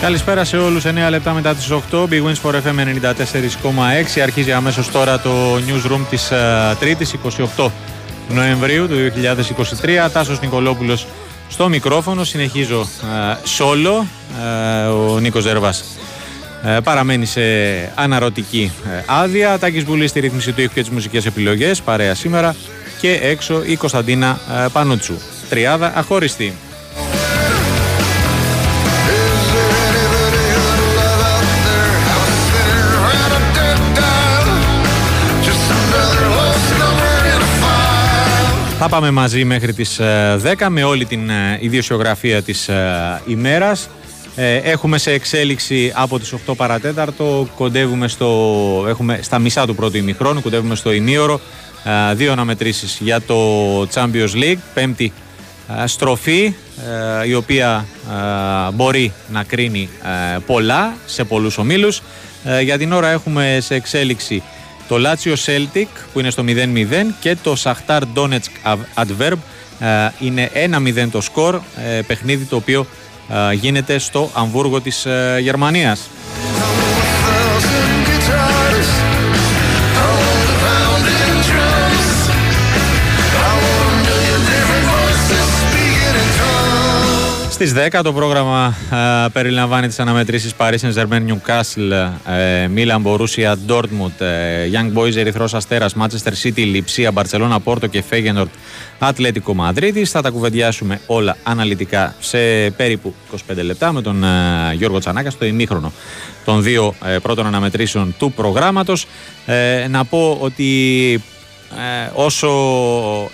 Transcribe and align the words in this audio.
Καλησπέρα 0.00 0.44
σε 0.44 0.56
όλους, 0.56 0.84
9 0.84 1.10
λεπτά 1.10 1.32
μετά 1.32 1.54
τις 1.54 1.70
8, 1.70 2.08
Big 2.10 2.22
Wins 2.22 2.40
for 2.42 2.54
FM 2.54 2.78
94,6. 2.78 4.20
Αρχίζει 4.22 4.52
αμέσως 4.52 4.90
τώρα 4.90 5.20
το 5.20 5.54
newsroom 5.54 6.00
της 6.10 6.30
ε, 6.30 6.76
Τρίτης, 6.80 7.14
28 7.56 7.70
Νοεμβρίου 8.28 8.88
του 8.88 8.94
2023. 10.06 10.10
Τάσος 10.12 10.40
Νικολόπουλος 10.40 11.06
στο 11.48 11.68
μικρόφωνο, 11.68 12.24
συνεχίζω 12.24 12.80
ε, 12.80 13.36
solo. 13.58 14.04
Ε, 14.82 14.86
ο 14.86 15.18
Νίκος 15.18 15.42
Ζέρβας 15.42 15.84
ε, 16.64 16.80
παραμένει 16.84 17.26
σε 17.26 17.40
αναρωτική 17.94 18.72
ε, 18.86 19.02
άδεια. 19.06 19.58
Τάκης 19.58 19.84
Βουλής 19.84 20.10
στη 20.10 20.20
ρύθμιση 20.20 20.52
του 20.52 20.60
ήχου 20.60 20.74
και 20.74 20.80
τις 20.80 20.90
μουσικές 20.90 21.26
επιλογές, 21.26 21.80
παρέα 21.80 22.14
σήμερα. 22.14 22.56
Και 23.00 23.18
έξω 23.22 23.62
η 23.64 23.76
Κωνσταντίνα 23.76 24.40
ε, 24.64 24.66
Πανούτσου. 24.72 25.14
Τριάδα 25.48 25.92
αχώριστη. 25.96 26.54
Θα 38.80 38.88
πάμε 38.88 39.10
μαζί 39.10 39.44
μέχρι 39.44 39.72
τις 39.72 39.98
ε, 39.98 40.40
10 40.58 40.66
με 40.68 40.82
όλη 40.84 41.04
την 41.04 41.30
ε, 41.30 41.58
ιδιοσιογραφία 41.60 42.42
της 42.42 42.68
ε, 42.68 43.22
ημέρας. 43.26 43.88
Ε, 44.36 44.56
Έχουμε 44.56 44.98
σε 44.98 45.10
εξέλιξη 45.12 45.92
από 45.94 46.18
τις 46.18 46.34
8 46.46 46.52
παρατέταρτο, 46.56 47.48
κοντεύουμε 47.56 48.08
στο, 48.08 48.84
έχουμε 48.88 49.18
στα 49.22 49.38
μισά 49.38 49.66
του 49.66 49.74
πρώτου 49.74 49.96
ημιχρόνου, 49.96 50.42
κοντεύουμε 50.42 50.74
στο 50.74 50.92
ημίωρο, 50.92 51.40
ε, 52.10 52.14
δύο 52.14 52.32
αναμετρήσεις 52.32 52.98
για 53.00 53.20
το 53.20 53.36
Champions 53.82 54.34
League, 54.34 54.58
πέμπτη 54.74 55.12
ε, 55.82 55.86
στροφή, 55.86 56.54
ε, 57.22 57.28
η 57.28 57.34
οποία 57.34 57.84
ε, 58.68 58.72
μπορεί 58.72 59.12
να 59.28 59.42
κρίνει 59.42 59.88
ε, 60.34 60.38
πολλά 60.46 60.96
σε 61.06 61.24
πολλούς 61.24 61.58
ομίλους. 61.58 62.02
Ε, 62.44 62.60
Για 62.60 62.78
την 62.78 62.92
ώρα 62.92 63.08
έχουμε 63.10 63.58
σε 63.60 63.74
εξέλιξη 63.74 64.42
το 64.88 64.96
Lazio 64.98 65.34
Celtic 65.46 65.86
που 66.12 66.20
είναι 66.20 66.30
στο 66.30 66.44
0-0 66.46 66.52
και 67.20 67.36
το 67.42 67.56
Shakhtar 67.62 68.00
Donetsk 68.14 68.76
Adverb 68.94 69.38
ε, 69.78 70.08
είναι 70.18 70.50
1-0 71.04 71.08
το 71.10 71.20
σκορ, 71.20 71.54
ε, 71.54 72.00
παιχνίδι 72.06 72.44
το 72.44 72.56
οποίο 72.56 72.86
ε, 73.50 73.52
γίνεται 73.52 73.98
στο 73.98 74.30
Αμβούργο 74.34 74.80
της 74.80 75.06
ε, 75.06 75.38
Γερμανίας. 75.40 76.08
Στις 87.60 87.72
10 87.92 88.00
το 88.02 88.12
πρόγραμμα 88.12 88.76
ε, 89.24 89.28
περιλαμβάνει 89.32 89.86
τις 89.86 89.98
αναμετρήσεις 89.98 90.54
Paris 90.58 90.76
Saint-Germain, 90.80 91.22
Newcastle, 91.28 92.10
ε, 92.26 92.68
Milan, 92.74 93.02
Borussia, 93.02 93.54
Dortmund, 93.68 94.20
ε, 94.20 94.68
Young 94.72 94.98
Boys, 94.98 95.16
Ερυθρός 95.16 95.54
Αστέρας, 95.54 95.94
Manchester 96.00 96.32
City, 96.42 96.64
Λιψία, 96.64 97.12
Barcelona, 97.14 97.56
Πόρτο 97.64 97.86
και 97.86 98.02
Feyenoord, 98.10 98.48
Ατλέτικο 98.98 99.54
Μαδρίτης. 99.54 100.10
Θα 100.10 100.22
τα 100.22 100.30
κουβεντιάσουμε 100.30 101.00
όλα 101.06 101.36
αναλυτικά 101.42 102.14
σε 102.20 102.38
περίπου 102.70 103.14
25 103.50 103.62
λεπτά 103.62 103.92
με 103.92 104.02
τον 104.02 104.24
ε, 104.24 104.28
Γιώργο 104.74 104.98
Τσανάκας 104.98 105.32
στο 105.32 105.44
ημίχρονο 105.44 105.92
των 106.44 106.62
δύο 106.62 106.94
ε, 107.04 107.18
πρώτων 107.18 107.46
αναμετρήσεων 107.46 108.14
του 108.18 108.32
προγράμματος. 108.32 109.06
Ε, 109.46 109.86
να 109.88 110.04
πω 110.04 110.38
ότι 110.40 111.22
όσο 112.14 112.48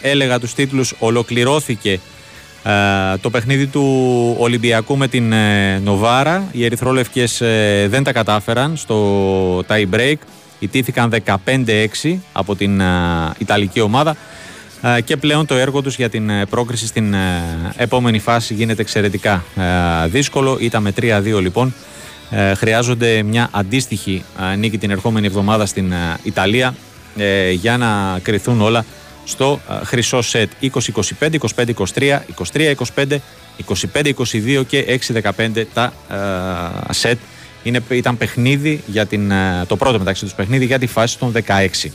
έλεγα 0.00 0.38
τους 0.38 0.55
τίτλους 0.55 0.94
ολοκληρώθηκε 0.99 1.91
ε, 1.93 2.00
το 3.20 3.31
παιχνίδι 3.31 3.66
του 3.66 4.37
Ολυμπιακού 4.38 4.96
με 4.96 5.08
την 5.08 5.32
ε, 5.32 5.78
Νοβάρα. 5.78 6.49
Οι 6.52 6.64
Ερυθρόλευκες 6.64 7.40
ε, 7.40 7.87
δεν 7.90 8.02
τα 8.02 8.12
κατάφεραν 8.12 8.76
στο 8.76 9.58
tie 9.58 9.84
break. 9.94 10.14
Ιτήθηκαν 10.58 11.14
15-6 12.05 12.16
από 12.32 12.56
την 12.56 12.82
Ιταλική 13.38 13.81
ομάδα 13.81 14.16
και 15.05 15.16
πλέον 15.16 15.46
το 15.46 15.55
έργο 15.55 15.82
τους 15.82 15.96
για 15.96 16.08
την 16.08 16.31
πρόκριση 16.50 16.87
στην 16.87 17.14
επόμενη 17.76 18.19
φάση 18.19 18.55
γίνεται 18.55 18.82
εξαιρετικά 18.82 19.44
δύσκολο. 20.06 20.56
Ήταν 20.61 20.82
με 20.82 20.93
3-2 21.00 21.40
λοιπόν. 21.40 21.75
Χρειάζονται 22.56 23.22
μια 23.22 23.49
αντίστοιχη 23.50 24.25
νίκη 24.58 24.78
την 24.78 24.90
ερχόμενη 24.90 25.26
εβδομάδα 25.26 25.66
στην 25.66 25.93
Ιταλία 26.22 26.75
για 27.55 27.76
να 27.76 28.19
κρυθούν 28.22 28.61
όλα 28.61 28.84
στο 29.25 29.61
χρυσό 29.85 30.23
σετ 30.23 30.50
20-25, 30.62 30.71
25-23, 31.94 32.19
23-25, 32.53 33.17
25-22 33.93 34.62
και 34.67 35.00
6-15 35.37 35.65
τα 35.75 35.93
σετ. 36.91 37.19
Είναι, 37.62 37.82
ήταν 37.88 38.17
παιχνίδι 38.17 38.82
για 38.87 39.06
την, 39.06 39.32
το 39.67 39.76
πρώτο 39.76 39.99
μεταξύ 39.99 40.25
τους 40.25 40.35
παιχνίδι 40.35 40.65
για 40.65 40.79
τη 40.79 40.87
φάση 40.87 41.19
των 41.19 41.32
16. 41.47 41.91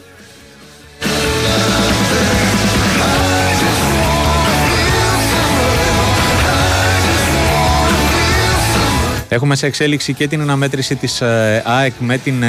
Έχουμε 9.31 9.55
σε 9.55 9.65
εξέλιξη 9.65 10.13
και 10.13 10.27
την 10.27 10.41
αναμέτρηση 10.41 10.95
της 10.95 11.21
ΑΕΚ 11.63 11.93
με 11.99 12.17
την 12.17 12.43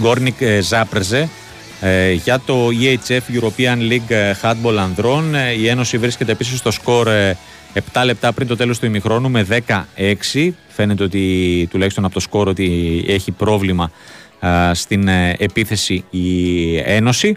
Γκόρνικ 0.00 0.36
Ζάπρεζε 0.60 1.18
ε, 1.18 1.28
για 2.22 2.40
το 2.46 2.68
EHF 2.82 3.40
European 3.40 3.78
League 3.90 4.08
ε, 4.10 4.32
Handball 4.42 4.76
Ανδρών 4.78 5.34
ε, 5.34 5.52
η 5.52 5.68
Ένωση 5.68 5.98
βρίσκεται 5.98 6.32
επίσης 6.32 6.58
στο 6.58 6.70
σκορ 6.70 7.08
7 7.92 8.02
λεπτά 8.04 8.32
πριν 8.32 8.48
το 8.48 8.56
τέλος 8.56 8.78
του 8.78 8.86
ημιχρόνου 8.86 9.30
με 9.30 9.46
16. 10.34 10.50
Φαίνεται 10.68 11.02
ότι 11.02 11.68
τουλάχιστον 11.70 12.04
από 12.04 12.14
το 12.14 12.20
σκορ 12.20 12.48
ότι 12.48 13.04
έχει 13.08 13.30
πρόβλημα 13.30 13.90
στην 14.72 15.08
επίθεση 15.38 16.04
η 16.10 16.76
Ένωση. 16.76 17.36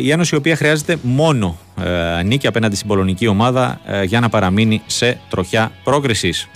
Η 0.00 0.10
Ένωση 0.10 0.34
η 0.34 0.38
οποία 0.38 0.56
χρειάζεται 0.56 0.96
μόνο 1.02 1.58
νίκη 2.24 2.46
απέναντι 2.46 2.76
στην 2.76 2.88
πολωνική 2.88 3.26
ομάδα 3.26 3.80
για 4.04 4.20
να 4.20 4.28
παραμείνει 4.28 4.82
σε 4.86 5.18
τροχιά 5.28 5.72
πρόκρισης. 5.84 6.48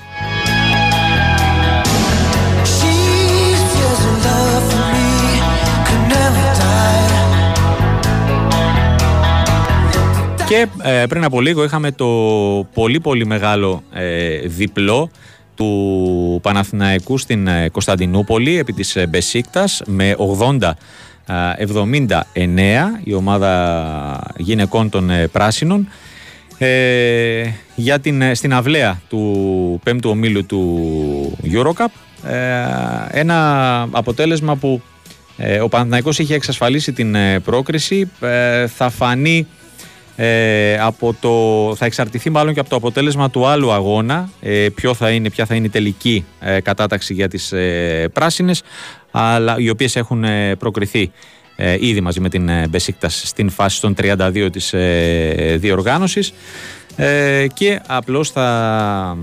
Και 10.48 10.66
ε, 10.82 11.06
πριν 11.08 11.24
από 11.24 11.40
λίγο 11.40 11.64
είχαμε 11.64 11.92
το 11.92 12.06
πολύ 12.74 13.00
πολύ 13.00 13.26
μεγάλο 13.26 13.82
ε, 13.92 14.38
διπλό 14.38 15.10
του 15.54 16.38
Παναθηναϊκού 16.42 17.18
στην 17.18 17.46
ε, 17.46 17.68
Κωνσταντινούπολη 17.68 18.58
επί 18.58 18.72
της 18.72 18.96
Μπεσίκτας 19.08 19.82
με 19.86 20.16
80 20.38 20.70
79 21.26 22.12
η 23.04 23.14
ομάδα 23.14 24.32
γυναικών 24.36 24.88
των 24.88 25.10
πράσινων. 25.32 25.88
Για 27.74 28.00
την, 28.00 28.34
στην 28.34 28.52
αυλαία 28.54 29.00
του 29.08 29.80
πέμπτου 29.84 30.10
ομίλου 30.10 30.46
του 30.46 31.38
Eurocup 31.42 31.92
ένα 33.10 33.88
αποτέλεσμα 33.90 34.56
που 34.56 34.82
ο 35.62 35.68
Παναθηναϊκός 35.68 36.18
είχε 36.18 36.34
εξασφαλίσει 36.34 36.92
την 36.92 37.16
πρόκριση. 37.44 38.10
Θα 38.66 38.90
φανεί 38.90 39.46
ε, 40.20 40.78
από 40.80 41.14
το, 41.20 41.74
θα 41.76 41.84
εξαρτηθεί 41.84 42.30
μάλλον 42.30 42.54
και 42.54 42.60
από 42.60 42.68
το 42.68 42.76
αποτέλεσμα 42.76 43.30
του 43.30 43.46
άλλου 43.46 43.72
αγώνα 43.72 44.30
ε, 44.40 44.66
ποιο 44.74 44.94
θα 44.94 45.10
είναι, 45.10 45.30
ποια 45.30 45.46
θα 45.46 45.54
είναι 45.54 45.66
η 45.66 45.70
τελική 45.70 46.24
ε, 46.40 46.60
κατάταξη 46.60 47.14
για 47.14 47.28
τις 47.28 47.52
ε, 47.52 48.08
πράσινες 48.12 48.62
αλλά, 49.10 49.56
οι 49.58 49.70
οποίες 49.70 49.96
έχουν 49.96 50.24
ε, 50.24 50.54
προκριθεί 50.56 51.10
ε, 51.56 51.76
ήδη 51.80 52.00
μαζί 52.00 52.20
με 52.20 52.28
την 52.28 52.50
Μπεσίκτας 52.68 53.22
στην 53.24 53.50
φάση 53.50 53.80
των 53.80 53.94
32 54.02 54.48
της 54.52 54.74
διοργάνωσης. 55.56 56.32
Και 57.54 57.80
απλώς 57.86 58.30
θα 58.30 59.16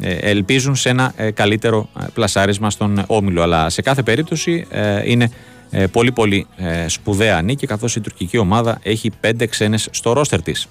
ελπίζουν 0.00 0.76
σε 0.76 0.88
ένα 0.88 1.14
καλύτερο 1.34 1.88
πλασάρισμα 2.14 2.70
στον 2.70 3.04
Όμιλο. 3.06 3.42
Αλλά 3.42 3.70
σε 3.70 3.82
κάθε 3.82 4.02
περίπτωση 4.02 4.66
είναι 5.04 5.24
ε, 5.24 5.30
πολύ 5.86 6.12
πολύ 6.12 6.46
ε, 6.56 6.88
σπουδαία 6.88 7.42
νίκη 7.42 7.66
καθώς 7.66 7.96
η 7.96 8.00
τουρκική 8.00 8.38
ομάδα 8.38 8.78
έχει 8.82 9.10
πέντε 9.20 9.46
ξένες 9.46 9.88
στο 9.90 10.12
ρόστερ 10.12 10.42
της. 10.42 10.68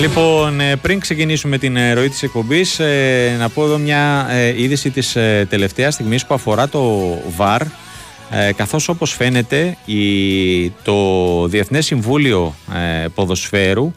Λοιπόν, 0.00 0.60
ε, 0.60 0.76
πριν 0.76 1.00
ξεκινήσουμε 1.00 1.58
την 1.58 1.76
ε, 1.76 1.92
ροή 1.92 2.08
της 2.08 2.22
εκπομπής, 2.22 2.78
ε, 2.78 3.36
να 3.38 3.48
πω 3.48 3.64
εδώ 3.64 3.78
μια 3.78 4.28
είδηση 4.56 4.90
της 4.90 5.16
τελευταίας 5.48 5.94
στιγμής 5.94 6.26
που 6.26 6.34
αφορά 6.34 6.68
το 6.68 6.82
ΒΑΡ, 7.36 7.62
καθώς 8.56 8.88
όπως 8.88 9.12
φαίνεται 9.12 9.76
το 10.82 10.94
Διεθνές 11.46 11.86
Συμβούλιο 11.86 12.54
Ποδοσφαίρου 13.14 13.92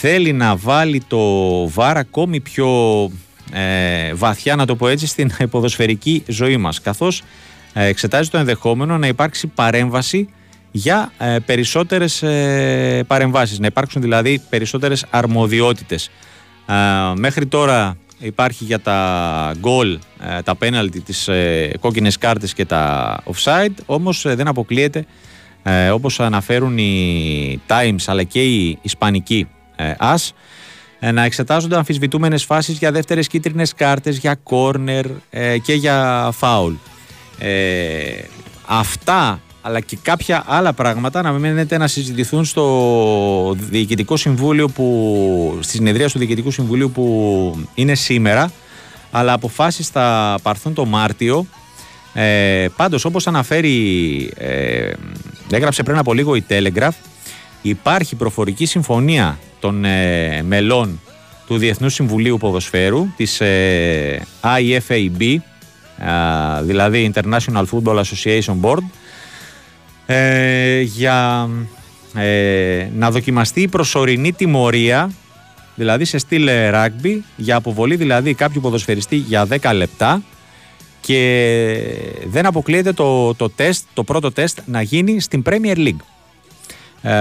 θέλει 0.00 0.32
να 0.32 0.56
βάλει 0.56 1.02
το 1.06 1.18
ΒΑΡ 1.68 1.96
ακόμη 1.96 2.40
πιο 2.40 2.68
βαθιά, 4.14 4.56
να 4.56 4.66
το 4.66 4.76
πω 4.76 4.88
έτσι, 4.88 5.06
στην 5.06 5.30
ποδοσφαιρική 5.50 6.22
ζωή 6.26 6.56
μας, 6.56 6.80
καθώς 6.80 7.22
εξετάζει 7.72 8.30
το 8.30 8.38
ενδεχόμενο 8.38 8.98
να 8.98 9.06
υπάρξει 9.06 9.46
παρέμβαση 9.46 10.28
για 10.78 11.12
ε, 11.18 11.36
περισσότερες 11.46 12.22
ε, 12.22 13.04
παρεμβάσεις, 13.06 13.58
να 13.58 13.66
υπάρξουν 13.66 14.02
δηλαδή 14.02 14.42
περισσότερες 14.48 15.04
αρμοδιότητες. 15.10 16.10
Ε, 16.66 16.74
μέχρι 17.16 17.46
τώρα 17.46 17.96
υπάρχει 18.18 18.64
για 18.64 18.80
τα 18.80 19.52
goal, 19.62 19.98
ε, 20.36 20.42
τα 20.42 20.56
penalty, 20.60 21.02
τις 21.04 21.28
ε, 21.28 21.72
κόκκινες 21.80 22.18
κάρτες 22.18 22.54
και 22.54 22.64
τα 22.64 23.16
offside, 23.24 23.74
όμως 23.86 24.22
δεν 24.26 24.48
αποκλείεται 24.48 25.06
όπως 25.92 26.20
αναφέρουν 26.20 26.78
οι 26.78 27.60
Times 27.66 28.04
αλλά 28.06 28.22
και 28.22 28.42
οι 28.44 28.78
Ισπανικοί 28.82 29.48
AS 29.98 30.28
να 31.12 31.24
εξετάζονται 31.24 31.76
αμφισβητούμενες 31.76 32.44
φάσεις 32.44 32.78
για 32.78 32.92
δεύτερες 32.92 33.26
κίτρινες 33.26 33.74
κάρτες, 33.74 34.18
για 34.18 34.40
corner 34.42 35.04
και 35.62 35.72
για 35.72 36.28
foul. 36.40 36.72
αυτά 38.66 39.40
αλλά 39.68 39.80
και 39.80 39.98
κάποια 40.02 40.44
άλλα 40.46 40.72
πράγματα 40.72 41.22
να 41.22 41.32
μένετε 41.32 41.78
να 41.78 41.86
συζητηθούν 41.86 42.44
στο 42.44 43.56
Διοικητικό 43.58 44.16
Συμβούλιο 44.16 44.68
που, 44.68 45.58
στη 45.60 45.76
συνεδρία 45.76 46.08
του 46.08 46.18
Διοικητικού 46.18 46.50
Συμβουλίου 46.50 46.90
που 46.90 47.66
είναι 47.74 47.94
σήμερα 47.94 48.52
αλλά 49.10 49.32
αποφάσεις 49.32 49.88
θα 49.88 50.38
πάρθουν 50.42 50.74
το 50.74 50.84
Μάρτιο. 50.84 51.46
Ε, 52.12 52.66
πάντως 52.76 53.04
όπως 53.04 53.26
αναφέρει 53.26 54.30
ε, 54.36 54.92
έγραψε 55.50 55.82
πριν 55.82 55.98
από 55.98 56.12
λίγο 56.12 56.34
η 56.34 56.44
Telegraph 56.48 56.96
υπάρχει 57.62 58.14
προφορική 58.14 58.66
συμφωνία 58.66 59.38
των 59.60 59.84
ε, 59.84 60.42
μελών 60.42 61.00
του 61.46 61.58
Διεθνούς 61.58 61.94
Συμβουλίου 61.94 62.36
Ποδοσφαίρου 62.38 63.06
της 63.16 63.40
ε, 63.40 64.26
IFAB 64.42 65.36
ε, 65.98 66.62
δηλαδή 66.62 67.12
International 67.14 67.64
Football 67.72 68.00
Association 68.02 68.60
Board 68.62 68.84
ε, 70.10 70.80
για 70.80 71.48
ε, 72.14 72.88
να 72.94 73.10
δοκιμαστεί 73.10 73.60
η 73.60 73.68
προσωρινή 73.68 74.32
τιμωρία, 74.32 75.10
δηλαδή 75.74 76.04
σε 76.04 76.18
στυλ 76.18 76.48
rugby, 76.50 77.18
για 77.36 77.56
αποβολή 77.56 77.96
δηλαδή 77.96 78.34
κάποιου 78.34 78.60
ποδοσφαιριστή 78.60 79.16
για 79.16 79.46
10 79.60 79.70
λεπτά, 79.74 80.22
και 81.00 81.50
δεν 82.26 82.46
αποκλείεται 82.46 82.92
το, 82.92 83.34
το, 83.34 83.50
τεστ, 83.50 83.84
το 83.94 84.04
πρώτο 84.04 84.32
τεστ 84.32 84.58
να 84.64 84.82
γίνει 84.82 85.20
στην 85.20 85.42
Premier 85.46 85.76
League. 85.76 86.02
Ε, 87.02 87.12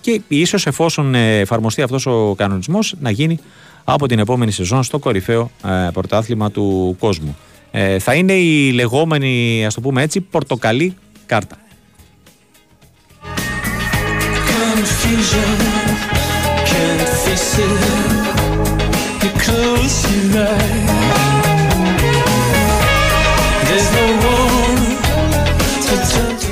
και 0.00 0.20
ίσως 0.28 0.66
εφόσον 0.66 1.14
εφαρμοστεί 1.14 1.82
αυτός 1.82 2.06
ο 2.06 2.34
κανονισμός 2.36 2.94
να 3.00 3.10
γίνει 3.10 3.38
από 3.84 4.08
την 4.08 4.18
επόμενη 4.18 4.50
σεζόν 4.50 4.82
στο 4.82 4.98
κορυφαίο 4.98 5.50
ε, 5.64 5.88
πρωτάθλημα 5.92 6.50
του 6.50 6.96
κόσμου. 6.98 7.36
Ε, 7.70 7.98
θα 7.98 8.14
είναι 8.14 8.32
η 8.32 8.72
λεγόμενη, 8.72 9.64
ας 9.66 9.74
το 9.74 9.80
πούμε 9.80 10.02
έτσι, 10.02 10.20
πορτοκαλί 10.20 10.96
κάρτα. 11.26 11.56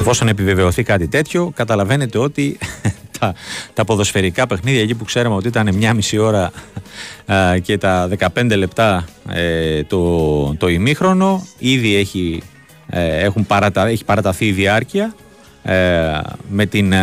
Εφόσον 0.01 0.29
επιβεβαιωθεί 0.29 0.83
κάτι 0.83 1.09
τέτοιο, 1.09 1.53
καταλαβαίνετε 1.55 2.19
ότι 2.19 2.59
τα, 3.19 3.35
τα 3.75 3.85
ποδοσφαιρικά 3.85 4.47
παιχνίδια 4.47 4.81
εκεί 4.81 4.95
που 4.95 5.05
ξέραμε 5.05 5.35
ότι 5.35 5.49
ήταν 5.49 5.75
μια 5.75 5.95
μισή 5.95 6.19
ώρα 6.19 6.53
και 7.63 7.79
τα 7.79 8.09
15 8.35 8.57
λεπτά 8.57 9.05
ε, 9.29 9.83
το, 9.83 10.55
το 10.55 10.69
ημίχρονο, 10.69 11.47
ήδη 11.59 11.97
έχει, 11.97 12.43
ε, 12.87 13.25
έχουν 13.25 13.47
παρατα, 13.47 13.87
έχει 13.87 14.05
παραταθεί 14.05 14.47
η 14.47 14.53
διάρκεια 14.53 15.15
ε, 15.65 16.21
με 16.49 16.67
την 16.67 16.95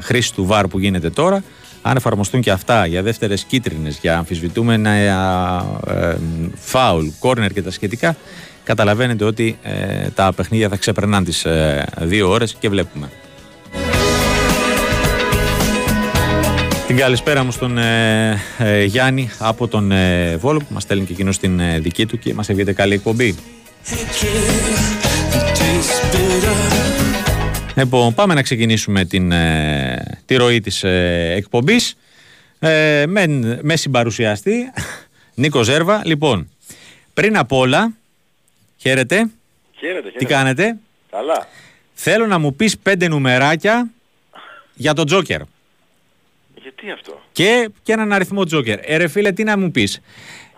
χρήση 0.00 0.34
του 0.34 0.46
βάρ 0.46 0.66
που 0.68 0.78
γίνεται 0.78 1.10
τώρα. 1.10 1.42
Αν 1.82 1.96
εφαρμοστούν 1.96 2.40
και 2.40 2.50
αυτά 2.50 2.86
για 2.86 3.02
δεύτερες 3.02 3.44
κίτρινες, 3.44 3.98
για 4.00 4.16
αμφισβητούμενα 4.16 4.92
φάουλ, 6.54 7.06
κόρνερ 7.18 7.52
και 7.52 7.62
τα 7.62 7.70
σχετικά, 7.70 8.16
καταλαβαίνετε 8.64 9.24
ότι 9.24 9.58
ε, 9.62 10.08
τα 10.14 10.32
παιχνίδια 10.32 10.68
θα 10.68 10.76
ξεπερνάνε 10.76 11.24
τις 11.24 11.44
ε, 11.44 11.86
δύο 12.00 12.30
ώρες 12.30 12.56
και 12.58 12.68
βλέπουμε. 12.68 13.08
Την 16.86 16.96
καλησπέρα 16.96 17.44
μου 17.44 17.50
στον 17.50 17.78
ε, 17.78 18.42
ε 18.58 18.84
Γιάννη 18.84 19.30
από 19.38 19.68
τον 19.68 19.92
ε, 19.92 20.36
Βόλο 20.36 20.58
που 20.58 20.66
μας 20.68 20.82
στέλνει 20.82 21.04
και 21.04 21.12
εκείνος 21.12 21.34
στην 21.34 21.60
ε, 21.60 21.78
δική 21.78 22.06
του 22.06 22.18
και 22.18 22.34
μας 22.34 22.48
έβγαινε 22.48 22.72
καλή 22.72 22.94
εκπομπή. 22.94 23.34
Λοιπόν, 27.76 28.14
πάμε 28.14 28.34
να 28.34 28.42
ξεκινήσουμε 28.42 29.04
την, 29.04 29.32
τη 30.26 30.34
ροή 30.34 30.60
της 30.60 30.82
εκπομπής 31.36 31.96
με, 33.06 33.26
με 33.62 33.76
συμπαρουσιαστή 33.76 34.72
Νίκο 35.34 35.62
Ζέρβα. 35.62 36.02
Λοιπόν, 36.04 36.48
πριν 37.14 37.36
απ' 37.36 37.52
όλα 37.52 37.92
Χαίρετε. 38.82 39.16
Χαίρετε, 39.16 40.00
χαίρετε. 40.00 40.18
Τι 40.18 40.24
κάνετε; 40.24 40.76
Καλά. 41.10 41.48
Θέλω 41.94 42.26
να 42.26 42.38
μου 42.38 42.54
πεις 42.54 42.78
πέντε 42.78 43.08
νουμεράκια 43.08 43.90
για 44.74 44.92
τον 44.92 45.06
Τζόκερ. 45.06 45.40
Γιατί 46.62 46.90
αυτό; 46.90 47.20
Και, 47.32 47.70
και 47.82 47.92
έναν 47.92 48.12
αριθμό 48.12 48.44
Τζόκερ. 48.44 48.78
Ε, 48.82 48.96
ρε 48.96 49.08
φίλε, 49.08 49.32
τι 49.32 49.44
να 49.44 49.58
μου 49.58 49.70
πεις; 49.70 50.00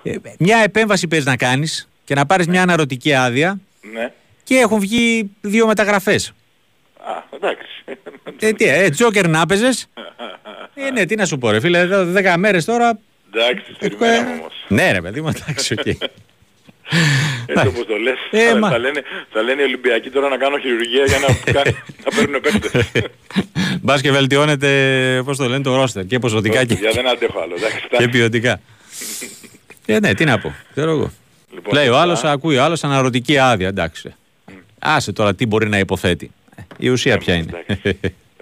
Ε, 0.02 0.14
μια 0.38 0.58
επέμβαση 0.58 1.08
πες 1.08 1.24
να 1.24 1.36
κάνεις 1.36 1.88
και 2.04 2.14
να 2.14 2.26
πάρεις 2.26 2.46
μια 2.46 2.62
αναρρωτική 2.62 3.14
άδεια. 3.14 3.60
Ναι. 3.92 4.12
Και 4.42 4.54
έχουν 4.54 4.78
βγει 4.78 5.30
δύο 5.40 5.66
μεταγραφές. 5.66 6.32
Α, 7.04 7.22
εντάξει. 7.34 7.68
Ε, 8.38 8.52
τι, 8.52 8.64
ε, 8.64 8.88
Τζόκερ 8.90 9.28
να 9.28 9.46
παίξεις. 9.46 9.86
ε, 10.74 10.90
ναι, 10.90 11.04
τι 11.06 11.14
να 11.14 11.24
σου 11.26 11.38
πω 11.38 11.50
ρε 11.50 11.60
φίλε, 11.60 11.86
δέκα 11.86 12.36
μέρες 12.36 12.64
τώρα... 12.64 12.98
Εντάξει, 13.34 13.72
περιμέναμε 13.78 14.30
όμως. 14.40 14.52
Ναι 14.68 14.92
ρε 14.92 15.00
παιδί 15.00 15.20
μου, 15.20 15.28
εντάξει, 15.28 15.74
οκ. 15.78 15.86
Έτσι 17.46 17.66
όπως 17.66 17.86
το 17.86 17.96
λες. 17.96 18.18
Ε, 18.30 18.58
θα, 18.58 18.78
λένε, 18.78 19.02
θα 19.32 19.42
λένε 19.42 19.62
οι 19.62 19.64
Ολυμπιακοί 19.64 20.10
τώρα 20.10 20.28
να 20.28 20.36
κάνω 20.36 20.58
χειρουργία 20.58 21.04
για 21.04 21.18
να, 21.18 21.26
κάνει, 21.62 21.76
να 22.04 22.16
παίρνουν 22.16 22.40
παίκτες. 22.40 22.90
Μπας 23.82 24.00
και 24.00 24.10
βελτιώνεται, 24.10 25.22
πώς 25.24 25.36
το 25.36 25.48
λένε, 25.48 25.62
το 25.62 25.74
ρόστερ 25.76 26.06
και 26.06 26.18
ποσοτικά 26.18 26.64
και, 26.64 26.74
για 26.74 26.90
δεν 26.90 27.08
αντέχω 27.08 27.40
άλλο, 27.40 27.54
και 27.98 28.08
ποιοτικά. 28.08 28.60
ε, 29.86 29.98
ναι, 30.00 30.14
τι 30.14 30.24
να 30.24 30.38
πω, 30.38 30.54
ξέρω 30.70 30.90
εγώ. 30.90 31.12
Λοιπόν, 31.54 31.74
Λέει 31.74 31.88
ο 31.88 31.96
άλλος, 31.98 32.24
ακούει 32.24 32.56
ο 32.56 32.62
άλλος 32.62 32.84
αναρωτική 32.84 33.38
άδεια, 33.38 33.68
εντάξει. 33.68 34.14
Άσε 34.78 35.12
τώρα 35.12 35.34
τι 35.34 35.46
μπορεί 35.46 35.68
να 35.68 35.78
υποθέτει. 35.78 36.30
Η 36.78 36.88
ουσία 36.88 37.18
ποια 37.18 37.34
είναι. 37.34 37.64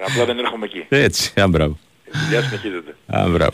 Απλά 0.06 0.24
δεν 0.24 0.38
έρχομαι 0.38 0.64
εκεί. 0.64 0.86
Έτσι, 0.88 1.32
αν 1.36 1.50
μπράβο. 1.50 1.78
Η 2.06 2.10
δουλειά 2.24 2.42
συνεχίζεται. 2.42 2.96
Αν 3.06 3.30
μπράβο. 3.30 3.50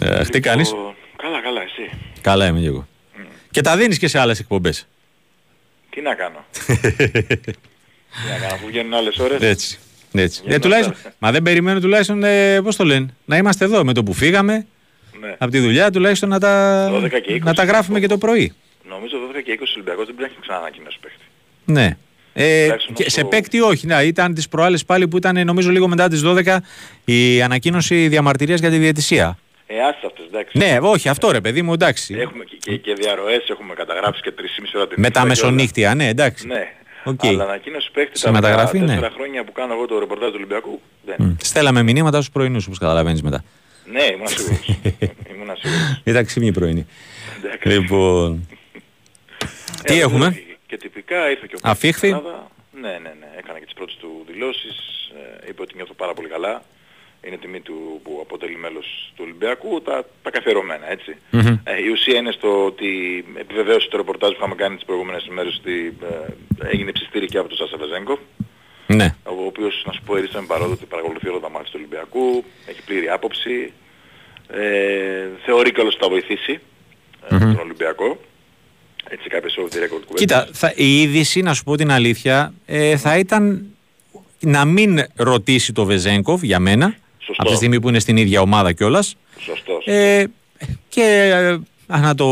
Ε, 0.00 0.24
τι 0.24 0.40
κάνεις; 0.40 0.68
Λοιπόν, 0.68 0.94
καλά, 1.16 1.40
καλά, 1.40 1.62
εσύ. 1.62 1.96
Καλά 2.20 2.46
είμαι 2.46 2.60
και 2.60 2.66
εγώ. 2.66 2.88
Και 3.50 3.60
τα 3.60 3.76
δίνεις 3.76 3.98
και 3.98 4.08
σε 4.08 4.18
άλλες 4.18 4.40
εκπομπές; 4.40 4.86
Τι 5.90 6.00
να 6.00 6.14
κάνω. 6.14 6.44
Τι 8.10 8.28
να 8.28 8.38
κάνω, 8.40 8.54
αφού 8.54 8.66
βγαίνουν 8.66 8.94
άλλες 8.94 9.18
ώρες. 9.18 9.40
Έτσι. 9.42 9.78
Έτσι. 10.12 10.42
Ε, 10.46 10.58
τουλάχιστον, 10.58 10.94
μα 11.18 11.30
δεν 11.32 11.42
περιμένω 11.42 11.80
τουλάχιστον, 11.80 12.24
ε, 12.24 12.62
πώς 12.62 12.76
το 12.76 12.84
λένε, 12.84 13.14
να 13.24 13.36
είμαστε 13.36 13.64
εδώ 13.64 13.84
με 13.84 13.92
το 13.92 14.02
που 14.02 14.12
φύγαμε, 14.12 14.66
ναι. 15.20 15.34
από 15.38 15.50
τη 15.50 15.58
δουλειά 15.58 15.90
τουλάχιστον 15.90 16.28
να 16.28 16.38
τα, 16.38 16.88
να 17.40 17.54
τα 17.54 17.64
γράφουμε 17.64 18.00
και 18.00 18.06
το 18.06 18.18
πρωί. 18.18 18.52
Νομίζω 18.88 19.16
12 19.36 19.42
και 19.44 19.58
20 19.60 19.64
Ολυμπιακός 19.74 20.06
δεν 20.06 20.14
πρέπει 20.14 20.32
να 20.34 20.40
ξανά 20.40 20.58
ανακοινώσει 20.58 20.98
παίχτη. 21.00 21.24
Ναι. 21.64 21.96
Ε, 22.32 22.68
και 22.92 23.10
σε 23.10 23.24
παίκτη 23.24 23.60
όχι, 23.60 23.86
ναι, 23.86 24.02
ήταν 24.02 24.34
τις 24.34 24.48
προάλλες 24.48 24.84
πάλι 24.84 25.08
που 25.08 25.16
ήταν 25.16 25.46
νομίζω 25.46 25.70
λίγο 25.70 25.88
μετά 25.88 26.08
τις 26.08 26.22
12 26.24 26.56
η 27.04 27.42
ανακοίνωση 27.42 28.08
διαμαρτυρίας 28.08 28.60
για 28.60 28.70
τη 28.70 28.78
διαιτησία. 28.78 29.38
Ε, 29.66 29.74
αυτές, 30.06 30.26
εντάξει. 30.26 30.58
Ναι, 30.58 30.78
όχι, 30.80 31.08
αυτό 31.08 31.30
ρε 31.30 31.40
παιδί 31.40 31.62
μου, 31.62 31.72
εντάξει. 31.72 32.14
Έχουμε 32.14 32.44
και, 32.44 32.56
και, 32.60 32.76
και 32.76 32.94
διαρροές, 32.94 33.48
έχουμε 33.48 33.74
καταγράψει 33.74 34.22
και 34.22 34.32
3,5 34.38 34.44
ώρα 34.74 34.86
την 34.88 34.96
Με 35.00 35.10
τα 35.10 35.24
μεσονύχτια, 35.24 35.94
ναι, 35.94 36.08
εντάξει. 36.08 36.46
Ναι. 36.46 36.72
Okay. 37.04 37.26
Αλλά 37.26 37.44
ανακοίνωση 37.44 37.90
παίχτη 37.92 38.20
τα 38.20 38.32
μεταγραφή, 38.32 38.78
ναι. 38.78 38.98
χρόνια 39.14 39.44
που 39.44 39.52
κάνω 39.52 39.72
εγώ 39.72 39.86
το 39.86 39.98
ρεπορτάζ 39.98 40.28
του 40.28 40.34
Ολυμπιακού. 40.36 40.80
Δεν. 41.04 41.16
Mm. 41.20 41.36
Στέλαμε 41.42 41.82
μηνύματα 41.82 42.16
στους 42.16 42.30
πρωινούς, 42.30 42.66
όπως 42.66 42.78
καταλαβαίνεις 42.78 43.22
μετά. 43.22 43.44
Ναι, 43.92 44.02
ήμουν 44.14 44.28
σίγουρος. 44.28 44.66
ήμουν 45.32 45.56
σίγουρος. 45.60 46.00
Ήταν 46.04 46.24
ξύπνη 46.24 46.52
πρωινή. 46.52 46.86
λοιπόν... 47.62 48.48
Τι 49.84 49.98
ε, 49.98 50.00
έχουμε; 50.00 50.42
Και 50.70 50.76
τυπικά 50.76 51.30
ήρθε 51.30 51.46
και 51.48 51.54
ο 51.54 51.58
Αφήχθη. 51.62 52.10
Ναι, 52.72 52.92
ναι, 53.04 53.12
ναι. 53.20 53.28
Έκανα 53.38 53.58
και 53.58 53.64
τις 53.64 53.74
πρώτες 53.74 53.96
του 54.00 54.24
δηλώσεις. 54.26 54.76
Ε, 55.42 55.48
είπε 55.48 55.62
ότι 55.62 55.74
νιώθω 55.76 55.94
πάρα 55.94 56.14
πολύ 56.14 56.28
καλά 56.28 56.62
είναι 57.26 57.36
τιμή 57.36 57.60
του 57.60 58.00
που 58.02 58.18
αποτελεί 58.22 58.56
μέλος 58.56 59.12
του 59.16 59.22
Ολυμπιακού, 59.26 59.82
τα, 59.82 60.04
τα 60.22 60.30
καθιερωμένα 60.30 60.86
Ε, 61.64 61.82
η 61.82 61.88
ουσία 61.88 62.18
είναι 62.18 62.32
στο 62.32 62.64
ότι 62.64 62.90
επιβεβαίωσε 63.36 63.88
το 63.88 63.96
ρεπορτάζ 63.96 64.30
που 64.30 64.36
είχαμε 64.38 64.54
κάνει 64.54 64.74
τις 64.74 64.84
προηγούμενες 64.84 65.26
ημέρες 65.26 65.56
ότι 65.56 65.96
ε, 66.60 66.68
έγινε 66.68 66.92
ψηστήρι 66.92 67.26
και 67.26 67.38
από 67.38 67.48
τον 67.48 67.56
Σάσα 67.56 67.76
Βεζέγκο. 67.76 68.18
Ναι. 68.86 69.14
Ο 69.24 69.44
οποίος, 69.46 69.82
να 69.86 69.92
σου 69.92 70.02
πω, 70.02 70.14
με 70.14 70.46
παρόδο 70.46 70.72
ότι 70.72 70.84
παρακολουθεί 70.84 71.28
όλα 71.28 71.40
τα 71.40 71.50
μάτια 71.50 71.70
του 71.70 71.76
Ολυμπιακού, 71.80 72.44
έχει 72.66 72.82
πλήρη 72.84 73.08
άποψη, 73.08 73.72
ε, 74.48 75.28
θεωρεί 75.44 75.70
καλώς 75.70 75.94
ότι 75.94 76.02
θα 76.02 76.08
βοηθήσει 76.10 76.60
ε, 77.28 77.38
τον 77.38 77.58
Ολυμπιακό. 77.58 78.18
Έτσι 79.08 79.28
κάποιες 79.28 79.54
off 79.58 79.74
the 79.74 79.78
record 79.78 79.88
κουβέντες. 79.88 80.14
Κοίτα, 80.14 80.48
θα, 80.52 80.72
η 80.76 81.00
είδηση, 81.00 81.40
να 81.40 81.54
σου 81.54 81.64
πω 81.64 81.76
την 81.76 81.90
αλήθεια, 81.90 82.52
ε, 82.66 82.96
θα 82.96 83.18
ήταν 83.18 83.64
να 84.40 84.64
μην 84.64 85.02
ρωτήσει 85.16 85.72
το 85.72 85.84
Βεζέγκοφ 85.84 86.42
για 86.42 86.58
μένα, 86.58 86.96
Σωστό. 87.18 87.42
Από 87.42 87.50
τη 87.50 87.56
στιγμή 87.56 87.80
που 87.80 87.88
είναι 87.88 87.98
στην 87.98 88.16
ίδια 88.16 88.40
ομάδα 88.40 88.72
κιόλας. 88.72 89.16
Σωστό. 89.38 89.80
Ε, 89.84 90.24
και 90.88 91.32
ε, 91.86 91.96
να 91.98 92.14
το. 92.14 92.26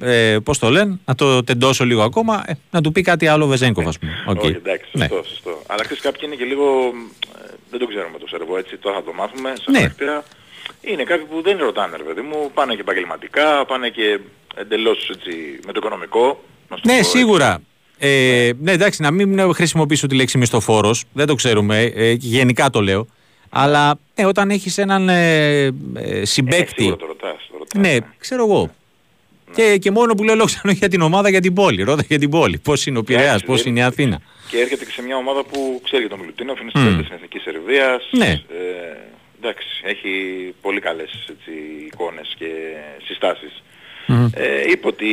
Ε, 0.00 0.38
πώς 0.44 0.58
το 0.58 0.70
λένε, 0.70 0.98
να 1.04 1.14
το 1.14 1.44
τεντώσω 1.44 1.84
λίγο 1.84 2.02
ακόμα, 2.02 2.44
ε, 2.46 2.52
να 2.70 2.80
του 2.80 2.92
πει 2.92 3.02
κάτι 3.02 3.26
άλλο 3.26 3.46
Βεζέγκοφ, 3.46 3.86
ας 3.86 3.98
πούμε. 3.98 4.24
Okay. 4.28 4.36
Όχι, 4.36 4.46
εντάξει, 4.46 4.90
ναι. 4.92 5.00
σωστό, 5.00 5.16
ναι. 5.16 5.28
σωστό. 5.28 5.62
Αλλά 5.66 5.82
ξέρεις 5.82 6.02
κάποιοι 6.02 6.20
είναι 6.24 6.34
και 6.34 6.44
λίγο, 6.44 6.92
ε, 7.44 7.54
δεν 7.70 7.78
το 7.78 7.86
ξέρουμε 7.86 8.18
το 8.18 8.26
σερβό 8.26 8.56
έτσι, 8.56 8.76
τώρα 8.76 8.96
θα 8.96 9.02
το 9.02 9.12
μάθουμε, 9.12 9.52
σαν 9.56 9.72
ναι. 9.72 9.78
χαρακτήρα. 9.78 10.24
Είναι 10.82 11.02
κάποιοι 11.02 11.24
που 11.24 11.42
δεν 11.42 11.58
ρωτάνε, 11.58 11.96
ρε 11.96 12.02
παιδί 12.02 12.20
μου, 12.20 12.50
πάνε 12.54 12.74
και 12.74 12.80
επαγγελματικά, 12.80 13.64
πάνε 13.66 13.88
και 13.88 14.18
εντελώς 14.54 15.10
έτσι, 15.14 15.60
με 15.66 15.72
το 15.72 15.80
οικονομικό. 15.82 16.44
Ναι, 16.82 16.96
πω, 16.96 17.04
σίγουρα. 17.04 17.62
Ε, 17.98 18.08
ναι. 18.08 18.52
ναι, 18.60 18.72
εντάξει, 18.72 19.02
να 19.02 19.10
μην 19.10 19.54
χρησιμοποιήσω 19.54 20.06
τη 20.06 20.14
λέξη 20.14 20.38
μισθοφόρος, 20.38 21.04
δεν 21.12 21.26
το 21.26 21.34
ξέρουμε, 21.34 21.82
ε, 21.82 22.10
γενικά 22.10 22.70
το 22.70 22.80
λέω. 22.80 23.06
Αλλά 23.50 23.98
ναι, 24.14 24.26
όταν 24.26 24.50
έχεις 24.50 24.78
έναν 24.78 25.08
ε, 25.08 25.64
ε, 25.94 26.24
συμπέκτη... 26.24 26.86
Ε, 26.86 26.96
το 26.96 27.06
ρωτάς, 27.06 27.48
το 27.50 27.58
ρωτάς, 27.58 27.80
ναι, 27.80 27.96
ξέρω 28.18 28.44
εγώ. 28.44 28.70
Ναι. 29.46 29.54
Και, 29.54 29.78
και 29.78 29.90
μόνο 29.90 30.14
που 30.14 30.24
λέω 30.24 30.34
λόγω 30.34 30.48
για 30.64 30.88
την 30.88 31.00
ομάδα 31.00 31.28
για 31.28 31.40
την 31.40 31.54
πόλη. 31.54 31.82
Ρώτα 31.82 32.04
για 32.08 32.18
την 32.18 32.30
πόλη. 32.30 32.58
Πώς 32.58 32.86
είναι 32.86 32.98
ο 32.98 33.02
Πειραιάς, 33.02 33.44
πώς 33.44 33.64
είναι 33.64 33.78
η 33.78 33.82
Αθήνα. 33.82 34.20
Και 34.48 34.58
έρχεται 34.58 34.84
και 34.84 34.90
σε 34.90 35.02
μια 35.02 35.16
ομάδα 35.16 35.44
που 35.44 35.80
ξέρει 35.84 36.00
για 36.00 36.10
τον 36.10 36.18
Μιλουτίνο, 36.18 36.54
είναι 36.60 36.70
στις 36.70 37.08
mm. 37.08 37.12
Εθνικής 37.14 37.42
Σερβίας. 37.42 38.08
Ναι. 38.10 38.26
Ε, 38.26 38.96
εντάξει, 39.42 39.80
έχει 39.82 40.12
πολύ 40.60 40.80
καλές 40.80 41.28
έτσι, 41.30 41.52
εικόνες 41.86 42.34
και 42.38 42.50
συστάσεις. 43.04 43.62
Mm. 44.08 44.30
Ε, 44.34 44.70
είπε 44.70 44.86
ότι 44.86 45.10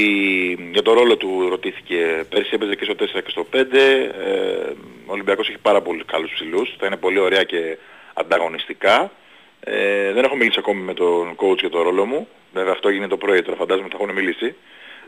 για 0.72 0.82
το 0.82 0.94
ρόλο 0.94 1.18
του 1.18 1.50
ρωτήθηκε 1.50 2.26
πέρσι 2.30 2.50
έπαιζε 2.54 2.76
και 2.76 2.84
στο 2.84 2.96
4 3.00 3.24
και 3.24 3.30
στο 3.30 3.46
5. 3.54 3.58
Ε, 3.74 4.70
ο 5.06 5.12
Ολυμπιακός 5.12 5.48
έχει 5.48 5.58
πάρα 5.58 5.82
πολύ 5.82 6.04
καλούς 6.04 6.32
ψηλούς. 6.34 6.76
Θα 6.80 6.86
είναι 6.86 6.98
πολύ 6.98 7.20
ωραία 7.20 7.44
και 7.44 7.78
ανταγωνιστικά. 8.14 9.12
Ε, 9.60 10.12
δεν 10.14 10.24
έχω 10.24 10.36
μιλήσει 10.36 10.60
ακόμη 10.60 10.82
με 10.82 10.94
τον 10.94 11.36
coach 11.36 11.60
για 11.60 11.70
το 11.70 11.82
ρόλο 11.82 12.06
μου. 12.06 12.28
Βέβαια 12.54 12.72
αυτό 12.72 12.90
γίνεται 12.90 13.10
το 13.10 13.18
πρωί, 13.18 13.42
τώρα 13.42 13.58
φαντάζομαι 13.58 13.86
ότι 13.86 13.96
θα 13.96 14.04
έχουν 14.04 14.16
μιλήσει. 14.16 14.56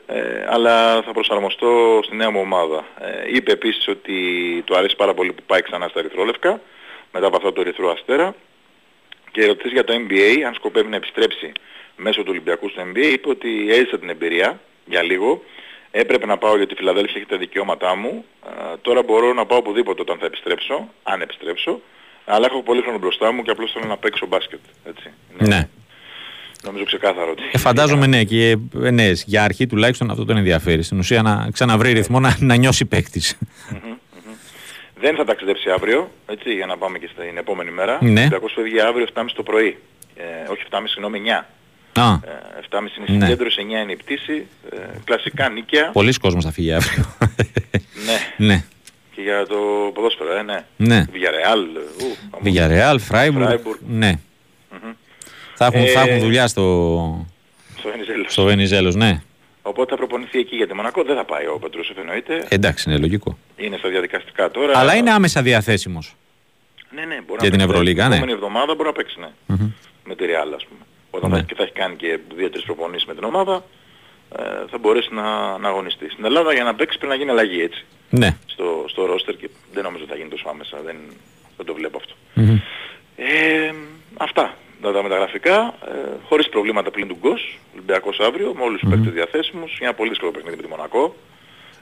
Ε, 0.06 0.46
αλλά 0.50 1.02
θα 1.02 1.12
προσαρμοστώ 1.12 2.00
στη 2.04 2.16
νέα 2.16 2.32
μου 2.32 2.40
ομάδα. 2.40 2.86
Ε, 3.00 3.36
είπε 3.36 3.52
επίσης 3.52 3.88
ότι 3.88 4.16
του 4.66 4.78
αρέσει 4.78 4.96
πάρα 4.96 5.14
πολύ 5.14 5.34
που 5.34 5.44
πάει 5.46 5.62
ξανά 5.62 5.88
στα 5.88 6.00
ερυθρόλευκα 6.00 6.62
μετά 7.12 7.28
από 7.28 7.36
αυτό 7.36 7.52
το 7.52 7.62
ερυθρό 7.62 7.92
αστέρα 7.92 8.36
και 9.32 9.46
ρωτήσει 9.46 9.74
για 9.74 9.84
το 9.84 9.94
NBA, 9.94 10.42
αν 10.48 10.54
σκοπεύει 10.54 10.90
να 10.90 10.96
επιστρέψει 10.96 11.52
μέσω 11.96 12.20
του 12.22 12.28
Ολυμπιακού 12.30 12.70
στο 12.70 12.82
NBA, 12.82 13.12
είπε 13.14 13.30
ότι 13.30 13.50
έζησα 13.70 14.00
την 14.00 14.10
εμπειρία 14.10 14.60
για 14.86 15.04
λίγο. 15.04 15.44
Έπρεπε 15.92 16.26
να 16.26 16.38
πάω 16.38 16.58
γιατί 16.58 16.74
η 16.74 16.76
Φιλαδέλφια 16.76 17.16
έχει 17.16 17.30
τα 17.30 17.38
δικαιώματά 17.38 17.96
μου. 17.96 18.26
Ε, 18.46 18.78
τώρα 18.82 19.04
μπορώ 19.04 19.34
να 19.34 19.46
πάω 19.46 19.58
οπουδήποτε 19.58 20.02
όταν 20.02 20.18
θα 20.18 20.26
επιστρέψω, 20.26 20.90
αν 21.04 21.22
επιστρέψω. 21.22 21.82
Αλλά 22.26 22.46
έχω 22.50 22.64
πολύ 22.64 22.82
χρόνο 22.82 22.98
μπροστά 22.98 23.32
μου 23.32 23.44
και 23.44 23.52
απλώς 23.52 23.72
θέλω 23.72 23.86
να 23.86 23.98
παίξω 23.98 24.26
μπάσκετ. 24.26 24.60
Έτσι. 24.86 25.10
Ναι. 25.38 25.68
Νομίζω 26.64 26.84
ξεκάθαρο 26.84 27.32
ότι... 27.32 27.44
Ε, 27.52 27.58
φαντάζομαι 27.58 28.08
ναι, 28.08 28.24
και 28.24 28.58
ε, 28.84 28.92
ναι, 28.92 29.12
για 29.26 29.44
αρχή 29.44 29.68
τουλάχιστον 29.68 30.10
αυτό 30.10 30.26
τον 30.26 30.38
ενδιαφέρει. 30.38 30.82
Στην 30.84 31.00
ουσία 31.00 31.22
να 31.22 31.50
ξαναβρει 31.52 31.92
ρυθμό 31.92 32.20
να, 32.20 32.38
να 32.40 32.56
νιώσει 32.56 32.86
παίκτης. 32.86 33.38
Δεν 35.02 35.16
θα 35.16 35.24
ταξιδέψει 35.24 35.70
αύριο, 35.70 36.12
έτσι, 36.26 36.54
για 36.54 36.66
να 36.66 36.78
πάμε 36.78 36.98
και 36.98 37.10
στην 37.14 37.38
επόμενη 37.38 37.72
μέρα. 37.72 37.98
Ναι. 38.02 38.28
Ο 38.42 38.48
φεύγει 38.48 38.80
αύριο 38.82 39.08
7.30 39.14 39.26
το 39.36 39.44
πρωί. 39.44 39.78
Ε, 40.16 40.52
όχι 40.52 40.64
7.30, 40.72 40.78
συγγνώμη, 40.86 41.20
9. 41.20 41.46
Α, 42.02 42.14
Ε, 42.14 42.60
7.30 42.70 42.98
είναι 42.98 43.06
η 43.08 43.18
Ναι. 43.18 43.26
συγκέντρωση, 43.26 43.62
9 43.62 43.82
είναι 43.82 43.92
η 43.92 43.96
πτήση. 43.96 44.48
Ε, 44.72 44.78
κλασικά 45.04 45.50
νίκαια. 45.50 45.90
πολλοί 45.92 46.14
κόσμος 46.14 46.44
θα 46.46 46.52
φύγει 46.52 46.74
αύριο. 46.74 47.06
Ναι. 48.06 48.46
ναι, 48.48 48.64
Και 49.16 49.22
για 49.22 49.46
το 49.48 49.56
ποδόσφαιρο, 49.94 50.38
ε, 50.38 50.42
ναι. 50.42 50.66
ναι. 50.78 51.06
Villarreal, 51.14 51.66
ου, 52.02 52.16
άμα- 52.32 52.44
Villarreal, 52.46 52.98
Freiburg. 53.12 53.50
Freiburg. 53.52 53.80
Ναι. 53.88 54.12
Μμμ. 54.72 54.92
Θα 55.56 55.66
έχουν, 55.66 55.88
θα 55.88 56.02
Ε, 56.02 56.04
έχουν 56.10 56.20
δουλειά 56.20 56.48
στο, 56.48 57.26
Στο 57.80 57.90
Βενιζέλος. 57.90 58.32
στο 58.32 58.44
Βενιζέλος, 58.44 58.96
ναι. 58.96 59.22
Οπότε 59.72 59.90
θα 59.90 59.96
προπονηθεί 59.98 60.40
εκεί 60.40 60.56
για 60.56 60.68
τη 60.68 60.74
Μονακό. 60.74 61.04
Δεν 61.04 61.16
θα 61.16 61.26
πάει 61.26 61.46
ο 61.48 61.60
Πετρούσεφ 61.62 61.98
εννοείται. 61.98 62.46
Εντάξει, 62.50 62.90
είναι 62.90 63.00
λογικό. 63.00 63.38
Είναι 63.56 63.78
στα 63.78 63.90
διαδικαστικά 63.90 64.52
τώρα. 64.52 64.78
Αλλά 64.80 64.96
είναι 64.96 65.12
άμεσα 65.12 65.42
διαθέσιμος. 65.42 66.16
Ναι, 66.96 67.06
ναι, 67.06 67.16
μπορεί 67.26 67.26
Για 67.26 67.36
να 67.36 67.40
την 67.40 67.50
παίξει. 67.52 67.66
Ευρωλίγα, 67.70 68.02
Την 68.02 68.10
ναι. 68.10 68.16
επόμενη 68.16 68.38
εβδομάδα 68.38 68.74
μπορεί 68.76 68.88
να 68.88 68.94
παίξει, 68.94 69.20
ναι. 69.20 69.30
Μμμ. 69.46 69.72
Με 70.06 70.16
τη 70.16 70.24
Real, 70.28 70.52
ας 70.56 70.66
πούμε. 70.66 70.80
Όταν 71.12 71.30
Ναι. 71.30 71.38
θα, 71.38 71.44
και 71.44 71.56
θα 71.56 71.64
έχει 71.64 71.72
κάνει 71.72 71.96
και 71.96 72.20
δύο-τρεις 72.36 72.64
προπονήσεις 72.64 73.06
με 73.08 73.14
την 73.16 73.24
ομάδα, 73.24 73.64
ε, 74.38 74.44
θα 74.72 74.78
μπορέσει 74.78 75.14
να, 75.14 75.58
να 75.58 75.68
αγωνιστεί. 75.70 76.10
Στην 76.10 76.26
Ελλάδα 76.26 76.54
για 76.54 76.64
να 76.64 76.76
παίξει 76.76 76.98
πρέπει 76.98 77.12
να 77.14 77.18
γίνει 77.20 77.30
αλλαγή 77.32 77.62
έτσι. 77.62 77.86
Ναι. 78.10 78.38
Στο, 78.46 78.86
στο 78.88 79.02
roster 79.14 79.34
και 79.40 79.50
δεν 79.74 79.84
νομίζω 79.84 80.04
ότι 80.04 80.12
θα 80.12 80.18
γίνει 80.18 80.30
τόσο 80.30 80.46
άμεσα. 80.50 80.78
Δεν, 80.86 80.96
δεν 81.58 81.66
το 81.66 81.74
βλέπω 81.74 81.98
αυτό. 81.98 82.14
Μμμ. 82.34 82.58
Ε, 83.16 83.74
αυτά 84.18 84.56
τα, 84.82 84.92
τα 84.92 85.04
μεταγραφικά, 85.04 85.74
ε, 85.88 85.92
χωρίς 86.28 86.50
προβλήματα 86.50 86.92
πλην 86.92 87.08
του 87.08 87.18
Γκος, 87.20 87.60
Ολυμπιακός 87.74 88.20
αύριο, 88.20 88.54
με 88.54 88.64
όλους 88.64 88.80
τους 88.80 88.90
παίκτες 88.90 89.14
διαθέσιμους, 89.14 89.78
για 89.78 89.88
ένα 89.88 89.94
πολύ 89.94 90.10
δύσκολο 90.10 90.32
παιχνίδι 90.32 90.56
με 90.56 90.62
τη 90.62 90.68
Μονακό. 90.68 91.16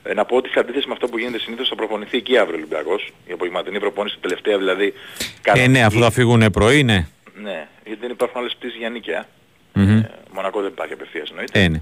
Ε, 0.03 0.13
να 0.13 0.25
πω 0.25 0.35
ότι 0.35 0.49
σε 0.49 0.59
αντίθεση 0.59 0.87
με 0.87 0.93
αυτό 0.93 1.07
που 1.07 1.17
γίνεται 1.17 1.39
συνήθως 1.39 1.67
θα 1.67 1.75
προπονηθεί 1.75 2.17
εκεί 2.17 2.37
αύριο 2.37 2.55
ο 2.55 2.57
Ολυμπιακός, 2.57 3.11
η 3.27 3.31
απογευματινή 3.31 3.79
προπόνηση 3.79 4.17
τελευταία 4.21 4.57
δηλαδή. 4.57 4.85
Ε, 4.85 4.89
ναι, 4.89 5.41
κανονική. 5.41 5.81
αφού 5.81 5.99
θα 5.99 6.11
φύγουν 6.11 6.51
πρωί, 6.51 6.83
ναι. 6.83 7.07
Ναι, 7.41 7.67
γιατί 7.85 7.99
δεν 8.01 8.09
υπάρχουν 8.09 8.39
άλλες 8.41 8.55
πτήσεις 8.55 8.77
για 8.77 8.89
νίκαια. 8.89 9.27
Μμμ. 9.73 9.97
Ε, 9.97 10.11
Μονακό 10.33 10.61
δεν 10.61 10.71
υπάρχει 10.71 10.93
απευθείας 10.93 11.29
εννοείται. 11.29 11.63
Ε, 11.63 11.67
ναι. 11.67 11.81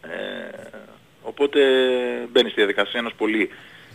Ε, 0.00 0.08
οπότε 1.22 1.60
μπαίνει 2.32 2.48
στη 2.48 2.60
διαδικασία 2.60 3.00
ενός 3.00 3.14
πολύ 3.14 3.50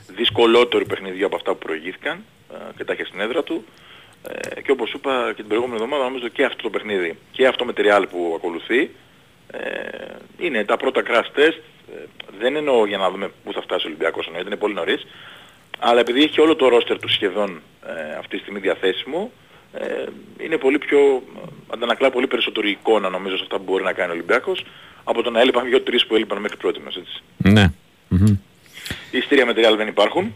δυσκολότερου 0.08 0.86
παιχνιδιού 0.86 1.26
από 1.26 1.36
αυτά 1.36 1.52
που 1.52 1.58
προηγήθηκαν 1.58 2.24
ε, 2.54 2.56
και 2.78 2.84
τα 2.84 2.94
είχε 2.94 3.06
στην 3.06 3.20
έδρα 3.20 3.44
του. 3.44 3.66
Ε, 4.28 4.62
και 4.62 4.72
όπως 4.72 4.90
σου 4.90 4.98
είπα 4.98 5.28
και 5.28 5.42
την 5.42 5.48
προηγούμενη 5.48 5.76
εβδομάδα 5.76 6.04
νομίζω 6.04 6.28
και 6.28 6.46
αυτό 6.46 6.64
το 6.64 6.70
παιχνίδι 6.70 7.18
και 7.32 7.48
αυτό 7.48 7.66
με 7.66 7.74
τη 7.74 7.82
Real 7.86 8.04
που 8.12 8.34
ακολουθεί 8.36 8.90
ε, 9.52 9.60
είναι 10.38 10.64
τα 10.64 10.78
πρώτα 10.78 11.02
crash 11.08 11.40
test. 11.40 11.60
Ε, 11.96 12.06
δεν 12.40 12.56
εννοώ 12.56 12.86
για 12.86 12.98
να 12.98 13.12
δούμε 13.12 13.32
πού 13.44 13.54
θα 13.54 13.62
φτάσει 13.62 13.86
ο 13.86 13.90
Ολυμπιακός 13.90 14.26
εννοείται, 14.26 14.48
είναι 14.48 14.58
πολύ 14.58 14.74
νωρίς. 14.74 15.08
Αλλά 15.80 16.00
επειδή 16.00 16.24
έχει 16.24 16.42
όλο 16.42 16.56
το 16.56 16.68
ρόστερ 16.68 17.00
του 17.00 17.10
σχεδόν 17.10 17.62
ε, 17.86 18.16
αυτή 18.18 18.36
τη 18.36 18.42
στιγμή 18.42 18.60
διαθέσιμο, 18.60 19.32
ε, 19.74 20.06
είναι 20.38 20.58
πολύ 20.58 20.78
πιο, 20.78 21.24
αντανακλά 21.74 22.12
πολύ 22.12 22.28
περισσότερο 22.28 22.68
η 22.68 22.72
εικόνα 22.72 23.10
νομίζω 23.10 23.36
σε 23.38 23.44
αυτά 23.44 23.58
που 23.58 23.64
μπορεί 23.64 23.84
να 23.84 23.94
κάνει 23.94 24.10
ο 24.10 24.14
Ολυμπιακός 24.14 24.66
από 25.04 25.22
το 25.22 25.30
να 25.30 25.40
έλειπαν 25.40 25.66
δύο-τρεις 25.66 26.06
που 26.06 26.16
έλειπαν 26.16 26.42
μέχρι 26.42 26.58
πρώτη 26.58 26.80
μας 26.80 26.96
έτσι. 26.96 27.22
Ναι. 27.38 27.72
Μμμ. 28.08 28.38
Ιστήρια 29.12 29.46
με 29.46 29.54
τη 29.54 29.62
Real 29.64 29.76
δεν 29.78 29.88
υπάρχουν. 29.88 30.36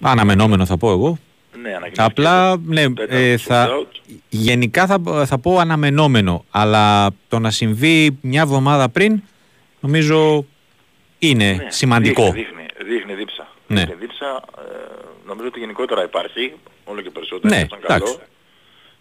Αναμενόμενο 0.00 0.66
θα 0.66 0.76
πω 0.76 0.90
εγώ. 0.90 1.18
Ναι, 1.62 1.68
ανακοινώθηκε 1.68 2.02
Απλά, 2.02 2.50
το 2.56 2.60
ναι, 2.66 2.82
τέταρτο 2.90 3.14
ε, 3.16 3.34
sold 3.34 3.38
θα, 3.38 3.68
out. 3.80 4.00
γενικά 4.28 4.86
θα, 4.86 5.26
θα 5.26 5.38
πω 5.38 5.58
αναμενόμενο, 5.58 6.44
αλλά 6.50 7.10
το 7.28 7.38
να 7.38 7.50
συμβεί 7.50 8.18
μια 8.20 8.40
εβδομάδα 8.42 8.88
πριν, 8.88 9.22
νομίζω 9.80 10.46
είναι 11.18 11.52
Ναι, 11.52 11.70
σημαντικό. 11.70 12.22
Δείχνει, 12.32 12.42
δείχνει, 12.42 12.66
δείχνει 12.94 13.14
δίψα. 13.14 13.48
Ναι. 13.66 13.80
Δείχνει 13.80 13.94
δίψα. 14.00 14.42
Ε, 14.58 14.72
νομίζω 15.26 15.46
ότι 15.48 15.58
γενικότερα 15.58 16.02
υπάρχει, 16.04 16.52
όλο 16.84 17.00
και 17.00 17.10
περισσότερο. 17.10 17.54
Ναι, 17.54 17.60
ήταν 17.60 17.78
καλό. 17.80 17.94
εντάξει. 18.04 18.18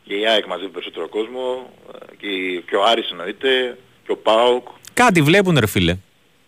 Και 0.03 0.13
η 0.13 0.27
ΑΕΚ 0.27 0.45
μαζί 0.45 0.63
με 0.63 0.69
περισσότερο 0.69 1.07
κόσμο, 1.07 1.69
ε, 2.11 2.15
και, 2.17 2.27
η- 2.27 2.63
και 2.69 2.75
ο 2.75 2.83
Άρης 2.85 3.09
εννοείται, 3.11 3.77
και 4.05 4.11
ο 4.11 4.17
ΠΑΟΚ. 4.17 4.67
Κάτι 4.93 5.21
βλέπουν 5.21 5.57
ρε 5.59 5.67
φίλε. 5.67 5.97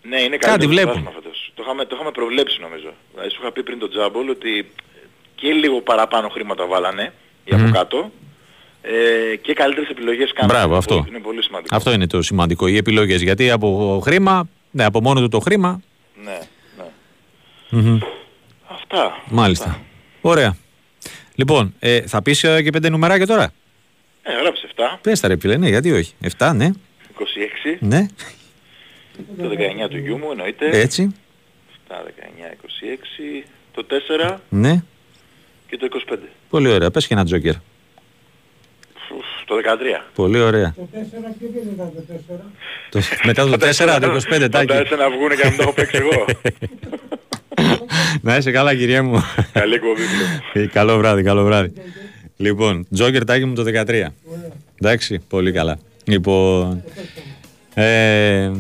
Ναι, 0.02 0.22
είναι 0.22 0.38
Κάτι 0.38 0.52
κάτι 0.52 0.68
βλέπουν. 0.68 1.10
φέτος. 1.14 1.52
Το 1.56 1.64
είχαμε, 1.66 1.86
το 1.86 1.96
είχαμε 1.96 2.12
προβλέψει 2.12 2.60
νομίζω. 2.62 2.94
Δηλαδή 3.12 3.30
σου 3.30 3.38
είχα 3.42 3.52
πει 3.52 3.64
πριν 3.64 3.80
τον 3.80 3.90
Τζάμπολ 3.90 4.30
ότι 4.30 4.72
και 5.40 5.52
λίγο 5.54 5.82
παραπάνω 5.82 6.30
χρήματα 6.30 6.66
βάλανε 6.66 7.14
οι 7.44 7.54
από 7.54 7.70
κάτω 7.72 8.12
ε, 8.82 9.36
και 9.36 9.54
καλύτερες 9.54 9.90
επιλογές 9.90 10.34
κάνανε. 10.34 10.54
Μπράβο, 10.54 10.68
Είναι 10.70 10.78
αυτό. 10.78 10.96
πολύ- 10.96 11.10
Είναι 11.10 11.20
πολύ 11.20 11.44
σημαντικό. 11.44 11.76
Αυτό 11.76 11.92
είναι 11.92 12.08
το 12.08 12.22
σημαντικό. 12.22 12.68
Οι 12.68 12.78
επιλογές. 12.78 13.22
Γιατί 13.22 13.52
από 13.52 14.00
χρήμα, 14.04 14.50
ναι, 14.72 14.86
από 14.86 15.02
μόνο 15.02 15.20
του 15.22 15.28
το 15.30 15.40
χρήμα. 15.40 15.82
Ναι, 16.24 16.38
ναι. 16.78 16.84
μμμ, 17.70 18.00
Αυτά. 18.68 19.22
Μάλιστα. 19.30 19.66
Αυτά. 19.66 19.82
Ωραία. 20.22 20.56
Λοιπόν, 21.36 21.76
ε, 21.80 22.02
θα 22.02 22.22
πεις 22.22 22.44
ε, 22.44 22.62
και 22.62 22.70
πέντε 22.70 22.90
νουμεράκια 22.90 23.28
τώρα; 23.28 23.52
Ε, 24.24 24.34
γράψε 24.42 24.68
7, 24.76 24.82
Πες 25.02 25.20
τα 25.20 25.28
ρε 25.28 25.38
φίλε, 25.40 25.58
ναι, 25.58 25.68
γιατί 25.70 25.92
όχι. 25.92 26.14
7, 26.38 26.52
ναι, 26.56 26.70
26, 27.18 27.78
ναι, 27.80 28.06
το 29.38 29.50
19 29.86 29.90
του 29.90 29.98
γιού 29.98 30.18
μου 30.18 30.32
εννοείται. 30.32 30.70
έτσι, 30.80 31.16
7, 31.88 31.94
19, 31.94 32.52
26, 33.42 33.46
το 33.72 33.86
4 34.36 34.38
ναι. 34.50 34.84
Και 35.70 35.78
το 35.78 35.88
25. 36.12 36.16
Πολύ 36.50 36.68
ωραία. 36.70 36.92
Πες 36.92 37.08
και 37.08 37.14
ένα 37.14 37.26
τζόκερ. 37.26 37.54
Ουφ, 39.18 39.26
Το 39.46 39.56
13. 39.56 40.06
Πολύ 40.16 40.40
ωραία. 40.40 40.74
Το 40.76 40.88
4 40.92 40.96
ποιο 41.40 41.48
δεν 41.54 41.64
ήταν 41.74 41.92
το 41.96 42.02
4. 42.08 42.42
Το- 42.90 43.00
μετά 43.24 43.46
το 43.46 43.58
4, 43.58 44.00
το 44.02 44.12
25 44.16 44.50
τάκι. 44.52 44.68
Φαντάζεσαι 44.72 44.96
να 44.96 45.10
βγούνε 45.10 45.36
και 45.36 45.44
να 45.44 45.50
μην 45.50 45.58
το 45.58 45.64
έχω 45.64 45.74
παίξει 45.74 45.98
εγώ. 45.98 46.26
Να 48.22 48.36
είσαι 48.38 48.52
καλά 48.52 48.76
κυρία 48.76 49.04
μου. 49.04 49.22
Καλή 49.54 49.74
εκπομπή 49.74 50.02
φίλε. 50.02 50.64
Ε, 50.64 50.68
καλό 50.68 50.98
βράδυ, 50.98 51.24
καλό 51.24 51.44
βράδυ. 51.44 51.74
Λοιπόν, 52.38 52.88
τζόκερ 52.94 53.26
τάκι 53.26 53.46
μου 53.46 53.54
το 53.56 53.64
13. 53.64 54.06
Εντάξει, 54.82 55.20
πολύ 55.28 55.52
καλά. 55.52 55.78
Λοιπόν, 56.04 56.84
ε, 57.74 58.52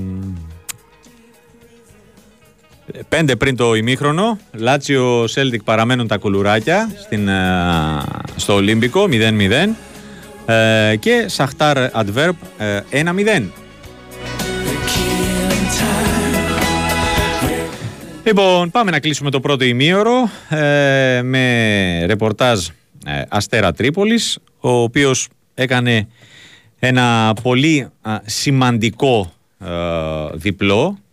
πέντε 3.10 3.36
πριν 3.36 3.56
το 3.56 3.76
ημίχρονο, 3.76 4.38
Λάτσιο 4.52 5.28
Σέλτικ 5.28 5.64
παραμένουν 5.64 6.08
τα 6.08 6.18
κουλουράκια 6.18 6.92
στην, 7.00 7.28
ε, 7.28 7.34
στο 8.36 8.54
Ολύμπικο 8.54 9.08
0-0 9.10 9.76
ε, 10.46 10.96
και 10.96 11.26
Σαχτάρ 11.28 11.78
Αντβέρπ 11.94 12.32
ε, 12.58 13.04
1-0. 13.40 13.44
Λοιπόν, 18.24 18.72
πάμε 18.72 18.92
να 18.92 19.00
κλείσουμε 19.00 19.30
το 19.30 19.40
πρώτο 19.40 19.64
ημίωρο 19.64 20.30
ε, 20.50 21.22
με 21.24 22.06
ρεπορτάζ 22.06 22.68
ε, 23.06 23.22
Αστέρα 23.30 23.74
Τρίπολης, 23.74 24.38
ο 24.60 24.70
οποίος 24.70 25.28
έκανε 25.54 26.08
ένα 26.80 27.34
πολύ 27.44 27.88
α, 28.02 28.18
σημαντικό 28.26 29.34
ε, 29.60 29.68
διπλό 30.34 30.98
ε, 30.98 31.09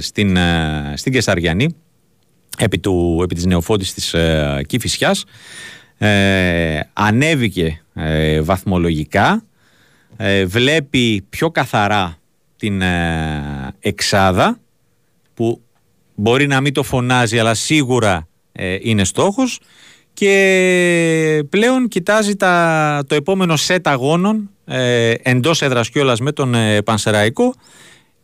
στην, 0.00 0.36
ε, 0.36 0.92
στην 0.96 1.12
Κεσαριανή 1.12 1.74
επί, 2.58 2.78
του, 2.78 3.20
επί 3.22 3.34
της 3.34 3.44
νεοφώτης 3.44 3.94
της 3.94 4.14
ε, 4.14 4.60
Κηφισιάς. 4.66 5.24
Ε, 5.98 6.80
ανέβηκε 6.92 7.82
ε, 7.94 8.40
βαθμολογικά, 8.40 9.42
ε, 10.16 10.44
βλέπει 10.44 11.26
πιο 11.28 11.50
καθαρά 11.50 12.18
την 12.56 12.82
ε, 12.82 13.74
εξάδα 13.80 14.60
που 15.34 15.62
μπορεί 16.14 16.46
να 16.46 16.60
μην 16.60 16.72
το 16.72 16.82
φωνάζει 16.82 17.38
αλλά 17.38 17.54
σίγουρα 17.54 18.28
ε, 18.52 18.78
είναι 18.80 19.04
στόχος 19.04 19.60
και 20.12 21.44
πλέον 21.48 21.88
κοιτάζει 21.88 22.36
τα, 22.36 23.04
το 23.06 23.14
επόμενο 23.14 23.56
σετ 23.56 23.88
αγώνων 23.88 24.50
ε, 24.64 25.14
εντός 25.22 25.62
έδρας 25.62 25.90
κιόλας 25.90 26.20
με 26.20 26.32
τον 26.32 26.54
ε, 26.54 26.82
Πανσεραϊκό 26.82 27.54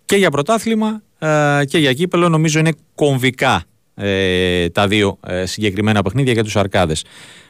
και 0.04 0.16
για 0.16 0.30
πρωτάθλημα 0.30 0.88
ε, 0.88 1.11
και 1.68 1.78
για 1.78 1.92
κύπελο 1.92 2.28
νομίζω 2.28 2.58
είναι 2.58 2.72
κομβικά 2.94 3.62
ε, 3.94 4.68
τα 4.68 4.86
δύο 4.88 5.18
ε, 5.26 5.46
συγκεκριμένα 5.46 6.02
παιχνίδια 6.02 6.32
για 6.32 6.44
τους 6.44 6.56
Αρκάδες. 6.56 7.04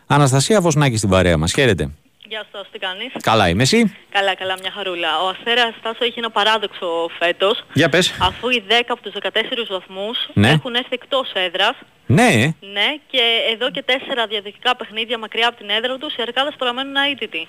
Αναστασία 0.07 0.61
Βοσνάκης 0.61 0.99
στην 0.99 1.11
παρέα 1.11 1.37
μας. 1.37 1.53
Χαίρετε. 1.53 1.91
Γεια 2.29 2.47
σας, 2.53 2.69
τι 2.73 2.79
κάνεις; 2.79 3.13
Καλά 3.23 3.49
είμαι 3.49 3.63
εσύ; 3.63 3.95
Καλά, 4.11 4.35
καλά, 4.37 4.55
μια 4.61 4.71
χαρούλα. 4.75 5.09
Ο 5.25 5.29
Αστέρας 5.29 5.75
Τάσο 5.83 6.05
έχει 6.05 6.19
ένα 6.19 6.31
παράδοξο 6.31 6.87
φέτος. 7.19 7.65
Για 7.73 7.89
πες. 7.89 8.15
Αφού 8.21 8.49
οι 8.49 8.63
10 8.69 8.73
από 8.89 9.03
τους 9.03 9.13
14 9.13 9.69
βαθμούς 9.71 10.19
Ναι. 10.35 10.51
έχουν 10.51 10.75
έρθει 10.75 10.89
εκτός 10.91 11.33
έδρας. 11.35 11.75
Ναι, 12.07 12.23
ε. 12.33 12.45
Ναι, 12.73 12.89
και 13.11 13.21
εδώ 13.53 13.71
και 13.71 13.83
τέσσερα 13.83 14.27
διαδικτικά 14.27 14.77
παιχνίδια 14.77 15.19
μακριά 15.19 15.49
από 15.49 15.57
την 15.57 15.69
έδρα 15.71 15.97
τους, 15.99 16.15
οι 16.15 16.23
Αρκάδες 16.23 16.55
παραμένουν 16.59 16.95
αίτητοι. 17.11 17.49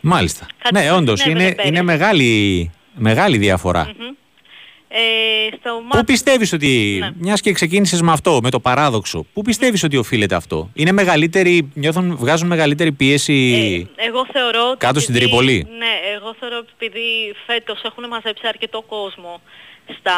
μάλιστα. 0.00 0.46
Κάτι 0.62 0.74
ναι, 0.74 0.80
τέτοιο 0.80 0.96
όντως 0.96 1.20
συνέβαινε 1.20 1.44
είναι, 1.44 1.54
πέρυσι. 1.54 1.72
είναι 1.72 1.82
μεγάλη, 1.82 2.70
μεγάλη 2.94 3.36
διαφορά. 3.38 3.84
Μμμ. 3.98 4.14
Ε, 4.90 5.56
στο 5.60 5.70
Πού 5.74 5.84
μάτς... 5.94 6.04
πιστεύεις 6.04 6.52
ότι, 6.52 6.96
Ναι. 7.00 7.10
μιας 7.18 7.40
και 7.40 7.52
ξεκίνησες 7.52 8.02
με 8.02 8.12
αυτό, 8.12 8.38
με 8.42 8.50
το 8.50 8.60
παράδοξο, 8.60 9.26
πού 9.32 9.42
πιστεύεις 9.42 9.82
ότι 9.82 9.96
οφείλεται 9.96 10.34
αυτό; 10.34 10.70
Είναι 10.74 10.92
μεγαλύτερη, 10.92 11.70
νιώθουν, 11.74 12.16
βγάζουν 12.16 12.48
μεγαλύτερη 12.48 12.92
πίεση. 12.92 13.88
Ε, 13.96 14.06
εγώ 14.06 14.26
θεωρώ 14.32 14.68
ότι 14.70 14.76
Κάτω 14.86 15.00
στην 15.00 15.14
επειδή- 15.14 15.30
Τρίπολη; 15.30 15.66
Ναι, 15.78 15.92
εγώ 16.16 16.34
θεωρώ 16.40 16.56
ότι 16.58 16.68
επειδή 16.78 17.34
φέτος 17.46 17.82
έχουν 17.84 18.06
μαζέψει 18.08 18.46
αρκετό 18.46 18.82
κόσμο 18.82 19.40
στα 19.98 20.16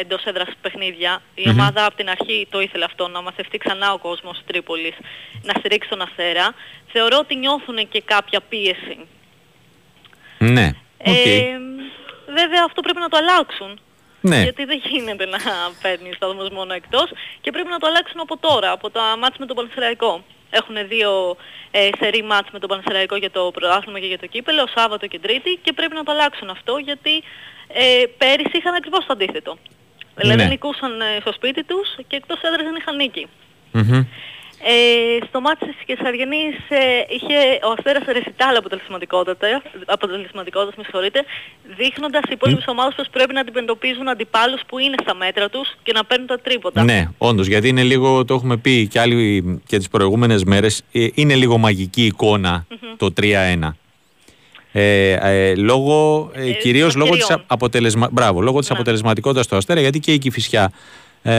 εντός 0.00 0.24
έδρας 0.24 0.48
παιχνίδια, 0.60 1.22
η 1.34 1.48
ομάδα 1.48 1.84
από 1.84 1.96
την 1.96 2.08
αρχή 2.08 2.46
το 2.50 2.60
ήθελε 2.60 2.84
αυτό, 2.84 3.08
να 3.08 3.22
μαζευτεί 3.22 3.58
ξανά 3.58 3.92
ο 3.92 3.98
κόσμος 3.98 4.36
της 4.36 4.46
Τρίπολης, 4.46 4.94
να 5.42 5.54
στηρίξει 5.58 5.88
τον 5.88 6.00
Αστέρα, 6.02 6.54
θεωρώ 6.92 7.18
ότι 7.20 7.34
νιώθουν 7.36 7.88
και 7.88 8.02
κάποια 8.04 8.40
πίεση. 8.48 8.98
ναι, 10.38 10.70
οκ. 10.98 11.14
Ε, 11.26 11.58
βέβαια 12.38 12.62
αυτό 12.66 12.80
πρέπει 12.80 13.00
να 13.00 13.08
το 13.08 13.16
αλλάξουν. 13.16 13.80
Ναι. 14.20 14.42
Γιατί 14.42 14.64
δεν 14.64 14.80
γίνεται 14.84 15.26
να 15.26 15.38
παίρνεις 15.82 16.16
βαθμούς 16.16 16.48
μόνο 16.48 16.72
εκτός 16.74 17.10
και 17.40 17.50
πρέπει 17.50 17.68
να 17.68 17.78
το 17.78 17.86
αλλάξουν 17.86 18.20
από 18.20 18.36
τώρα, 18.36 18.70
από 18.70 18.90
τα 18.90 19.16
μάτς 19.18 19.38
με 19.38 19.46
τον 19.46 19.56
Πανσεραϊκό. 19.56 20.24
Έχουν 20.50 20.76
δύο 20.88 21.36
ε, 21.70 21.88
σερί 22.00 22.22
μάτς 22.22 22.50
με 22.52 22.58
τον 22.58 22.68
Πανσεραϊκό 22.68 23.16
για 23.16 23.30
το 23.30 23.50
πρωτάθλημα 23.54 23.98
και 24.00 24.06
για 24.06 24.18
το 24.18 24.26
κύπελλο, 24.26 24.66
Σάββατο 24.74 25.06
και 25.06 25.18
Τρίτη 25.18 25.58
και 25.62 25.72
πρέπει 25.72 25.94
να 25.94 26.02
το 26.04 26.12
αλλάξουν 26.12 26.50
αυτό 26.50 26.76
γιατί 26.76 27.22
ε, 27.68 28.04
πέρυσι 28.18 28.56
είχαν 28.56 28.74
ακριβώς 28.74 29.00
το 29.06 29.12
αντίθετο. 29.12 29.58
Δηλαδή 30.14 30.42
Ναι. 30.42 30.48
νικούσαν 30.48 31.00
ε, 31.00 31.04
στο 31.20 31.32
σπίτι 31.32 31.64
τους 31.64 31.88
και 32.06 32.16
εκτός 32.16 32.40
έδρας 32.42 32.64
δεν 32.64 32.74
είχαν 32.76 32.96
νίκη. 32.96 33.26
Μμμ. 33.72 34.04
Ε, 34.62 35.26
στο 35.28 35.40
μάτι 35.40 35.66
της 35.66 35.76
Κεσαριανής 35.86 36.54
ε, 36.68 36.78
είχε 37.14 37.36
ο 37.68 37.70
Αστέρας 37.76 38.04
ρεσιτάλ 38.06 38.56
αποτελεσματικότητα, 38.56 39.62
αποτελεσματικότητας, 39.86 40.74
με 40.76 40.82
συγχωρείτε, 40.82 41.24
δείχνοντας 41.76 42.22
οι 42.28 42.32
υπόλοιπες 42.32 42.64
ομάδες 42.66 42.94
πως 42.94 43.08
πρέπει 43.10 43.32
να 43.34 43.40
αντιμετωπίζουν 43.40 44.08
αντιπάλους 44.08 44.60
που 44.66 44.78
είναι 44.78 44.96
στα 45.02 45.14
μέτρα 45.14 45.48
τους 45.48 45.68
και 45.82 45.92
να 45.92 46.04
παίρνουν 46.04 46.26
τα 46.26 46.38
τρίποτα. 46.40 46.84
Ναι, 46.84 47.08
όντως, 47.18 47.46
γιατί 47.46 47.68
είναι 47.68 47.82
λίγο, 47.82 48.24
το 48.24 48.34
έχουμε 48.34 48.56
πει 48.56 48.86
και 48.86 49.00
άλλοι 49.00 49.60
και 49.66 49.76
τις 49.78 49.88
προηγούμενες 49.88 50.44
μέρες, 50.44 50.82
ε, 50.92 51.06
είναι 51.14 51.34
λίγο 51.34 51.58
μαγική 51.58 52.04
εικόνα 52.04 52.66
το 52.96 53.10
3-1. 53.12 53.76
Ε, 54.72 55.12
ε, 55.12 55.54
λόγω, 55.54 56.30
ε, 56.34 56.48
Ε, 56.48 56.52
κυρίως 56.52 56.94
λόγω 56.94 57.10
της, 57.10 57.20
ευκαιριών. 57.20 57.44
αποτελεσμα... 57.48 58.08
Μπράβο, 58.12 58.40
λόγω 58.40 58.58
της 58.58 58.68
Ναι. 58.68 58.74
αποτελεσματικότητας 58.76 59.46
του 59.46 59.56
Αστέρα, 59.56 59.80
γιατί 59.80 59.98
και 60.00 60.12
η 60.12 60.18
Κηφισιά 60.18 60.72
ε, 61.22 61.32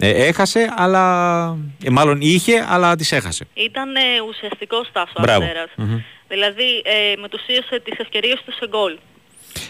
ε, 0.00 0.26
έχασε, 0.26 0.72
αλλά, 0.76 1.56
ε, 1.84 1.90
μάλλον 1.90 2.18
είχε, 2.20 2.66
αλλά 2.68 2.96
τις 2.96 3.12
έχασε. 3.12 3.46
Ήταν 3.54 3.96
ε, 3.96 4.00
ουσιαστικός 4.28 4.88
τάσο 4.92 5.12
ο 5.16 5.20
Μπράβο. 5.22 5.42
Αστέρας. 5.44 5.70
Μμμ. 5.76 6.00
Δηλαδή 6.28 6.82
ε, 6.84 7.20
μετουσίωσε 7.20 7.80
τις 7.84 7.98
ευκαιρίες 7.98 8.42
του 8.44 8.52
σε 8.52 8.68
γκολ. 8.68 8.98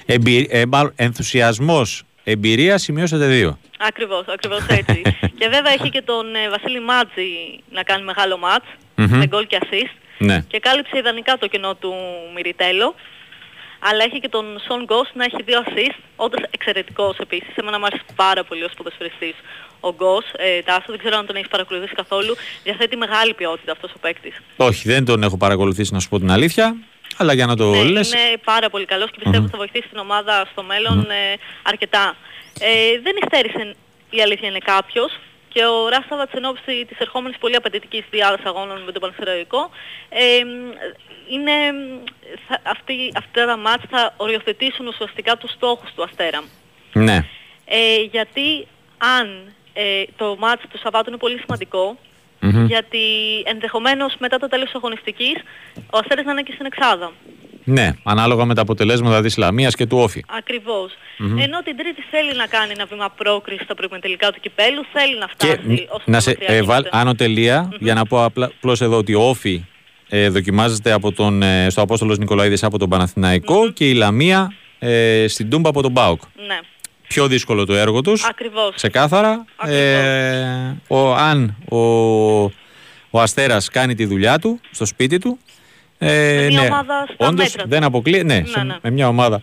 Εμπει... 0.06 0.48
Ε, 0.50 0.62
μάλλον, 0.66 0.92
ενθουσιασμός, 0.96 2.02
εμπειρία, 2.24 2.78
σημειώσατε 2.78 3.26
δύο. 3.26 3.58
Ακριβώς, 3.78 4.24
ακριβώς 4.28 4.66
έτσι. 4.68 5.02
και 5.38 5.48
βέβαια 5.48 5.72
έχει 5.72 5.90
και 5.90 6.02
τον 6.02 6.34
ε, 6.34 6.48
Βασίλη 6.48 6.80
Μάτζη 6.80 7.60
να 7.70 7.82
κάνει 7.82 8.04
μεγάλο 8.04 8.38
μάτς, 8.38 8.66
Μμμ. 8.94 9.16
με 9.16 9.26
γκολ 9.26 9.46
και 9.46 9.58
assist. 9.60 9.94
Ναι. 10.20 10.44
και 10.48 10.58
κάλυψε 10.58 10.98
ιδανικά 10.98 11.38
το 11.38 11.46
κενό 11.46 11.74
του 11.74 11.94
Μιριτέλο. 12.34 12.94
Αλλά 13.78 14.04
έχει 14.04 14.20
και 14.20 14.28
τον 14.28 14.60
Σον 14.66 14.84
Γκος 14.84 15.10
να 15.14 15.24
έχει 15.24 15.42
δύο 15.42 15.64
assist, 15.66 15.98
όντως 16.16 16.40
εξαιρετικός 16.50 17.18
επίσης. 17.18 17.56
Εμένα 17.56 17.78
μου 17.78 17.86
άρεσε 17.86 18.02
πάρα 18.16 18.44
πολύ 18.44 18.62
ως 18.64 18.72
ποδοσφαιριστής 18.76 19.34
ο 19.80 19.94
Γκος. 19.94 20.24
Ε, 20.36 20.62
Τάσο, 20.62 20.84
δεν 20.86 20.98
ξέρω 20.98 21.16
αν 21.16 21.26
τον 21.26 21.36
έχεις 21.36 21.48
παρακολουθήσει 21.48 21.94
καθόλου. 21.94 22.34
Διαθέτει 22.62 22.96
μεγάλη 22.96 23.34
ποιότητα 23.34 23.72
αυτός 23.72 23.92
ο 23.96 23.98
παίκτης. 23.98 24.40
Όχι, 24.56 24.88
δεν 24.88 25.04
τον 25.04 25.22
έχω 25.22 25.36
παρακολουθήσει 25.36 25.92
να 25.92 26.00
σου 26.00 26.08
πω 26.08 26.18
την 26.18 26.30
αλήθεια, 26.30 26.76
αλλά 27.16 27.32
για 27.32 27.46
να 27.46 27.56
το 27.56 27.70
Ναι, 27.70 27.82
λες... 27.82 28.12
είναι 28.12 28.36
πάρα 28.44 28.70
πολύ 28.70 28.84
καλός 28.84 29.10
και 29.10 29.18
πιστεύω 29.18 29.42
ότι 29.42 29.50
θα 29.50 29.58
βοηθήσει 29.58 29.88
την 29.88 29.98
ομάδα 29.98 30.48
στο 30.52 30.62
μέλλον 30.62 31.10
ε, 31.10 31.36
αρκετά. 31.62 32.16
Ε, 32.60 33.00
δεν 33.02 33.14
υστέρησε 33.22 33.74
η 34.10 34.20
αλήθεια 34.20 34.48
είναι 34.48 34.58
κάποιος 34.58 35.18
και 35.48 35.64
ο 35.64 35.88
Ράσταβατς 35.88 36.32
εν 36.32 36.44
ώψη 36.44 36.84
της 36.88 36.98
ερχόμενης 36.98 37.38
πολύ 37.38 37.56
απαιτητικής 37.56 38.04
διάδας 38.10 38.40
αγώνων 38.44 38.82
με 38.82 38.92
τον 38.92 39.02
Πανσεραϊκό 39.02 39.70
ε, 40.08 40.22
είναι, 41.30 41.52
θα, 42.48 42.60
αυτοί, 42.62 42.94
αυτά 43.16 43.46
τα 43.46 43.56
μάτς 43.56 43.82
θα 43.90 44.14
οριοθετήσουν 44.16 44.86
ουσιαστικά 44.86 45.36
τους 45.36 45.50
στόχους 45.50 45.90
του 45.94 46.02
Αστέρα. 46.02 46.42
Ναι. 46.92 47.24
Ε, 47.64 48.02
γιατί 48.10 48.66
αν 49.18 49.52
ε, 49.72 50.02
το 50.16 50.36
μάτς 50.38 50.62
του 50.70 50.78
Σαββάτου 50.78 51.08
είναι 51.08 51.18
πολύ 51.18 51.38
σημαντικό, 51.38 51.98
Μμμ. 52.40 52.66
γιατί 52.66 52.98
ενδεχομένως 53.44 54.14
μετά 54.18 54.38
το 54.38 54.48
τέλος 54.48 54.64
της 54.64 54.74
αγωνιστικής 54.74 55.34
ο 55.90 55.98
Αστέρας 55.98 56.24
να 56.24 56.32
είναι 56.32 56.42
και 56.42 56.52
στην 56.52 56.66
Εξάδα. 56.66 57.12
Ναι, 57.64 57.92
ανάλογα 58.04 58.44
με 58.44 58.54
τα 58.54 58.62
αποτελέσματα 58.62 59.22
της 59.22 59.36
Λαμίας 59.36 59.74
και 59.74 59.86
του 59.86 59.98
Όφη. 59.98 60.24
Ακριβώς. 60.28 60.92
Ενώ 61.18 61.62
την 61.62 61.76
Τρίτη 61.76 62.02
θέλει 62.10 62.34
να 62.36 62.46
κάνει 62.46 62.72
ένα 62.72 62.86
βήμα 62.86 63.10
πρόκριση 63.10 63.64
στα 63.64 63.74
προημιτελικά 63.74 64.32
του 64.32 64.40
κυπέλου, 64.40 64.84
θέλει 64.92 65.18
να 65.18 65.26
Και 65.36 65.46
φτάσει 65.46 65.86
όσο 65.90 66.02
να 66.06 66.18
πιο 66.18 66.20
σε 66.20 66.30
μακριά 66.30 66.56
ε, 66.56 66.62
βάλ, 66.62 66.78
γίνεται. 66.78 66.98
άνω 66.98 67.14
τελεία, 67.14 67.68
για 67.78 67.94
να 67.94 68.04
πω 68.04 68.24
απλά 68.24 68.46
απλώς 68.46 68.80
εδώ 68.80 68.96
ότι 68.96 69.14
ο 69.14 69.28
Όφη 69.28 69.64
ε, 70.08 70.28
δοκιμάζεται 70.28 70.92
από 70.92 71.12
τον, 71.12 71.42
ε, 71.42 71.66
στο 71.70 71.80
Απόστολος 71.82 72.18
Νικολαίδης 72.18 72.62
από 72.62 72.78
τον 72.78 72.88
παναθηναικο 72.88 73.70
και 73.70 73.88
η 73.88 73.94
Λαμία 73.94 74.52
ε, 74.78 75.24
στην 75.28 75.50
Τούμπα 75.50 75.68
από 75.68 75.82
τον 75.82 75.90
Μπάουκ. 75.90 76.20
Ναι, 76.46 76.58
Πιο 77.08 77.26
δύσκολο 77.26 77.66
το 77.66 77.74
έργο 77.74 78.00
τους, 78.00 78.24
ακριβώς. 78.24 78.74
ξεκάθαρα. 78.74 79.44
Ε, 79.66 80.44
ο, 80.88 81.14
αν 81.14 81.56
ο, 81.68 81.78
ο 83.10 83.20
Αστέρας 83.20 83.68
κάνει 83.68 83.94
τη 83.94 84.04
δουλειά 84.06 84.38
του 84.38 84.60
στο 84.70 84.84
σπίτι 84.86 85.18
του, 85.18 85.38
ε, 85.98 86.46
μια 86.48 86.60
ναι, 86.60 86.66
ομάδα 86.66 87.06
στα 87.14 87.26
όντως 87.28 87.44
μέτρα 87.44 87.62
του. 87.62 87.68
δεν 87.68 87.84
αποκλείεται, 87.84 88.24
ναι, 88.24 88.42
σε- 88.46 88.62
ναι. 88.62 88.76
με 88.82 88.90
μια 88.90 89.08
ομάδα 89.08 89.42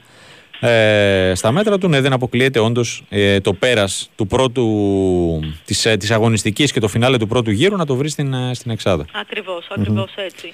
ε, 0.60 1.32
στα 1.36 1.52
μέτρα 1.52 1.78
του, 1.78 1.88
ναι, 1.88 2.02
δεν 2.02 2.14
αποκλείεται 2.14 2.60
όντως 2.60 3.04
ε, 3.10 3.40
το 3.40 3.54
πέρας 3.54 4.10
του 4.16 4.28
πρώτου, 4.28 4.66
της, 5.66 5.86
ε, 5.86 5.98
της 5.98 6.12
αγωνιστικής 6.12 6.72
και 6.72 6.80
το 6.80 6.88
φινάλε 6.88 7.18
του 7.18 7.28
πρώτου 7.28 7.52
γύρου 7.52 7.76
να 7.76 7.86
το 7.86 7.96
βρει 7.96 8.10
στην, 8.10 8.34
ε, 8.34 8.54
στην 8.54 8.72
Εξάδα. 8.72 9.06
Ακριβώς, 9.14 9.68
ακριβώς 9.78 10.14
έτσι. 10.16 10.50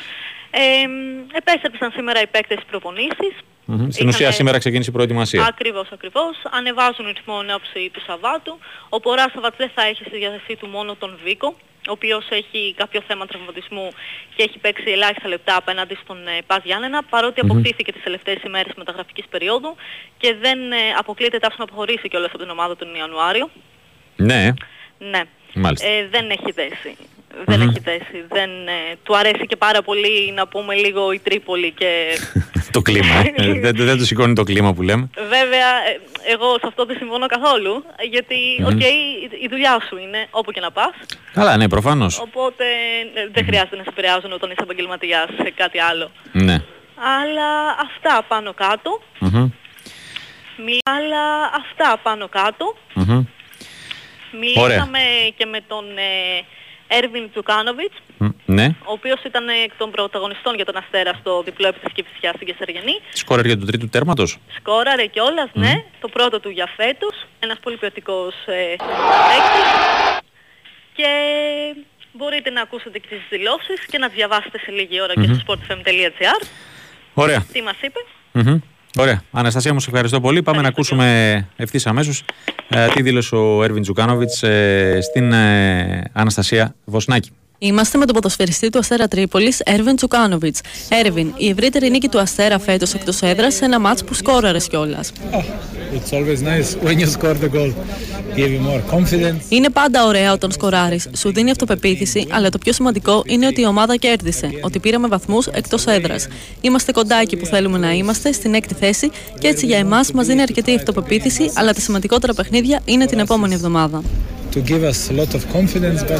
Ε, 0.52 0.88
μ, 0.88 1.28
επέστρεψαν 1.38 1.92
σήμερα 1.96 2.22
οι 2.22 2.28
παίκτες 2.28 2.58
στις 2.58 2.70
προπονήσεις. 2.70 3.34
Μμμ. 3.66 3.78
Στην 3.78 3.90
Είχαμε- 3.90 4.10
ουσία 4.14 4.32
σήμερα 4.32 4.58
ξεκίνησε 4.58 4.90
η 4.90 4.94
προετοιμασία. 4.94 5.46
Ακριβώς, 5.46 5.88
ακριβώς. 5.92 6.34
Ανεβάζουν 6.52 7.06
ρυθμό 7.16 7.36
εν 7.44 7.54
ώψη 7.56 7.90
του 7.94 8.02
Σαββάτου. 8.08 8.58
Ο 8.90 9.00
Ποράσαβατς 9.00 9.58
δεν 9.58 9.72
θα 9.76 9.82
έχει 9.86 10.04
στη 10.08 10.18
διάθεσή 10.18 10.56
του 10.60 10.68
μόνο 10.68 10.96
τον 11.00 11.20
Βίκο, 11.24 11.56
ο 11.88 11.92
οποίος 11.92 12.28
έχει 12.30 12.74
κάποιο 12.78 13.02
θέμα 13.08 13.26
τραυματισμού 13.26 13.90
και 14.36 14.44
έχει 14.44 14.58
παίξει 14.60 14.92
ελάχιστα 14.92 15.28
λεπτά 15.28 15.56
απέναντι 15.56 15.98
στον 16.04 16.28
ε, 16.28 16.42
Πας 16.48 16.62
Γιάννενα, 16.64 17.04
παρότι 17.04 17.40
αποκτήθηκε 17.40 17.92
τις 17.92 18.04
τελευταίες 18.04 18.42
ημέρες 18.46 18.74
μεταγραφικής 18.76 19.26
περίοδου 19.30 19.76
και 20.18 20.36
δεν 20.42 20.72
ε, 20.72 20.76
αποκλείεται 20.98 21.38
τάψο 21.40 21.58
να 21.60 21.64
αποχωρήσει 21.64 22.08
κιόλας 22.08 22.30
από 22.30 22.38
την 22.38 22.50
ομάδα 22.50 22.76
τον 22.76 22.96
Ιανουάριο. 22.96 23.50
Ναι, 24.16 24.52
Ναι. 24.98 25.22
μάλιστα. 25.54 25.88
Ε, 25.88 26.08
δεν 26.08 26.30
έχει 26.30 26.52
θέση. 26.52 26.98
Δεν 27.46 27.62
έχει 27.62 27.80
θέση. 27.84 28.26
Δεν, 28.30 28.50
ε, 28.68 28.96
του 29.04 29.18
αρέσει 29.18 29.46
και 29.48 29.56
πάρα 29.56 29.82
πολύ 29.82 30.32
να 30.36 30.48
πούμε 30.48 30.76
λίγο 30.76 31.12
η 31.12 31.20
Τρίπολη 31.20 31.72
και 31.72 32.20
το 32.76 32.82
κλίμα. 32.82 33.16
ε. 33.36 33.60
δεν, 33.64 33.76
δεν 33.76 33.98
τους 33.98 34.08
σηκώνει 34.08 34.34
το 34.34 34.44
κλίμα 34.44 34.74
που 34.74 34.82
λέμε. 34.82 35.10
Βέβαια, 35.16 35.68
ε, 35.88 36.00
εγώ 36.32 36.50
σε 36.54 36.66
αυτό 36.68 36.86
δεν 36.86 36.98
συμφωνώ 36.98 37.26
καθόλου, 37.28 37.84
γιατί, 38.10 38.36
οκ, 38.66 38.80
η- 38.82 39.30
η 39.42 39.48
δουλειά 39.50 39.78
σου 39.90 39.98
είναι 39.98 40.28
όπου 40.32 40.52
και 40.52 40.60
να 40.60 40.72
πας, 40.72 40.92
Καλά, 41.34 41.58
ναι, 41.58 41.68
προφανώς. 41.70 42.20
οπότε 42.20 42.64
ε, 43.14 43.28
δεν 43.32 43.46
χρειάζεται 43.46 43.76
να 43.76 43.84
σε 43.84 43.90
επηρεάζουν 43.92 44.32
όταν 44.32 44.50
είσαι 44.52 44.62
επαγγελματίας 44.64 45.26
σε 45.44 45.52
κάτι 45.56 45.80
άλλο. 45.80 46.12
Ναι. 46.32 46.58
Αλλά 47.20 47.50
αυτά 47.86 48.26
πάνω 48.28 48.54
κάτω, 48.54 49.02
Μμμ. 49.20 49.50
μι- 50.66 50.90
αλλά 50.90 51.24
αυτά 51.56 52.00
πάνω 52.04 52.28
κάτω, 52.30 52.76
Μμμ. 52.94 53.24
μιλήσαμε 54.40 55.00
και 55.38 55.46
με 55.46 55.60
τον 55.68 55.86
ε, 55.98 56.44
Έρβιν 57.00 57.30
Τζουκάνοβιτς, 57.32 57.98
Μ, 58.18 58.28
Ναι. 58.46 58.66
ο 58.66 58.92
οποίος 58.92 59.20
ήταν 59.24 59.48
εκ 59.48 59.72
των 59.78 59.92
πρωταγωνιστών 59.92 60.56
για 60.56 60.66
τον 60.66 60.78
Αστέρα 60.78 61.14
στο 61.20 61.42
διπλό 61.46 61.68
επί 61.68 61.80
της 61.80 61.94
Κηφισιάς 61.94 62.34
στην 62.36 62.48
Καισαριανή. 62.48 62.96
Σκόρερ 63.14 63.46
για 63.46 63.58
του 63.58 63.66
τρίτου 63.66 63.90
τέρματος. 63.90 64.38
Σκόραρε 64.58 65.06
κιόλας, 65.06 65.50
ναι, 65.54 65.74
το 66.02 66.08
πρώτο 66.08 66.40
του 66.40 66.50
για 66.50 66.68
φέτος. 66.76 67.16
Ένας 67.40 67.58
πολύ 67.64 67.78
ποιοτικός 67.78 68.34
ε, 68.46 68.76
παίκτης. 69.30 69.70
Και 70.94 71.10
μπορείτε 72.12 72.50
να 72.50 72.62
ακούσετε 72.62 73.00
και 73.00 73.08
τις 73.08 73.22
δηλώσεις 73.30 73.86
και 73.92 73.98
να 73.98 74.08
τις 74.08 74.16
διαβάσετε 74.16 74.58
σε 74.60 74.72
λίγη 74.72 75.02
ώρα 75.02 75.14
και 75.14 75.24
στο 75.34 75.38
sportfm.gr. 75.46 76.46
Ωραία. 77.14 77.46
Τι 77.54 77.62
μας 77.62 77.76
είπε; 77.82 78.00
Μμμ. 78.32 78.60
Ωραία. 78.98 79.22
Αναστασία 79.32 79.74
μου, 79.74 79.80
σε 79.80 79.90
ευχαριστώ 79.90 80.22
πολύ. 80.22 80.42
Πάμε 80.42 80.62
να 80.62 80.68
ακούσουμε 80.68 81.48
ευθύς 81.56 81.88
αμέσως 81.88 82.24
τι 82.94 83.02
δήλωσε 83.02 83.36
ο 83.36 83.64
Έρβιν 83.64 83.82
Τζουκάνοβιτς 83.82 84.44
στην 85.02 85.32
ε, 85.32 86.04
Αναστασία 86.14 86.76
Βοσνάκη. 86.86 87.32
Είμαστε 87.64 87.98
με 87.98 88.06
τον 88.06 88.16
ποδοσφαιριστή 88.16 88.70
του 88.70 88.80
Αστέρα 88.80 89.08
Τρίπολης, 89.08 89.60
Έρβιν 89.60 89.96
Τσουκάνοβιτς. 89.96 90.62
Έρβιν, 90.90 91.34
η 91.38 91.50
ευρύτερη 91.50 91.90
νίκη 91.90 92.08
του 92.08 92.20
Αστέρα 92.20 92.60
φέτος 92.60 92.94
εκτός 92.94 93.22
έδρας 93.22 93.54
σε 93.54 93.66
ένα 93.66 93.80
μάτς 93.80 94.04
που 94.04 94.14
σκόραρες 94.14 94.68
κιόλας. 94.68 95.12
It's 95.94 96.14
always 96.14 96.42
nice 96.42 96.88
when 96.88 96.98
you 97.00 97.06
score 97.06 97.36
the 97.36 97.50
goal. 97.54 97.74
Give 98.36 98.50
you 98.50 98.62
more 98.70 98.96
confidence. 98.96 99.42
Είναι 99.50 99.70
πάντα 99.70 100.06
ωραία 100.06 100.32
όταν 100.34 100.52
σκοράρεις, 100.52 101.10
σου 101.18 101.34
δίνει 101.34 101.52
αυτοπεποίθηση, 101.52 102.28
αλλά 102.30 102.50
το 102.50 102.58
πιο 102.58 102.74
σημαντικό 102.74 103.24
είναι 103.26 103.48
ότι 103.48 103.62
η 103.62 103.66
ομάδα 103.66 103.96
κέρδισε, 103.96 104.50
ότι 104.62 104.80
πήραμε 104.80 105.08
βαθμούς 105.08 105.48
εκτός 105.48 105.86
έδρας. 105.86 106.28
Είμαστε 106.62 106.92
κοντά 106.92 107.16
εκεί 107.16 107.38
που 107.38 107.46
θέλουμε 107.46 107.78
να 107.78 107.92
είμαστε, 107.92 108.32
στην 108.32 108.54
έκτη 108.54 108.74
θέση, 108.74 109.12
και 109.40 109.48
έτσι 109.48 109.66
για 109.66 109.78
εμάς 109.78 110.12
μας 110.12 110.28
δίνει 110.28 110.42
αρκετή 110.42 110.76
αυτοπεποίθηση, 110.76 111.52
αλλά 111.54 111.74
τα 111.74 111.80
σημαντικότερα 111.80 112.34
παιχνίδια 112.34 112.82
είναι 112.86 113.06
την 113.06 113.20
επόμενη 113.20 113.54
εβδομάδα. 113.54 114.02
To 114.52 114.62
give 114.62 114.84
us 114.84 115.10
a 115.10 115.14
lot 115.14 115.34
of 115.34 115.48
confidence, 115.50 116.04
but 116.04 116.20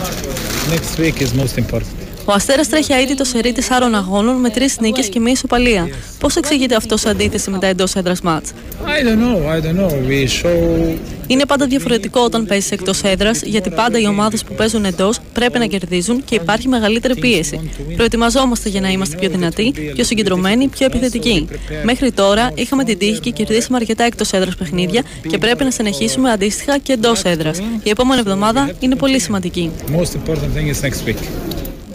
next 0.70 0.98
week 0.98 1.22
is 1.22 1.34
most 1.34 1.58
important. 1.58 2.11
Ο 2.26 2.32
Αστέρας 2.34 2.70
τρέχει 2.70 2.94
αίτητο 2.94 3.24
σερί 3.24 3.52
τεσσάρων 3.52 3.96
αγώνων 3.96 4.36
με 4.36 4.50
τρεις 4.50 4.80
νίκες 4.80 5.10
και 5.10 5.20
μία 5.20 5.32
ισοπαλία. 5.32 5.90
Πώς 6.20 6.36
εξηγείται 6.36 6.76
αυτό 6.76 6.98
σε 6.98 7.10
αντίθεση 7.10 7.50
με 7.50 7.58
τα 7.58 7.68
εντός 7.68 7.96
έδρας 7.96 8.22
μάτς; 8.22 8.52
I 8.86 9.08
don't 9.08 9.20
know, 9.20 9.56
I 9.56 9.66
don't 9.66 9.80
know. 9.80 9.92
We 10.10 10.28
show 10.44 10.96
Είναι 11.28 11.46
πάντα 11.46 11.66
διαφορετικό 11.66 12.22
όταν 12.22 12.46
παίζεις 12.46 12.72
εκτός 12.72 13.02
έδρας, 13.04 13.42
γιατί 13.42 13.70
πάντα 13.70 14.00
οι 14.00 14.08
ομάδες 14.08 14.44
που 14.44 14.54
παίζουν 14.54 14.86
εντός 14.86 15.20
πρέπει 15.34 15.60
να 15.60 15.66
κερδίζουν 15.66 16.24
και 16.26 16.36
υπάρχει 16.36 16.68
μεγαλύτερη 16.68 17.20
πίεση. 17.20 17.70
Προετοιμαζόμαστε 17.96 18.70
για 18.70 18.82
να 18.82 18.90
είμαστε 18.90 19.16
πιο 19.16 19.30
δυνατοί, 19.30 19.74
πιο 19.94 20.04
συγκεντρωμένοι, 20.04 20.68
πιο 20.68 20.86
επιθετικοί. 20.86 21.48
Μέχρι 21.84 22.12
τώρα 22.12 22.52
είχαμε 22.56 22.84
την 22.84 22.98
τύχη 22.98 23.20
και 23.20 23.32
κερδίσαμε 23.32 23.78
αρκετά 23.78 24.04
εκτός 24.04 24.32
έδρας 24.32 24.56
παιχνίδια 24.56 25.04
και 25.30 25.38
πρέπει 25.38 25.64
να 25.64 25.72
συνεχίσουμε 25.72 26.32
αντίστοιχα 26.32 26.78
και 26.78 26.94
εντός 26.94 27.22
έδρας. 27.24 27.60
Η 27.84 27.90
επόμενη 27.90 28.20
εβδομάδα 28.20 28.72
είναι 28.80 28.96
πολύ 28.96 29.20
σημαντική. 29.20 29.72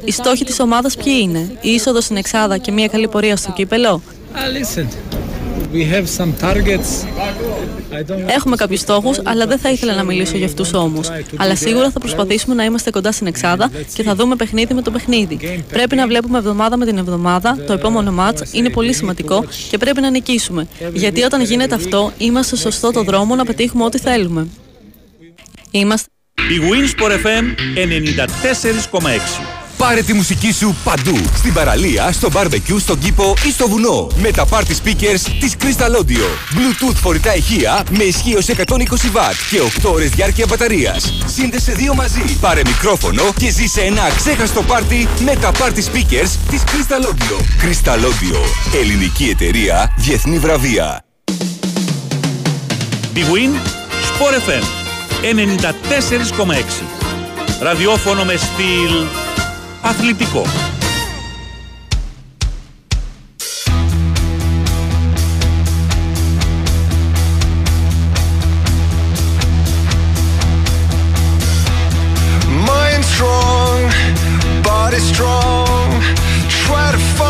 Most 0.07 0.19
important 0.19 0.38
thing 0.38 0.45
is 0.45 0.45
next 0.45 0.45
week. 0.45 0.45
Οι 0.45 0.45
στόχοι 0.45 0.45
της 0.45 0.61
ομάδας 0.61 0.97
ποιοι 0.97 1.19
είναι, 1.23 1.51
η 1.61 1.71
είσοδος 1.71 2.05
στην 2.05 2.16
Εξάδα 2.16 2.59
και 2.59 2.73
μια 2.73 2.87
καλή 2.87 3.09
πορεία 3.09 3.37
στο 3.37 3.53
κύπελο; 3.53 4.03
Ah, 4.35 4.38
listen, 4.38 4.87
we 5.73 5.85
have 5.95 6.07
some 6.19 6.33
targets. 6.45 7.05
I 7.92 8.03
don't 8.03 8.19
want 8.19 8.31
Έχουμε 8.31 8.57
κάποιους 8.57 8.81
στόχους, 8.81 9.21
αλλά 9.25 9.47
δεν 9.47 9.59
θα 9.59 9.71
ήθελα 9.71 9.95
να 9.95 10.03
μιλήσω 10.03 10.37
για 10.37 10.47
αυτούς 10.47 10.73
όμως. 10.73 11.11
Αλλά 11.37 11.57
σίγουρα 11.57 11.90
θα 11.90 11.99
προσπαθήσουμε 11.99 12.55
να 12.55 12.64
είμαστε 12.64 12.90
κοντά 12.90 13.12
στην 13.12 13.27
Εξάδα 13.27 13.71
και 13.95 14.03
θα 14.03 14.14
δούμε 14.14 14.37
παιχνίδι 14.37 14.75
με 14.75 14.83
το 14.83 14.90
παιχνίδι. 14.90 15.64
Πρέπει 15.69 15.97
να 15.97 16.07
βλέπουμε 16.07 16.38
εβδομάδα 16.38 16.77
με 16.77 16.87
την 16.87 16.99
εβδομάδα. 16.99 17.59
Το 17.66 17.73
επόμενο 17.73 18.12
μάτ 18.12 18.38
είναι 18.53 18.71
πολύ 18.71 18.92
σημαντικό 18.92 19.45
και 19.71 19.79
πρέπει 19.79 20.01
να 20.01 20.11
νικήσουμε. 20.11 20.66
Γιατί 20.92 21.23
όταν 21.23 21.42
γίνεται 21.42 21.75
αυτό, 21.75 22.12
είμαστε 22.19 22.57
στο 22.57 22.71
σωστό 22.71 22.90
το 22.90 23.03
δρόμο 23.03 23.35
να 23.35 23.45
πετύχουμε 23.45 23.85
ό,τι 23.85 23.99
θέλουμε. 23.99 24.47
Είμαστε. 25.71 26.09
Η 26.37 26.61
Winsport 26.71 27.11
FM 27.11 27.45
94,6. 27.75 29.66
Πάρε 29.77 30.03
τη 30.03 30.12
μουσική 30.12 30.53
σου 30.53 30.77
παντού. 30.85 31.17
Στην 31.35 31.53
παραλία, 31.53 32.12
στο 32.12 32.29
barbecue, 32.33 32.77
στον 32.79 32.99
κήπο 32.99 33.35
ή 33.47 33.51
στο 33.51 33.69
βουνό. 33.69 34.09
Με 34.17 34.31
τα 34.31 34.47
party 34.51 34.71
speakers 34.85 35.21
της 35.41 35.55
Crystal 35.61 35.97
Audio. 36.01 36.27
Bluetooth 36.55 36.95
φορητά 36.95 37.37
ηχεία 37.37 37.85
με 37.91 38.05
ισχύ 38.05 38.37
ως 38.37 38.47
120W 38.47 39.19
και 39.51 39.61
8 39.83 39.93
ώρες 39.93 40.09
διάρκεια 40.09 40.47
μπαταρίας. 40.49 41.12
Σύνδεσε 41.27 41.73
δύο 41.73 41.95
μαζί. 41.95 42.23
Πάρε 42.41 42.61
μικρόφωνο 42.67 43.23
και 43.39 43.51
ζήσε 43.51 43.81
ένα 43.81 44.11
ξέχαστο 44.17 44.62
πάρτι 44.62 45.09
με 45.25 45.37
τα 45.37 45.51
party 45.53 45.79
speakers 45.79 46.31
της 46.51 46.62
Crystal 46.67 47.05
Audio. 47.05 47.41
Crystal 47.65 47.99
Audio. 47.99 48.39
Ελληνική 48.81 49.25
εταιρεία, 49.25 49.95
διεθνή 49.97 50.39
βραβεία. 50.39 51.01
Big 53.15 53.19
Win 53.19 53.53
Sport 54.09 54.35
FM 54.49 54.65
94,6. 55.23 56.83
Ραδιόφωνο 57.61 58.25
με 58.25 58.37
στυλ 58.37 59.26
αθλητικό. 59.86 60.44
Mind 72.68 73.04
strong, 73.14 73.80
body 74.64 75.02
strong. 75.12 75.88
Try 76.64 76.88
to 76.96 77.02
find 77.18 77.25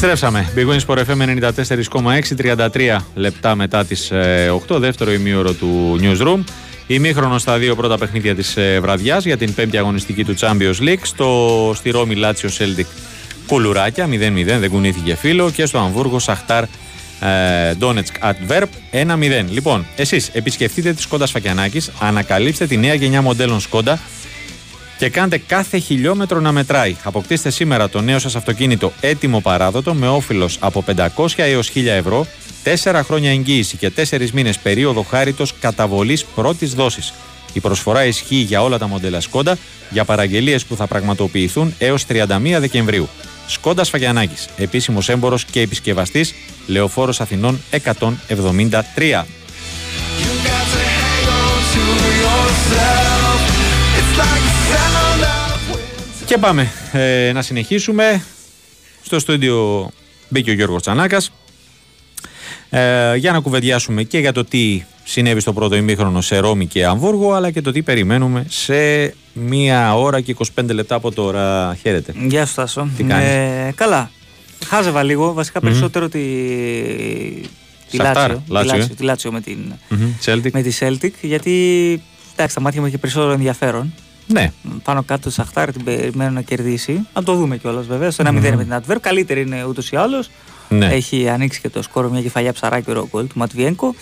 Επιστρέψαμε. 0.00 0.52
Big 0.56 0.66
Wins 0.68 0.86
Sport 0.86 1.04
FM 1.04 1.38
94,6, 2.36 2.68
33 2.76 2.96
λεπτά 3.14 3.54
μετά 3.54 3.84
τις 3.84 4.10
ε, 4.10 4.52
8, 4.68 4.76
δεύτερο 4.76 5.12
ημίωρο 5.12 5.52
του 5.52 6.00
Newsroom. 6.02 6.44
Ημίχρονος 6.86 7.42
στα 7.42 7.58
δύο 7.58 7.74
πρώτα 7.76 7.98
παιχνίδια 7.98 8.34
της 8.34 8.56
ε, 8.56 8.78
βραδιάς 8.80 9.24
για 9.24 9.36
την 9.36 9.54
πέμπτη 9.54 9.78
αγωνιστική 9.78 10.24
του 10.24 10.34
Champions 10.38 10.80
League. 10.80 11.00
Στο, 11.02 11.72
στη 11.74 11.90
Ρώμη 11.90 12.14
Λάτσιο 12.14 12.50
Celtic 12.58 12.84
κουλουράκια 13.46 14.06
0-0, 14.06 14.08
δεν 14.44 14.70
κουνήθηκε 14.70 15.14
φίλο. 15.14 15.50
Και 15.50 15.66
στο 15.66 15.78
Αμβούργο 15.78 16.18
Σαχτάρ 16.18 16.62
ε, 16.62 17.74
Ντόνετσκ 17.78 18.14
Adverb 18.20 18.68
1-0. 18.92 19.44
Λοιπόν, 19.50 19.86
εσείς 19.96 20.28
επισκεφτείτε 20.32 20.92
τη 20.92 21.02
Σκόντα 21.02 21.26
Φακιανάκης, 21.26 21.90
ανακαλύψτε 22.00 22.66
τη 22.66 22.76
νέα 22.76 22.94
γενιά 22.94 23.22
μοντέλων 23.22 23.60
Σκόντα 23.60 23.98
και 24.98 25.08
κάντε 25.08 25.38
κάθε 25.38 25.78
χιλιόμετρο 25.78 26.40
να 26.40 26.52
μετράει. 26.52 26.96
Αποκτήστε 27.02 27.50
σήμερα 27.50 27.88
το 27.88 28.00
νέο 28.00 28.18
σας 28.18 28.36
αυτοκίνητο 28.36 28.92
έτοιμο 29.00 29.40
παράδοτο 29.40 29.94
με 29.94 30.08
όφυλος 30.08 30.56
από 30.60 30.84
500 30.96 31.26
έως 31.36 31.70
1000 31.74 31.86
ευρώ, 31.86 32.26
4 32.64 33.00
χρόνια 33.04 33.30
εγγύηση 33.30 33.76
και 33.76 33.90
4 33.90 34.30
μήνες 34.32 34.58
περίοδο 34.58 35.02
χάριτος 35.02 35.54
καταβολής 35.60 36.24
πρώτης 36.24 36.74
δόσης. 36.74 37.12
Η 37.52 37.60
προσφορά 37.60 38.04
ισχύει 38.04 38.36
για 38.36 38.62
όλα 38.62 38.78
τα 38.78 38.86
μοντέλα 38.86 39.20
Σκόντα 39.20 39.56
για 39.90 40.04
παραγγελίες 40.04 40.64
που 40.64 40.76
θα 40.76 40.86
πραγματοποιηθούν 40.86 41.74
έως 41.78 42.04
31 42.08 42.60
Δεκεμβρίου. 42.60 43.08
Σκόντα 43.46 43.84
Φαγιανάκης, 43.84 44.48
επίσημος 44.56 45.08
έμπορος 45.08 45.44
και 45.44 45.60
επισκευαστής, 45.60 46.34
Λεωφόρος 46.66 47.20
Αθηνών 47.20 47.60
173. 47.70 49.26
Και 56.28 56.38
πάμε 56.38 56.70
ε, 56.92 57.32
να 57.32 57.42
συνεχίσουμε. 57.42 58.22
Στο 59.02 59.18
στούντιο 59.18 59.90
μπήκε 60.28 60.50
ο 60.50 60.52
Γιώργος 60.52 60.82
Τσανάκας 60.82 61.32
ε, 62.70 63.14
για 63.16 63.32
να 63.32 63.40
κουβεντιάσουμε 63.40 64.02
και 64.02 64.18
για 64.18 64.32
το 64.32 64.44
τι 64.44 64.82
συνέβη 65.04 65.40
στο 65.40 65.52
πρώτο 65.52 65.76
ημίχρονο 65.76 66.20
σε 66.20 66.38
Ρώμη 66.38 66.66
και 66.66 66.86
Αμβούργο 66.86 67.32
αλλά 67.32 67.50
και 67.50 67.60
το 67.60 67.72
τι 67.72 67.82
περιμένουμε 67.82 68.44
σε 68.48 69.14
μία 69.32 69.96
ώρα 69.96 70.20
και 70.20 70.36
25 70.56 70.64
λεπτά 70.72 70.94
από 70.94 71.12
τώρα. 71.12 71.76
Χαίρετε. 71.82 72.12
Γεια 72.26 72.46
σου 72.46 72.54
Τάσο. 72.54 72.88
Τι 72.96 73.02
κάνεις; 73.02 73.28
Ε, 73.28 73.72
καλά. 73.74 74.10
Χάζευα 74.66 75.02
λίγο, 75.02 75.32
βασικά 75.32 75.60
περισσότερο 75.60 76.08
τη, 76.08 76.20
τη 77.90 77.96
Σαχτάρ, 77.96 78.30
Λάτσιο, 78.30 78.46
τη 78.48 78.52
Λάτσιο, 78.52 78.70
Λάτσιο, 78.76 78.92
ε. 78.92 78.94
τη 78.96 79.02
Λάτσιο 79.02 79.32
με, 79.32 79.40
την, 79.40 79.58
Μμμ, 79.88 80.12
Celtic. 80.24 80.50
με 80.52 80.62
τη 80.62 80.78
Celtic, 80.80 81.12
γιατί 81.20 81.52
εντάξει, 82.32 82.54
τα 82.54 82.60
μάτια 82.60 82.80
μου 82.80 82.86
είχε 82.86 82.98
περισσότερο 82.98 83.32
ενδιαφέρον. 83.32 83.94
Ναι, 84.32 84.52
Πάνω 84.82 85.02
κάτω 85.02 85.28
τη 85.28 85.34
Σαχτάρ 85.34 85.72
την 85.72 85.84
περιμένω 85.84 86.30
να 86.30 86.40
κερδίσει. 86.40 87.06
Να 87.14 87.22
το 87.22 87.34
δούμε 87.34 87.56
κιόλας 87.56 87.86
βέβαια. 87.86 88.10
Στο 88.10 88.24
1-0 88.26 88.32
με 88.32 88.40
την 88.64 88.74
Adver. 88.74 88.96
Καλύτερη 89.00 89.40
είναι 89.40 89.64
ούτως 89.64 89.90
ή 89.90 89.96
άλλως. 89.96 90.30
ναι. 90.68 90.86
Έχει 90.86 91.28
ανοίξει 91.28 91.60
και 91.60 91.68
το 91.68 91.82
σκόρο 91.82 92.10
μια 92.10 92.22
κεφαλιά 92.22 92.52
ψαράκι 92.52 92.90
ωραίο 92.90 93.08
γκολ 93.10 93.26
του 93.26 93.38
Ματβιένκο. 93.38 93.94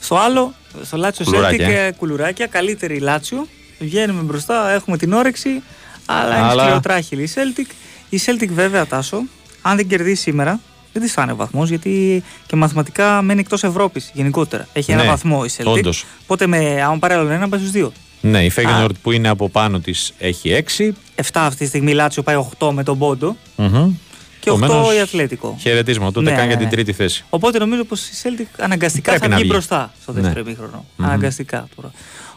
Στο 0.00 0.16
άλλο, 0.16 0.54
στο 0.82 0.96
Λάτσιο 0.96 1.24
Celtic, 1.24 1.30
Κουλουράκια. 1.32 1.80
ε, 1.80 1.92
κουλουράκια, 1.92 2.46
καλύτερη 2.46 2.96
η 2.96 3.00
Λάτσιο. 3.00 3.46
Βγαίνουμε 3.78 4.22
μπροστά, 4.22 4.70
έχουμε 4.70 4.96
την 4.96 5.12
όρεξη, 5.12 5.62
αλλά, 6.06 6.36
είναι 6.38 6.46
Αλλά- 6.46 6.62
σκληροτράχυλη 6.62 7.22
η 7.22 7.28
Celtic. 7.34 7.70
Η 8.08 8.20
Celtic 8.26 8.48
βέβαια, 8.48 8.86
Τάσο, 8.86 9.22
αν 9.62 9.76
δεν 9.76 9.86
κερδίσει 9.88 10.22
σήμερα, 10.22 10.60
δεν 10.92 11.02
της 11.02 11.12
φάνε 11.12 11.32
βαθμός 11.32 11.68
γιατί 11.68 12.22
και 12.46 12.56
μαθηματικά 12.56 13.22
μένει 13.22 13.40
εκτός 13.40 13.64
Ευρώπης 13.64 14.10
γενικότερα. 14.14 14.68
Έχει 14.72 14.92
ένα 14.92 15.02
Ναι, 15.02 15.08
βαθμό 15.08 15.42
η 15.46 15.50
Celtic. 15.58 15.64
όντως. 15.66 16.04
Οπότε 16.22 16.46
με, 16.46 16.82
αν 16.82 16.98
πάρει 16.98 17.14
άλλον 17.14 17.30
ένα, 17.30 17.48
πάει 17.48 17.60
στους 17.60 17.72
δύο. 17.72 17.92
Ναι, 18.30 18.44
η 18.44 18.50
Φέγενορντ 18.50 18.96
που 19.02 19.12
είναι 19.12 19.28
από 19.28 19.48
πάνω 19.48 19.78
της 19.80 20.12
έχει 20.18 20.64
6. 20.76 20.92
7 21.14 21.22
αυτή 21.34 21.56
τη 21.58 21.66
στιγμή 21.66 21.92
Λάτσιο 21.92 22.22
πάει 22.22 22.36
8 22.58 22.70
με 22.72 22.82
τον 22.82 22.98
Πόντο 22.98 23.36
Μμμ. 23.56 23.92
και 24.40 24.50
8 24.50 24.54
Επομένως, 24.56 24.94
η 24.94 25.00
Ατλέτικο. 25.00 25.56
Χαιρετίσμα, 25.60 26.12
τότε 26.12 26.30
Ναι, 26.30 26.36
κάνει 26.36 26.46
για 26.46 26.56
ναι, 26.56 26.60
την 26.60 26.64
ναι. 26.70 26.74
τρίτη 26.82 26.92
θέση. 26.92 27.24
Οπότε 27.30 27.58
νομίζω 27.58 27.84
πως 27.84 28.06
η 28.08 28.12
Celtic 28.22 28.46
αναγκαστικά 28.58 29.10
Πρέπει 29.10 29.22
θα 29.22 29.28
να 29.28 29.34
βγει 29.34 29.42
βγει. 29.44 29.52
μπροστά 29.52 29.92
στο 30.02 30.12
δεύτερο 30.12 30.34
Ναι. 30.34 30.40
ημίχρονο. 30.40 30.84
Μμμ. 30.96 31.06
Αναγκαστικά 31.06 31.68
τώρα. 31.76 31.90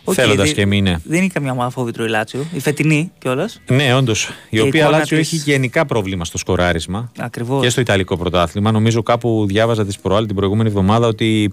Οκ, 0.04 0.14
Θέλοντας 0.16 0.46
δεν- 0.46 0.56
και 0.56 0.66
μη 0.66 0.78
είναι. 0.78 1.02
Δεν 1.04 1.18
είναι 1.20 1.28
καμιά 1.34 1.52
ομάδα 1.52 1.70
φόβητρο 1.70 2.04
η 2.06 2.08
Λάτσιο. 2.10 2.46
Η 2.54 2.60
φετινή 2.60 3.12
κιόλας. 3.20 3.60
Ναι, 3.70 3.94
όντως. 3.96 4.24
Η 4.26 4.32
η 4.50 4.60
οποία 4.60 4.82
εικόνα 4.82 4.98
Λάτσιο 4.98 5.18
της- 5.18 5.28
έχει 5.34 5.36
γενικά 5.52 5.86
πρόβλημα 5.86 6.26
στο 6.26 6.38
σκοράρισμα. 6.38 7.12
Ακριβώς. 7.18 7.62
Και 7.64 7.70
στο 7.70 7.82
Ιταλικό 7.82 8.18
πρωτάθλημα. 8.18 8.72
Νομίζω 8.72 9.04
κάπου 9.04 9.46
διάβαζα 9.48 9.86
τις 9.86 9.96
προάλλες 10.02 10.26
την 10.28 10.36
προηγούμενη 10.36 10.70
εβδομάδα 10.70 11.08
ότι 11.08 11.52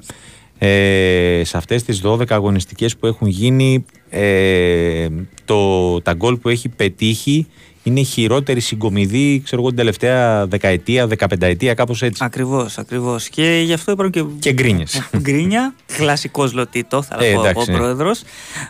ε, 0.59 1.43
σε 1.45 1.57
αυτές 1.57 1.83
τις 1.83 2.03
12 2.05 2.25
αγωνιστικές 2.29 2.97
που 2.97 3.07
έχουν 3.07 3.29
γίνει 3.29 3.85
ε, 4.11 5.09
το, 5.45 6.01
τα 6.01 6.15
γκολ 6.15 6.37
που 6.37 6.49
έχει 6.49 6.69
πετύχει 6.69 7.47
είναι 7.87 8.01
η 8.01 8.05
χειρότερη 8.05 8.61
συγκομιδή 8.61 9.41
ξέρω 9.45 9.61
εγώ 9.61 9.69
την 9.69 9.79
τελευταία 9.79 10.47
δεκαετία, 10.47 11.07
δεκαπενταετία 11.07 11.75
κάπως 11.75 12.03
έτσι. 12.03 12.25
Ακριβώς, 12.25 12.79
ακριβώς. 12.79 13.29
Και 13.29 13.63
γι' 13.65 13.73
αυτό 13.73 13.93
υπάρχουν 13.93 14.13
και. 14.15 14.25
Και 14.39 14.53
γκρίνιες. 14.53 15.09
Γκρίνια, 15.19 15.75
κλασικός 15.97 16.53
Λοτίτο, 16.53 17.03
θα 17.03 17.17
Ε, 17.21 17.33
πω 17.33 17.41
εντάξει, 17.41 17.71
ο 17.71 17.73
ναι. 17.73 17.79
πρόεδρος. 17.79 18.21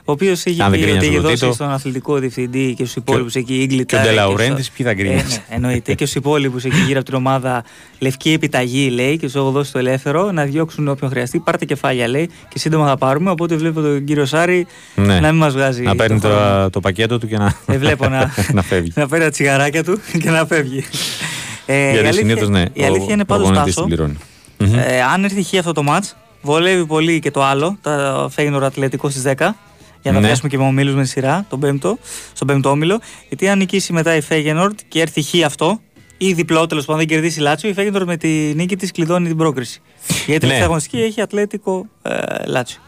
Ο 0.05 0.13
οποίος 0.13 0.45
έχει 0.47 0.63
Αν 0.63 0.71
δεν 0.71 0.81
πει 0.81 0.85
ότι 0.85 0.91
γκρίνιαζε 0.97 1.07
έχει 1.07 1.17
ο 1.19 1.21
δώσει 1.21 1.33
Λοτίτο. 1.35 1.53
στον 1.53 1.71
αθλητικό 1.71 2.19
διευθυντή 2.19 2.75
και 2.77 2.83
στους 2.85 2.97
υπόλοιπους 2.97 3.35
εκεί 3.35 3.53
Και 3.53 3.59
ο 3.59 3.63
Ίγκλιτα. 3.63 4.03
Ντελαουρέντης 4.03 4.71
ποιοι 4.71 4.87
θα 4.87 4.95
γκρίνιαζε. 4.95 5.45
ναι, 5.49 5.55
εννοείται. 5.55 5.95
και 5.95 6.05
στους 6.05 6.17
υπόλοιπους 6.17 6.65
εκεί 6.65 6.77
γύρω 6.87 6.99
από 6.99 7.09
την 7.09 7.15
ομάδα 7.15 7.65
λευκή 7.99 8.33
επιταγή 8.33 8.89
λέει 8.91 9.17
και 9.17 9.29
του 9.31 9.39
έχω 9.39 9.51
δώσει 9.51 9.73
το 9.73 9.79
ελεύθερο 9.79 10.33
να 10.33 10.45
διώξουν 10.45 10.89
όποιον 10.89 11.11
χρειαστεί. 11.11 11.39
Πάρτε 11.39 11.65
κεφάλια 11.65 12.09
λέει 12.09 12.31
και 12.49 12.59
σύντομα 12.59 12.87
θα 12.87 12.97
πάρουμε. 12.97 13.31
Οπότε 13.31 13.57
βλέπω 13.57 13.81
τον 13.81 14.05
κύριο 14.05 14.25
Σάρη 14.25 14.67
Ναι. 14.95 15.21
να 15.21 15.29
μην 15.33 15.41
μας 15.41 15.53
βγάζει. 15.53 15.83
Να 15.83 15.95
παίρνει 15.97 16.21
το 16.21 16.29
το, 16.29 16.35
χρόνο. 16.35 16.71
το 16.71 16.81
πακέτο 16.81 17.19
του 17.19 17.27
και 17.27 17.37
να, 17.37 17.55
Ε, 17.67 17.79
βλέπω 17.79 18.09
να, 18.09 18.31
να 18.53 18.63
φεύγει. 18.63 18.93
Να 19.07 19.13
παίρνει 19.13 19.25
τα 19.25 19.31
τσιγαράκια 19.31 19.85
του 19.85 20.01
και 20.23 20.31
να 20.31 20.47
φεύγει. 20.47 20.85
Ε, 21.67 21.75
η 21.77 21.83
Γιατί 21.83 21.99
αλήθεια- 21.99 22.13
συνήθως 22.13 22.49
ναι, 22.49 22.65
Η 22.73 22.85
αλήθεια 22.85 23.15
είναι 23.15 23.25
πάντως 23.25 23.47
προπονητής 23.47 23.75
Τάσο, 23.75 23.87
την 23.89 23.97
πληρώνει. 23.97 24.17
Μμμ. 24.59 24.79
ε, 24.79 25.03
αν 25.03 25.25
έρθει 25.25 25.43
χ 25.43 25.55
αυτό 25.59 25.73
το 25.73 25.83
μάτς, 25.83 26.17
βολεύει 26.43 26.87
πολύ 26.87 27.19
και 27.19 27.31
το 27.31 27.43
άλλο, 27.45 27.79
το 27.83 28.29
Φέγγινορ 28.35 28.65
Ατλετικό 28.65 29.11
στις 29.11 29.23
10, 29.23 29.35
για 30.03 30.13
να 30.13 30.21
Ναι. 30.21 30.27
πιάσουμε 30.27 30.49
και 30.49 30.59
με 30.59 30.65
ομίλους 30.65 30.95
με 30.95 31.03
τη 31.03 31.09
σειρά, 31.09 31.47
τον 31.49 31.61
πέμπτο, 31.61 31.99
στον 32.33 32.47
πέμπτο 32.47 32.71
όμιλο. 32.71 33.01
Γιατί 33.29 33.49
αν 33.49 33.59
νικήσει 33.59 33.93
μετά 33.93 34.17
η 34.17 34.21
Φέγγενορτ 34.21 34.79
και 34.89 35.01
έρθει 35.01 35.23
χ 35.23 35.45
αυτό, 35.45 35.81
ή 36.19 36.33
διπλό 36.33 36.67
τέλος 36.67 36.85
πάντων 36.85 37.01
δεν 37.01 37.09
κερδίσει 37.11 37.39
η 37.39 37.43
Λάτσιο, 37.43 37.69
η 37.69 37.73
Φέγγενορτ 37.73 38.07
με 38.07 38.17
τη 38.17 38.29
νίκη 38.55 38.77
της 38.77 38.91
κλειδώνει 38.91 39.27
την 39.29 39.37
πρόκριση. 39.37 39.81
Γιατί 40.09 40.33
η 40.33 40.39
τελευταία 40.39 40.59
Ναι. 40.59 40.65
αγωνιστική 40.65 40.99
έχει 41.01 41.21
Ατλέτικο 41.21 41.87
ε, 42.03 42.13
Λάτσιο. 42.47 42.81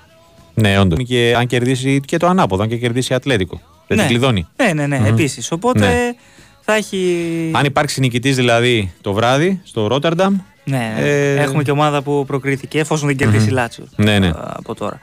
Ναι, 0.55 0.79
όντως. 0.79 0.99
Και 1.07 1.35
αν 1.39 1.47
κερδίσει 1.47 2.01
και 2.05 2.17
το 2.17 2.27
ανάποδο, 2.27 2.63
αν 2.63 2.69
και 2.69 2.77
κερδίσει 2.77 3.15
Ατλέτικο. 3.15 3.61
Δεν 3.89 3.97
Ναι. 3.97 4.03
την 4.03 4.07
κλειδώνει. 4.17 4.47
Ναι, 4.57 4.73
ναι, 4.73 4.87
ναι, 4.87 4.99
Μμμ. 4.99 5.05
επίσης. 5.07 5.53
Οπότε 5.53 5.79
Ναι. 5.79 6.13
θα 6.61 6.75
έχει. 6.75 7.17
Αν 7.55 7.65
υπάρξει 7.65 8.01
νικητής 8.01 8.37
δηλαδή 8.37 8.93
το 9.01 9.13
βράδυ 9.13 9.61
στο 9.65 9.87
Ρότερνταμ. 9.87 10.37
Ναι, 10.65 10.95
Ε, 10.99 11.35
έχουμε 11.41 11.63
και 11.63 11.71
ομάδα 11.71 12.03
που 12.03 12.25
προκρίθηκε 12.27 12.79
εφόσον 12.79 13.07
δεν 13.07 13.17
κερδίσει 13.17 13.45
η 13.45 13.49
Μμμ. 13.49 13.55
Λάτσιο. 13.55 13.85
Ναι, 13.97 14.19
ναι. 14.19 14.27
ε, 14.27 14.33
Από 14.35 14.75
τώρα. 14.75 14.99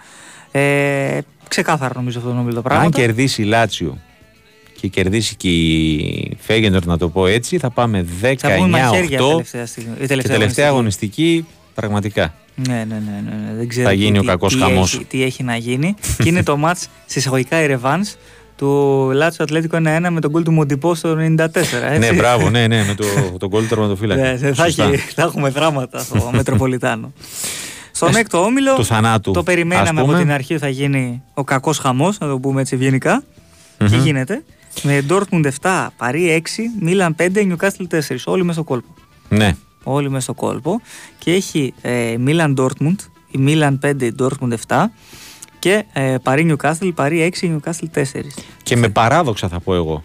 Ε, 0.51 1.19
ξεκάθαρα 1.47 1.91
νομίζω 1.95 2.19
αυτό 2.19 2.31
το 2.31 2.37
όμιλο 2.39 2.61
πράγματα. 2.61 2.85
Αν 2.85 2.91
κερδίσει 2.91 3.41
η 3.41 3.45
Λάτσιο 3.45 3.97
και 4.81 4.87
κερδίσει 4.87 5.35
και 5.35 5.49
η 5.49 6.37
Φέγενορ, 6.39 6.85
να 6.85 6.97
το 6.97 7.09
πω 7.09 7.27
έτσι, 7.27 7.57
θα 7.57 7.69
πάμε 7.69 8.05
Θα 8.37 8.55
πούμε 8.55 8.67
μαχαίρια 8.67 9.19
19-8 9.19 9.27
τελευταία 9.29 9.65
στιγμή. 9.65 9.93
η 9.97 9.99
και 9.99 10.07
τελευταία 10.07 10.37
τελευταία 10.37 10.67
αγωνιστική. 10.67 11.21
αγωνιστική 11.21 11.45
πραγματικά. 11.73 12.33
Ναι, 12.55 12.73
ναι, 12.73 12.83
ναι, 12.83 13.21
ναι, 13.25 13.35
ναι. 13.51 13.57
Δεν 13.57 13.67
ξέρω 13.67 13.87
Θα 13.87 13.93
γίνει 13.93 14.11
τι- 14.11 14.17
ο 14.17 14.21
τι- 14.21 14.27
κακός 14.27 14.53
τι 14.53 14.59
χαμός. 14.59 14.93
Έχει, 14.93 15.03
τι 15.05 15.23
έχει 15.23 15.43
να 15.43 15.55
γίνει. 15.55 15.95
και 16.23 16.29
είναι 16.29 16.43
το 16.43 16.57
μάτς 16.63 16.87
σε 17.05 17.19
εισαγωγικά 17.19 17.61
η 17.61 17.65
Ρεβάνς 17.67 18.15
του 18.57 18.67
Λάτσιο 19.13 19.43
Ατλέτικο 19.43 19.77
1-1 19.77 19.81
με 20.09 20.19
τον 20.19 20.31
γκολ 20.31 20.43
του 20.43 20.51
Μοντιπό 20.51 20.95
στο 20.95 21.17
94. 21.17 21.37
Έτσι. 21.47 21.97
ναι, 21.99 22.13
μπράβο, 22.13 22.49
ναι, 22.49 22.67
ναι, 22.67 22.83
με 22.83 22.93
το, 22.95 23.03
τον 23.39 23.49
γκολ 23.49 23.61
του 23.61 23.67
τερματοφύλακα. 23.67 24.21
Ναι, 24.21 24.37
θα, 24.37 24.53
Σωστά. 24.65 24.83
έχει, 24.83 24.97
θα 24.97 25.21
έχουμε 25.21 25.49
δράματα 25.49 25.99
στο 25.99 26.29
Μετροπολιτάνο. 26.35 27.13
Στον 27.91 28.15
έκτο 28.15 28.43
όμιλο 28.43 28.75
του 28.75 28.85
θανάτου, 28.85 29.31
το 29.31 29.39
ας 29.39 29.45
περιμέναμε 29.45 29.99
από 29.99 30.09
πούμε. 30.09 30.19
την 30.19 30.31
αρχή 30.31 30.53
ότι 30.53 30.61
θα 30.61 30.69
γίνει 30.69 31.21
ο 31.33 31.43
κακός 31.43 31.77
χαμός, 31.77 32.17
να 32.19 32.27
το 32.27 32.39
πούμε 32.39 32.61
έτσι 32.61 32.75
ευγενικά. 32.75 33.23
Και 33.77 33.95
Μμμ. 33.95 34.03
γίνεται; 34.03 34.43
Με 34.81 35.05
Dortmund 35.09 35.45
7, 35.61 35.87
Παρί 35.97 36.43
6, 36.45 36.59
Μίλαν 36.81 37.15
5, 37.19 37.29
Newcastle 37.35 37.87
4. 37.89 37.99
Όλοι 38.25 38.41
μέσα 38.41 38.53
στο 38.53 38.63
κόλπο. 38.63 38.87
Ναι. 39.29 39.55
Όλοι 39.83 40.09
μέσα 40.09 40.21
στο 40.21 40.33
κόλπο. 40.33 40.81
Και 41.17 41.31
έχει 41.33 41.73
ε, 41.81 42.15
Μίλαν 42.19 42.55
Dortmund, 42.59 42.95
η 43.31 43.37
Μίλαν 43.37 43.79
5, 43.85 44.01
η 44.01 44.15
Dortmund 44.19 44.53
7 44.67 44.75
και 45.65 45.83
ε, 45.93 46.15
Παρί 46.23 46.55
Newcastle, 46.57 46.91
Παρί 46.95 47.31
6, 47.41 47.45
Newcastle 47.45 47.99
4. 47.99 48.03
Και 48.63 48.75
με 48.75 48.89
παράδοξα 48.89 49.47
θα 49.47 49.59
πω 49.59 49.75
εγώ 49.75 50.03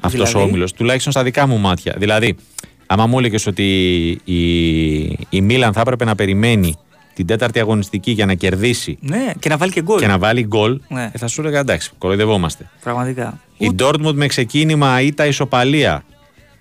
αυτός 0.00 0.12
Δηλαδή; 0.30 0.36
ο 0.36 0.40
όμιλος, 0.40 0.72
τουλάχιστον 0.72 1.12
στα 1.12 1.22
δικά 1.22 1.46
μου 1.46 1.58
μάτια. 1.58 1.94
Δηλαδή, 1.98 2.36
άμα 2.86 3.06
μου 3.06 3.18
έλεγες 3.18 3.46
ότι 3.46 3.64
η, 4.24 5.00
η 5.30 5.40
Μίλαν 5.40 5.72
θα 5.72 5.80
έπρεπε 5.80 6.04
να 6.04 6.14
περιμένει 6.14 6.74
την 7.14 7.26
τέταρτη 7.26 7.60
αγωνιστική 7.60 8.10
για 8.10 8.26
να 8.26 8.34
κερδίσει 8.34 8.98
Ναι, 9.00 9.32
και 9.38 9.48
να 9.48 9.56
βάλει 9.56 9.72
και 9.72 9.82
γκολ. 9.82 9.98
και 9.98 10.06
να 10.06 10.18
βάλει 10.18 10.42
γκολ, 10.46 10.80
Ναι. 10.88 11.10
ε, 11.12 11.18
θα 11.18 11.26
σου 11.26 11.40
έλεγα 11.40 11.58
εντάξει, 11.58 11.90
κοροϊδευόμαστε. 11.98 12.70
Πραγματικά. 12.82 13.40
Η 13.56 13.70
Dortmund 13.78 14.12
με 14.14 14.26
ξεκίνημα 14.26 15.00
ή 15.00 15.12
τα 15.12 15.26
ισοπαλία 15.26 16.04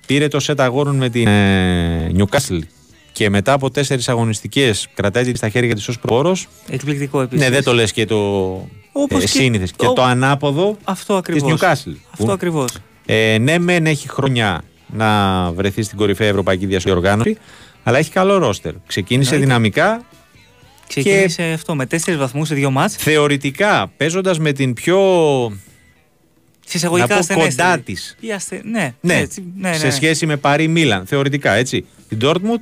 πήρε 0.05 0.27
το 0.27 0.39
σετ 0.39 0.59
αγώνων 0.61 0.95
με 0.95 1.09
την 1.09 1.27
ε, 1.27 2.11
Newcastle 2.17 2.59
και 3.11 3.29
μετά 3.29 3.53
από 3.53 3.71
τέσσερις 3.71 4.09
αγωνιστικές 4.09 4.87
κρατάει 4.93 5.31
τη 5.31 5.37
στα 5.37 5.49
χέρια 5.49 5.75
της 5.75 5.87
ως 5.87 5.99
προόρο. 5.99 6.35
Εκπληκτικό 6.69 7.21
επίσης. 7.21 7.43
Ναι, 7.45 7.49
δεν 7.51 7.63
το 7.63 7.73
λες 7.73 7.91
και 7.91 8.05
το 8.05 8.17
Όπως 8.91 9.17
ε, 9.17 9.21
και- 9.21 9.27
σύνηθες. 9.27 9.71
Και 9.71 9.85
ο- 9.87 9.93
το 9.93 10.03
ανάποδο 10.03 10.77
Αυτό 10.83 11.21
της 11.21 11.33
ακριβώς. 11.35 11.51
Newcastle. 11.61 11.95
Αυτό 12.11 12.25
που, 12.25 12.31
ακριβώς. 12.31 12.69
ε, 13.05 13.37
ναι, 13.41 13.59
μεν 13.59 13.85
έχει 13.85 14.09
χρόνια 14.09 14.63
να 14.87 15.51
βρεθεί 15.51 15.81
στην 15.81 15.97
κορυφαία 15.97 16.27
ευρωπαϊκή 16.27 16.65
διοργάνωση, 16.65 17.37
αλλά 17.83 17.97
έχει 17.97 18.11
καλό 18.11 18.37
ρόστερ. 18.37 18.73
Ξεκίνησε 18.87 19.29
Εννοείται. 19.35 19.53
δυναμικά. 19.53 20.03
Ξεκίνησε 20.87 21.43
αυτό 21.43 21.75
με 21.75 21.85
τέσσερις 21.85 22.19
βαθμούς 22.19 22.47
σε 22.47 22.55
δύο 22.55 22.71
μάτς. 22.71 22.95
Θεωρητικά, 22.95 23.91
παίζοντας 23.97 24.39
με 24.39 24.51
την 24.51 24.73
πιο 24.73 24.97
Σε 26.65 26.77
εισαγωγικά 26.77 27.07
να 27.07 27.13
πω 27.13 27.19
ασθενέστερη. 27.19 27.67
κοντά 27.69 27.79
της. 27.83 28.15
Ή 28.19 28.31
αστε... 28.31 28.61
Ναι, 28.63 28.93
Ναι, 29.01 29.15
έτσι, 29.17 29.43
ναι, 29.57 29.69
ναι, 29.69 29.75
σε 29.77 29.85
ναι. 29.85 29.91
σχέση 29.91 30.25
με 30.25 30.37
Παρί 30.37 30.67
Μίλαν. 30.67 31.05
Θεωρητικά 31.05 31.51
έτσι. 31.53 31.85
Την 32.09 32.17
Dortmund 32.21 32.61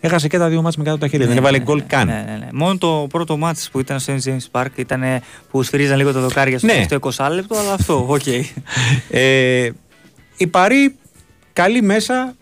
έχασε 0.00 0.28
και 0.28 0.38
τα 0.38 0.48
δύο 0.48 0.62
μάτς 0.62 0.76
με 0.76 0.82
κάτω 0.82 0.94
από 0.96 1.04
τα 1.04 1.10
χέρια. 1.10 1.26
Ναι, 1.26 1.32
δεν 1.32 1.42
έβαλε 1.42 1.58
ναι, 1.58 1.64
γκολ 1.64 1.76
ναι, 1.78 1.84
καν. 1.84 2.06
Ναι, 2.06 2.24
ναι, 2.26 2.36
ναι. 2.36 2.48
Μόνο 2.52 2.78
το 2.78 3.06
πρώτο 3.08 3.36
μάτς 3.36 3.70
που 3.70 3.80
ήταν 3.80 3.98
στο 4.00 4.14
James 4.24 4.60
Park 4.60 4.66
ήταν 4.76 5.02
που 5.50 5.62
σφυρίζαν 5.62 5.96
λίγο 5.96 6.12
τα 6.12 6.20
δοκάρια 6.20 6.58
στο 6.58 6.66
Ναι. 6.66 6.72
τελευταίο 6.72 6.98
20 7.16 7.28
λεπτό, 7.30 7.56
αλλά 7.56 7.72
αυτό, 7.72 8.06
οκ. 8.08 8.26
Ε, 9.10 9.70
η 10.36 10.46
Παρί 10.46 10.94
καλή 11.52 11.82
μέσα, 11.82 12.34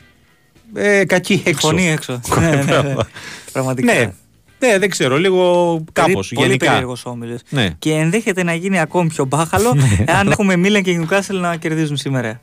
ε, 0.75 1.05
κακή 1.05 1.43
έξω. 1.47 1.67
Φωνή 1.69 1.89
έξω. 1.91 2.21
ναι, 2.41 2.49
ναι, 2.49 2.57
ναι. 2.57 2.63
Μπράβο. 2.63 3.07
Πραγματικά. 3.53 3.93
ναι, 3.93 4.13
ναι, 4.59 4.79
δεν 4.79 4.91
ξέρω, 4.91 5.19
λίγο 5.19 5.45
κάπως 5.93 6.33
Πολύ 6.35 6.47
γενικά. 6.47 6.67
περίεργος 6.67 7.05
όμιλος. 7.07 7.41
Ναι. 7.49 7.69
Και 7.79 7.93
ενδέχεται 7.93 8.43
να 8.43 8.55
γίνει 8.55 8.81
ακόμη 8.81 9.09
πιο 9.09 9.25
μπάχαλο 9.25 9.77
εάν 10.07 10.31
έχουμε 10.31 10.57
Μίλαν 10.57 10.83
και 10.83 11.01
Newcastle 11.01 11.35
να 11.41 11.57
κερδίζουν 11.57 11.97
σήμερα. 11.97 12.41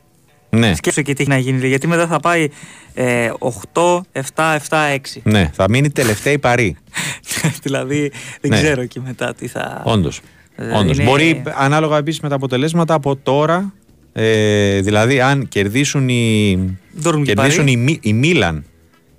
Ναι. 0.58 0.74
Σκέψου 0.74 1.02
και 1.02 1.12
τι 1.12 1.20
έχει 1.22 1.30
να 1.30 1.38
γίνει. 1.38 1.66
Γιατί 1.68 1.86
μετά 1.86 2.06
θα 2.06 2.20
πάει 2.20 2.48
ε, 2.94 3.30
8, 3.72 4.00
7, 4.12 4.20
7, 4.34 4.58
6. 4.68 4.96
ναι, 5.22 5.50
θα 5.54 5.66
μείνει 5.68 5.90
τελευταία 5.90 6.32
η 6.32 6.38
Παρί. 6.38 6.76
δηλαδή 7.62 8.12
δεν 8.40 8.50
Ναι. 8.50 8.56
ξέρω 8.62 8.80
εκεί 8.80 9.00
μετά 9.00 9.34
τι 9.34 9.46
θα. 9.46 9.82
Όντως. 9.84 10.20
Ε, 10.56 10.66
Όντως. 10.76 10.96
είναι- 10.96 11.04
Μπορεί 11.10 11.42
ανάλογα 11.56 11.96
επίσης 11.96 12.20
με 12.20 12.28
τα 12.28 12.34
αποτελέσματα 12.34 12.94
από 12.94 13.16
τώρα. 13.16 13.72
Ε, 14.12 14.80
δηλαδή, 14.80 15.20
αν 15.20 15.48
κερδίσουν 15.48 16.08
οι, 16.08 16.58
Dortmund 17.04 17.22
και 17.24 17.32
κερδίσουν 17.34 17.64
Παρί. 17.64 17.72
η, 17.72 17.76
Μι- 17.76 17.98
η 18.04 18.12
Μίλαν 18.12 18.64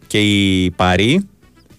και 0.07 0.19
η 0.19 0.71
Παρί, 0.71 1.27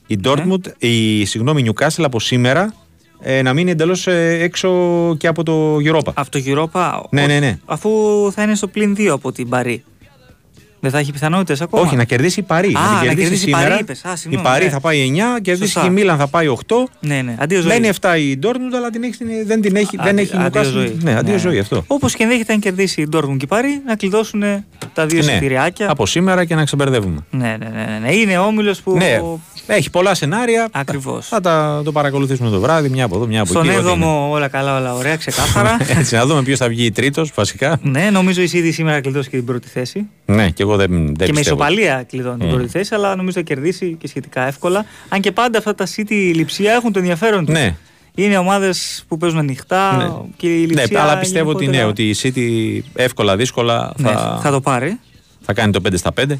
η 0.07 0.15
Ναι. 0.17 0.21
Dortmund, 0.25 0.67
η 0.79 1.25
συγγνώμη, 1.25 1.63
η 1.63 1.73
Newcastle 1.75 2.03
από 2.05 2.21
σήμερα 2.21 2.75
ε, 3.21 3.43
να 3.43 3.53
μείνει 3.53 3.71
εντελώς 3.71 4.07
έξω 4.07 4.71
και 5.19 5.27
από 5.27 5.43
το 5.43 5.77
Europa. 5.77 6.13
Από 6.15 6.31
το 6.31 6.41
Europa. 6.47 7.01
Ναι, 7.11 7.21
όχι, 7.23 7.33
ναι, 7.33 7.39
ναι. 7.39 7.59
Αφού 7.65 7.91
θα 8.33 8.43
είναι 8.43 8.55
στο 8.55 8.67
πλην 8.67 8.95
2 8.99 9.07
από 9.07 9.33
την 9.33 9.49
Παρή. 9.49 9.85
Δεν 10.87 10.95
θα 10.95 10.99
έχει 11.01 11.13
πιθανότητες 11.13 11.61
ακόμα. 11.61 11.83
Όχι, 11.83 11.97
να 11.97 12.05
κερδίσει 12.05 12.41
η 12.41 12.43
Παρί. 12.43 12.67
Α, 12.69 12.71
να 12.73 12.81
την 12.81 12.95
να 12.95 13.01
κερδίσει 13.01 13.21
κερδίσει 13.23 13.43
η 13.43 13.53
σήμερα. 13.53 13.69
Παρί, 13.69 13.81
είπες. 13.81 14.05
Α, 14.05 14.13
η 14.13 14.17
συγγνώμη, 14.17 14.47
Παρί 14.47 14.65
ναι. 14.65 14.71
θα 14.71 14.81
πάει 14.81 15.13
9, 15.37 15.41
κερδίσει 15.43 15.65
Σωστά. 15.65 15.81
και 15.81 15.87
η 15.87 15.91
Μίλαν 15.91 16.19
θα 16.19 16.27
πάει 16.27 16.47
8. 16.49 16.75
Ναι, 17.01 17.23
ναι. 17.23 17.35
Αντίο 17.39 17.61
ζωή. 17.61 17.69
Μένει 17.81 17.91
7 18.01 18.17
η 18.19 18.39
Dortmund, 18.43 18.75
αλλά 18.77 18.91
την 18.91 19.03
έχει, 19.03 19.17
δεν 19.47 19.61
την 19.61 19.77
έχει, 19.77 19.97
δεν 19.97 20.07
Αντί- 20.09 20.19
έχει 20.19 20.37
αντίο 20.37 20.61
Newcastle. 20.63 20.65
ζωή. 20.73 20.97
Ναι, 21.03 21.15
αντίο 21.17 21.33
Ναι. 21.35 21.39
ζωή 21.41 21.59
αυτό. 21.59 21.85
Όπως 21.87 22.15
και 22.15 22.23
ενδέχεται 22.23 22.53
αν 22.53 22.59
κερδίσει 22.61 23.01
η 23.03 23.09
Dortmund 23.13 23.37
και 23.37 23.45
η 23.45 23.47
Παρή 23.47 23.81
να 23.87 23.97
κλειδώσουν 23.97 24.43
τα 24.95 25.07
δύο 25.07 25.23
Ναι. 25.25 25.31
εισιτηριάκια. 25.31 25.91
Από 25.91 26.07
σήμερα 26.07 26.45
και 26.45 26.55
να 26.55 26.65
ξεμπερδεύουμε. 26.65 27.19
Ναι, 27.31 27.57
ναι, 27.59 27.69
ναι, 27.75 27.85
ναι, 27.85 27.99
ναι. 28.03 28.15
Είναι 28.15 28.39
όμιλος 28.39 28.81
που. 28.81 28.97
Ναι, 28.97 29.21
έχει 29.67 29.91
πολλά 29.91 30.15
σενάρια. 30.15 30.69
Ακριβώς. 30.73 31.27
Θα 31.29 31.41
τα, 31.41 31.81
το 31.85 31.93
παρακολουθήσουμε 31.93 32.51
το 32.51 32.61
βράδυ, 32.61 32.89
μια 32.89 33.05
από 33.05 33.17
εδώ, 33.17 33.27
μια 33.27 33.41
από 33.41 33.49
Στον 33.49 33.69
εκεί. 33.69 33.77
ό,τι 33.79 33.91
είναι. 33.91 34.05
7ο 34.07 34.31
όλα 34.31 34.49
καλά, 34.49 34.77
όλα 34.79 34.95
ωραία, 34.95 35.17
ξεκάθαρα. 35.17 35.77
Έτσι, 35.99 36.15
να 36.15 36.27
δούμε 36.27 36.43
ποιος 36.43 36.59
θα 36.59 36.69
βγει 36.69 36.91
τρίτος, 36.91 37.33
βασικά. 37.35 37.79
ναι, 37.83 38.09
νομίζω 38.13 38.43
η 38.43 38.51
City 38.53 38.69
σήμερα 38.73 39.01
κλειδώσει 39.01 39.29
και 39.31 39.37
την 39.37 39.47
πρώτη 39.47 39.69
θέση. 39.69 40.07
ναι, 40.25 40.51
και 40.51 40.63
εγώ 40.63 40.76
Εγώ 40.83 40.87
δεν, 40.95 41.07
δεν 41.07 41.15
και 41.15 41.33
με 41.33 41.39
πιστεύω. 41.41 41.57
ισοπαλία 41.57 42.03
κλειδώνει 42.09 42.39
την 42.39 42.47
Μμ. 42.47 42.51
πρώτη 42.53 42.69
θέση, 42.69 42.95
αλλά 42.95 43.17
νομίζω 43.17 43.37
θα 43.39 43.43
κερδίσει 43.45 43.97
και 44.01 44.09
σχετικά 44.09 44.47
εύκολα. 44.47 44.85
Αν 45.09 45.21
και 45.21 45.33
πάντα 45.33 45.59
αυτά 45.59 45.75
τα 45.75 45.87
City 45.97 46.33
λειψία 46.35 46.73
έχουν 46.73 46.93
το 46.93 46.99
ενδιαφέρον 46.99 47.45
τους. 47.45 47.55
Ναι. 47.55 47.77
Είναι 48.15 48.39
ομάδες 48.39 49.05
που 49.09 49.17
παίζουν 49.19 49.39
ανοιχτά 49.39 49.97
Ναι. 49.97 50.29
και 50.37 50.47
η 50.55 50.61
Ναι, 50.61 50.67
λειψία. 50.67 51.03
αλλά 51.03 51.19
πιστεύω 51.19 51.51
ότι, 51.51 51.67
ναι, 51.67 51.77
γενικότερα- 51.77 51.89
ότι 51.89 52.33
η 52.33 52.83
City 52.95 53.01
εύκολα, 53.03 53.37
δύσκολα 53.37 53.93
Ναι, 53.97 54.09
θα, 54.09 54.39
θα 54.43 54.51
το 54.51 54.61
πάρει. 54.61 54.99
θα 55.41 55.53
κάνει 55.53 55.73
το 55.73 55.81
5 55.81 55.97
στα 55.99 56.13
5. 56.21 56.39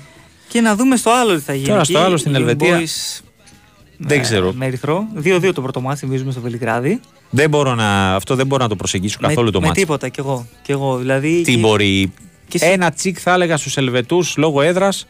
Και 0.49 0.61
να 0.61 0.77
δούμε 0.77 0.97
στο 0.97 1.11
άλλο 1.11 1.35
τι 1.35 1.41
θα 1.41 1.55
γίνει. 1.55 1.67
Τώρα 1.69 1.85
στο 1.85 1.99
εκεί. 1.99 2.07
άλλο 2.07 2.17
στην 2.17 2.31
Οι 2.31 2.35
Young 2.35 2.39
Ελβετία, 2.39 2.79
Boys, 2.81 3.21
δεν 3.99 4.19
ε, 4.19 4.23
ξέρω. 4.23 4.53
Με 4.53 4.67
ερυθρό. 4.67 5.05
2-2 5.25 5.53
το 5.55 5.63
πρώτο 5.63 5.81
μάτι, 5.81 5.99
θυμίζουμε 5.99 6.33
στο 6.33 6.41
Βελιγράδι. 6.41 7.01
Δεν 7.31 7.51
μπορώ 7.51 7.75
να, 7.75 8.15
αυτό 8.15 8.35
δεν 8.35 8.47
μπορώ 8.47 8.63
να 8.63 8.69
το 8.69 8.77
προσεγγίσω 8.77 9.19
καθόλου 9.21 9.47
με, 9.47 9.51
το 9.53 9.61
με 9.61 9.67
μάτι. 9.67 9.81
τίποτα 9.81 10.09
κι 10.09 10.21
εγώ. 10.21 10.47
Κι 10.63 10.73
εγώ. 10.73 10.97
Δηλαδή, 10.97 11.43
Τι 11.43 11.53
και- 11.53 11.59
μπορεί. 11.59 12.13
Και 12.49 12.59
σε- 12.59 12.67
Ένα 12.67 12.91
τσικ 12.91 13.19
θα 13.21 13.33
έλεγα 13.33 13.57
στους 13.57 13.77
Ελβετούς 13.77 14.37
λόγω 14.37 14.61
έδρας, 14.63 15.07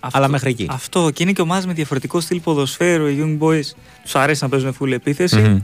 Αυτό- 0.00 0.18
αλλά 0.18 0.28
μέχρι 0.28 0.50
εκεί. 0.50 0.66
Αυτό 0.70 1.10
και 1.10 1.22
είναι 1.22 1.32
και 1.32 1.40
ομάδε 1.40 1.66
με 1.66 1.72
διαφορετικό 1.72 2.20
στυλ 2.20 2.40
ποδοσφαίρου. 2.40 3.06
Οι 3.06 3.18
Young 3.40 3.44
Boys 3.44 3.64
τους 4.02 4.14
αρέσει 4.14 4.42
να 4.42 4.48
παίζουν 4.48 4.76
full 4.80 4.90
επίθεση. 4.92 5.36
Μμμ. 5.36 5.60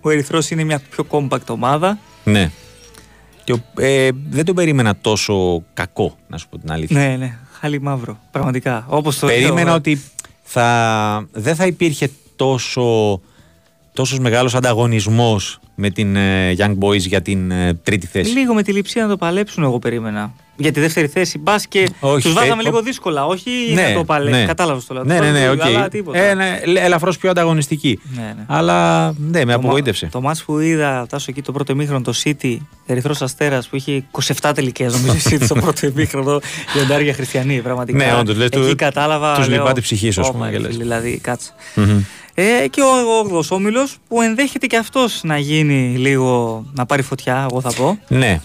Ο 0.00 0.10
Ερυθρός 0.10 0.50
είναι 0.50 0.64
μια 0.64 0.80
πιο 0.90 1.06
compact 1.10 1.46
ομάδα. 1.48 1.98
Ναι. 2.24 2.50
Και, 3.44 3.52
ο- 3.52 3.82
ε, 3.82 4.08
δεν 4.28 4.44
τον 4.44 4.54
περίμενα 4.54 4.96
τόσο 5.00 5.62
κακό, 5.74 6.16
να 6.28 6.38
σου 6.38 6.48
πω 6.48 6.58
την 6.58 6.72
αλήθεια. 6.72 6.98
Ναι, 7.08 7.16
ναι. 7.16 7.38
Χάλι 7.60 7.80
μαύρο. 7.80 8.18
Πραγματικά. 8.30 8.84
Όπως 8.88 9.18
το 9.18 9.26
Περίμενα 9.26 9.64
λέω, 9.64 9.74
ότι 9.74 10.02
θα, 10.42 11.26
δεν 11.32 11.54
θα 11.54 11.66
υπήρχε 11.66 12.10
τόσο 12.36 13.20
τόσος 13.92 14.18
μεγάλος 14.18 14.54
ανταγωνισμός 14.54 15.58
με 15.80 15.90
την 15.90 16.16
ε, 16.16 16.54
Young 16.58 16.74
Boys 16.78 16.98
για 16.98 17.22
την 17.22 17.50
ε, 17.50 17.74
τρίτη 17.82 18.06
θέση. 18.06 18.30
Λίγο 18.30 18.54
με 18.54 18.62
τη 18.62 18.72
Λειψία 18.72 19.02
να 19.02 19.08
το 19.08 19.16
παλέψουν, 19.16 19.62
εγώ 19.62 19.78
περίμενα. 19.78 20.32
Για 20.60 20.72
τη 20.72 20.80
δεύτερη 20.80 21.06
θέση. 21.06 21.38
Μπας 21.38 21.66
και 21.66 21.88
Όχι, 22.00 22.22
τους 22.22 22.32
βάζαμε 22.32 22.60
ε, 22.62 22.64
λίγο 22.64 22.76
ο- 22.78 22.82
δύσκολα. 22.82 23.26
Όχι 23.26 23.50
να 23.74 23.92
το 23.94 24.04
παλέψουν. 24.04 24.46
Κατάλαβες 24.46 24.86
το 24.86 24.94
λέω. 24.94 25.04
Ναι, 25.04 25.18
ναι, 25.18 25.30
ναι, 25.30 25.50
οκ. 25.50 25.60
Αλλά 25.62 25.88
τίποτα. 25.88 26.18
Ε, 26.18 26.34
ναι, 26.34 26.60
λε- 26.66 26.82
ελαφρώς 26.84 27.18
πιο 27.18 27.30
ανταγωνιστική. 27.30 28.00
Ναι, 28.16 28.22
ναι. 28.22 28.44
Αλλά 28.46 29.06
ναι, 29.06 29.14
με 29.30 29.40
Το 29.40 29.46
μα- 29.46 29.54
απογοήτευσε. 29.54 30.06
Το 30.12 30.20
μάτς 30.20 30.44
που 30.44 30.58
είδα, 30.58 31.06
Τάσο 31.08 31.26
εκεί 31.28 31.42
το 31.42 31.52
πρώτο 31.52 31.72
ημίχρονο, 31.72 32.00
το 32.00 32.12
City, 32.24 32.56
Ερυθρός 32.86 33.22
Αστέρας 33.22 33.68
που 33.68 33.76
είχε 33.76 34.04
27 34.42 34.52
τελικές, 34.54 34.92
νομίζω 34.92 35.12
η 35.14 35.20
City 35.30 35.42
στο 35.44 35.54
πρώτο 35.54 35.86
ημίχρονο, 35.86 36.40
Λιοντάρια 36.74 37.14
Χριστιανοί. 37.14 37.60
Πραγματικά. 37.60 37.98
Ναι, 37.98 38.14
όντως, 38.18 38.36
λες, 38.36 38.46
εκεί 38.48 38.58
του- 38.68 38.76
κατάλαβα. 38.76 39.34
τους 39.34 39.48
λέω, 39.48 39.58
λυπάται 39.58 39.78
η 39.80 39.82
ψυχή 39.82 40.10
σου, 40.10 40.20
ας 40.20 40.28
«Ω, 40.28 40.32
πούμε, 40.32 40.44
μα, 40.44 40.50
και 40.50 40.56
ρε 40.56 40.62
λες». 40.62 40.72
φίλε, 40.72 40.82
Δηλαδή, 40.82 41.18
κάτσε. 41.18 41.50
Μμμ. 42.38 42.44
Ε, 42.62 42.68
και 42.68 42.80
ο 42.80 43.38
8ο 43.38 43.42
όμιλο 43.50 43.88
που 44.08 44.20
ενδέχεται 44.22 44.66
και 44.66 44.76
αυτός 44.76 45.20
να 45.22 45.38
γίνει 45.38 45.94
λίγο. 45.96 46.64
να 46.74 46.86
πάρει 46.86 47.02
φωτιά, 47.02 47.46
εγώ 47.50 47.60
θα 47.60 47.72
πω. 47.72 47.98
Ναι. 48.08 48.40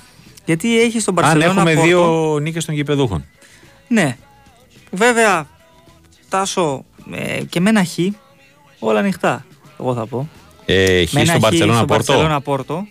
Γιατί 0.46 0.82
έχει 0.82 1.00
στον 1.00 1.18
Αν 1.18 1.24
Παρσελόνα. 1.24 1.46
έχουμε 1.62 1.74
Πόρτο. 1.74 1.88
δύο 1.88 2.40
νίκες 2.40 2.66
των 2.66 2.76
γηπεδούχων. 2.76 3.26
Ναι. 3.88 4.18
Βέβαια, 4.92 5.48
τάσο 6.30 6.86
ε, 7.12 7.42
και 7.50 7.60
με 7.60 7.70
ένα 7.70 7.84
χ, 7.84 7.90
όλα 8.80 9.00
ανοιχτά. 9.00 9.46
Εγώ 9.80 9.94
θα 9.94 10.06
πω. 10.06 10.30
Ε, 10.66 11.06
χ 11.06 11.12
Με 11.14 11.20
ένα 11.22 11.30
στον 11.30 11.40
χ 11.42 11.44
Παρσελόνα 11.44 11.74
στον 11.76 11.88
Πόρτο; 11.88 12.04
Μπαρσελόνα 12.14 12.42
Πόρτο. 12.42 12.88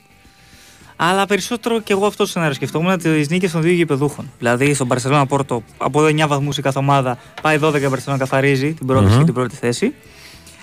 Αλλά 0.97 1.27
περισσότερο 1.27 1.81
και 1.81 1.93
εγώ 1.93 2.07
αυτό 2.07 2.27
σενάριο 2.27 2.55
σκεφτόμουν 2.55 2.99
τις 2.99 3.29
νίκες 3.29 3.51
των 3.51 3.63
δύο 3.63 3.73
γηπεδούχων. 3.73 4.31
Δηλαδή 4.39 4.75
στον 4.75 4.89
Παρσελόνα 4.89 5.27
Πόρτο 5.27 5.63
από 5.79 6.05
9 6.05 6.25
βαθμούς 6.29 6.59
η 6.59 6.63
κάθε 6.63 6.79
ομάδα 6.79 7.19
πάει 7.43 7.59
12 7.63 7.75
η 7.81 7.89
Barcelona 7.91 8.17
καθαρίζει 8.19 8.73
την 8.73 8.87
πρώτη 8.87 9.05
Μμμ. 9.05 9.19
και 9.19 9.25
την 9.25 9.35
πρώτη 9.35 9.55
θέση. 9.57 9.95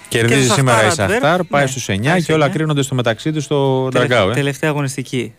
Κερδίζει 0.10 0.45
στο 0.45 0.53
σήμερα 0.53 0.78
η 0.78 0.84
Σαχτάρ 0.86 1.03
Αντβέρπ, 1.05 1.22
Σαχτάρ, 1.24 1.43
πάει 1.43 1.62
ναι, 1.64 1.68
στους 1.70 1.86
πάει 1.86 1.97
9 2.01 2.10
στους 2.12 2.26
και 2.26 2.34
όλα 2.34 2.47
9. 2.47 2.49
κρίνονται 2.51 2.82
στο 2.82 2.95
μεταξύ 2.95 3.32
τους 3.32 3.43
στο 3.43 3.88
Τελε- 3.91 4.07
Ντραγκάου. 4.07 4.30
Ε. 4.30 4.34
Τελευταία 4.34 4.70
αγωνιστική. 4.70 5.34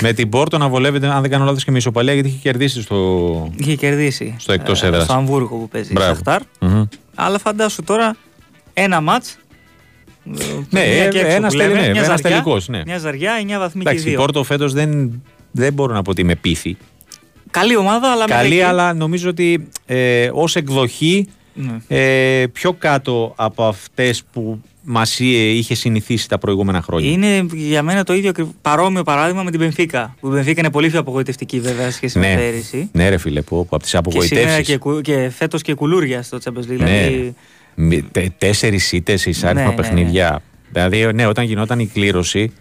με 0.00 0.12
την 0.12 0.28
Πόρτο 0.28 0.58
να 0.58 0.68
βολεύεται, 0.68 1.06
αν 1.06 1.20
δεν 1.20 1.30
κάνω 1.30 1.44
λάθος, 1.44 1.64
και 1.64 1.70
με 1.70 1.76
ισοπαλία 1.78 2.12
γιατί 2.14 2.28
είχε 2.28 2.38
κερδίσει 2.42 2.82
στο. 2.82 3.50
Είχε 3.56 3.74
κερδίσει. 3.74 4.34
Στο 4.38 4.52
εκτός 4.52 4.82
ε, 4.82 4.86
έδρας. 4.86 5.02
Στο 5.04 5.12
Αμβούργο 5.12 5.56
που 5.56 5.68
παίζει 5.68 5.88
η 5.90 5.92
Μπράβο. 5.94 6.14
Σαχτάρ. 6.14 6.40
Μμμ. 6.60 6.82
Αλλά 7.14 7.38
φαντάσου 7.38 7.82
τώρα 7.82 8.16
ένα 8.74 9.00
μάτς. 9.00 9.36
Ναι, 10.70 10.80
ε, 10.80 11.08
ένας 11.34 11.54
τελ- 11.56 11.72
ναι, 11.74 11.86
ένας 11.98 12.20
τελικός, 12.20 12.68
ναι. 12.68 12.82
Μια 12.86 12.98
ζαριά, 12.98 13.32
9 13.40 13.58
βαθμοί 13.58 13.82
και 13.82 13.88
Εντάξει, 13.88 14.06
η 14.06 14.10
δύο. 14.10 14.18
Πόρτο 14.20 14.44
φέτος 14.44 14.72
δεν, 14.72 15.22
δεν 15.50 15.72
μπορώ 15.72 15.94
να 15.94 16.02
πω 16.02 16.10
ότι 16.10 16.20
είμαι 16.20 16.34
πίθη. 16.34 16.76
Καλή 17.50 17.76
ομάδα, 17.76 18.10
αλλά 18.10 18.24
μέχρι 18.28 18.42
Καλή, 18.42 18.54
εκεί- 18.54 18.62
αλλά 18.64 18.92
νομίζω 18.94 19.28
ότι 19.28 19.68
ε, 19.86 20.30
ως 20.32 20.56
εκδοχή 20.56 21.26
Ναι. 21.54 21.76
ε, 21.88 22.46
πιο 22.46 22.72
κάτω 22.72 23.32
από 23.36 23.64
αυτές 23.64 24.22
που 24.32 24.60
μας 24.82 25.18
είχε 25.20 25.74
συνηθίσει 25.74 26.28
τα 26.28 26.38
προηγούμενα 26.38 26.82
χρόνια. 26.82 27.10
Είναι 27.10 27.46
για 27.52 27.82
μένα 27.82 28.04
το 28.04 28.14
ίδιο 28.14 28.28
ακριβ- 28.30 28.50
παρόμοιο 28.62 29.02
παράδειγμα 29.02 29.42
με 29.42 29.50
την 29.50 29.60
Μπενφίκα. 29.60 30.14
Που 30.20 30.28
η 30.28 30.30
Μπενφίκα 30.30 30.60
είναι 30.60 30.70
πολύ 30.70 30.88
πιο 30.90 30.98
απογοητευτική 31.00 31.60
βέβαια 31.60 31.90
σχέση 31.90 32.18
Ναι. 32.18 32.28
με 32.28 32.34
πέρυσι. 32.40 32.88
Ναι, 32.92 33.08
ρε 33.08 33.18
φίλε, 33.18 33.40
που, 33.42 33.66
που 33.66 33.76
από 33.76 33.78
τις 33.78 33.90
Και 33.90 33.96
σήμερα 33.96 34.40
απογοητεύσεις. 34.42 34.66
και, 34.66 34.76
κου- 34.76 35.00
και 35.00 35.30
φέτος 35.36 35.62
και 35.62 35.74
κουλούρια 35.74 36.22
στο 36.22 36.38
Champions 36.44 36.72
League. 36.72 36.78
Ναι. 36.78 37.08
Δηλαδή, 37.74 38.34
Τέσσερις 38.38 38.92
ήττες 38.92 39.26
σε 39.26 39.32
ισάριθμα 39.32 39.60
Ναι, 39.62 39.68
ναι, 39.68 39.74
ναι. 39.74 39.80
παιχνίδια. 39.82 40.42
Δηλαδή, 40.72 41.12
ναι, 41.14 41.26
όταν 41.26 41.44
γινόταν 41.44 41.78
η 41.78 41.86
κλήρωση. 41.86 42.52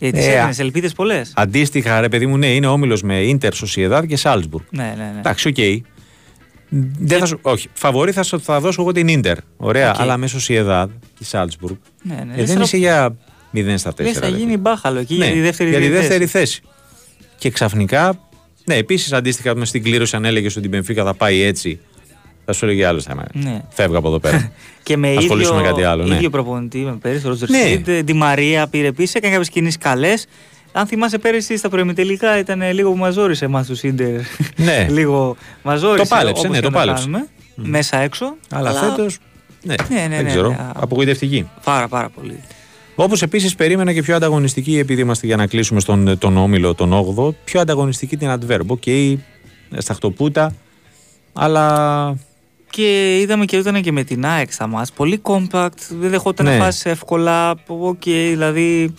ε, 0.00 0.10
τις 0.10 0.26
Ε, 0.26 0.30
έδινε 0.30 0.54
ελπίδες 0.58 0.92
πολλές. 0.92 1.32
Αντίστοιχα, 1.36 2.00
ρε 2.00 2.08
παιδί 2.08 2.26
μου, 2.26 2.36
ναι, 2.36 2.46
είναι 2.46 2.66
όμιλος 2.66 3.02
με 3.02 3.20
Ίντερ, 3.20 3.54
Σοσιεδάδ 3.54 4.04
και 4.04 4.16
Σάλτσμπουργκ. 4.16 4.64
Ναι, 4.70 4.82
ναι, 4.96 5.10
ναι. 5.12 5.18
Εντάξει, 5.18 5.48
οκ. 5.48 5.56
Δεν 6.98 7.18
θα 7.18 7.26
σου, 7.26 7.38
όχι, 7.42 7.68
φαβορί 7.72 8.12
θα, 8.12 8.22
σου- 8.22 8.40
θα 8.40 8.60
δώσω 8.60 8.82
εγώ 8.82 8.92
την 8.92 9.08
Ίντερ. 9.08 9.36
Ωραία, 9.56 9.90
Οκ. 9.90 10.00
αλλά 10.00 10.16
με 10.16 10.26
Σοσιεδάδ 10.26 10.90
και 11.18 11.24
Σάλτσμπουργκ. 11.24 11.74
ναι, 12.02 12.14
ναι. 12.14 12.20
Ε, 12.32 12.36
Λες 12.36 12.36
δεν 12.36 12.46
τώρα- 12.46 12.62
είσαι 12.64 12.76
για 12.76 13.16
0 13.54 13.74
στα 13.78 13.92
4. 13.92 14.04
λες 14.04 14.18
θα 14.18 14.28
γίνει 14.28 14.56
μπάχαλο 14.56 14.98
εκεί 14.98 15.14
για 15.14 15.26
τη 15.32 15.40
δεύτερη, 15.40 15.70
Ναι, 15.70 15.76
για 15.78 15.86
τη 15.86 15.92
θέση. 15.94 16.00
δεύτερη 16.00 16.26
θέση. 16.26 16.60
Και 17.38 17.50
ξαφνικά, 17.50 18.18
ναι, 18.64 18.74
επίσης 18.74 19.12
αντίστοιχα 19.12 19.56
με 19.56 19.64
στην 19.64 19.82
κλήρωση, 19.82 20.16
αν 20.16 20.24
έλεγες 20.24 20.56
ότι 20.56 20.66
η 20.66 20.68
Μπενφίκα 20.70 21.04
θα 21.04 21.14
πάει 21.14 21.40
έτσι, 21.42 21.80
θα 22.44 22.52
σου 22.52 22.64
έλεγε 22.64 22.86
άλλο 22.86 23.00
θέμα. 23.00 23.24
Ναι. 23.32 23.60
Φεύγω 23.68 23.98
από 23.98 24.08
εδώ 24.08 24.18
πέρα. 24.18 24.50
Και 24.82 24.96
με 24.96 25.08
Ασχολήσου 25.16 25.52
ίδιο, 25.52 25.62
με 25.62 25.68
κάτι 25.68 25.82
άλλο, 25.82 26.04
ναι. 26.04 26.14
ίδιο 26.14 26.30
προπονητή 26.30 26.78
με 26.78 26.92
πέρυσι, 27.02 27.26
ο 27.26 27.28
Ρότζερ 27.28 27.50
Ναι. 27.50 27.58
Σμιτ, 27.58 27.90
Ντι 28.04 28.12
Μαρία 28.12 28.66
πήρε 28.68 28.86
επίσης, 28.86 29.14
έκανε 29.14 29.32
κάποιες 29.32 29.50
κινήσεις 29.50 29.78
καλές. 29.78 30.26
Αν 30.78 30.86
θυμάσαι 30.86 31.18
πέρυσι 31.18 31.56
στα 31.56 31.68
προημιτελικά 31.68 32.38
ήταν 32.38 32.62
λίγο 32.72 32.90
που 32.90 32.96
μαζόρισε 32.96 33.44
εμάς 33.44 33.66
τους 33.66 33.82
Ίντερ. 33.82 34.20
Ναι. 34.56 34.86
λίγο 34.98 35.36
μαζόρισε. 35.62 36.02
Το 36.08 36.14
πάλεψε, 36.16 36.40
όπως 36.46 36.50
ναι, 36.50 36.56
και 36.60 36.62
το 36.66 36.70
να 36.70 36.76
πάλεψε. 36.78 37.04
κάνουμε, 37.04 37.26
Μέσα 37.54 37.96
έξω. 37.98 38.34
αλλά 38.50 38.72
φέτος. 38.72 39.18
Ναι, 39.62 39.74
Ναι, 39.88 40.00
ναι, 40.00 40.08
δεν 40.08 40.24
ναι, 40.24 40.30
ξέρω. 40.30 40.48
ναι. 40.48 40.56
Απογοητευτική. 40.74 41.48
Πάρα, 41.64 41.88
πάρα 41.88 42.08
πολύ. 42.08 42.40
Όπως 42.94 43.22
επίσης 43.22 43.54
περίμενα 43.54 43.92
και 43.92 44.02
πιο 44.02 44.14
ανταγωνιστική, 44.16 44.78
επειδή 44.78 45.00
είμαστε 45.00 45.26
για 45.26 45.36
να 45.36 45.46
κλείσουμε 45.46 45.80
στον 45.80 46.18
τον 46.18 46.36
όμιλο 46.36 46.74
τον 46.74 46.92
8ο, 46.92 47.34
πιο 47.44 47.60
ανταγωνιστική 47.60 48.16
την 48.16 48.30
Αντβέρπ. 48.32 48.66
Οκ, 48.66 48.82
στα 49.78 49.94
χτωπούτα, 49.94 50.54
αλλά. 51.32 52.16
Και 52.70 53.18
είδαμε 53.20 53.44
και 53.44 53.56
ήταν 53.56 53.82
και 53.82 53.92
με 53.92 54.02
την 54.04 54.26
ΑΕΚ 54.26 54.52
στα 54.52 54.66
μας. 54.66 54.92
Πολύ 54.92 55.20
compact, 55.22 55.78
δεν 56.00 56.10
δεχόταν 56.10 56.46
Ναι. 56.46 56.56
φάσεις 56.56 56.90
εύκολα. 56.90 57.54
Οκ, 57.66 58.02
δηλαδή. 58.04 58.94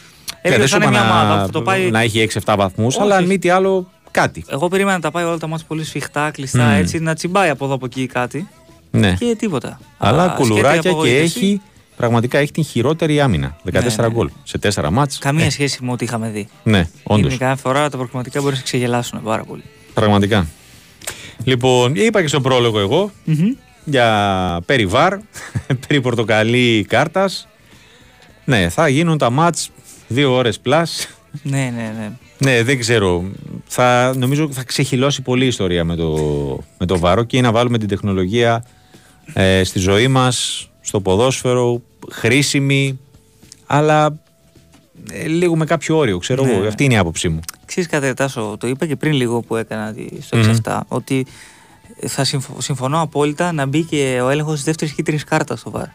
Ναι, 0.50 0.56
Έπρεπε 0.56 0.58
δεν 0.58 0.68
θα 0.68 0.68
σου 0.68 0.76
είναι 0.76 0.86
είπα 0.98 1.04
μια 1.06 1.12
ομάδα 1.14 1.36
να, 1.36 1.40
που 1.42 1.46
θα 1.46 1.52
το 1.52 1.62
πάει. 1.62 1.90
να 1.92 2.00
έχει 2.00 2.28
6-7 2.46 2.56
βαθμούς, 2.58 2.94
Όχι. 2.96 3.04
αλλά 3.04 3.16
αν 3.16 3.26
μη 3.26 3.40
τι 3.40 3.50
άλλο, 3.50 3.90
κάτι. 4.12 4.46
Εγώ 4.50 4.68
περίμενα 4.68 4.96
να 4.96 5.02
τα 5.02 5.12
πάει 5.12 5.24
όλα 5.24 5.38
τα 5.38 5.48
ματς 5.48 5.66
πολύ 5.68 5.84
σφιχτά, 5.84 6.32
κλειστά, 6.32 6.64
Μμμ. 6.64 6.72
έτσι, 6.76 7.00
να 7.00 7.14
τσιμπάει 7.16 7.50
από 7.50 7.66
εδώ 7.66 7.74
από 7.74 7.86
εκεί 7.86 8.06
κάτι. 8.08 8.48
Ναι. 8.92 9.14
Και 9.20 9.36
τίποτα. 9.40 9.80
Αλλά 9.98 10.24
Α, 10.24 10.30
κουλουράκια 10.36 10.70
σκέτη 10.72 10.82
και 10.84 10.90
απογοήτευση. 10.90 11.38
έχει. 11.40 11.62
Πραγματικά 11.98 12.38
έχει 12.38 12.52
την 12.52 12.64
χειρότερη 12.64 13.22
άμυνα. 13.22 13.56
14 13.72 13.72
Ναι, 13.84 14.04
ναι. 14.08 14.10
γκολ 14.10 14.30
σε 14.44 14.58
4 14.76 14.90
μάτς. 14.92 15.18
Καμία 15.18 15.46
Ε, 15.46 15.50
σχέση 15.50 15.84
με 15.84 15.92
ό,τι 15.92 16.04
είχαμε 16.06 16.30
δει. 16.30 16.48
Ναι, 16.64 16.88
όντως. 17.04 17.26
Είναι 17.34 17.38
κάθε 17.46 17.62
φορά 17.62 17.90
τα 17.90 17.98
προκριματικά 17.98 18.40
μπορεί 18.40 18.52
να 18.52 18.58
σε 18.58 18.64
ξεγελάσουν 18.64 19.24
πάρα 19.24 19.44
πολύ. 19.44 19.64
Πραγματικά. 19.94 20.48
Λοιπόν, 21.44 21.96
είπα 21.96 22.22
και 22.22 22.28
στον 22.28 22.42
πρόλογο 22.42 22.80
εγώ 22.80 23.12
για 23.86 24.62
περί 24.66 24.86
βαρ, 24.86 25.14
περί 25.88 26.02
πορτοκαλί 26.02 26.86
κάρτας. 26.90 27.48
Ναι, 28.46 28.70
θα 28.70 28.88
γίνουν 28.88 29.18
τα 29.18 29.30
μάτς 29.30 29.70
δύο 30.08 30.34
ώρες 30.34 30.60
πλάς. 30.60 31.08
Ναι, 31.44 31.74
ναι, 31.76 31.94
ναι. 31.98 32.12
Ναι, 32.38 32.64
δεν 32.64 32.80
ξέρω. 32.80 33.24
Θα, 33.68 34.14
νομίζω 34.18 34.52
θα 34.52 34.64
ξεχυλώσει 34.64 35.22
πολύ 35.22 35.44
η 35.44 35.48
ιστορία 35.48 35.84
με 35.84 35.96
το, 35.96 36.14
με 36.78 36.86
το 36.86 37.00
VAR 37.00 37.24
και 37.24 37.42
να 37.42 37.52
βάλουμε 37.52 37.78
την 37.78 37.88
τεχνολογία 37.88 38.66
ε, 39.34 39.64
στη 39.64 39.80
ζωή 39.80 40.08
μας, 40.08 40.68
στο 40.82 41.02
ποδόσφαιρο, 41.02 41.82
χρήσιμη, 42.12 43.00
αλλά 43.66 44.18
ε, 45.12 45.28
λίγο 45.28 45.56
με 45.56 45.66
κάποιο 45.66 45.98
όριο, 45.98 46.18
ξέρω 46.18 46.44
Ναι, 46.44 46.52
εγώ. 46.52 46.62
ναι. 46.62 46.68
Αυτή 46.68 46.84
είναι 46.84 46.94
η 46.94 46.98
άποψή 46.98 47.30
μου. 47.30 47.40
Ξέρεις 47.66 47.90
κάτι, 47.90 48.14
Τάσο, 48.14 48.56
το 48.60 48.68
είπα 48.68 48.86
και 48.86 48.96
πριν 48.96 49.14
λίγο 49.14 49.40
που 49.42 49.56
έκανα 49.56 49.94
τη- 49.94 50.22
στο 50.22 50.38
Μμμ. 50.38 50.56
6-7, 50.64 50.80
ότι 50.88 51.26
θα 52.08 52.24
συμφω- 52.24 52.62
συμφωνώ 52.62 53.02
απόλυτα 53.02 53.52
να 53.52 53.66
μπει 53.66 53.84
και 53.84 54.20
ο 54.24 54.30
έλεγχος 54.30 54.54
της 54.56 54.64
δεύτερης 54.64 54.94
κίτρινης 54.94 55.24
κάρτας 55.24 55.60
στο 55.60 55.72
VAR. 55.72 55.86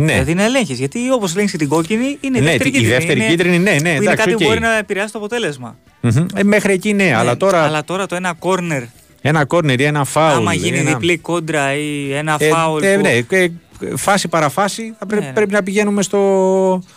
Ναι. 0.00 0.12
Δηλαδή 0.12 0.34
να 0.34 0.44
ελέγχεις. 0.44 0.78
Γιατί 0.78 1.10
όπως 1.10 1.32
ελέγχεις 1.34 1.58
την 1.58 1.68
κόκκινη, 1.68 2.18
είναι 2.20 2.38
η 2.38 2.40
Ναι, 2.40 2.46
δεύτερη 2.50 2.68
η 2.68 2.72
κίτρινη. 2.72 2.92
δεύτερη 2.92 3.20
είναι, 3.20 3.28
κίτρινη, 3.28 3.58
ναι, 3.58 3.70
ναι, 3.70 3.78
που 3.80 3.86
είναι 3.86 3.96
εντάξει, 3.96 4.16
κάτι 4.16 4.32
οκ. 4.32 4.38
που 4.38 4.44
μπορεί 4.44 4.60
να 4.60 4.76
επηρεάσει 4.78 5.12
το 5.12 5.18
αποτέλεσμα. 5.18 5.76
Μμμ. 6.00 6.26
Ε, 6.34 6.42
μέχρι 6.42 6.72
εκεί 6.72 6.92
ναι, 6.92 7.14
αλλά 7.14 7.30
Ναι, 7.30 7.36
τώρα 7.36 7.62
αλλά 7.62 7.84
τώρα 7.84 8.06
το 8.06 8.14
ένα 8.14 8.34
corner, 8.40 8.82
ένα 9.22 9.44
κόρνερ 9.44 9.80
ή 9.80 9.84
ένα 9.84 10.04
φάουλ. 10.04 10.36
άμα 10.36 10.52
γίνει 10.54 10.78
ένα... 10.78 10.90
διπλή 10.90 11.18
κόντρα 11.18 11.74
ή 11.74 12.12
ένα 12.12 12.36
Ε, 12.38 12.48
φάουλ. 12.48 12.82
ε, 12.82 12.94
που- 12.96 13.00
ναι, 13.02 13.36
ε, 13.38 13.48
φάση 13.96 14.28
παραφάση 14.28 14.94
θα 14.98 15.06
πρέ- 15.06 15.20
Ναι, 15.20 15.26
ναι. 15.26 15.32
πρέπει 15.32 15.52
να 15.52 15.62
πηγαίνουμε 15.62 16.02
στο. 16.02 16.18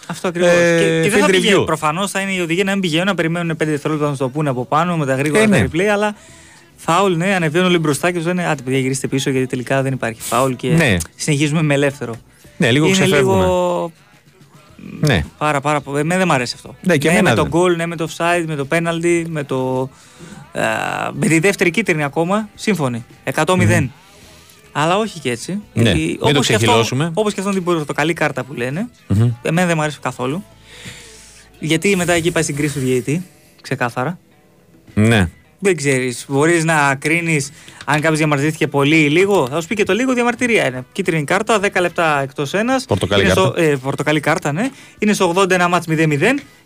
Αυτό 0.08 0.28
ακριβώς. 0.28 0.50
ε, 0.52 0.78
και, 0.80 1.02
και 1.04 1.10
δεν 1.10 1.18
field 1.20 1.22
θα 1.22 1.28
review. 1.28 1.32
πηγαίνουν. 1.42 1.66
Προφανώς 1.66 2.12
θα 2.12 2.20
είναι 2.20 2.32
οι 2.32 2.40
οδηγοί 2.40 2.64
να 2.64 2.72
μην 2.72 2.82
πηγαίνουν, 2.82 3.06
να 3.06 3.16
περιμένουν 3.16 3.52
5 3.52 3.56
δευτερόλεπτα 3.66 4.08
να 4.10 4.16
σου 4.16 4.20
το 4.24 4.30
πούνε 4.30 4.50
από 4.50 4.66
πάνω 4.66 4.98
με 4.98 5.06
τα 5.06 5.16
γρήγορα 5.16 5.42
Ε, 5.44 5.48
τα 5.48 5.58
ναι. 5.58 5.66
replay, 5.72 5.82
αλλά 5.94 6.16
Φάουλ, 6.76 7.14
ναι, 7.14 7.36
ανεβαίνουν 7.36 7.68
όλοι 7.68 7.78
μπροστά 7.78 8.12
και 8.12 8.18
τους 8.18 8.26
λένε 8.26 8.48
Άντε, 8.48 8.62
παιδιά, 8.64 8.80
γυρίστε 8.80 9.08
πίσω 9.08 9.30
γιατί 9.30 9.48
τελικά 9.48 9.82
δεν 9.82 9.94
υπάρχει 9.94 10.22
φάουλ 10.22 10.54
και 10.54 10.68
Ναι. 10.70 10.98
συνεχίζουμε 11.16 11.62
με 11.62 11.74
ελεύθερο. 11.74 12.14
Ναι, 12.62 12.72
λίγο 12.72 12.86
Είναι 12.86 12.94
ξεφεύγουμε. 12.96 13.40
λίγο. 13.44 13.92
Ναι. 15.00 15.26
Πάρα, 15.38 15.62
πάρα 15.62 15.82
πολύ. 15.82 16.00
Εμένα 16.00 16.18
δεν 16.18 16.28
μου 16.28 16.34
αρέσει 16.34 16.54
αυτό. 16.56 16.76
Ναι, 16.82 16.98
και 16.98 17.08
ναι, 17.08 17.14
εμένα 17.14 17.30
με 17.30 17.36
το 17.36 17.42
δεν. 17.42 17.52
γκολ, 17.52 17.76
ναι, 17.76 17.86
με 17.86 17.96
το 17.96 18.08
offside, 18.18 18.44
με 18.48 18.56
το 18.56 18.68
penalty, 18.72 19.24
με 19.28 19.44
το. 19.44 19.90
ε, 20.52 20.62
με 21.14 21.28
τη 21.28 21.40
δεύτερη 21.40 21.72
κίτρινη 21.72 22.04
ακόμα, 22.04 22.50
σύμφωνοι. 22.56 23.06
100-0. 23.34 23.88
Αλλά 24.72 24.98
όχι 24.98 25.20
και 25.20 25.32
έτσι. 25.32 25.62
Ναι, 25.74 25.82
Γιατί 25.84 26.00
μην 26.00 26.20
το 26.20 26.28
όπως 26.30 26.48
και 26.48 26.54
αυτό- 26.54 26.66
ξεχυλώσουμε. 26.66 27.12
Όπως 27.14 27.34
και 27.34 27.40
αυτό 27.40 27.52
την 27.52 27.64
πορτοκαλί 27.64 28.14
κάρτα 28.14 28.44
που 28.44 28.54
λένε, 28.54 28.90
Μμμ. 29.08 29.30
εμένα 29.42 29.68
δεν 29.68 29.76
μου 29.78 29.82
αρέσει 29.84 30.00
καθόλου. 30.02 30.44
Γιατί 31.60 31.96
μετά 31.96 32.14
εκεί 32.14 32.32
πάει 32.32 32.44
στην 32.44 32.56
κρίση 32.56 32.74
του 32.74 32.80
διαιτητή, 32.80 33.26
ξεκάθαρα. 33.62 34.20
Ναι. 34.94 35.30
Δεν 35.64 35.76
ξέρεις. 35.76 36.26
Μπορείς 36.28 36.64
να 36.64 36.96
κρίνεις 36.96 37.52
αν 37.86 37.96
κάποιος 38.00 38.18
διαμαρτυρήθηκε 38.18 38.68
πολύ 38.68 38.96
ή 39.04 39.10
λίγο. 39.10 39.48
Θα 39.48 39.62
σου 39.62 39.68
πει 39.68 39.76
και 39.76 39.84
το 39.84 39.94
λίγο 39.94 40.14
διαμαρτυρία 40.14 40.66
είναι. 40.68 40.86
Κίτρινη 40.92 41.24
κάρτα, 41.24 41.60
10 41.60 41.68
λεπτά 41.82 42.22
εκτός 42.22 42.54
ένας. 42.54 42.86
Πορτοκαλί 42.86 43.30
Στο, 43.30 43.54
ε, 43.58 43.76
πορτοκαλί 43.82 44.20
κάρτα, 44.20 44.52
ναι. 44.52 44.70
Είναι 45.00 45.14
στο 45.14 45.34
80 45.36 45.52
ένα 45.52 45.68
μάτς 45.68 45.86
0-0 45.88 45.94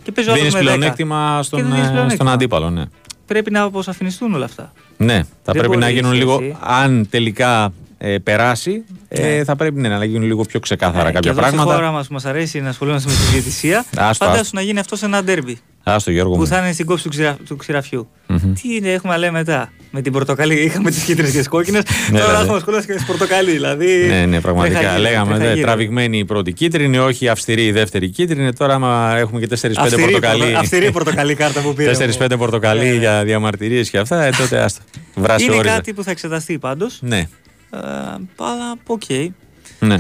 και 0.04 0.12
παίζει 0.12 0.30
ο 0.30 0.34
άλλος 0.34 0.38
Δίνεις 0.44 0.54
με 0.54 0.60
10. 0.60 0.64
πλεονέκτημα 0.64 1.36
Και 1.40 1.44
στον, 1.46 1.60
δεν 1.60 1.68
δίνεις 1.70 1.82
ε, 1.82 1.86
στον 1.86 1.96
πλεονέκτημα. 1.96 2.32
αντίπαλο, 2.32 2.70
ναι. 2.70 2.84
Πρέπει 3.26 3.52
να 3.52 3.62
αποσαφινιστούν 3.62 4.34
όλα 4.34 4.46
αυτά. 4.46 4.74
Ναι, 4.98 5.14
θα 5.14 5.24
Δεν 5.52 5.54
πρέπει 5.54 5.70
να 5.78 5.80
μπορείς 5.80 5.96
γίνουν 5.96 6.12
εσύ. 6.12 6.20
λίγο. 6.20 6.58
Αν 6.62 7.08
τελικά 7.10 7.74
ε, 7.98 8.18
περάσει, 8.18 8.84
ε, 9.22 9.36
Ναι. 9.38 9.44
θα 9.44 9.56
πρέπει 9.56 9.80
ναι, 9.80 9.90
να 9.90 10.06
γίνουν 10.06 10.24
λίγο 10.28 10.44
πιο 10.44 10.60
ξεκάθαρα 10.60 11.10
Ε, 11.10 11.12
κάποια 11.12 11.20
και 11.20 11.30
εδώ 11.30 11.42
στη 11.42 11.50
πράγματα. 11.56 11.76
χώρα 11.76 11.92
μας 11.92 12.08
που 12.08 12.14
μας 12.14 12.26
αρέσει 12.26 12.60
να 12.62 12.70
ασχολούμαστε 12.70 13.10
με 13.10 13.16
τη 13.16 13.22
διαιτησία, 13.32 13.86
Άστο, 13.98 14.26
φαντάσου 14.26 14.42
άστο. 14.42 14.56
να 14.58 14.62
γίνει 14.64 14.80
αυτός 14.80 15.00
σε 15.00 15.06
ένα 15.06 15.24
ντέρμπι. 15.24 15.58
Άστο 15.88 16.12
Γιώργο 16.12 16.34
Που 16.34 16.40
μου. 16.40 16.48
θα 16.48 16.58
είναι 16.60 16.72
στην 16.74 16.86
κόψη 16.86 17.04
του, 17.04 17.10
ξηρα... 17.10 17.38
του 17.48 17.56
ξηραφιού. 17.56 18.08
Μμμ. 18.28 18.54
Τι 18.54 18.76
είναι, 18.76 18.92
έχουμε 18.92 19.14
να 19.14 19.20
λέμε 19.20 19.38
μετά. 19.38 19.72
Με 19.92 20.02
την 20.02 20.12
πορτοκαλί 20.12 20.54
είχαμε 20.56 20.90
τις 20.90 21.04
κίτρινες 21.04 21.32
και 21.32 21.38
τις 21.38 21.48
κόκκινες. 21.48 21.84
Ναι, 21.84 22.12
τώρα 22.12 22.26
δηλαδή. 22.26 22.42
έχουμε 22.44 22.58
ασχολήσει 22.58 22.86
και 22.86 22.92
με 22.92 22.98
τις 22.98 23.08
πορτοκαλί. 23.08 23.52
Δηλαδή. 23.52 23.86
Ναι, 24.08 24.16
ναι, 24.16 24.26
δεν 24.26 24.34
θα 24.34 24.42
πραγματικά. 24.42 24.80
γίνει, 24.82 25.00
Λέγαμε 25.02 25.32
δεν 25.32 25.40
θα 25.40 25.46
δε, 25.46 25.50
γίνει. 25.52 25.62
τραβηγμένη 25.66 26.18
η 26.18 26.26
πρώτη 26.26 26.54
κίτρινη, 26.54 26.98
όχι 26.98 27.28
αυστηρή 27.28 27.66
η 27.66 27.72
δεύτερη 27.72 28.10
κίτρινη. 28.10 28.54
Τώρα, 28.54 28.74
άμα 28.74 29.16
έχουμε 29.18 29.40
και 29.40 29.48
4-5 29.62 29.72
Αυστηρή 29.78 30.02
η 30.02 30.06
πορτοκαλί. 30.06 30.40
πορτο- 30.44 30.58
Αυστηρή 30.58 30.86
η 30.86 30.92
πορτοκαλί 30.92 31.36
κάρτα 31.42 31.62
που 31.62 31.74
πήρε. 31.74 31.92
4-5 32.20 32.38
πορτοκαλί 32.38 32.84
Ναι, 32.84 32.90
ναι. 32.90 32.96
για 32.96 33.24
διαμαρτυρίες 33.24 33.90
και 33.90 33.98
αυτά, 33.98 34.24
ε, 34.24 34.30
τότε 34.38 34.60
άστο. 34.60 34.82
Βράσε 35.16 35.46
Είναι 35.46 35.56
όρυζα. 35.56 35.74
κάτι 35.76 35.94
που 35.94 36.04
θα 36.04 36.12
εξεταστεί 36.12 36.58
πάντως. 36.58 36.98
Ναι, 37.02 37.18
Ε, 37.18 37.28
αλλά 38.40 38.76
οκ. 38.88 39.02
ναι. 39.80 39.98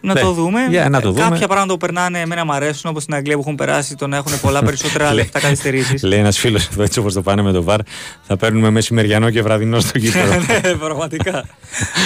Να 0.00 0.12
Ναι. 0.14 0.20
το 0.20 0.32
δούμε. 0.32 0.60
Για 0.68 0.88
να 0.88 1.00
το 1.00 1.08
Ε, 1.08 1.10
δούμε. 1.12 1.22
Κάποια 1.28 1.46
πράγματα 1.46 1.72
που 1.72 1.78
περνάνε 1.78 2.20
εμένα 2.20 2.44
μου 2.44 2.52
αρέσουν, 2.52 2.90
όπως 2.90 3.02
στην 3.02 3.14
Αγγλία 3.14 3.34
που 3.34 3.40
έχουν 3.40 3.54
περάσει, 3.54 3.94
το 3.96 4.06
να 4.06 4.16
έχουν 4.16 4.40
πολλά 4.40 4.62
περισσότερα 4.68 5.04
Λέει- 5.12 5.14
λεπτά 5.24 5.40
καθυστερήσεις. 5.40 6.02
Λέει 6.02 6.18
ένας 6.18 6.38
φίλος 6.38 6.68
εδώ, 6.68 6.82
έτσι 6.82 6.98
όπως 6.98 7.14
το 7.14 7.22
πάνε 7.22 7.42
με 7.42 7.52
το 7.52 7.62
VAR, 7.62 7.80
θα 8.22 8.36
παίρνουμε 8.36 8.70
μεσημεριανό 8.70 9.30
και 9.30 9.42
βραδινό 9.42 9.80
στο 9.80 9.98
γήπεδο. 9.98 10.34
ναι, 10.62 10.74
πραγματικά. 10.74 11.44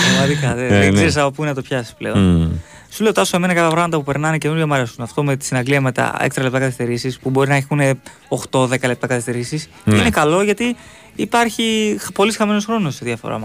πραγματικά. 0.08 0.54
Δεν, 0.54 0.68
Ναι, 0.68 0.78
δεν 0.78 0.88
ναι. 0.88 0.94
ξέρεις 0.94 1.16
από 1.16 1.30
πού 1.30 1.44
να 1.44 1.54
το 1.54 1.62
πιάσεις 1.62 1.94
πλέον. 1.98 2.18
Μμμ. 2.18 2.50
Σου 2.90 3.02
λέω 3.02 3.12
τάσο 3.12 3.36
εμένα 3.36 3.54
κάποια 3.54 3.70
πράγματα 3.70 3.96
που 3.96 4.04
περνάνε 4.04 4.38
καινούργια 4.38 4.66
μου 4.66 4.74
αρέσουν. 4.74 5.04
Αυτό 5.04 5.22
με 5.24 5.36
στην 5.40 5.56
Αγγλία 5.56 5.80
με 5.80 5.92
τα 5.92 6.16
έξτρα 6.20 6.42
λεπτά 6.44 6.58
καθυστερήσεις 6.58 7.18
που 7.18 7.30
μπορεί 7.30 7.48
να 7.48 7.56
έχουν 7.56 7.80
8-10 8.50 8.86
λεπτά 8.86 9.06
καθυστερήσεις. 9.06 9.68
Ναι. 9.84 9.96
Είναι 9.96 10.10
καλό 10.10 10.42
γιατί 10.42 10.76
υπάρχει 11.14 11.96
πολύς 12.14 12.36
χαμένος 12.36 12.64
χρόνος 12.64 12.94
σε 12.94 13.04
διάφορα 13.04 13.38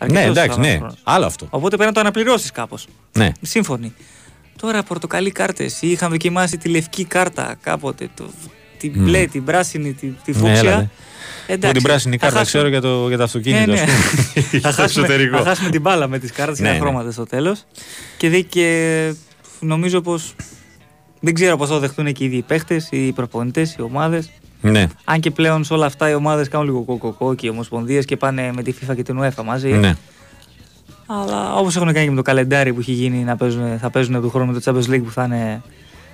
μάτια. 0.00 0.20
Ναι, 0.20 0.26
εντάξει, 0.30 0.58
ναι. 0.60 0.78
Άλλο 1.02 1.26
αυτό. 1.26 1.46
Οπότε 1.50 1.68
πρέπει 1.76 1.84
να 1.88 1.92
το 1.94 2.00
αναπληρώσεις 2.00 2.50
κάπως. 2.50 2.86
Ναι. 3.12 3.32
Σύμφωνοι. 3.40 3.92
Τώρα 4.60 4.82
πορτοκαλί 4.82 5.30
κάρτες 5.30 5.82
ή 5.82 5.90
είχαν 5.90 6.10
δοκιμάσει 6.10 6.56
τη 6.56 6.68
λευκή 6.68 7.04
κάρτα 7.04 7.56
κάποτε. 7.62 8.08
Το, 8.16 8.24
τη 8.78 8.88
Μμ. 8.94 9.04
μπλε, 9.04 9.26
την 9.26 9.44
πράσινη, 9.44 9.92
τη, 9.92 10.06
τη 10.06 10.30
Ναι, 10.32 10.36
φούξια. 10.38 10.58
έλατε. 10.58 10.90
Εντάξει, 11.46 11.64
Εγώ 11.66 11.72
την 11.72 11.82
πράσινη 11.82 12.16
θα 12.16 12.24
κάρτα 12.26 12.38
χάσουμε- 12.38 12.64
ξέρω 12.64 12.80
για 12.80 12.90
το, 13.00 13.08
για 13.08 13.16
το 13.16 13.22
αυτοκίνητο. 13.22 13.70
ναι, 13.72 13.76
ναι. 13.76 13.82
ας 13.82 13.88
πούμε. 13.90 14.60
θα, 14.60 14.70
Στο 14.72 14.82
χάσουμε, 14.82 15.06
εσωτερικό. 15.06 15.36
θα 15.36 15.44
χάσουμε 15.44 15.70
την 15.70 15.80
μπάλα 15.80 16.06
με 16.08 16.18
τις 16.18 16.32
κάρτες 16.32 16.56
και 16.56 16.62
Ναι, 16.62 16.68
τα 16.68 16.74
ναι. 16.74 16.80
χρώματα 16.80 17.10
στο 17.10 17.24
τέλος. 17.26 17.64
Και, 18.16 18.28
δι- 18.28 18.46
και 18.48 19.12
νομίζω 19.60 20.00
πως 20.00 20.34
δεν 21.20 21.34
ξέρω 21.34 21.56
πώς 21.56 21.68
θα 21.68 21.74
το 21.74 21.80
δεχτούν 21.80 22.12
και 22.12 22.22
οι 22.24 22.26
ίδιοι 22.26 22.36
οι 22.36 22.42
παίχτες, 22.42 22.88
οι 22.90 23.12
προπονητές, 23.12 23.74
οι 23.78 23.82
ομάδες. 23.82 24.30
Ναι, 24.60 24.86
Αν 25.04 25.20
και 25.20 25.30
πλέον 25.30 25.64
σε 25.64 25.72
όλα 25.72 25.86
αυτά 25.86 26.10
οι 26.10 26.14
ομάδες 26.14 26.48
κάνουν 26.48 26.66
λίγο 26.66 26.82
κοκοκό 26.82 27.34
και 27.34 27.46
οι 27.46 27.50
ομοσπονδίες 27.50 28.04
και 28.04 28.16
πάνε 28.16 28.50
με 28.54 28.62
τη 28.62 28.74
FIFA 28.80 28.94
και 28.96 29.02
την 29.02 29.20
UEFA 29.22 29.44
μαζί. 29.44 29.68
ναι. 29.72 29.94
Αλλά 31.06 31.54
όπως 31.54 31.76
έχουν 31.76 31.92
κάνει 31.92 32.04
και 32.04 32.10
με 32.10 32.16
το 32.16 32.22
καλεντάρι 32.22 32.72
που 32.72 32.80
έχει 32.80 32.92
γίνει 32.92 33.16
να 33.24 33.36
παίζουν, 33.36 33.78
θα 33.78 33.90
παίζουν 33.90 34.20
του 34.20 34.30
χρόνου 34.30 34.60
το 34.60 34.60
Champions 34.64 34.90
League 34.94 35.02
που 35.04 35.10
θα 35.10 35.24
είναι 35.24 35.62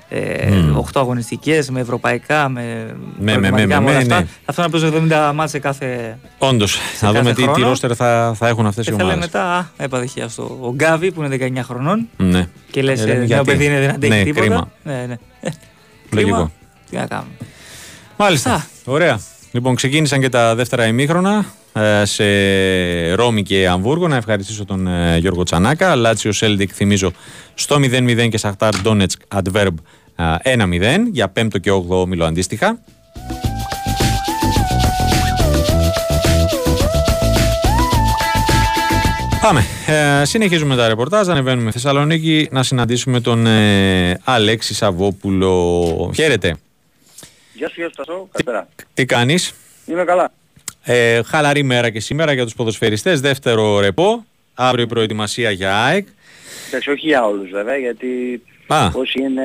ε, 0.09 0.51
Μμμ. 0.51 0.79
8 0.79 0.83
αγωνιστικές 0.95 1.71
με 1.71 1.81
ευρωπαϊκά, 1.81 2.49
με 2.49 2.95
με, 3.19 3.33
προγραμματικά, 3.33 3.81
με, 3.81 3.85
με 3.85 3.91
όλα 3.91 3.93
με, 3.93 3.97
αυτά. 4.03 4.19
ναι. 4.21 4.27
Θα 4.53 4.63
να 4.63 4.71
παίζουν 4.71 5.09
70 5.11 5.33
μάτς 5.35 5.51
σε 5.51 5.59
κάθε 5.59 6.19
Όντως, 6.39 6.77
θα 6.77 7.07
κάθε 7.07 7.19
δούμε 7.19 7.31
τι, 7.35 7.43
τι 7.43 7.49
χρόνο. 7.49 7.69
ρόστερ 7.69 7.91
θα, 7.97 8.33
θα 8.37 8.49
έχουν 8.49 8.67
αυτές 8.67 8.87
οι 8.87 8.91
Και 8.91 8.97
θα 8.97 9.03
λέει 9.05 9.13
ομάδες. 9.15 9.27
μετά, 9.33 9.53
α, 9.57 9.67
έπαθε 9.77 10.07
χει 10.07 10.21
αυτό. 10.21 10.59
Ο 10.61 10.73
Γκάβι 10.75 11.13
που 11.13 11.23
είναι 11.23 11.37
19 11.59 11.61
χρονών 11.63 12.09
Ναι. 12.17 12.49
και 12.71 12.83
λες: 12.83 13.01
Ε, 13.01 13.05
λέμε 13.07 13.17
νέο 13.19 13.27
γιατί. 13.27 13.45
παιδί 13.45 13.65
είναι, 13.65 13.81
δεν 13.81 13.91
αντέχει 13.91 14.13
Ναι, 14.13 14.23
τίποτα. 14.23 14.41
κρίμα. 14.47 14.71
Ναι, 14.83 15.05
ναι. 15.09 15.17
Ε, 15.41 15.51
Λογικό. 16.11 16.33
κρίμα. 16.35 16.51
Τι 16.91 16.97
να 16.97 17.07
κάνουμε. 17.07 17.31
Μάλιστα. 18.17 18.55
Αυτά. 18.55 18.69
Ωραία. 18.85 19.21
Λοιπόν, 19.53 19.75
ξεκίνησαν 19.75 20.21
και 20.21 20.29
τα 20.29 20.55
δεύτερα 20.55 20.87
ημίχρονα 20.87 21.45
ε, 21.73 22.05
σε 22.05 22.25
Ρώμη 23.15 23.43
και 23.43 23.69
Αμβούργο. 23.69 24.09
Να 24.09 24.17
ευχαριστήσω 24.17 24.65
τον 24.65 24.87
ε, 24.87 25.19
Γιώργο 25.19 25.43
Τσανάκα. 25.43 25.97
Λάτσιο 25.97 26.33
Σέλτικ, 26.33 26.71
θυμίζω, 26.75 27.13
στο 27.55 27.77
0-0 27.77 28.29
και 28.31 28.39
Σαχτάρ 28.39 28.77
Ντόνετσκ 28.77 29.21
Αντβέρπ 29.35 29.75
ε, 30.43 30.57
1-0 30.57 30.99
για 31.13 31.33
5ο 31.37 31.61
και 31.61 31.71
8ο 31.71 31.89
όμιλο 31.89 32.25
αντίστοιχα. 32.25 32.79
Πάμε. 39.41 39.65
Ε, 39.87 40.25
συνεχίζουμε 40.25 40.77
τα 40.77 40.89
ρεπορτάζ. 40.89 41.29
Ανεβαίνουμε 41.29 41.71
Θεσσαλονίκη 41.71 42.49
να 42.51 42.63
συναντήσουμε 42.63 43.21
τον 43.21 43.47
ε, 43.47 44.21
Αλέξη 44.25 44.75
Σαββόπουλο. 44.75 46.13
Χαίρετε. 46.15 46.57
Γεια 47.57 47.69
σου, 47.69 47.75
γεια 47.77 47.89
σου, 47.89 47.95
Τασό. 47.97 48.29
Καλησπέρα. 48.33 48.69
Τι 48.95 49.05
κάνεις; 49.05 49.55
Είμαι 49.87 50.05
καλά. 50.05 50.33
Ε, 50.83 51.23
χαλαρή 51.23 51.63
μέρα 51.63 51.91
και 51.91 52.01
σήμερα 52.01 52.33
για 52.33 52.45
τους 52.45 52.55
ποδοσφαιριστές. 52.55 53.21
Δεύτερο 53.21 53.81
ρεπό. 53.81 54.25
Αύριο 54.55 54.85
η 54.85 54.87
προετοιμασία 54.87 55.51
για 55.51 55.85
ΑΕΚ. 55.85 56.07
Εντάξει, 56.69 56.91
όχι 56.91 57.07
για 57.07 57.25
όλους 57.27 57.51
βέβαια, 57.51 57.77
γιατί 57.77 58.07
Α. 58.67 58.89
όσοι 58.93 59.21
είναι 59.23 59.43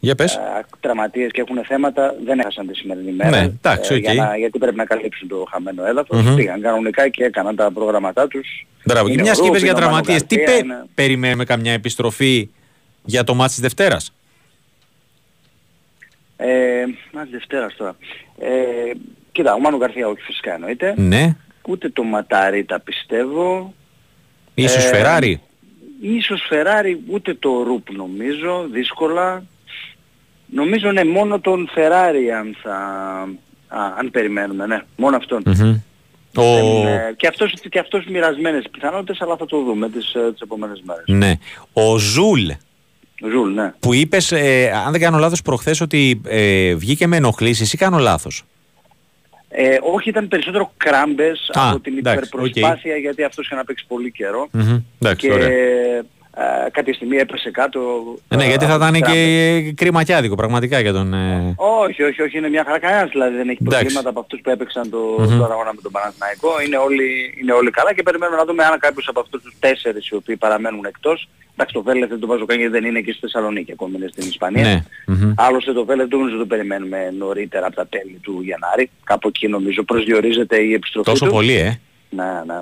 Για 0.00 0.14
πες. 0.14 0.34
ε, 0.34 0.40
τραυματίες 0.80 1.30
και 1.30 1.40
έχουν 1.40 1.64
θέματα 1.64 2.14
δεν 2.24 2.38
έχασαν 2.38 2.66
τη 2.66 2.74
σημερινή 2.74 3.12
μέρα. 3.12 3.30
Ναι, 3.30 3.38
εντάξει, 3.44 3.94
οκ. 3.94 3.98
για 4.00 4.14
να- 4.14 4.36
γιατί 4.36 4.58
πρέπει 4.58 4.76
να 4.76 4.84
καλύψουν 4.84 5.28
το 5.28 5.46
χαμένο 5.50 5.84
έδαφος. 5.86 6.22
Μμμ. 6.22 6.34
Πήγαν 6.34 6.60
κανονικά 6.60 7.08
και 7.08 7.24
έκαναν 7.24 7.56
τα 7.56 7.70
προγράμματά 7.72 8.28
τους. 8.28 8.66
Μπράβο. 8.84 9.06
Και 9.06 9.12
Είναι 9.12 9.22
μια 9.22 9.32
ο 9.32 9.34
και 9.34 9.46
είπες 9.46 9.60
Ρούμπεν, 9.60 9.64
για 9.64 9.72
ο 9.72 9.90
Μάνου 9.90 10.02
τραυματίες, 10.02 10.26
τι 10.26 10.36
Γκαρθία, 10.36 10.54
πε- 10.56 10.64
είναι- 10.64 10.84
περιμένουμε 10.94 11.44
καμιά 11.44 11.72
επιστροφή 11.72 12.48
για 13.04 13.24
το 13.24 13.34
μάτς 13.34 13.52
της 13.52 13.60
Δευτέρας; 13.62 14.12
Ε, 16.36 16.84
μας 17.12 17.28
Δευτέρας 17.30 17.74
τώρα. 17.76 17.96
Ε, 18.38 18.50
κοίτα, 19.32 19.54
ο 19.54 19.58
Μάνου 19.58 19.76
Γκαρθία 19.76 20.08
όχι 20.08 20.22
φυσικά 20.22 20.54
εννοείται. 20.54 20.94
Ναι. 20.96 21.36
Ούτε 21.68 21.88
το 21.88 22.02
Ματαρίτα 22.02 22.80
πιστεύω. 22.80 23.74
Ίσως 24.54 24.84
Ε, 24.84 24.88
Φεράρι. 24.88 25.40
Ίσως 26.00 26.44
Φεράρι 26.48 27.02
ούτε 27.10 27.34
το 27.34 27.62
Ρουπ 27.62 27.90
νομίζω, 27.92 28.66
δύσκολα. 28.72 29.42
Νομίζω 30.46 30.92
ναι, 30.92 31.04
μόνο 31.04 31.40
τον 31.40 31.68
Φεράρι 31.72 32.32
αν 32.32 32.56
θα... 32.62 32.74
Α, 33.68 33.94
αν 33.98 34.10
περιμένουμε, 34.10 34.66
ναι, 34.66 34.82
μόνο 34.96 35.16
αυτόν. 35.16 35.42
Μμμ. 35.46 35.80
Ο... 36.36 36.42
Δεν, 36.54 36.86
ε, 36.86 37.14
και, 37.16 37.26
αυτός, 37.26 37.54
και 37.70 37.78
αυτός 37.78 38.04
μοιρασμένες 38.06 38.64
πιθανότητες, 38.70 39.20
αλλά 39.20 39.36
θα 39.36 39.46
το 39.46 39.62
δούμε 39.62 39.90
τις, 39.90 40.14
ε, 40.14 40.32
τις 40.32 40.40
επόμενες 40.40 40.82
μέρες. 40.84 41.04
Ναι. 41.06 41.32
Ο 41.72 41.98
Ζουλ 41.98 42.48
Ζουλ, 43.30 43.54
ναι. 43.54 43.72
που 43.80 43.94
είπες, 43.94 44.32
ε, 44.32 44.72
αν 44.86 44.92
δεν 44.92 45.00
κάνω 45.00 45.18
λάθος 45.18 45.42
προχθές, 45.42 45.80
ότι 45.80 46.20
ε, 46.26 46.74
βγήκε 46.74 47.06
με 47.06 47.16
ενοχλήσεις 47.16 47.72
ή 47.72 47.76
κάνω 47.76 47.98
λάθος; 47.98 48.44
Ε, 49.48 49.76
όχι, 49.92 50.08
ήταν 50.08 50.28
περισσότερο 50.28 50.72
κράμπες 50.76 51.50
Α, 51.52 51.70
από 51.70 51.80
την 51.80 51.98
εντάξει, 51.98 52.24
υπερπροσπάθεια, 52.26 52.96
γιατί 52.96 53.22
αυτός 53.22 53.44
είχε 53.44 53.54
να 53.54 53.64
παίξει 53.64 53.84
πολύ 53.86 54.10
καιρό. 54.10 54.48
Μμμ. 54.50 54.76
Εντάξει, 54.98 55.26
και 55.26 55.32
ωραία. 55.32 55.48
Ε, 56.38 56.70
κάποια 56.70 56.94
στιγμή 56.94 57.16
έπεσε 57.16 57.50
κάτω. 57.50 57.80
Ε, 58.28 58.36
ναι, 58.36 58.44
ε, 58.44 58.48
γιατί 58.48 58.64
θα 58.64 58.74
από 58.74 58.82
ήταν 58.82 58.92
τις 58.92 59.02
κράμπες. 59.02 59.62
και 59.62 59.72
κρίμα 59.76 60.04
και 60.04 60.14
άδικο 60.14 60.34
πραγματικά 60.34 60.80
για 60.80 60.92
τον... 60.92 61.14
ε, 61.14 61.54
Όχι, 61.56 62.02
όχι, 62.02 62.22
όχι, 62.22 62.38
είναι 62.38 62.48
μια 62.48 62.64
χαρά. 62.66 62.78
Κανένας 62.78 63.10
δηλαδή 63.10 63.36
δεν 63.36 63.48
έχει 63.48 63.58
Εντάξει. 63.60 63.78
προβλήματα 63.80 64.08
από 64.08 64.20
αυτούς 64.20 64.40
που 64.42 64.50
έπαιξαν 64.50 64.90
το, 64.90 64.98
Μμμ. 65.18 65.38
το 65.38 65.44
αγώνα 65.44 65.72
με 65.74 65.80
τον 65.82 65.92
Παναθηναϊκό. 65.92 66.50
Είναι 66.66 66.76
όλοι, 66.76 67.06
είναι 67.40 67.52
όλοι 67.52 67.70
καλά 67.70 67.94
και 67.94 68.02
περιμένουμε 68.02 68.36
να 68.38 68.44
δούμε 68.44 68.64
αν 68.64 68.78
κάποιος 68.78 69.08
από 69.08 69.20
αυτούς 69.20 69.42
τους 69.42 69.54
τέσσερις 69.58 70.08
οι 70.08 70.14
οποίοι 70.14 70.36
παραμένουν 70.36 70.84
εκτός. 70.84 71.28
Εντάξει, 71.52 71.74
το 71.74 71.82
Βέλεθ 71.82 72.08
δεν 72.08 72.18
το 72.20 72.26
βάζω 72.26 72.44
καν 72.44 72.58
γιατί 72.58 72.72
δεν 72.72 72.84
είναι 72.84 73.00
και 73.00 73.10
στη 73.10 73.20
Θεσσαλονίκη, 73.20 73.72
ακόμη 73.72 73.92
είναι 73.96 74.08
στην 74.12 74.28
Ισπανία. 74.28 74.62
Ναι. 74.62 74.82
Μμμ. 75.06 75.32
Άλλωστε 75.36 75.72
το 75.72 75.84
Βέλεθ 75.84 76.08
δεν 76.08 76.18
νομίζω 76.18 76.36
το 76.36 76.46
περιμένουμε 76.46 77.10
νωρίτερα 77.18 77.66
από 77.66 77.76
τα 77.76 77.86
τέλη 77.86 78.18
του 78.22 78.40
Γενάρη. 78.42 78.90
Κάπου 79.04 79.28
εκεί 79.28 79.48
νομίζω 79.48 79.82
προσδιορίζεται 79.82 80.56
η 80.62 80.72
επιστροφή 80.72 81.10
Τόσο 81.10 81.24
του. 81.24 81.30
πολύ, 81.32 81.54
ε. 81.54 81.80
Ναι, 82.10 82.24
ναι. 82.46 82.58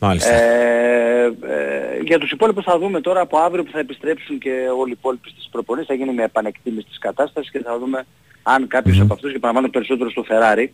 Μάλιστα. 0.00 0.32
Ε, 0.34 1.24
ε, 1.24 2.00
για 2.04 2.18
τους 2.18 2.30
υπόλοιπους 2.30 2.64
θα 2.64 2.78
δούμε 2.78 3.00
τώρα 3.00 3.20
από 3.20 3.38
αύριο 3.38 3.64
που 3.64 3.70
θα 3.70 3.78
επιστρέψουν 3.78 4.38
και 4.38 4.50
όλοι 4.78 4.90
οι 4.90 4.96
υπόλοιποι 4.98 5.28
στις 5.30 5.48
προπονήσεις. 5.50 5.88
Θα 5.88 5.94
γίνει 5.94 6.12
μια 6.12 6.24
επανεκτίμηση 6.24 6.86
της 6.86 6.98
κατάστασης 6.98 7.50
και 7.50 7.60
θα 7.64 7.78
δούμε 7.78 8.06
αν 8.42 8.66
κάποιος 8.66 9.00
από 9.00 9.14
αυτούς, 9.14 9.32
και 9.32 9.38
παραμβάνω 9.38 9.68
περισσότερο 9.68 10.10
στο 10.10 10.24
Ferrari, 10.28 10.66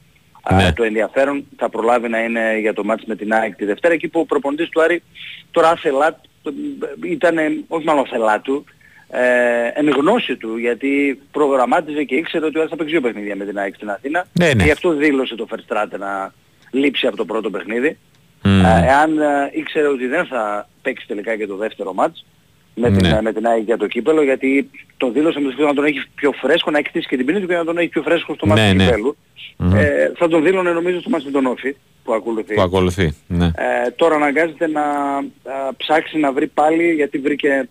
Α, 0.47 0.55
Ναι. 0.55 0.73
το 0.73 0.83
ενδιαφέρον 0.83 1.45
θα 1.57 1.69
προλάβει 1.69 2.09
να 2.09 2.19
είναι 2.25 2.59
για 2.59 2.73
το 2.73 2.85
μάτς 2.85 3.05
με 3.05 3.17
την 3.17 3.33
ΑΕΚ 3.33 3.55
τη 3.57 3.65
Δευτέρα 3.65 3.95
εκεί 3.95 4.09
που 4.09 4.21
ο 4.21 4.25
προπονητής 4.25 4.69
του 4.69 4.83
Άρη 4.83 5.03
τώρα 5.51 5.69
άθελά 5.69 6.21
ήταν 7.03 7.37
όχι 7.69 7.85
μάλλον 7.85 8.07
θελά 8.07 8.41
του 8.41 8.65
ε, 9.11 9.21
εν 9.75 9.89
γνώση 9.89 10.37
του 10.37 10.57
γιατί 10.57 11.21
προγραμμάτιζε 11.33 12.03
και 12.05 12.15
ήξερε 12.15 12.45
ότι 12.45 12.57
ο 12.57 12.61
Άρης 12.61 12.71
θα 12.71 12.77
παίξει 12.77 12.93
δύο 12.93 13.01
παιχνίδια 13.03 13.37
με 13.37 13.45
την 13.45 13.59
ΑΕΚ 13.59 13.75
στην 13.75 13.91
Αθήνα 13.91 14.27
Ναι, 14.33 14.47
ναι. 14.47 14.55
και 14.55 14.65
γι' 14.65 14.71
αυτό 14.71 14.93
δήλωσε 14.93 15.35
το 15.35 15.47
Verstraeten 15.51 15.99
να 15.99 16.33
λείψει 16.71 17.07
από 17.07 17.17
το 17.17 17.25
πρώτο 17.25 17.51
παιχνίδι 17.51 17.89
Μμ. 17.89 17.89
ε, 17.89 17.97
εάν 18.89 19.19
ε, 19.19 19.51
ήξερε 19.53 19.87
ότι 19.87 20.07
δεν 20.07 20.27
θα 20.27 20.69
παίξει 20.83 21.07
τελικά 21.07 21.37
και 21.37 21.47
το 21.47 21.57
δεύτερο 21.57 21.93
μάτς 21.93 22.25
με 22.75 22.91
την, 22.91 23.07
Ναι. 23.09 23.23
με 23.23 23.33
την 23.33 23.47
ΑΕΚ 23.47 23.63
για 23.65 23.77
το 23.77 23.87
κύπελο 23.87 24.23
γιατί 24.23 24.71
το 24.97 25.11
δήλωσε 25.11 25.39
με 25.41 25.45
το 25.45 25.51
σκοπό 25.51 25.67
να 25.69 25.75
τον 25.75 25.85
έχει 25.85 26.03
πιο 26.15 26.33
φρέσκο, 26.33 26.71
να 26.71 26.79
εκτίσει 26.79 27.09
και 27.09 27.17
την 27.17 27.27
ποινή 27.27 27.41
του 27.41 27.47
και 27.47 27.55
να 27.55 27.65
τον 27.65 27.79
έχει 27.79 27.89
πιο 27.89 28.03
φρέσκο 28.03 28.35
στο 28.35 28.47
μάτς 28.47 28.61
Ναι, 28.61 28.71
του 28.71 28.77
ναι. 28.77 28.85
κυπέλου. 28.85 29.17
Μμμ. 29.57 29.75
Ε, 29.75 30.13
θα 30.17 30.29
τον 30.29 30.43
δήλωνε 30.43 30.71
νομίζω 30.73 31.01
στο 31.01 31.11
μάτς 31.11 31.25
με 31.25 31.31
τον 31.31 31.47
ΟΦΗ 31.47 31.77
που 32.05 32.13
ακολουθεί. 32.15 32.55
Που 32.55 32.61
ακολουθεί. 32.63 33.15
Ναι. 33.27 33.47
Ε, 33.47 33.91
τώρα 33.97 34.15
αναγκάζεται 34.15 34.67
να 34.69 34.83
α, 34.83 35.23
ψάξει 35.77 36.19
να 36.19 36.33
βρει 36.33 36.47
πάλι 36.47 36.93
γιατί 36.93 37.19
βρήκε, 37.19 37.69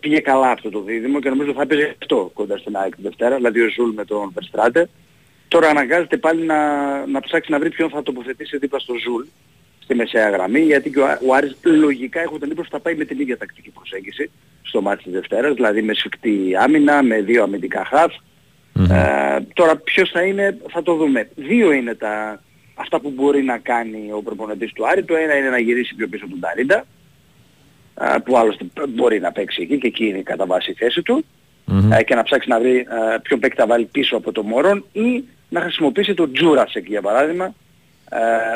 πήγε 0.00 0.18
καλά 0.18 0.50
αυτό 0.50 0.70
το 0.70 0.80
δίδυμο 0.80 1.20
και 1.20 1.28
νομίζω 1.28 1.52
θα 1.52 1.62
έπαιζε 1.62 1.96
αυτό 2.02 2.30
κοντά 2.34 2.56
στην 2.56 2.76
ΑΕΚ 2.76 2.96
τη 2.96 3.02
Δευτέρα, 3.02 3.36
δηλαδή 3.36 3.60
ο 3.60 3.68
Ζουλ 3.70 3.90
με 3.94 4.04
τον 4.04 4.32
Verstraeten. 4.34 4.84
Τώρα 5.48 5.68
αναγκάζεται 5.68 6.16
πάλι 6.16 6.42
να, 6.44 6.56
να 7.06 7.20
ψάξει 7.20 7.50
να 7.50 7.58
βρει 7.58 7.70
ποιον 7.70 7.90
θα 7.90 8.02
τοποθετήσει 8.02 8.58
δίπλα 8.58 8.78
στο 8.78 8.94
Ζουλ 8.94 9.24
στη 9.86 9.94
μεσαία 9.94 10.30
γραμμή 10.30 10.60
γιατί 10.60 10.90
και 10.90 10.98
ο, 10.98 11.06
Ά- 11.06 11.20
ο 11.26 11.34
Άρης 11.34 11.56
λογικά 11.62 12.20
έχω 12.20 12.34
την 12.34 12.46
εντύπωση 12.46 12.68
θα 12.72 12.80
πάει 12.80 12.94
με 12.94 13.04
την 13.04 13.20
ίδια 13.20 13.36
τακτική 13.38 13.70
προσέγγιση 13.70 14.30
στο 14.62 14.80
ματς 14.80 15.02
της 15.02 15.12
Δευτέρας, 15.12 15.54
δηλαδή 15.54 15.82
με 15.82 15.94
σφιχτή 15.94 16.56
άμυνα, 16.60 17.02
με 17.02 17.20
δύο 17.20 17.42
αμυντικά 17.42 17.84
χαφς. 17.84 18.22
Ε, 18.90 19.38
τώρα 19.54 19.76
ποιος 19.76 20.10
θα 20.10 20.22
είναι 20.22 20.58
θα 20.68 20.82
το 20.82 20.94
δούμε. 20.94 21.28
Δύο 21.34 21.72
είναι 21.72 21.94
τα, 21.94 22.42
αυτά 22.74 23.00
που 23.00 23.10
μπορεί 23.10 23.42
να 23.42 23.58
κάνει 23.58 24.12
ο 24.12 24.22
προπονητής 24.22 24.72
του 24.72 24.88
Άρη. 24.88 25.04
Το 25.04 25.16
ένα 25.16 25.36
είναι 25.36 25.48
να 25.48 25.58
γυρίσει 25.58 25.94
πιο 25.94 26.08
πίσω 26.08 26.26
τον 26.28 26.40
Νταρίντα 26.40 26.86
α, 27.94 28.20
που 28.20 28.36
άλλωστε 28.36 28.66
μπορεί 28.88 29.20
να 29.20 29.32
παίξει 29.32 29.62
εκεί 29.62 29.78
και 29.78 29.86
εκεί 29.86 30.06
είναι 30.06 30.22
κατά 30.22 30.46
βάση 30.46 30.70
η 30.70 30.74
θέση 30.74 31.02
του 31.02 31.24
ε, 31.92 32.02
και 32.02 32.14
να 32.14 32.22
ψάξει 32.22 32.48
να 32.48 32.60
βρει 32.60 32.76
ε, 32.76 33.18
ποιον 33.22 33.40
παίκτη 33.40 33.56
θα 33.56 33.66
βάλει 33.66 33.84
πίσω 33.84 34.16
από 34.16 34.32
το 34.32 34.42
Μωρόν 34.42 34.84
ή 34.92 35.24
να 35.48 35.60
χρησιμοποιήσει 35.60 36.14
τον 36.14 36.32
Τζούρασεκ 36.32 36.86
για 36.86 37.02
παράδειγμα 37.02 37.44
ε, 37.44 37.50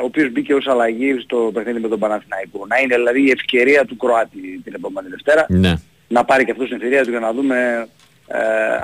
ο 0.03 0.05
οποίος 0.05 0.31
μπήκε 0.33 0.55
ως 0.55 0.67
αλλαγή 0.67 1.19
στο 1.21 1.51
παιχνίδι 1.55 1.81
με 1.81 1.89
τον 1.89 1.99
Παναθηναϊκό. 1.99 2.67
Να 2.69 2.79
είναι 2.79 2.95
δηλαδή 2.97 3.23
η 3.27 3.31
ευκαιρία 3.31 3.85
του 3.85 3.97
Κροάτη 3.97 4.61
την 4.65 4.75
επόμενη 4.75 5.09
Δευτέρα 5.09 5.47
Ναι. 5.49 5.75
να 6.09 6.25
πάρει 6.25 6.45
και 6.45 6.51
αυτός 6.51 6.67
την 6.67 6.77
ευκαιρία 6.77 7.03
του 7.05 7.11
για 7.11 7.21
να 7.21 7.33
δούμε 7.33 7.89
ε, 8.27 8.39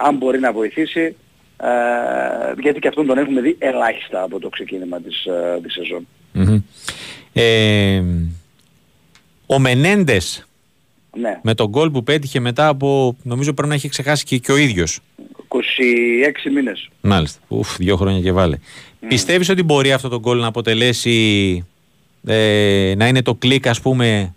αν 0.06 0.16
μπορεί 0.16 0.38
να 0.40 0.52
βοηθήσει 0.52 1.16
ε, 1.62 1.66
γιατί 2.60 2.78
και 2.80 2.88
αυτόν 2.88 3.06
τον 3.06 3.18
έχουμε 3.18 3.40
δει 3.40 3.56
ελάχιστα 3.58 4.22
από 4.22 4.38
το 4.40 4.48
ξεκίνημα 4.48 5.00
της, 5.00 5.24
ε, 5.24 5.60
της 5.62 5.72
σεζόν. 5.72 6.06
Μμμ. 6.32 6.60
Ε, 7.32 8.02
ο 9.46 9.58
Μενέντες 9.58 10.46
Ναι, 11.16 11.38
με 11.42 11.54
τον 11.54 11.66
γκολ 11.68 11.90
που 11.90 12.02
πέτυχε 12.02 12.40
μετά 12.40 12.68
από 12.68 13.16
νομίζω 13.22 13.52
πρέπει 13.52 13.68
να 13.68 13.74
έχει 13.74 13.88
ξεχάσει 13.88 14.24
και, 14.24 14.38
και 14.38 14.52
ο 14.52 14.56
ίδιος 14.56 15.00
26 15.58 16.50
μήνες. 16.52 16.88
Μάλιστα. 17.00 17.40
Ουφ, 17.48 17.76
δύο 17.76 17.96
χρόνια 17.96 18.20
και 18.20 18.32
βάλε. 18.32 18.58
Πιστεύεις 19.08 19.48
ότι 19.48 19.62
μπορεί 19.62 19.92
αυτό 19.92 20.08
το 20.08 20.18
γκολ 20.20 20.38
να 20.38 20.46
αποτελέσει 20.46 21.64
ε, 22.26 22.92
να 22.96 23.06
είναι 23.08 23.22
το 23.22 23.34
κλικ 23.34 23.66
ας 23.66 23.80
πούμε 23.80 24.34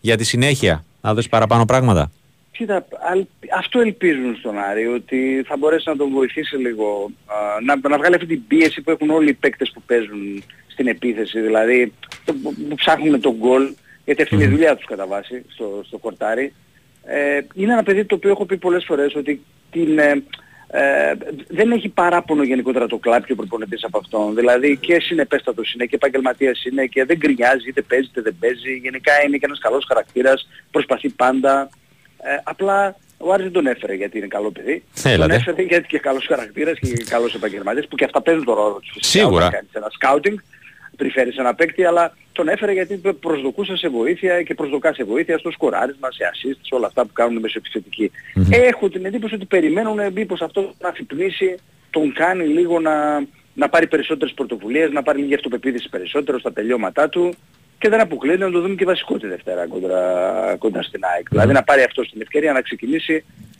για 0.00 0.16
τη 0.16 0.24
συνέχεια, 0.24 0.84
να 1.00 1.14
δώσεις 1.14 1.30
παραπάνω 1.30 1.64
πράγματα; 1.64 2.10
Κοίτα, 2.52 2.86
αλ- 3.10 3.26
αυτό 3.56 3.80
ελπίζουν 3.80 4.36
στον 4.36 4.58
Άρη, 4.58 4.86
ότι 4.86 5.42
θα 5.46 5.56
μπορέσει 5.56 5.88
να 5.88 5.96
τον 5.96 6.10
βοηθήσει 6.10 6.56
λίγο, 6.56 7.10
α, 7.26 7.34
να, 7.64 7.88
να 7.88 7.98
βγάλει 7.98 8.14
αυτή 8.14 8.26
την 8.26 8.46
πίεση 8.46 8.80
που 8.82 8.90
έχουν 8.90 9.10
όλοι 9.10 9.28
οι 9.28 9.32
παίκτες 9.34 9.70
που 9.74 9.82
παίζουν 9.86 10.42
στην 10.66 10.86
επίθεση, 10.86 11.40
δηλαδή 11.40 11.92
το- 12.24 12.32
που 12.42 12.54
που 12.68 12.74
ψάχνουν 12.74 13.20
τον 13.20 13.34
γκολ, 13.38 13.68
γιατί 14.04 14.22
αυτή 14.22 14.34
είναι 14.34 14.44
η 14.44 14.48
δουλειά 14.48 14.76
τους 14.76 14.86
κατά 14.86 15.06
βάση 15.06 15.42
στο, 15.48 15.82
στο 15.86 15.98
κορτάρι. 15.98 16.52
Ε, 17.06 17.40
είναι 17.54 17.72
ένα 17.72 17.82
παιδί 17.82 18.04
το 18.04 18.14
οποίο 18.14 18.30
έχω 18.30 18.44
πει 18.44 18.56
πολλές 18.56 18.84
φορές 18.84 19.14
ότι 19.14 19.42
την, 19.74 19.98
ε, 19.98 20.22
ε, 20.66 21.14
δεν 21.48 21.70
έχει 21.70 21.88
παράπονο 21.88 22.42
γενικότερα 22.42 22.86
το 22.86 22.98
κλάπ 22.98 23.24
και 23.26 23.32
ο 23.32 23.36
προπονητής 23.36 23.84
από 23.84 23.98
αυτόν. 23.98 24.34
Δηλαδή 24.34 24.76
και 24.76 25.00
συνεπέστατος 25.00 25.72
είναι 25.72 25.86
και 25.86 25.94
επαγγελματίας 25.94 26.64
είναι 26.64 26.86
και 26.86 27.04
δεν 27.04 27.16
γκρινιάζει, 27.16 27.68
είτε 27.68 27.82
παίζει 27.82 28.08
είτε 28.10 28.20
δεν 28.20 28.36
παίζει. 28.40 28.72
Γενικά 28.82 29.12
είναι 29.26 29.36
και 29.36 29.46
ένας 29.46 29.58
καλός 29.58 29.84
χαρακτήρας, 29.88 30.48
προσπαθεί 30.70 31.08
πάντα. 31.08 31.68
Ε, 32.18 32.36
απλά 32.44 32.96
ο 33.18 33.32
Άρης 33.32 33.44
δεν 33.44 33.52
τον 33.52 33.66
έφερε 33.66 33.94
γιατί 33.94 34.18
είναι 34.18 34.26
καλό 34.26 34.50
παιδί. 34.50 34.84
Έλατε. 35.02 35.32
Τον 35.32 35.40
έφερε 35.40 35.62
γιατί 35.62 35.86
και 35.86 35.98
καλός 35.98 36.26
χαρακτήρας 36.26 36.78
και 36.78 37.04
καλός 37.08 37.34
επαγγελματίας 37.34 37.88
που 37.88 37.96
και 37.96 38.04
αυτά 38.04 38.22
παίζουν 38.22 38.44
τον 38.44 38.54
ρόλο 38.54 38.78
τους. 38.82 38.90
φυσικά, 38.92 39.18
Σίγουρα. 39.18 39.46
Όταν 39.46 39.50
κάνεις 39.50 39.70
ένα 39.72 39.90
scouting, 39.98 40.38
πριν 40.96 41.10
φέρεις 41.10 41.36
ένα 41.36 41.54
παίκτη, 41.54 41.84
αλλά 41.84 42.16
τον 42.32 42.48
έφερε 42.48 42.72
γιατί 42.72 43.00
προσδοκούσε 43.20 43.76
σε 43.76 43.88
βοήθεια 43.88 44.42
και 44.42 44.54
προσδοκά 44.54 44.94
σε 44.94 45.04
βοήθεια 45.04 45.38
στο 45.38 45.50
σκοράρισμα, 45.50 46.08
σε 46.12 46.22
assist, 46.32 46.58
σε 46.60 46.74
όλα 46.74 46.86
αυτά 46.86 47.02
που 47.02 47.12
κάνουν 47.12 47.40
μεσοεπιθετικοί. 47.40 48.10
Έχω 48.50 48.88
την 48.88 49.04
εντύπωση 49.04 49.34
ότι 49.34 49.44
περιμένουν 49.44 50.12
μήπως 50.12 50.40
αυτό 50.40 50.74
να 50.80 50.88
αφυπνίσει, 50.88 51.54
τον 51.90 52.12
κάνει 52.12 52.44
λίγο 52.44 52.80
να, 52.80 53.26
να 53.54 53.68
πάρει 53.68 53.86
περισσότερες 53.86 54.34
πρωτοβουλίες, 54.34 54.90
να 54.90 55.02
πάρει 55.02 55.18
λίγη 55.18 55.34
αυτοπεποίθηση 55.34 55.88
περισσότερο 55.88 56.38
στα 56.38 56.52
τελειώματά 56.52 57.08
του 57.08 57.34
και 57.78 57.88
δεν 57.88 58.00
αποκλείεται 58.00 58.44
να 58.44 58.50
το 58.50 58.60
δούμε 58.60 58.74
και 58.74 58.84
βασικό 58.84 59.18
τη 59.18 59.26
Δευτέρα 59.26 59.66
κόντρα, 59.66 60.56
κόντρα 60.58 60.82
στην 60.82 61.00
ΑΕΚ. 61.14 61.28
Δηλαδή 61.28 61.52
να 61.52 61.62
πάρει 61.62 61.82
αυτό 61.82 62.02
την 62.02 62.20
ευκαιρία 62.20 62.52
να 62.52 62.60
ξεκινήσει 62.60 63.14
ε, 63.14 63.53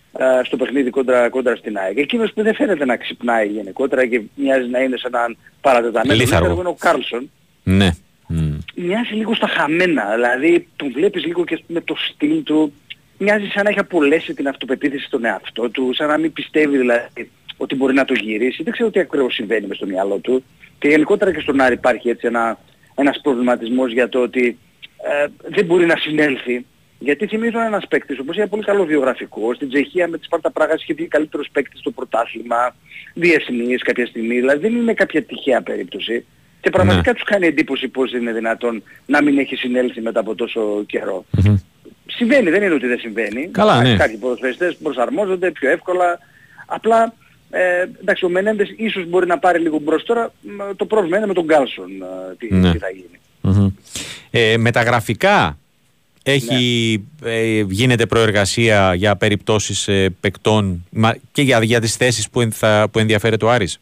στο 0.45 0.57
παιχνίδι 0.57 0.91
κόντρα, 0.91 1.29
κόντρα 1.29 1.57
στην 1.57 1.79
ΑΕΚ. 1.79 1.99
Εκείνος 1.99 2.33
που 2.33 2.43
δεν 2.43 2.55
φαίνεται 2.55 2.85
να 2.85 2.97
ξυπνάει 2.97 3.49
γενικότερα 3.49 4.07
και 4.07 4.23
μοιάζει 4.35 4.69
να 4.69 4.79
είναι 4.79 4.97
σε 4.97 5.07
έναν 5.07 5.37
παρατεταμένο 5.61 6.21
λήθαργο. 6.21 6.61
είναι 6.61 6.69
ο 6.69 6.77
Κάρλσον. 6.79 7.31
Ναι. 7.63 7.91
Μμ. 8.27 8.57
Μοιάζει 8.75 9.15
λίγο 9.15 9.35
στα 9.35 9.47
χαμένα, 9.47 10.15
δηλαδή 10.15 10.69
τον 10.77 10.93
βλέπεις 10.93 11.25
λίγο 11.25 11.45
και 11.45 11.63
με 11.67 11.81
το 11.81 11.95
στυλ 11.97 12.43
του, 12.43 12.73
μοιάζει 13.19 13.47
σαν 13.47 13.65
να 13.65 13.71
έχει 13.71 13.79
απολέσει 13.79 14.35
την 14.35 14.49
αυτοπεποίθηση 14.49 15.05
στον 15.05 15.25
εαυτό 15.25 15.71
του, 15.71 15.91
σαν 15.95 16.09
να 16.09 16.19
μην 16.19 16.33
πιστεύει 16.33 16.77
δηλαδή 16.77 17.31
ότι 17.57 17.75
μπορεί 17.75 17.95
να 17.95 18.05
το 18.05 18.15
γυρίσει. 18.15 18.63
Δεν 18.63 18.73
ξέρω 18.73 18.91
τι 18.91 19.01
ακριβώς 19.01 19.35
συμβαίνει 19.35 19.67
με 19.67 19.75
στο 19.75 19.87
μυαλό 19.87 20.19
του. 20.19 20.45
Και 20.79 20.89
γενικότερα 20.89 21.33
και 21.33 21.41
στον 21.41 21.61
Άρη 21.61 21.75
υπάρχει 21.75 22.09
έτσι 22.09 22.27
ένα, 22.27 22.59
ένας 22.95 23.21
προβληματισμός 23.23 23.93
για 23.93 24.09
το 24.09 24.19
ότι 24.19 24.59
ε, 25.23 25.27
δεν 25.49 25.65
μπορεί 25.65 25.87
να 25.87 25.97
συνέλθει. 25.97 26.67
Γιατί 27.05 27.27
θυμίζω 27.27 27.61
ένας 27.61 27.87
παίκτης, 27.89 28.19
όπως 28.19 28.37
είναι 28.37 28.47
πολύ 28.47 28.63
καλός 28.65 28.87
βιογραφικός, 28.87 29.57
στην 29.57 29.69
Τσεχία 29.69 30.09
με 30.09 30.19
τη 30.19 30.25
Σπάρτα 30.25 30.51
Πράγας 30.51 30.83
είχε 30.83 30.95
βγει 30.95 31.07
καλύτερος 31.07 31.49
παίκτης 31.53 31.81
στο 31.81 31.91
πρωτάθλημα, 31.91 32.75
διεθνής 33.15 33.83
κάποια 33.83 34.07
στιγμή, 34.07 34.35
δηλαδή 34.41 34.59
δεν 34.59 34.75
είναι 34.77 34.95
κάποια 34.95 35.23
τυχαία 35.23 35.63
περίπτωση. 35.63 36.25
Και 36.61 36.71
πραγματικά 36.71 37.11
Ναι. 37.11 37.17
τους 37.17 37.25
κάνει 37.25 37.47
εντύπωση 37.47 37.89
πώς 37.89 38.13
είναι 38.13 38.33
δυνατόν 38.33 38.83
να 39.07 39.23
μην 39.23 39.39
έχει 39.39 39.57
συνέλθει 39.57 40.01
μετά 40.01 40.21
από 40.21 40.35
τόσο 40.35 40.85
καιρό. 40.87 41.25
Μμμ. 41.31 41.57
Συμβαίνει, 42.07 42.51
δεν 42.51 42.63
είναι 42.63 42.75
ότι 42.75 42.87
δεν 42.87 42.99
συμβαίνει. 42.99 43.49
Καλά, 43.53 43.83
ναι. 43.83 43.97
Κάποιοι 43.97 44.17
ποδοσφαιριστές 44.17 44.77
προσαρμόζονται 44.83 45.51
πιο 45.51 45.71
εύκολα. 45.71 46.19
Απλά, 46.67 47.15
ε, 47.51 47.87
εντάξει, 48.01 48.25
ο 48.25 48.29
Μενέντες 48.29 48.75
ίσως 48.77 49.07
μπορεί 49.07 49.27
να 49.27 49.39
πάρει 49.39 49.59
λίγο 49.59 49.79
μπρος 49.79 50.05
τώρα. 50.05 50.33
μ, 50.41 50.77
Το 50.77 50.87
πρόβλημα 50.87 51.17
είναι 51.17 51.27
με 51.27 51.35
τον 51.35 51.45
Γκάλσον 51.45 51.91
ε, 52.03 52.35
τι, 52.39 52.55
Ναι. 52.55 52.73
τι 52.73 52.79
θα 52.79 52.89
γίνει. 52.91 53.21
Μμμ. 53.41 53.69
Ε, 54.31 54.57
μεταγραφικά 54.57 55.59
έχει, 56.27 57.05
ε, 57.25 57.61
γίνεται 57.69 58.07
προεργασία 58.07 58.95
για 58.95 59.17
περιπτώσεις 59.17 59.89
ε, 59.89 60.15
παικτών 60.21 60.85
μα, 60.91 61.15
και 61.33 61.43
για, 61.43 61.63
για 61.65 61.81
τις 61.81 61.97
θέσεις 61.97 62.31
που, 62.31 62.41
εν- 62.41 62.53
θα, 62.53 62.89
που 62.93 62.99
ενδιαφέρεται 62.99 63.45
ο 63.45 63.51
Άρης; 63.51 63.81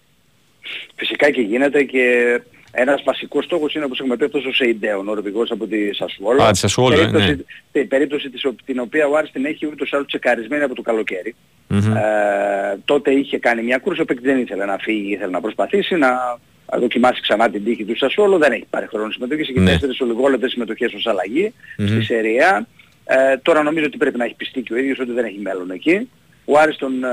Φυσικά 0.96 1.30
και 1.30 1.40
γίνεται 1.40 1.82
και 1.82 2.40
ένας 2.70 3.02
βασικός 3.04 3.44
στόχος 3.44 3.74
είναι 3.74 3.84
όπως 3.84 3.98
έχουμε 4.00 4.16
πει 4.16 4.24
αυτός 4.24 4.44
ο 4.44 4.52
Σεϊντέο, 4.52 4.98
ο 4.98 5.02
Νορβηγός 5.02 5.50
από 5.50 5.66
τη 5.66 5.94
Σασουόλο. 5.94 6.42
Α, 6.42 6.50
τη 6.50 6.58
Σασουόλο, 6.58 6.94
ε, 6.94 6.96
περίπτωση, 6.98 7.28
ναι. 7.28 7.36
τε- 7.72 7.86
περίπτωση 7.88 8.30
της, 8.30 8.44
ο- 8.44 8.54
την 8.64 8.78
οποία 8.78 9.06
ο 9.06 9.16
Άρης 9.16 9.30
την 9.30 9.44
έχει 9.44 9.66
ούτως 9.66 9.90
ή 9.90 9.94
άλλως 9.94 10.06
τσεκαρισμένη 10.06 10.62
από 10.62 10.74
το 10.74 10.82
καλοκαίρι. 10.82 11.34
Μμμ. 11.68 11.96
Ε, 11.96 12.78
τότε 12.84 13.10
είχε 13.10 13.38
κάνει 13.38 13.62
μια 13.62 13.78
κούρση, 13.78 14.00
ο 14.00 14.04
παίκτης 14.04 14.26
δεν 14.32 14.38
ήθελε 14.40 14.64
να 14.64 14.76
φύγει, 14.80 15.12
ήθελε 15.12 15.30
να 15.30 15.40
προσπαθήσει 15.40 15.94
να 15.94 16.08
να 16.08 16.36
δοκιμάσει 16.78 17.20
ξανά 17.20 17.50
την 17.50 17.64
τύχη 17.64 17.84
του 17.84 17.96
Σασουόλο, 17.96 18.38
δεν 18.38 18.52
έχει 18.52 18.64
πάρει 18.70 18.86
χρόνο 18.86 19.10
συμμετοχής, 19.10 19.48
έχει 19.48 19.60
Ναι. 19.60 19.70
τέσσερις 19.70 20.00
ολιγόλεπτες 20.00 20.50
συμμετοχές 20.50 20.92
ως 20.94 21.06
αλλαγή 21.06 21.52
Μμμ. 21.78 21.86
στη 21.86 22.02
Σεριά. 22.02 22.66
Ε, 23.04 23.36
τώρα 23.36 23.62
νομίζω 23.62 23.84
ότι 23.86 23.96
πρέπει 23.96 24.18
να 24.18 24.24
έχει 24.24 24.34
πιστεί 24.34 24.60
και 24.62 24.72
ο 24.72 24.76
ίδιος 24.76 24.98
ότι 24.98 25.12
δεν 25.12 25.24
έχει 25.24 25.38
μέλλον 25.38 25.70
εκεί. 25.70 26.08
Ο 26.44 26.58
Άρης 26.58 26.76
τον, 26.76 27.04
ε, 27.04 27.08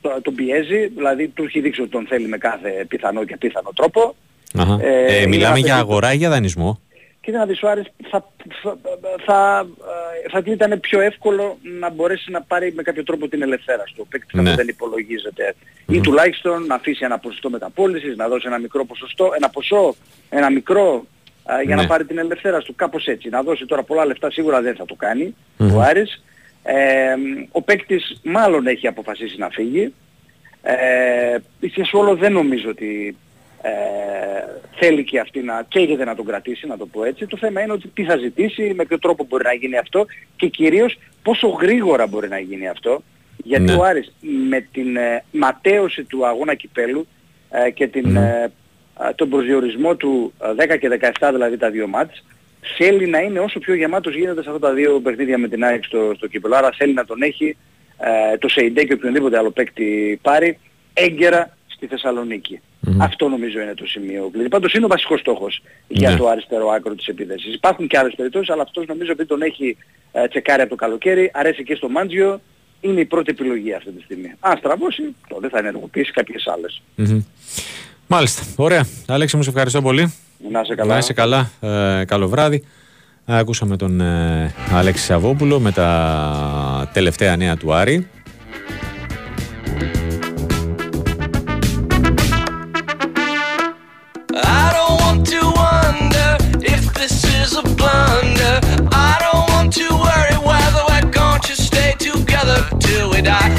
το- 0.00 0.18
τον 0.22 0.34
πιέζει, 0.34 0.86
δηλαδή 0.86 1.28
του 1.28 1.44
έχει 1.44 1.60
δείξει 1.60 1.80
ότι 1.80 1.90
τον 1.90 2.06
θέλει 2.08 2.28
με 2.28 2.38
κάθε 2.38 2.84
πιθανό 2.88 3.24
και 3.24 3.34
απίθανο 3.34 3.70
τρόπο. 3.74 4.14
Αχα. 4.58 4.78
Ε, 4.82 5.04
Ε, 5.06 5.16
είναι 5.16 5.26
μιλάμε 5.26 5.58
ένα 5.58 5.66
για 5.66 5.74
παιδί 5.74 5.84
που- 5.84 5.90
αγορά 5.90 6.12
ή 6.12 6.16
για 6.16 6.28
δανεισμό; 6.30 6.80
Κοίτα 7.28 7.40
να 7.40 7.46
δεις 7.46 7.62
ο 7.62 7.68
Άρης 7.68 7.86
θα, 8.10 8.28
θα, 8.62 8.76
θα, 9.26 9.66
ε, 10.24 10.28
θα 10.30 10.42
του 10.42 10.52
ήταν 10.52 10.80
πιο 10.80 11.00
εύκολο 11.00 11.58
να 11.80 11.90
μπορέσει 11.90 12.30
να 12.30 12.42
πάρει 12.42 12.72
με 12.72 12.82
κάποιο 12.82 13.02
τρόπο 13.04 13.28
την 13.28 13.42
ελευθέρα 13.42 13.82
του. 13.82 13.94
Ο 13.98 14.06
παίκτης 14.10 14.32
Ναι. 14.32 14.40
αυτό 14.42 14.54
δεν 14.54 14.68
υπολογίζεται. 14.68 15.54
Ή 15.86 16.00
τουλάχιστον 16.00 16.66
να 16.66 16.74
αφήσει 16.74 17.04
ένα 17.04 17.18
ποσοστό 17.18 17.50
μεταπόλησης, 17.50 18.16
να 18.16 18.28
δώσει 18.28 18.46
ένα 18.46 18.58
μικρό 18.58 18.84
ποσοστό, 18.84 19.32
ένα 19.36 19.48
ποσό, 19.50 19.94
ένα 20.30 20.50
μικρό 20.50 21.06
ε, 21.58 21.62
για 21.62 21.74
Ναι. 21.76 21.82
να 21.82 21.88
πάρει 21.88 22.04
την 22.04 22.18
ελευθέρα 22.18 22.58
του. 22.58 22.74
Κάπως 22.74 23.06
έτσι. 23.06 23.28
Να 23.28 23.42
δώσει 23.42 23.66
τώρα 23.66 23.82
πολλά 23.82 24.04
λεφτά 24.06 24.30
σίγουρα 24.30 24.60
δεν 24.60 24.74
θα 24.76 24.84
το 24.84 24.94
κάνει 24.94 25.34
Μμμ. 25.56 25.76
ο 25.76 25.80
Άρης. 25.80 26.22
Ε, 26.62 27.14
ο 27.50 27.62
παίκτης 27.62 28.20
μάλλον 28.24 28.66
έχει 28.66 28.86
αποφασίσει 28.86 29.38
να 29.38 29.48
φύγει. 29.48 29.94
Ε, 30.62 31.36
η 31.60 31.68
Σεσουόλο 31.68 32.14
δεν 32.16 32.32
νομίζω 32.32 32.68
ότι 32.68 33.16
ε, 33.62 33.70
θέλει 34.76 35.04
και 35.04 35.20
αυτή 35.20 35.40
να 35.42 35.64
καίγεται 35.68 36.04
να 36.04 36.14
τον 36.14 36.24
κρατήσει, 36.24 36.66
να 36.66 36.76
το 36.76 36.86
πω 36.86 37.04
έτσι. 37.04 37.26
Το 37.26 37.36
θέμα 37.36 37.60
είναι 37.60 37.72
ότι 37.72 37.88
τι 37.88 38.04
θα 38.04 38.16
ζητήσει, 38.16 38.72
με 38.76 38.84
ποιο 38.84 38.98
τρόπο 38.98 39.24
μπορεί 39.28 39.44
να 39.44 39.52
γίνει 39.52 39.76
αυτό 39.78 40.06
και 40.36 40.46
κυρίως 40.46 40.98
πόσο 41.22 41.48
γρήγορα 41.48 42.06
μπορεί 42.06 42.28
να 42.28 42.38
γίνει 42.38 42.68
αυτό. 42.68 43.02
Γιατί 43.44 43.64
Ναι. 43.64 43.74
ο 43.74 43.82
Άρης 43.84 44.12
με 44.48 44.60
την 44.72 44.96
ε, 44.96 45.24
ματέωση 45.32 46.04
του 46.04 46.26
αγώνα 46.26 46.54
κυπέλου 46.54 47.06
ε, 47.50 47.70
και 47.70 47.86
την, 47.86 48.16
ε, 48.16 48.52
ε, 49.08 49.12
τον 49.14 49.28
προσδιορισμό 49.28 49.96
του 49.96 50.32
ε, 50.58 50.74
10 50.74 50.78
και 50.78 51.12
17 51.20 51.30
δηλαδή 51.32 51.56
τα 51.56 51.70
δύο 51.70 51.86
μάτς 51.86 52.24
θέλει 52.76 53.06
να 53.06 53.18
είναι 53.18 53.38
όσο 53.38 53.58
πιο 53.58 53.74
γεμάτος 53.74 54.14
γίνεται 54.14 54.42
σε 54.42 54.48
αυτά 54.48 54.60
τα 54.60 54.72
δύο 54.72 55.00
παιχνίδια 55.00 55.38
με 55.38 55.48
την 55.48 55.64
ΑΕΚ 55.64 55.84
στο, 55.84 56.12
στο 56.16 56.26
κύπελο. 56.26 56.56
Άρα 56.56 56.70
θέλει 56.76 56.92
να 56.92 57.04
τον 57.04 57.22
έχει 57.22 57.56
ε, 58.32 58.36
το 58.38 58.48
Σεϊντέ 58.48 58.84
και 58.84 58.92
οποιονδήποτε 58.92 59.38
άλλο 59.38 59.50
παίκτη 59.50 60.18
πάρει 60.22 60.58
έγκαιρα 60.94 61.56
στη 61.66 61.86
θεσσαλονικη 62.80 63.04
Αυτό 63.12 63.28
νομίζω 63.28 63.60
είναι 63.60 63.74
το 63.74 63.86
σημείο 63.86 64.28
κλειδί. 64.32 64.48
Πάντως 64.48 64.72
είναι 64.72 64.84
ο 64.84 64.88
βασικός 64.88 65.20
στόχος 65.20 65.62
για 65.88 66.10
Ναι. 66.10 66.16
το 66.16 66.28
αριστερό 66.28 66.68
άκρο 66.68 66.94
της 66.94 67.06
επίθεσης. 67.06 67.54
Υπάρχουν 67.54 67.86
και 67.86 67.98
άλλες 67.98 68.14
περιπτώσεις, 68.16 68.50
αλλά 68.50 68.62
αυτός 68.62 68.86
νομίζω 68.86 69.12
ότι 69.12 69.26
τον 69.26 69.42
έχει 69.42 69.76
ε, 70.12 70.28
τσεκάρει 70.28 70.60
από 70.60 70.70
το 70.70 70.76
καλοκαίρι, 70.76 71.30
αρέσει 71.34 71.62
και 71.64 71.74
στο 71.74 71.88
Μάντζιο, 71.88 72.40
είναι 72.80 73.00
η 73.00 73.04
πρώτη 73.04 73.30
επιλογή 73.30 73.72
αυτή 73.74 73.90
τη 73.90 74.02
στιγμή. 74.02 74.32
Αν 74.40 74.56
στραβώσει, 74.56 75.02
τότε 75.28 75.48
θα 75.48 75.58
ενεργοποιήσει 75.58 76.12
κάποιες 76.12 76.46
άλλες. 76.46 76.82
Μμμ. 76.94 77.22
Μάλιστα. 78.06 78.42
Ωραία. 78.56 78.86
Αλέξη 79.06 79.36
μου, 79.36 79.42
σε 79.42 79.48
ευχαριστώ 79.50 79.82
πολύ. 79.82 80.14
Να 80.50 80.60
είσαι 80.60 80.74
καλά. 80.74 80.92
Να 80.92 80.98
είσαι 80.98 81.12
καλά. 81.12 81.50
Ε, 81.60 82.04
καλό 82.04 82.28
βράδυ. 82.28 82.64
Ε, 83.26 83.36
Ακούσαμε 83.38 83.76
τον 83.76 84.00
ε, 84.00 84.54
Αλέξη 84.72 85.04
Σαββόπουλο 85.04 85.60
με 85.60 85.72
τα 85.72 86.90
τελευταία 86.92 87.36
νέα 87.36 87.56
του 87.56 87.72
Άρη. 87.74 88.08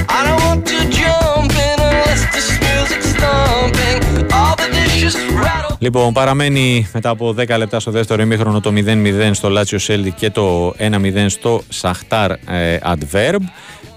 I 0.07 0.19
don't 0.25 0.41
want 0.47 0.61
to 0.71 0.77
jump 0.99 1.51
in 1.67 1.77
unless 1.89 2.21
this 2.35 2.49
music's 2.67 3.11
thumping. 3.21 3.99
All 4.37 4.55
the 4.55 4.69
dishes 4.77 5.15
rattle. 5.43 5.77
Λοιπόν, 5.79 6.13
παραμένει 6.13 6.87
μετά 6.93 7.09
από 7.09 7.35
10 7.37 7.57
λεπτά 7.57 7.79
στο 7.79 7.91
δεύτερο 7.91 8.21
ημίχρονο 8.21 8.59
το 8.59 8.73
0-0 8.75 9.29
στο 9.31 9.49
Λάτσιο 9.49 9.79
Σέλτι 9.79 10.11
και 10.11 10.29
το 10.29 10.73
1-0 10.77 11.25
στο 11.27 11.61
Σαχτάρ 11.69 12.31
ε, 12.31 12.77
Adverb. 12.83 13.41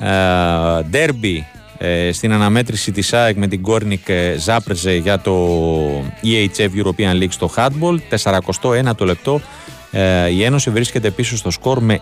Ε, 0.00 0.82
Ντέρμπι 0.90 1.46
ε, 1.78 2.12
στην 2.12 2.32
αναμέτρηση 2.32 2.92
της 2.92 3.12
ΑΕΚ 3.12 3.36
με 3.36 3.46
την 3.46 3.62
Κόρνικ 3.62 4.08
ε, 4.08 4.34
Ζάπρζε 4.38 4.94
για 4.94 5.20
το 5.20 5.34
EHF 6.24 6.84
European 6.84 7.22
League 7.22 7.30
στο 7.30 7.50
Handball. 7.56 7.98
41 8.22 8.96
το 8.96 9.04
λεπτό. 9.04 9.40
Ε, 9.90 10.28
η 10.28 10.44
Ένωση 10.44 10.70
βρίσκεται 10.70 11.10
πίσω 11.10 11.36
στο 11.36 11.50
σκορ 11.50 11.80
με 11.80 12.00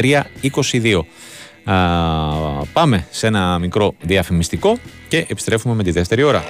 23-22. 0.00 1.00
Α, 1.64 1.74
πάμε 2.72 3.06
σε 3.10 3.26
ένα 3.26 3.58
μικρό 3.58 3.94
διαφημιστικό 4.00 4.78
και 5.08 5.26
επιστρέφουμε 5.28 5.74
με 5.74 5.82
τη 5.82 5.90
δεύτερη 5.90 6.22
ώρα. 6.22 6.44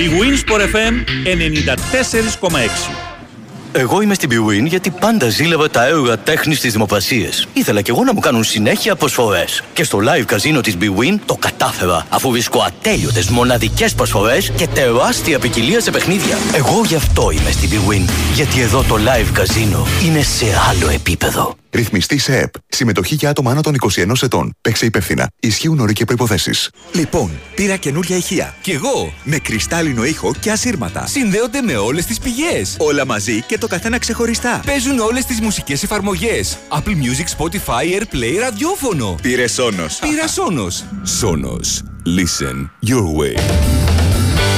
Η 0.00 0.08
Winsport 0.20 0.60
FM 0.60 0.94
94,6. 2.40 3.09
Εγώ 3.72 4.00
είμαι 4.00 4.14
στην 4.14 4.30
Bwin 4.30 4.66
γιατί 4.66 4.90
πάντα 4.90 5.28
ζήλευα 5.28 5.70
τα 5.70 5.86
έργα 5.86 6.18
τέχνης 6.18 6.58
στι 6.58 6.68
δημοπρασίε. 6.68 7.28
Ήθελα 7.52 7.80
κι 7.80 7.90
εγώ 7.90 8.04
να 8.04 8.12
μου 8.12 8.20
κάνουν 8.20 8.44
συνέχεια 8.44 8.96
προσφορές. 8.96 9.62
Και 9.72 9.84
στο 9.84 9.98
live 9.98 10.24
καζίνο 10.24 10.60
της 10.60 10.76
Bwin 10.80 11.18
το 11.26 11.36
κατάφερα, 11.36 12.06
αφού 12.08 12.30
βρίσκω 12.30 12.60
ατέλειωτες 12.60 13.28
μοναδικές 13.28 13.94
προσφορές 13.94 14.50
και 14.56 14.66
τεράστια 14.66 15.38
ποικιλία 15.38 15.80
σε 15.80 15.90
παιχνίδια. 15.90 16.36
Εγώ 16.54 16.82
γι' 16.86 16.94
αυτό 16.94 17.30
είμαι 17.30 17.50
στην 17.50 17.70
Bwin. 17.70 18.10
Γιατί 18.34 18.60
εδώ 18.60 18.82
το 18.82 18.94
live 18.94 19.30
καζίνο 19.32 19.86
είναι 20.06 20.22
σε 20.22 20.46
άλλο 20.70 20.88
επίπεδο. 20.88 21.54
Ρυθμιστή 21.72 22.18
σε 22.18 22.38
ΕΠ. 22.38 22.52
Συμμετοχή 22.68 23.14
για 23.14 23.30
άτομα 23.30 23.50
άνω 23.50 23.60
των 23.60 23.74
21 23.94 24.22
ετών. 24.22 24.54
Παίξε 24.60 24.86
υπεύθυνα. 24.86 25.28
Ισχύουν 25.40 25.78
όροι 25.78 25.92
και 25.92 26.04
προποθέσει. 26.04 26.50
Λοιπόν, 26.92 27.30
πήρα 27.54 27.76
καινούρια 27.76 28.16
ηχεία. 28.16 28.54
Κι 28.60 28.70
εγώ! 28.70 29.12
Με 29.24 29.38
κρυστάλλινο 29.38 30.04
ήχο 30.04 30.34
και 30.40 30.50
ασύρματα. 30.50 31.06
Συνδέονται 31.06 31.60
με 31.60 31.76
όλες 31.76 32.06
τις 32.06 32.18
πηγές. 32.18 32.76
Όλα 32.78 33.06
μαζί 33.06 33.42
και 33.42 33.58
το 33.58 33.66
καθένα 33.66 33.98
ξεχωριστά. 33.98 34.62
Παίζουν 34.66 34.98
όλες 34.98 35.24
τις 35.24 35.40
μουσικές 35.40 35.82
εφαρμογές. 35.82 36.58
Apple 36.68 36.78
Music, 36.78 37.38
Spotify, 37.38 38.00
Airplay, 38.00 38.38
ραδιόφωνο. 38.40 39.18
Πήρε 39.22 39.48
Σόνο. 39.48 39.86
Πήρα 40.00 40.28
Σόνο. 40.28 40.66
Σόνο. 41.02 41.58
Listen 42.06 42.70
your 42.80 43.04
way. 43.18 43.99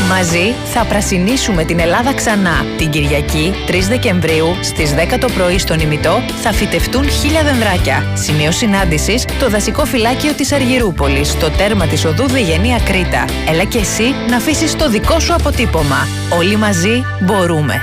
Μαζί 0.09 0.55
θα 0.72 0.85
πρασινίσουμε 0.85 1.64
την 1.64 1.78
Ελλάδα 1.78 2.14
ξανά. 2.14 2.66
Την 2.76 2.91
Κυριακή, 2.91 3.53
3 3.66 3.89
Δεκεμβρίου, 3.89 4.57
στις 4.62 4.95
10 4.95 5.18
το 5.18 5.28
πρωί 5.35 5.59
στον 5.59 5.78
ημιτό, 5.78 6.22
θα 6.43 6.53
φυτευτούν 6.53 7.11
χίλια 7.11 7.43
δενδράκια. 7.43 8.07
Σημείο 8.14 8.51
συνάντησης, 8.51 9.24
το 9.39 9.49
δασικό 9.49 9.85
φυλάκιο 9.85 10.33
της 10.33 10.53
Αργυρούπολης, 10.53 11.28
στο 11.28 11.51
τέρμα 11.51 11.87
της 11.87 12.05
οδού 12.05 12.28
Διγενεία 12.28 12.78
Κρήτα. 12.85 13.24
Έλα 13.49 13.64
και 13.64 13.78
εσύ 13.78 14.14
να 14.28 14.37
αφήσεις 14.37 14.76
το 14.76 14.91
δικό 14.91 15.20
σου 15.20 15.35
αποτύπωμα. 15.35 16.09
Όλοι 16.39 16.57
μαζί 16.57 17.05
μπορούμε. 17.20 17.74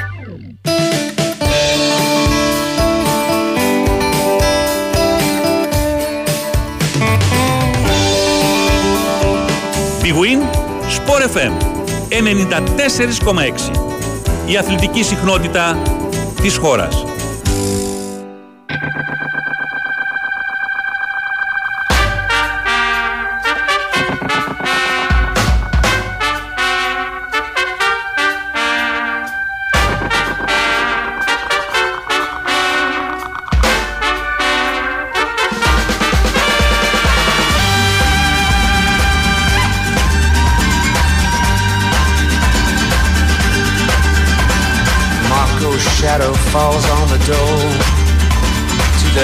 Big 10.04 10.16
Win 10.22 10.40
Sport 10.98 11.24
FM 11.36 11.79
94,6. 12.10 13.72
Η 14.46 14.58
αθλητική 14.58 15.04
συχνότητα 15.04 15.82
της 16.42 16.58
χώρας. 16.58 17.09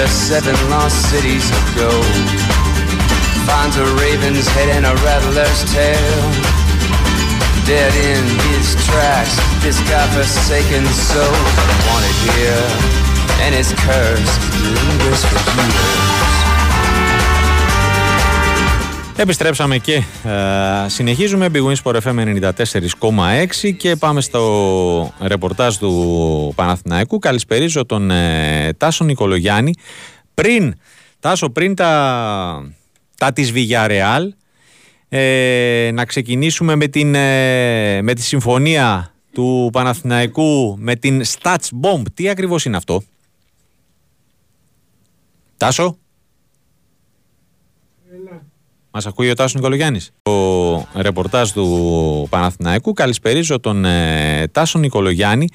To 0.06 0.12
seven 0.12 0.54
lost 0.70 1.10
cities 1.10 1.50
of 1.50 1.64
gold. 1.76 2.16
Finds 3.46 3.76
a 3.76 3.86
raven's 3.96 4.46
head 4.48 4.68
and 4.68 4.86
a 4.86 4.94
rattler's 5.02 5.62
tail. 5.72 6.20
Dead 7.66 7.92
in 7.94 8.24
his 8.52 8.74
tracks, 8.86 9.36
this 9.62 9.78
godforsaken 9.88 10.84
soul 10.86 11.38
wanted 11.88 12.16
here, 12.30 12.66
and 13.42 13.54
his 13.54 13.72
curse 13.72 14.34
lingers 14.62 15.24
for 15.24 15.38
years. 15.60 16.45
Επιστρέψαμε 19.18 19.78
και 19.78 19.94
ε, 19.94 20.88
συνεχίζουμε. 20.88 21.48
Big 21.52 21.62
Wins 21.64 21.74
Sport 21.82 22.00
FM 22.00 22.40
94,6 23.62 23.74
και 23.76 23.96
πάμε 23.96 24.20
στο 24.20 25.14
ρεπορτάζ 25.20 25.76
του 25.76 26.52
Παναθηναϊκού. 26.56 27.18
Καλησπερίζω 27.18 27.86
τον 27.86 28.10
ε, 28.10 28.72
Τάσο 28.76 29.04
Νικολογιάννη. 29.04 29.74
Πριν, 30.34 30.74
Τάσο, 31.20 31.50
πριν 31.50 31.74
τα, 31.74 32.72
τα 33.16 33.32
της 33.32 33.52
Villarreal, 33.54 34.28
ε, 35.08 35.90
να 35.92 36.04
ξεκινήσουμε 36.04 36.74
με, 36.74 36.86
την, 36.86 37.14
ε, 37.14 38.02
με 38.02 38.14
τη 38.14 38.22
συμφωνία 38.22 39.14
του 39.32 39.70
Παναθηναϊκού 39.72 40.76
με 40.78 40.96
την 40.96 41.22
Stats 41.24 41.68
Bomb. 41.82 42.02
Τι 42.14 42.28
ακριβώς 42.28 42.64
είναι 42.64 42.76
αυτό; 42.76 43.02
Τάσο; 45.56 45.98
Μας 48.96 49.06
ακούει 49.06 49.30
ο 49.30 49.34
Τάσος 49.34 49.54
Νικολογιάννης. 49.54 50.12
Το 50.22 50.86
ρεπορτάζ 50.94 51.50
του 51.50 52.26
Παναθηναϊκού. 52.30 52.92
Καλησπερίζω 52.92 53.60
τον 53.60 53.84
ε, 53.84 54.48
Τάσο 54.52 54.78
Νικολογιάννη. 54.78 55.48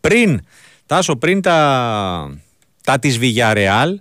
Πριν, 0.00 0.40
Τάσο, 0.86 1.16
πριν 1.16 1.40
τα, 1.40 2.38
τα 2.82 2.98
της 2.98 3.18
Villarreal, 3.20 3.94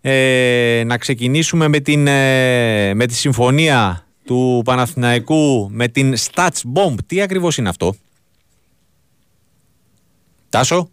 ε, 0.00 0.82
να 0.86 0.98
ξεκινήσουμε 0.98 1.68
με, 1.68 1.80
την, 1.80 2.06
ε, 2.06 2.94
με 2.94 3.06
τη 3.06 3.14
συμφωνία 3.14 4.06
του 4.24 4.62
Παναθηναϊκού 4.64 5.68
με 5.70 5.88
την 5.88 6.14
Stats 6.16 6.60
Bomb. 6.74 6.94
Τι 7.06 7.20
ακριβώς 7.20 7.56
είναι 7.56 7.68
αυτό; 7.68 7.94
Τάσο; 10.48 10.90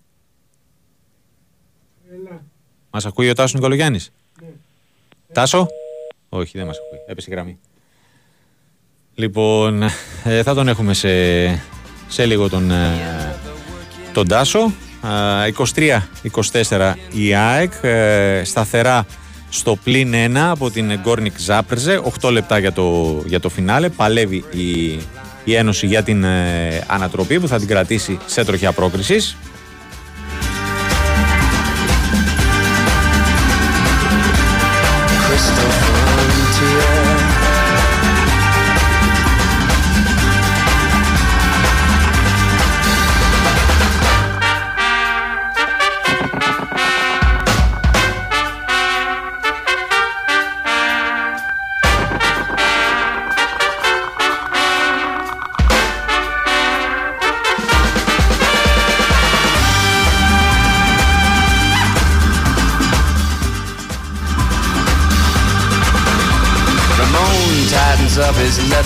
Μας 2.89 3.05
ακούει 3.05 3.29
ο 3.29 3.33
Τάσος 3.33 3.53
Νικολογιάννης. 3.53 4.11
Τάσο; 5.33 5.67
Όχι, 6.33 6.57
δεν 6.57 6.65
μας 6.65 6.77
ακούει. 6.77 6.99
Έπεσε 7.07 7.27
η 7.29 7.33
γραμμή. 7.33 7.59
Λοιπόν, 9.15 9.83
ε, 10.23 10.43
θα 10.43 10.53
τον 10.53 10.67
έχουμε 10.67 10.93
σε, 10.93 11.09
σε 12.07 12.25
λίγο 12.25 12.49
τον, 12.49 12.71
ε, 12.71 13.35
τον 14.13 14.27
Τάσο. 14.27 14.71
Ε, 15.45 15.51
23-24 16.69 16.93
η 17.11 17.33
ΑΕΚ, 17.33 17.73
ε, 17.81 18.41
σταθερά 18.45 19.05
στο 19.49 19.75
πλήν 19.83 20.13
1 20.13 20.35
από 20.35 20.69
την 20.69 20.99
Γκόρνικ 20.99 21.39
Ζάπρζε, 21.39 22.01
8 22.21 22.31
λεπτά 22.31 22.59
για 22.59 22.71
το, 22.71 23.21
για 23.25 23.39
το 23.39 23.49
φινάλε. 23.49 23.89
Παλεύει 23.89 24.43
η, 24.51 24.91
η 25.43 25.55
Ένωση 25.55 25.85
για 25.87 26.03
την 26.03 26.23
ε, 26.23 26.83
ανατροπή 26.87 27.39
που 27.39 27.47
θα 27.47 27.57
την 27.57 27.67
κρατήσει 27.67 28.17
σε 28.25 28.45
τροχιά 28.45 28.71
πρόκρισης. 28.71 29.37
Crystal 35.29 35.80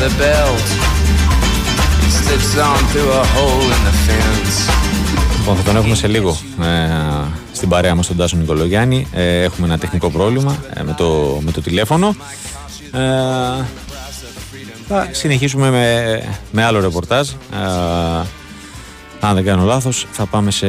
his 0.05 0.13
leather 0.13 0.23
belt. 0.23 0.67
He 2.03 2.09
slips 2.21 2.51
on 2.69 2.79
through 2.91 3.11
a 3.21 3.25
hole 3.33 3.67
in 3.75 3.81
the 3.87 3.95
fence. 4.05 4.71
Λοιπόν, 5.37 5.55
θα 5.55 5.63
τον 5.63 5.75
έχουμε 5.75 5.95
σε 5.95 6.07
λίγο 6.07 6.37
ε, 6.61 7.25
στην 7.51 7.69
παρέα 7.69 7.95
μας 7.95 8.07
τον 8.07 8.17
Τάσο 8.17 8.37
Νικολογιάννη. 8.37 9.07
Ε, 9.11 9.41
έχουμε 9.41 9.67
ένα 9.67 9.77
τεχνικό 9.77 10.09
πρόβλημα 10.09 10.57
ε, 10.73 10.83
με, 10.83 10.93
το, 10.97 11.39
με 11.41 11.51
το 11.51 11.61
τηλέφωνο. 11.61 12.15
Ε, 12.91 12.99
θα 14.87 15.07
συνεχίσουμε 15.11 15.69
με, 15.69 16.19
με 16.51 16.63
άλλο 16.63 16.79
ρεπορτάζ. 16.79 17.29
Ε, 17.29 17.35
αν 19.19 19.33
δεν 19.33 19.43
κάνω 19.43 19.63
λάθος, 19.63 20.07
θα 20.11 20.25
πάμε 20.25 20.51
σε, 20.51 20.67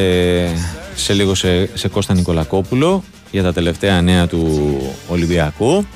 σε 0.95 1.13
λίγο 1.13 1.35
σε, 1.35 1.77
σε 1.77 1.89
Κώστα 1.89 2.15
Νικολακόπουλο 2.15 3.05
για 3.31 3.43
τα 3.43 3.53
τελευταία 3.53 4.01
νέα 4.01 4.27
του 4.27 4.77
Ολυμπιακού. 5.09 5.87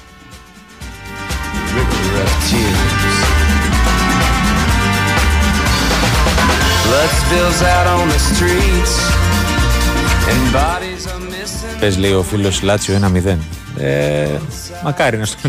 Πες 11.80 11.98
λέει 11.98 12.12
ο 12.12 12.22
φίλος 12.22 12.62
Λάτσιο 12.62 13.12
1-0. 13.26 13.36
Ε, 13.78 14.38
μακάρι 14.84 15.16
να 15.16 15.24
στο, 15.24 15.48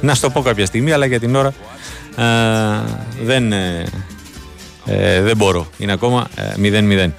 να 0.00 0.14
στο 0.14 0.30
πω 0.30 0.42
κάποια 0.42 0.66
στιγμή, 0.66 0.92
αλλά 0.92 1.06
για 1.06 1.20
την 1.20 1.34
ώρα 1.34 1.54
ε, 2.16 2.24
δεν, 3.22 3.52
ε, 3.52 3.84
ε, 4.86 5.22
δεν 5.22 5.36
μπορώ. 5.36 5.66
Είναι 5.78 5.92
ακόμα 5.92 6.28
ε, 6.36 7.06
0-0. 7.06 7.10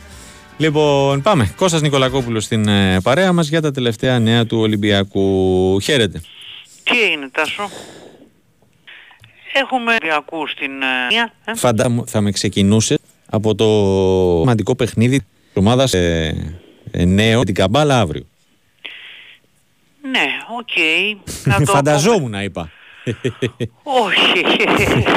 Λοιπόν, 0.57 1.21
πάμε. 1.21 1.53
Κώστας 1.55 1.81
Νικολακόπουλος 1.81 2.43
στην 2.43 2.67
ε, 2.67 2.99
παρέα 3.03 3.33
μας 3.33 3.47
για 3.47 3.61
τα 3.61 3.71
τελευταία 3.71 4.19
νέα 4.19 4.45
του 4.45 4.57
Ολυμπιακού. 4.59 5.79
Χαίρετε. 5.79 6.21
Τι 6.83 7.01
έγινε 7.01 7.29
Τάσο; 7.31 7.69
Έχουμε 9.53 9.91
Ολυμπιακού 9.91 10.47
στην 10.47 10.71
ε, 10.81 10.85
μία, 11.09 11.33
ε. 11.45 11.55
Φαντά 11.55 11.89
μου 11.89 12.07
θα 12.07 12.21
με 12.21 12.31
ξεκινούσες 12.31 12.97
από 13.33 13.55
το 13.55 13.65
σημαντικό 14.39 14.75
παιχνίδι 14.75 15.19
της 15.19 15.53
ομάδας 15.53 15.93
ε, 15.93 16.55
ε, 16.91 17.05
νέο 17.05 17.43
την 17.43 17.53
Καμπάλα 17.53 17.99
αύριο. 17.99 18.25
Ναι, 20.11 20.27
οκ. 20.59 20.75
Να 21.49 21.65
το 21.65 21.71
Φανταζόμουν 21.71 22.31
να 22.31 22.43
είπα. 22.43 22.71
Όχι. 23.83 24.41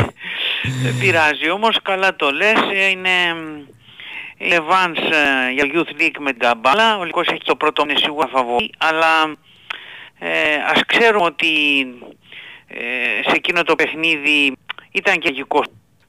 Δεν 0.82 0.98
πειράζει 1.00 1.50
όμως, 1.50 1.78
καλά 1.82 2.16
το 2.16 2.30
λες. 2.30 2.58
Είναι 2.90 3.08
η 4.38 4.48
Levans 4.50 5.12
ε, 5.12 5.52
για 5.52 5.64
Youth 5.72 6.00
League 6.00 6.18
με 6.18 6.30
την 6.30 6.40
Καμπάλα. 6.40 6.96
Ο 6.96 6.98
Ολυμπιακός 6.98 7.26
έχει 7.26 7.44
το 7.44 7.56
πρώτο 7.56 7.82
είναι 7.82 7.98
σίγουρα 7.98 8.28
φαβορή, 8.28 8.70
αλλά 8.78 9.36
ε, 10.18 10.54
ας 10.74 10.80
ξέρουμε 10.86 11.24
ότι 11.24 11.46
ε, 12.66 13.28
σε 13.28 13.34
εκείνο 13.34 13.62
το 13.62 13.74
παιχνίδι 13.74 14.56
ήταν 14.92 15.18
και 15.18 15.28
αγικός. 15.28 15.66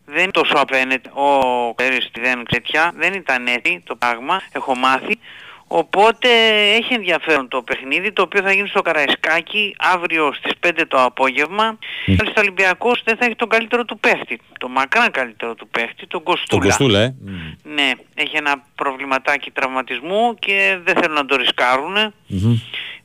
Δεν 0.09 0.23
είναι 0.23 0.31
τόσο 0.31 0.53
απέναντι 0.55 1.09
ο 1.13 1.73
Κέρις 1.75 2.09
δεν 2.21 2.43
ξετιά, 2.43 2.91
δεν 2.95 3.13
ήταν 3.13 3.47
έτσι 3.47 3.83
το 3.85 3.95
πράγμα, 3.95 4.41
έχω 4.51 4.75
μάθει. 4.75 5.19
Οπότε 5.67 6.27
έχει 6.75 6.93
ενδιαφέρον 6.93 7.47
το 7.47 7.61
παιχνίδι 7.61 8.11
το 8.11 8.21
οποίο 8.21 8.41
θα 8.41 8.51
γίνει 8.51 8.67
στο 8.67 8.81
Καραϊσκάκι 8.81 9.75
αύριο 9.77 10.33
στις 10.33 10.51
5 10.67 10.81
το 10.87 11.03
απόγευμα. 11.03 11.77
Mm. 12.07 12.13
Στο 12.13 12.41
Ολυμπιακός 12.41 13.01
δεν 13.03 13.17
θα 13.17 13.25
έχει 13.25 13.35
τον 13.35 13.49
καλύτερο 13.49 13.85
του 13.85 13.99
παίχτη. 13.99 14.39
Το 14.59 14.67
μακράν 14.67 15.11
καλύτερο 15.11 15.55
του 15.55 15.67
παίχτη, 15.67 16.07
τον 16.07 16.23
Κοστούλα. 16.23 16.61
Τον 16.61 16.69
Κοστούλα, 16.69 16.99
ε. 16.99 17.15
Ναι, 17.63 17.91
έχει 18.13 18.35
ένα 18.37 18.63
προβληματάκι 18.75 19.51
τραυματισμού 19.51 20.35
και 20.39 20.79
δεν 20.83 20.95
θέλουν 20.95 21.15
να 21.15 21.25
το 21.25 21.35
ρισκάρουν. 21.35 22.13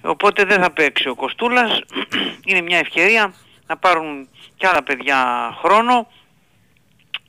Οπότε 0.02 0.44
δεν 0.44 0.62
θα 0.62 0.70
παίξει 0.70 1.08
ο 1.08 1.14
Κοστούλας. 1.14 1.80
Είναι 2.46 2.60
μια 2.60 2.78
ευκαιρία 2.78 3.34
να 3.66 3.76
πάρουν 3.76 4.28
κι 4.56 4.66
άλλα 4.66 4.82
παιδιά 4.82 5.50
χρόνο. 5.62 6.06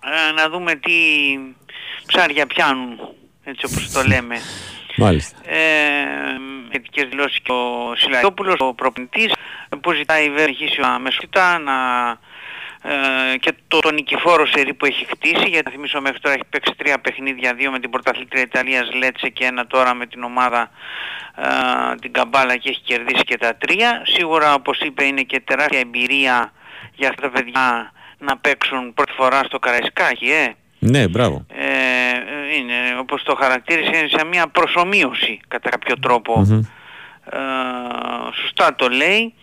Ε, 0.03 0.31
να 0.31 0.49
δούμε 0.49 0.75
τι 0.75 0.93
ψάρια 2.05 2.47
πιάνουν, 2.47 2.99
έτσι 3.43 3.65
όπως 3.65 3.91
το 3.91 4.03
λέμε. 4.03 4.37
Μάλιστα. 4.97 5.37
Ε, 5.49 6.05
σχετικές 6.67 7.07
δηλώσεις 7.09 7.39
και 7.39 7.51
ο 7.51 7.93
Σιλαγιόπουλος, 7.95 8.55
ο 8.59 8.73
προπονητής, 8.73 9.33
που 9.81 9.91
ζητάει 9.91 10.29
βέβαια 10.29 10.43
αρχίσει 10.43 10.79
αμεσότητα 10.83 11.59
να 11.59 11.73
ε, 12.85 13.37
και 13.37 13.53
το, 13.67 13.79
το 13.79 13.91
νικηφόρο 13.91 14.45
σερί 14.45 14.73
που 14.73 14.85
έχει 14.85 15.05
χτίσει, 15.05 15.47
γιατί 15.47 15.65
να 15.65 15.71
θυμίσω 15.71 16.01
μέχρι 16.01 16.19
τώρα 16.19 16.35
έχει 16.35 16.45
παίξει 16.49 16.73
τρία 16.77 16.99
παιχνίδια, 16.99 17.53
δύο 17.53 17.71
με 17.71 17.79
την 17.79 17.89
πρωταθλήτρια 17.89 18.41
Ιταλίας 18.41 18.93
Λέτσε 18.93 19.29
και 19.29 19.45
ένα 19.45 19.67
τώρα 19.67 19.93
με 19.93 20.05
την 20.05 20.23
ομάδα 20.23 20.69
ε, 21.35 21.95
την 22.01 22.13
Καμπάλα 22.13 22.55
και 22.57 22.69
έχει 22.69 22.81
κερδίσει 22.81 23.23
και 23.23 23.37
τα 23.37 23.55
τρία. 23.55 24.01
Σίγουρα 24.05 24.53
όπως 24.53 24.79
είπε 24.79 25.03
είναι 25.03 25.21
και 25.21 25.39
τεράστια 25.39 25.79
εμπειρία 25.79 26.53
για 26.95 27.09
αυτά 27.09 27.21
τα 27.21 27.29
παιδιά 27.29 27.91
να 28.26 28.38
παίξουν 28.38 28.93
πρώτη 28.93 29.11
φορά 29.11 29.43
στο 29.43 29.59
Καραϊσκάκι, 29.59 30.32
ε. 30.32 30.55
Ναι, 30.80 31.07
μπράβο. 31.07 31.45
Ε, 31.49 32.55
είναι, 32.57 32.74
όπως 32.99 33.24
το 33.24 33.36
χαρακτήρισε, 33.36 33.97
είναι 33.97 34.07
σε 34.07 34.26
μια 34.26 34.47
προσωμείωση 34.47 35.39
κατά 35.47 35.69
κάποιο 35.69 35.99
τρόπο. 35.99 36.47
Ε, 37.32 37.39
σωστά 38.41 38.76
το 38.76 38.88
λέει. 38.88 39.34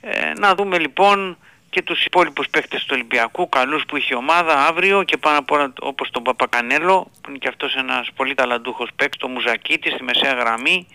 Ε, 0.00 0.32
να 0.38 0.54
δούμε 0.54 0.78
λοιπόν 0.78 1.36
και 1.70 1.82
τους 1.82 2.04
υπόλοιπους 2.04 2.48
παίκτες 2.48 2.80
του 2.80 2.90
Ολυμπιακού, 2.92 3.48
καλούς 3.48 3.82
που 3.88 3.96
είχε 3.96 4.14
η 4.14 4.16
ομάδα 4.16 4.66
αύριο 4.66 5.02
και 5.02 5.16
πάνω 5.16 5.38
απ' 5.38 5.50
όλα 5.50 5.72
όπως 5.80 6.10
τον 6.10 6.22
Παπακανέλο, 6.22 7.10
που 7.20 7.28
είναι 7.28 7.38
και 7.38 7.48
αυτός 7.48 7.74
ένας 7.74 8.08
πολύ 8.16 8.34
ταλαντούχος 8.34 8.88
παίκτης, 8.96 9.20
τον 9.20 9.30
Μουζακίτη 9.30 9.90
στη 9.90 10.02
μεσαία 10.02 10.32
γραμμή, 10.32 10.86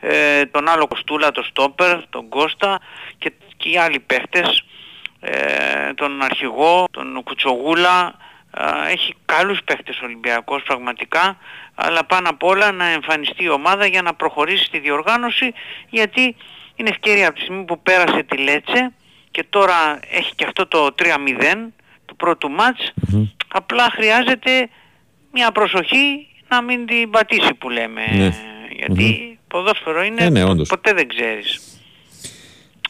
ε, 0.00 0.44
τον 0.46 0.68
άλλο 0.68 0.86
Κοστούλα, 0.86 1.30
τον 1.30 1.44
Στόπερ, 1.44 2.08
τον 2.08 2.28
Κώστα 2.28 2.80
και, 3.18 3.32
και 3.56 3.68
οι 3.68 3.76
άλλοι 3.76 4.00
παίκτες, 4.00 4.64
ε, 5.20 5.94
τον 5.94 6.22
Αρχηγό, 6.22 6.86
τον 6.90 7.22
Κουτσογούλα, 7.24 8.14
ε, 8.56 8.92
έχει 8.92 9.14
καλούς 9.24 9.58
παίκτες 9.64 10.00
ο 10.00 10.04
Ολυμπιακός 10.04 10.62
πραγματικά, 10.62 11.36
αλλά 11.74 12.04
πάνω 12.04 12.28
απ' 12.28 12.42
όλα 12.42 12.72
να 12.72 12.84
εμφανιστεί 12.86 13.44
η 13.44 13.48
ομάδα 13.50 13.86
για 13.86 14.02
να 14.02 14.14
προχωρήσει 14.14 14.64
στη 14.64 14.78
διοργάνωση, 14.78 15.52
γιατί 15.90 16.36
είναι 16.76 16.88
ευκαιρία 16.88 17.26
από 17.28 17.36
τη 17.36 17.42
στιγμή 17.42 17.64
που 17.64 17.80
πέρασε 17.82 18.22
τη 18.22 18.36
Λέτσε 18.36 18.92
και 19.30 19.44
τώρα 19.50 19.98
έχει 20.10 20.34
και 20.34 20.44
αυτό 20.44 20.66
το 20.66 20.94
3-0 20.98 21.72
του 22.06 22.16
πρώτου 22.16 22.50
μάτς, 22.50 22.92
απλά 23.48 23.90
χρειάζεται 23.90 24.68
μια 25.32 25.52
προσοχή 25.52 26.26
να 26.48 26.62
μην 26.62 26.86
την 26.86 27.10
πατήσει 27.10 27.54
που 27.54 27.68
λέμε. 27.70 28.06
Ναι. 28.16 28.30
Γιατί 28.70 29.38
ποδόσφαιρο 29.48 30.02
είναι, 30.02 30.24
Ε, 30.24 30.30
ναι, 30.30 30.44
όντως. 30.44 30.68
ποτέ 30.68 30.92
δεν 30.92 31.08
ξέρεις. 31.08 31.60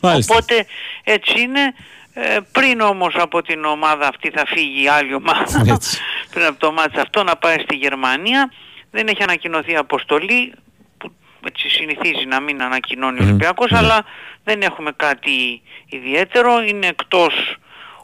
Μάλιστα. 0.03 0.35
Οπότε 0.35 0.66
έτσι 1.05 1.41
είναι. 1.41 1.74
Ε, 2.12 2.38
πριν 2.52 2.80
όμως 2.80 3.14
από 3.14 3.42
την 3.42 3.64
ομάδα 3.64 4.08
αυτή 4.08 4.30
θα 4.30 4.46
φύγει 4.46 4.82
η 4.82 4.88
άλλη 4.88 5.14
ομάδα 5.14 5.62
Έτσι. 5.66 5.98
πριν 6.32 6.46
από 6.46 6.58
το 6.58 6.72
μάτς 6.72 6.98
αυτό 6.98 7.22
να 7.22 7.36
πάει 7.36 7.58
στη 7.58 7.76
Γερμανία. 7.76 8.52
Δεν 8.90 9.06
έχει 9.08 9.22
ανακοινωθεί 9.22 9.76
αποστολή 9.76 10.54
που 10.98 11.12
έτσι 11.46 11.68
συνηθίζει 11.68 12.26
να 12.26 12.40
μην 12.40 12.62
ανακοινώνει 12.62 13.20
ο 13.20 13.22
Ολυμπιακός 13.22 13.72
αλλά 13.72 14.04
δεν 14.44 14.62
έχουμε 14.62 14.92
κάτι 14.96 15.62
ιδιαίτερο. 15.86 16.62
Είναι 16.62 16.86
εκτός 16.86 17.56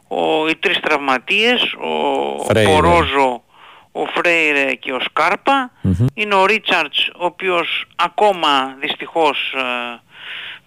ο, 0.07 0.47
οι 0.47 0.55
τρεις 0.55 0.79
τραυματίες, 0.79 1.73
ο 1.73 2.43
Φρέιρε. 2.43 2.71
Πορόζο, 2.71 3.43
ο 3.91 4.05
Φρέιρε 4.05 4.73
και 4.73 4.93
ο 4.93 4.99
σκαρπα 4.99 5.71
Είναι 6.13 6.35
ο 6.35 6.45
Ρίτσαρτς 6.45 7.07
ο 7.07 7.25
οποίος 7.25 7.85
ακόμα 7.95 8.75
δυστυχώς 8.79 9.53
ε, 9.57 9.99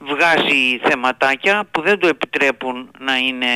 βγάζει 0.01 0.79
θεματάκια 0.89 1.65
που 1.71 1.81
δεν 1.81 1.99
του 1.99 2.07
επιτρέπουν 2.07 2.91
να 2.99 3.17
είναι 3.17 3.47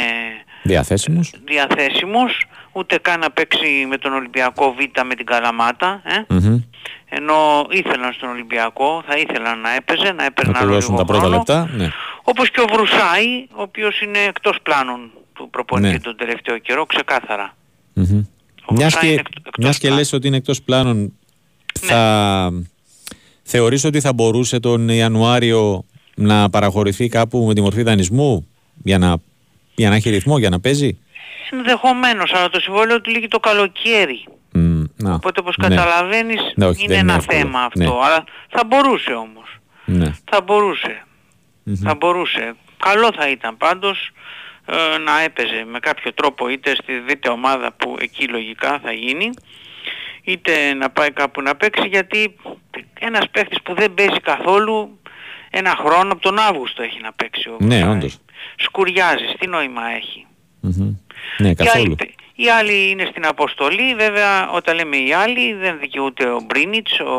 Διαθέσιμος. 0.63 1.33
διαθέσιμος, 1.45 2.45
ούτε 2.73 2.99
καν 2.99 3.21
να 3.21 3.31
παίξει 3.31 3.87
με 3.89 3.99
τον 3.99 4.13
Ολυμπιακό 4.13 4.73
Β 4.75 5.01
με 5.07 5.15
την 5.15 5.27
Καλαμάτα, 5.27 6.03
ε. 6.05 6.35
Μμμ. 6.35 6.61
ενώ 7.09 7.67
ήθελαν 7.71 8.13
στον 8.13 8.29
Ολυμπιακό, 8.29 9.03
θα 9.07 9.17
ήθελαν 9.17 9.61
να 9.61 9.75
έπαιζε, 9.75 10.13
να 10.13 10.25
έπαιρνε 10.25 10.53
Να 10.53 10.59
του 10.59 10.65
άλλο 10.65 10.73
δώσουν 10.75 10.91
λίγο 10.95 11.05
τα 11.05 11.13
πρώτα 11.13 11.21
χρόνο. 11.21 11.37
λεπτά. 11.37 11.71
Ναι. 11.77 11.91
Όπως 12.23 12.51
και 12.51 12.61
ο 12.61 12.65
Βρουσάη, 12.73 13.47
ο 13.55 13.63
οποίος 13.63 14.01
είναι 14.01 14.19
εκτός 14.19 14.57
πλάνων 14.63 15.11
του 15.33 15.51
προπονητή 15.51 15.93
Ναι. 15.93 16.01
τον 16.01 16.17
τελευταίο 16.17 16.59
καιρό, 16.59 16.87
ξεκάθαρα. 16.87 17.55
Μμμ. 17.93 18.25
Μιας 18.71 18.93
Βρουσάη 18.93 19.01
και, 19.01 19.07
είναι 19.13 19.23
εκ- 19.47 19.59
μιας 19.59 19.79
και 19.79 19.91
λες 19.91 20.13
ότι 20.13 20.27
είναι 20.27 20.37
εκτός 20.37 20.63
πλάνων, 20.63 20.97
Ναι. 21.03 21.09
θα 21.89 22.51
θεωρείς 23.43 23.85
ότι 23.85 24.01
θα 24.01 24.13
μπορούσε 24.13 24.61
τον 24.61 24.89
Ιανουάριο 24.89 25.85
να 26.17 26.51
παραχωρηθεί 26.51 27.09
κάπου 27.09 27.45
με 27.47 27.55
τη 27.55 27.61
μορφή 27.61 27.83
δανεισμού 27.83 28.49
για 28.83 28.99
να, 28.99 29.17
για 29.75 29.89
να 29.89 29.95
έχει 29.95 30.11
ρυθμό, 30.11 30.39
για 30.39 30.49
να 30.51 30.61
παίζει; 30.61 30.99
Ενδεχομένως, 31.51 32.33
αλλά 32.35 32.49
το 32.49 32.61
συμβόλαιο 32.61 33.01
του 33.01 33.11
λύγει 33.11 33.29
το 33.29 33.41
καλοκαίρι. 33.41 34.25
Μ, 34.53 34.83
να, 34.97 35.15
Οπότε 35.15 35.41
όπως 35.41 35.57
ναι. 35.57 35.69
καταλαβαίνεις 35.69 36.41
Ναι, 36.55 36.67
όχι, 36.67 36.85
είναι 36.85 36.95
δεν 36.95 37.03
είναι 37.03 37.13
ένα 37.13 37.19
εύκολο. 37.21 37.39
θέμα 37.39 37.61
αυτό. 37.61 37.79
Ναι. 37.79 38.05
Αλλά 38.05 38.25
θα 38.49 38.65
μπορούσε 38.67 39.13
όμως. 39.13 39.57
Ναι. 39.85 40.13
Θα 40.31 40.41
μπορούσε. 40.41 41.05
Μμμ. 41.63 41.75
Θα 41.75 41.95
μπορούσε. 41.95 42.55
Καλό 42.77 43.13
θα 43.17 43.29
ήταν 43.31 43.57
πάντως 43.57 44.11
ε, 44.67 44.99
να 44.99 45.21
έπαιζε 45.21 45.65
με 45.73 45.79
κάποιο 45.79 46.13
τρόπο 46.15 46.49
είτε 46.49 46.75
στη 46.83 46.99
δίτε 46.99 47.29
ομάδα 47.29 47.73
που 47.73 47.97
εκεί 48.01 48.29
λογικά 48.29 48.79
θα 48.83 48.93
γίνει 48.93 49.31
είτε 50.25 50.75
να 50.75 50.91
πάει 50.91 51.11
κάπου 51.11 51.43
να 51.43 51.55
παίξει 51.57 51.87
γιατί 51.89 52.37
ένας 52.99 53.25
παίχτης 53.31 53.63
που 53.63 53.75
δεν 53.75 53.95
παίζει 53.95 54.21
καθόλου 54.21 54.99
ένα 55.57 55.77
χρόνο 55.77 56.13
από 56.13 56.21
τον 56.23 56.39
Αύγουστο 56.39 56.83
έχει 56.83 57.01
να 57.01 57.13
παίξει 57.13 57.49
ο 57.49 57.57
Ναι, 57.61 57.67
Βρουσάης. 57.67 57.95
όντως. 57.95 58.19
Σκουριάζει, 58.57 59.25
τι 59.39 59.47
νόημα 59.47 59.83
έχει. 59.97 60.27
Μμμ. 60.61 60.95
Ναι, 61.39 61.49
Οι 61.49 61.55
καθόλου. 61.55 61.85
άλλοι, 62.01 62.15
οι 62.35 62.49
άλλοι 62.51 62.91
είναι 62.91 63.05
στην 63.11 63.27
αποστολή, 63.27 63.95
βέβαια 63.95 64.51
όταν 64.51 64.75
λέμε 64.77 64.97
οι 64.97 65.13
άλλοι 65.13 65.55
δεν 65.55 65.79
δικαιούται 65.79 66.25
ο 66.29 66.41
Μπρίνιτς, 66.47 67.01
ο 67.01 67.15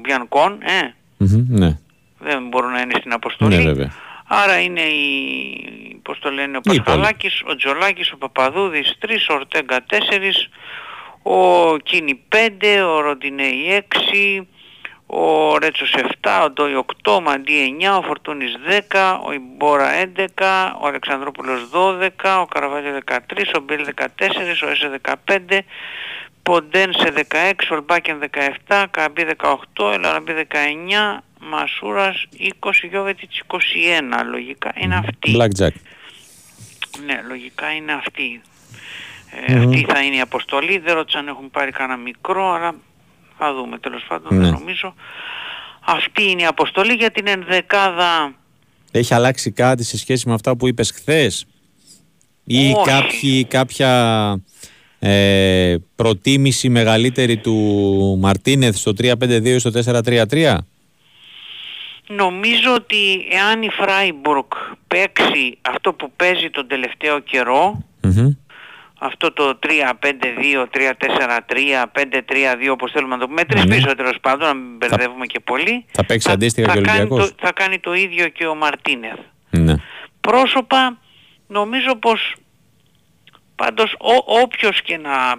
Μπιανκόν, 0.00 0.58
ε, 0.62 0.94
Μμμ, 1.16 1.44
Ναι, 1.48 1.78
δεν 2.18 2.48
μπορούν 2.48 2.72
να 2.72 2.80
είναι 2.80 2.94
στην 2.98 3.12
αποστολή. 3.12 3.56
ναι, 3.56 3.62
βέβαια. 3.62 3.92
Άρα 4.32 4.60
είναι 4.60 4.80
οι, 4.80 6.00
πώς 6.02 6.18
το 6.18 6.30
λένε, 6.30 6.56
ο 6.56 6.60
Οι 6.64 6.68
Πασχαλάκης, 6.76 7.42
ο 7.46 7.56
Τζολάκης, 7.56 8.12
ο 8.12 8.16
Παπαδούδης 8.16 8.96
3, 9.00 9.30
ο 9.30 9.34
Ορτέγκα 9.34 9.84
4, 9.90 10.48
ο 11.22 11.76
Κίνη 11.76 12.20
5, 12.28 12.82
ο 12.96 13.00
Ροντινέη 13.00 13.84
6, 13.88 14.46
ο 15.12 15.58
Ρέτσος 15.58 15.94
7, 16.22 16.42
ο 16.44 16.50
Ντόι 16.50 16.84
8, 17.04 17.12
ο 17.16 17.20
Μαντί 17.20 17.76
9, 17.80 17.98
ο 17.98 18.02
Φορτούνης 18.02 18.54
10, 18.90 19.18
ο 19.26 19.32
Ιμπόρα 19.32 19.90
11, 20.16 20.26
ο 20.80 20.86
Αλεξανδρόπουλος 20.86 21.68
12, 21.72 22.08
ο 22.40 22.46
Καραβάλιο 22.46 22.98
13, 23.06 23.18
ο 23.56 23.60
Μπίλ 23.60 23.86
14, 23.94 24.04
ο 24.64 24.68
Έσε 24.68 25.00
15, 25.26 25.58
Ποντέν 26.42 26.92
σε 26.92 27.26
16, 27.30 27.52
Ολμπάκεν 27.70 28.18
17, 28.66 28.84
Καμπή 28.90 29.26
18, 29.76 29.92
Ελαραμπή 29.92 30.32
19, 30.32 31.22
Μασούρας 31.40 32.26
20, 32.60 32.70
Γιώβετιτς 32.90 33.42
21. 33.46 33.56
Λογικά 34.30 34.72
είναι 34.76 34.96
αυτή. 34.96 35.36
Blackjack. 35.36 35.74
Ναι, 37.04 37.22
λογικά 37.28 37.70
είναι 37.70 37.92
αυτή. 37.92 38.40
Ε, 39.46 39.54
Μμμ. 39.54 39.68
Αυτή 39.68 39.86
θα 39.88 40.02
είναι 40.02 40.16
η 40.16 40.20
αποστολή. 40.20 40.78
Δεν 40.78 40.94
ρώτησα 40.94 41.18
αν 41.18 41.28
έχουν 41.28 41.50
πάρει 41.50 41.70
κανένα 41.70 41.98
μικρό, 41.98 42.52
αλλά 42.52 42.74
θα 43.42 43.54
δούμε 43.54 43.78
τέλος 43.78 44.04
πάντων, 44.08 44.36
Ναι. 44.36 44.42
δεν 44.44 44.52
νομίζω. 44.52 44.94
Αυτή 45.86 46.30
είναι 46.30 46.42
η 46.42 46.46
αποστολή 46.46 46.92
για 46.92 47.10
την 47.10 47.26
ενδεκάδα. 47.26 48.34
Έχει 48.90 49.14
αλλάξει 49.14 49.50
κάτι 49.50 49.84
σε 49.84 49.98
σχέση 49.98 50.28
με 50.28 50.34
αυτά 50.34 50.56
που 50.56 50.66
είπες 50.68 50.90
χθες; 50.90 51.46
Ή 52.44 52.72
Όχι. 52.76 52.90
κάποιοι, 52.90 53.44
κάποια 53.44 53.90
ε, 54.98 55.74
προτίμηση 55.96 56.68
μεγαλύτερη 56.68 57.36
του 57.36 57.56
Μαρτίνεθ 58.20 58.76
στο 58.76 58.92
3-5-2 59.00 59.44
ή 59.44 59.58
στο 59.58 59.70
4-3-3. 59.70 60.56
Νομίζω 62.06 62.74
ότι 62.74 62.96
εάν 63.30 63.62
η 63.62 63.68
Φράιμπουργκ 63.70 64.46
παίξει 64.88 65.58
αυτό 65.60 65.92
που 65.92 66.12
παίζει 66.16 66.50
τον 66.50 66.66
τελευταίο 66.68 67.18
καιρό, 67.20 67.82
Μμμ. 68.02 68.30
Αυτό 69.02 69.32
το 69.32 69.58
3-5-2, 69.62 70.66
3-4-3, 70.70 71.86
5-3-2 71.92 72.70
όπως 72.70 72.92
θέλουμε 72.92 73.14
να 73.14 73.20
το 73.20 73.26
πούμε, 73.26 73.40
με 73.40 73.44
τρεις 73.54 73.64
Ναι. 73.64 73.74
πίσω 73.74 73.94
τέλος 73.94 74.16
πάντων, 74.20 74.46
να 74.48 74.54
μην 74.54 74.76
μπερδεύουμε 74.76 75.26
και 75.26 75.40
πολύ, 75.40 75.84
Θα 75.92 76.04
παίξει 76.04 76.30
αντίστοιχα 76.30 76.66
θα 76.68 76.72
και 76.74 76.78
ο 76.80 76.82
κάνει, 76.82 76.98
Ολυμπιακός. 76.98 77.28
το, 77.28 77.34
θα 77.40 77.52
κάνει 77.52 77.78
το 77.78 77.94
ίδιο 77.94 78.28
και 78.28 78.46
ο 78.46 78.54
Μαρτίνεθ. 78.54 79.18
Ναι. 79.50 79.74
Πρόσωπα 80.20 80.98
νομίζω 81.46 81.94
πως 81.96 82.34
πάντως 83.56 83.94
ό, 83.98 84.40
όποιος 84.42 84.82
και 84.82 84.96
να 84.96 85.34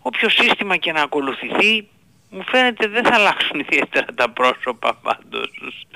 όποιο 0.00 0.28
σύστημα 0.28 0.76
και 0.76 0.92
να 0.92 1.02
ακολουθηθεί 1.02 1.88
μου 2.30 2.42
φαίνεται 2.46 2.86
δεν 2.88 3.04
θα 3.04 3.14
αλλάξουν 3.14 3.60
ιδιαίτερα 3.60 4.06
τα 4.14 4.30
πρόσωπα 4.30 4.94
πάντως. 5.02 5.50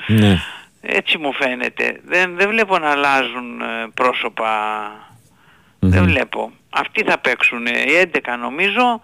Ναι. 0.07 0.39
Έτσι 0.81 1.19
μου 1.19 1.33
φαίνεται. 1.33 2.01
Δεν, 2.05 2.37
δεν 2.37 2.49
βλέπω 2.49 2.79
να 2.79 2.91
αλλάζουν 2.91 3.61
ε, 3.61 3.89
πρόσωπα. 5.79 6.01
Δεν 6.01 6.11
βλέπω. 6.11 6.51
Αυτοί 6.71 7.03
θα 7.05 7.19
παίξουν. 7.19 7.67
ε, 7.67 7.71
Οι 7.71 8.11
11 8.15 8.19
νομίζω. 8.41 9.01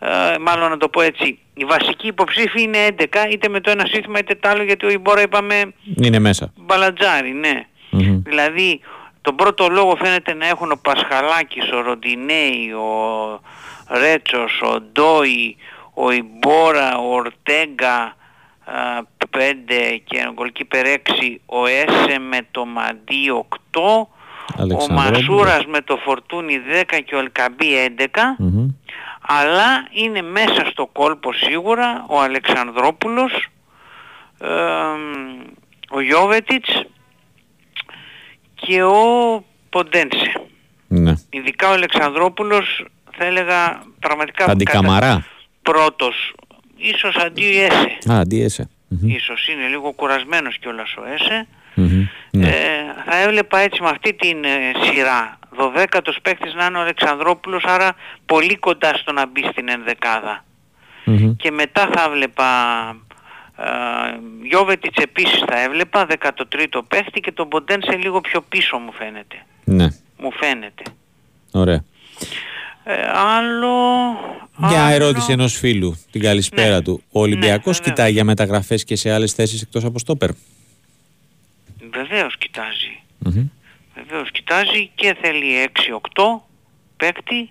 Ε, 0.00 0.38
μάλλον 0.40 0.70
να 0.70 0.76
το 0.76 0.88
πω 0.88 1.00
έτσι. 1.00 1.38
Η 1.54 1.64
βασική 1.64 2.06
υποψήφοι 2.06 2.62
είναι 2.62 2.78
11 2.98 3.04
είτε 3.30 3.48
με 3.48 3.60
το 3.60 3.70
ένα 3.70 3.86
σύστημα 3.86 4.18
είτε 4.18 4.34
το 4.34 4.48
άλλο 4.48 4.62
γιατί 4.62 4.86
ο 4.86 4.90
Ιμπόρα 4.90 5.22
είπαμε 5.22 5.72
Είναι 5.96 6.18
μέσα. 6.18 6.52
μπαλατζάρι, 6.56 7.30
ναι. 7.32 7.66
Μμμ. 7.90 8.22
Δηλαδή 8.22 8.80
τον 9.22 9.36
πρώτο 9.36 9.68
λόγο 9.68 9.96
φαίνεται 9.96 10.34
να 10.34 10.46
έχουν 10.46 10.72
ο 10.72 10.76
Πασχαλάκης, 10.82 11.72
ο 11.72 11.80
Ροντινέη, 11.80 12.72
ο 12.72 13.40
Ρέτσος, 13.88 14.60
ο 14.62 14.80
Ντόι, 14.80 15.56
ο 15.94 16.10
Ιμπόρα, 16.10 16.98
ο 16.98 17.14
Ορτέγκα 17.14 18.16
5 19.30 20.00
και 20.04 20.24
ο 20.28 20.32
Γκολκίπερ 20.32 20.86
6, 20.86 21.36
ο 21.46 21.66
Έσε 21.66 22.18
με 22.18 22.38
το 22.50 22.64
Μαντί 22.64 23.30
8, 23.72 23.80
ο 24.56 24.62
Αλεξανδρόπουλος. 24.62 25.10
Μασούρας 25.10 25.66
με 25.66 25.80
το 25.80 25.96
Φορτούνι 25.96 26.58
10 26.58 27.00
και 27.04 27.14
ο 27.14 27.18
Ελκαμπή 27.18 27.66
11, 27.76 28.36
Μμμ. 28.38 28.68
αλλά 29.20 29.86
είναι 29.92 30.22
μέσα 30.22 30.64
στο 30.70 30.86
κόλπο 30.86 31.32
σίγουρα 31.32 32.04
ο 32.08 32.20
Αλεξανδρόπουλος, 32.20 33.32
ε, 34.40 34.48
ο 35.90 36.00
Γιώβετιτς 36.00 36.84
και 38.54 38.82
ο 38.82 39.44
Ποντένσε. 39.70 40.32
Ναι. 40.88 41.12
Ειδικά 41.30 41.68
ο 41.68 41.72
Αλεξανδρόπουλος 41.72 42.84
θα 43.16 43.24
έλεγα 43.24 43.82
πραγματικά 44.00 44.44
Αντικαμαρά. 44.44 45.24
πρώτος. 45.62 46.34
Ίσως 46.76 47.16
αντί 47.16 47.60
Έσε. 47.60 47.98
Α, 48.12 48.18
αντίεσαι. 48.20 48.68
Μμμ. 48.88 49.08
Ίσως 49.08 49.48
είναι 49.48 49.66
λίγο 49.66 49.92
κουρασμένος 49.92 50.58
κιόλας 50.58 50.94
ο 50.96 51.02
Έσε. 51.14 51.46
Μμμ. 51.74 52.06
Ναι. 52.30 52.48
Ε, 52.48 52.52
θα 53.06 53.16
έβλεπα 53.16 53.58
έτσι 53.58 53.82
με 53.82 53.88
αυτή 53.88 54.14
την 54.14 54.44
ε, 54.44 54.72
σειρά. 54.82 55.38
12ος 55.58 56.16
παίκτης 56.22 56.54
να 56.54 56.64
είναι 56.64 56.78
ο 56.78 56.80
Αλεξανδρόπουλος, 56.80 57.64
άρα 57.64 57.94
πολύ 58.26 58.56
κοντά 58.56 58.94
στο 58.94 59.12
να 59.12 59.26
μπει 59.26 59.42
στην 59.50 59.68
ενδεκάδα. 59.68 60.44
Μμμ. 61.04 61.36
Και 61.36 61.50
μετά 61.50 61.88
θα 61.92 62.02
έβλεπα 62.02 62.46
ε, 63.56 63.64
Γιώβετιτς 64.42 65.02
επίσης 65.02 65.42
θα 65.46 65.60
έβλεπα, 65.60 66.06
13ο 66.20 66.80
παίκτη 66.88 67.20
και 67.20 67.32
τον 67.32 67.48
Ποντένσε 67.48 67.96
λίγο 67.96 68.20
πιο 68.20 68.40
πίσω 68.40 68.76
μου 68.78 68.92
φαίνεται. 68.92 69.36
Ναι. 69.64 69.86
Μου 70.18 70.32
φαίνεται. 70.32 70.82
Ωραία. 71.52 71.84
Ε, 72.84 72.94
άλλο... 73.14 73.68
Μια 74.56 74.84
άλλο- 74.86 74.94
ερώτηση 74.94 75.32
ενός 75.32 75.54
φίλου, 75.58 75.98
την 76.10 76.20
καλησπέρα 76.20 76.82
του. 76.82 77.02
Ο 77.12 77.20
Ολυμπιακός 77.20 77.80
κοιτάει 77.80 78.12
για 78.12 78.24
μεταγραφές 78.24 78.84
και 78.84 78.96
σε 78.96 79.12
άλλες 79.12 79.32
θέσεις 79.32 79.62
εκτός 79.62 79.84
από 79.84 79.98
στόπερ; 79.98 80.30
Βεβαίως 81.92 82.36
κοιτάζει. 82.38 83.02
Μμμ. 83.18 83.48
Βεβαίως 83.94 84.30
κοιτάζει 84.30 84.90
και 84.94 85.16
θέλει 85.22 85.68
6-8 86.14 86.40
παίκτη 86.96 87.50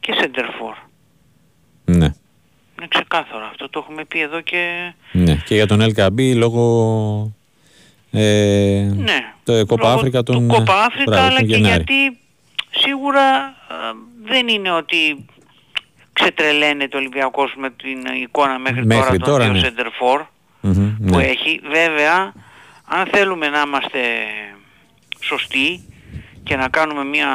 και 0.00 0.12
σεντερφόρ. 0.20 0.74
Ναι. 1.84 2.04
Είναι 2.78 2.88
ξεκάθαρο 2.88 3.44
αυτό. 3.46 3.68
Το 3.70 3.78
έχουμε 3.82 4.04
πει 4.04 4.20
εδώ 4.20 4.40
και... 4.40 4.92
ναι. 5.12 5.42
Και 5.44 5.54
για 5.54 5.66
τον 5.66 5.80
LKB 5.82 6.32
λόγω 6.36 7.32
ε, 8.10 8.90
Ναι. 8.96 9.32
το 9.44 9.66
Κόπα 9.66 9.82
Λόγω 9.88 9.96
Αφρικα 9.98 10.22
τον, 10.22 10.48
του 10.48 10.54
Κόπα 10.54 10.84
Αφρικα, 10.84 11.10
μπράβο, 11.10 11.26
αλλά 11.26 11.38
τον 11.38 11.48
και 11.48 11.56
Γενάρη. 11.56 11.74
γιατί 11.74 12.18
σίγουρα 12.70 13.44
ε, 13.46 13.74
δεν 14.24 14.48
είναι 14.48 14.70
ότι 14.70 15.24
ξετρελαίνεται 16.12 16.96
ο 16.96 16.98
Ολυμπιακός 17.00 17.54
με 17.56 17.70
την 17.70 17.98
εικόνα 18.22 18.58
μέχρι, 18.58 18.86
Μέχρι 18.86 19.00
τώρα 19.02 19.18
των 19.18 19.28
τώρα, 19.28 19.44
δύο 19.44 19.52
ναι. 19.52 19.58
σεντερφόρ 19.58 20.24
Μμμ, 20.60 20.96
που 21.06 21.16
ναι. 21.16 21.24
έχει. 21.24 21.60
Βέβαια, 21.70 22.32
αν 22.86 23.06
θέλουμε 23.06 23.48
να 23.48 23.60
είμαστε 23.60 24.00
σωστοί 25.20 25.84
και 26.42 26.56
να 26.56 26.68
κάνουμε 26.68 27.04
μια 27.04 27.28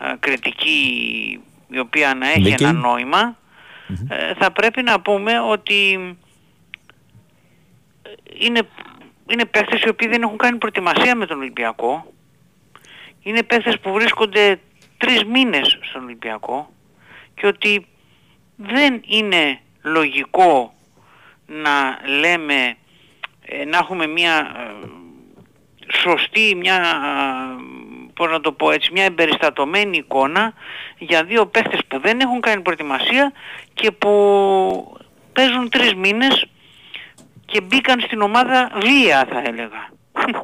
ε, 0.00 0.14
κριτική 0.20 1.40
η 1.68 1.78
οποία 1.78 2.14
να 2.14 2.30
έχει 2.30 2.42
Δίκαιη. 2.42 2.68
ένα 2.68 2.72
νόημα, 2.72 3.36
ε, 4.08 4.34
θα 4.34 4.52
πρέπει 4.52 4.82
να 4.82 5.00
πούμε 5.00 5.40
ότι 5.40 5.92
ε, 8.02 8.10
είναι, 8.38 8.60
είναι 9.26 9.44
παίχτες 9.44 9.82
οι 9.82 9.88
οποίοι 9.88 10.08
δεν 10.08 10.22
έχουν 10.22 10.36
κάνει 10.36 10.58
προετοιμασία 10.58 11.16
με 11.16 11.26
τον 11.26 11.38
Ολυμπιακό 11.38 12.12
είναι 13.22 13.42
παίχτες 13.42 13.80
που 13.80 13.92
βρίσκονται 13.92 14.60
τρεις 14.98 15.24
μήνες 15.24 15.78
στον 15.80 16.02
Ολυμπιακό 16.02 16.72
και 17.34 17.46
ότι 17.46 17.86
δεν 18.56 19.02
είναι 19.06 19.60
λογικό 19.82 20.74
να 21.46 22.00
λέμε 22.18 22.54
ε, 22.54 22.74
να 23.66 23.78
έχουμε 23.78 24.06
μια 24.06 24.54
ε, 24.56 24.86
σωστή, 25.92 26.54
μια, 26.54 26.74
ε, 26.74 27.62
πώς 28.14 28.30
να 28.30 28.40
το 28.40 28.52
πω 28.52 28.70
έτσι, 28.70 28.92
μια 28.92 29.04
εμπεριστατωμένη 29.04 29.96
εικόνα 29.96 30.52
για 30.98 31.24
δύο 31.24 31.46
παίχτες 31.46 31.80
που 31.88 32.00
δεν 32.00 32.20
έχουν 32.20 32.40
κάνει 32.40 32.62
προετοιμασία 32.62 33.32
και 33.74 33.90
που 33.90 34.12
παίζουν 35.32 35.68
τρεις 35.68 35.94
μήνες 35.94 36.46
και 37.44 37.60
μπήκαν 37.60 38.00
στην 38.00 38.20
ομάδα 38.20 38.70
βία 38.80 39.26
θα 39.30 39.42
έλεγα. 39.46 39.90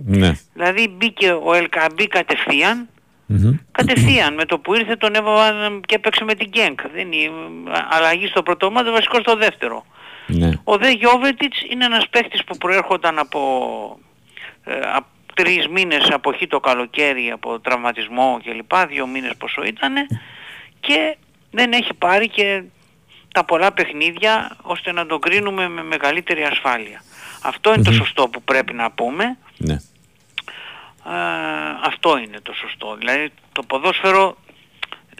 Ναι. 0.05 0.33
δηλαδή 0.55 0.89
μπήκε 0.89 1.33
ο 1.33 1.55
Ελκαμπή 1.55 2.07
κατευθείαν 2.07 2.89
Κατευθείαν 3.73 4.35
με 4.35 4.45
το 4.45 4.59
που 4.59 4.75
ήρθε 4.75 4.97
τον 4.97 5.15
έβαλαν 5.15 5.81
και 5.87 5.95
έπαιξε 5.95 6.25
με 6.25 6.35
την 6.35 6.49
Γκένκ. 6.49 6.81
Δεν 6.95 7.13
είναι 7.13 7.33
αλλαγή 7.91 8.27
στο 8.27 8.43
πρώτο 8.43 8.67
ομάδα, 8.67 8.91
βασικό 8.91 9.19
στο 9.21 9.37
δεύτερο. 9.37 9.85
Ναι. 10.29 10.51
Ο 10.65 10.77
Δε 10.77 10.91
Γιώβετιτς 10.91 11.63
είναι 11.71 11.85
ένας 11.85 12.09
παίχτης 12.09 12.45
που 12.45 12.57
προέρχονταν 12.57 13.19
από, 13.19 13.99
ε, 14.65 14.81
από 14.95 15.07
τρεις 15.35 15.69
μήνες 15.69 16.11
αποχή 16.11 16.47
το 16.47 16.61
καλοκαίρι 16.61 17.31
από 17.31 17.61
τραυματισμό 17.61 18.41
κλπ. 18.45 18.87
Δύο 18.89 19.07
μήνες 19.07 19.33
πόσο 19.39 19.63
ήταν 19.65 19.95
και 20.81 21.17
δεν 21.51 21.73
έχει 21.73 21.95
πάρει 21.95 22.29
και 22.29 22.63
τα 23.33 23.45
πολλά 23.45 23.73
παιχνίδια 23.73 24.57
ώστε 24.63 24.93
να 24.93 25.07
τον 25.07 25.21
κρίνουμε 25.21 25.69
με 25.69 25.83
μεγαλύτερη 25.83 26.45
ασφάλεια. 26.45 27.03
Αυτό 27.43 27.75
είναι 27.75 27.83
το 27.83 27.93
σωστό 27.93 28.29
που 28.29 28.43
πρέπει 28.43 28.73
να 28.73 28.91
πούμε. 28.91 29.39
Ναι. 29.57 29.75
Ε, 29.75 29.81
αυτό 31.85 32.19
είναι 32.19 32.41
το 32.43 32.53
σωστό. 32.53 32.97
Δηλαδή 32.97 33.33
το 33.53 33.63
ποδόσφαιρο 33.63 34.37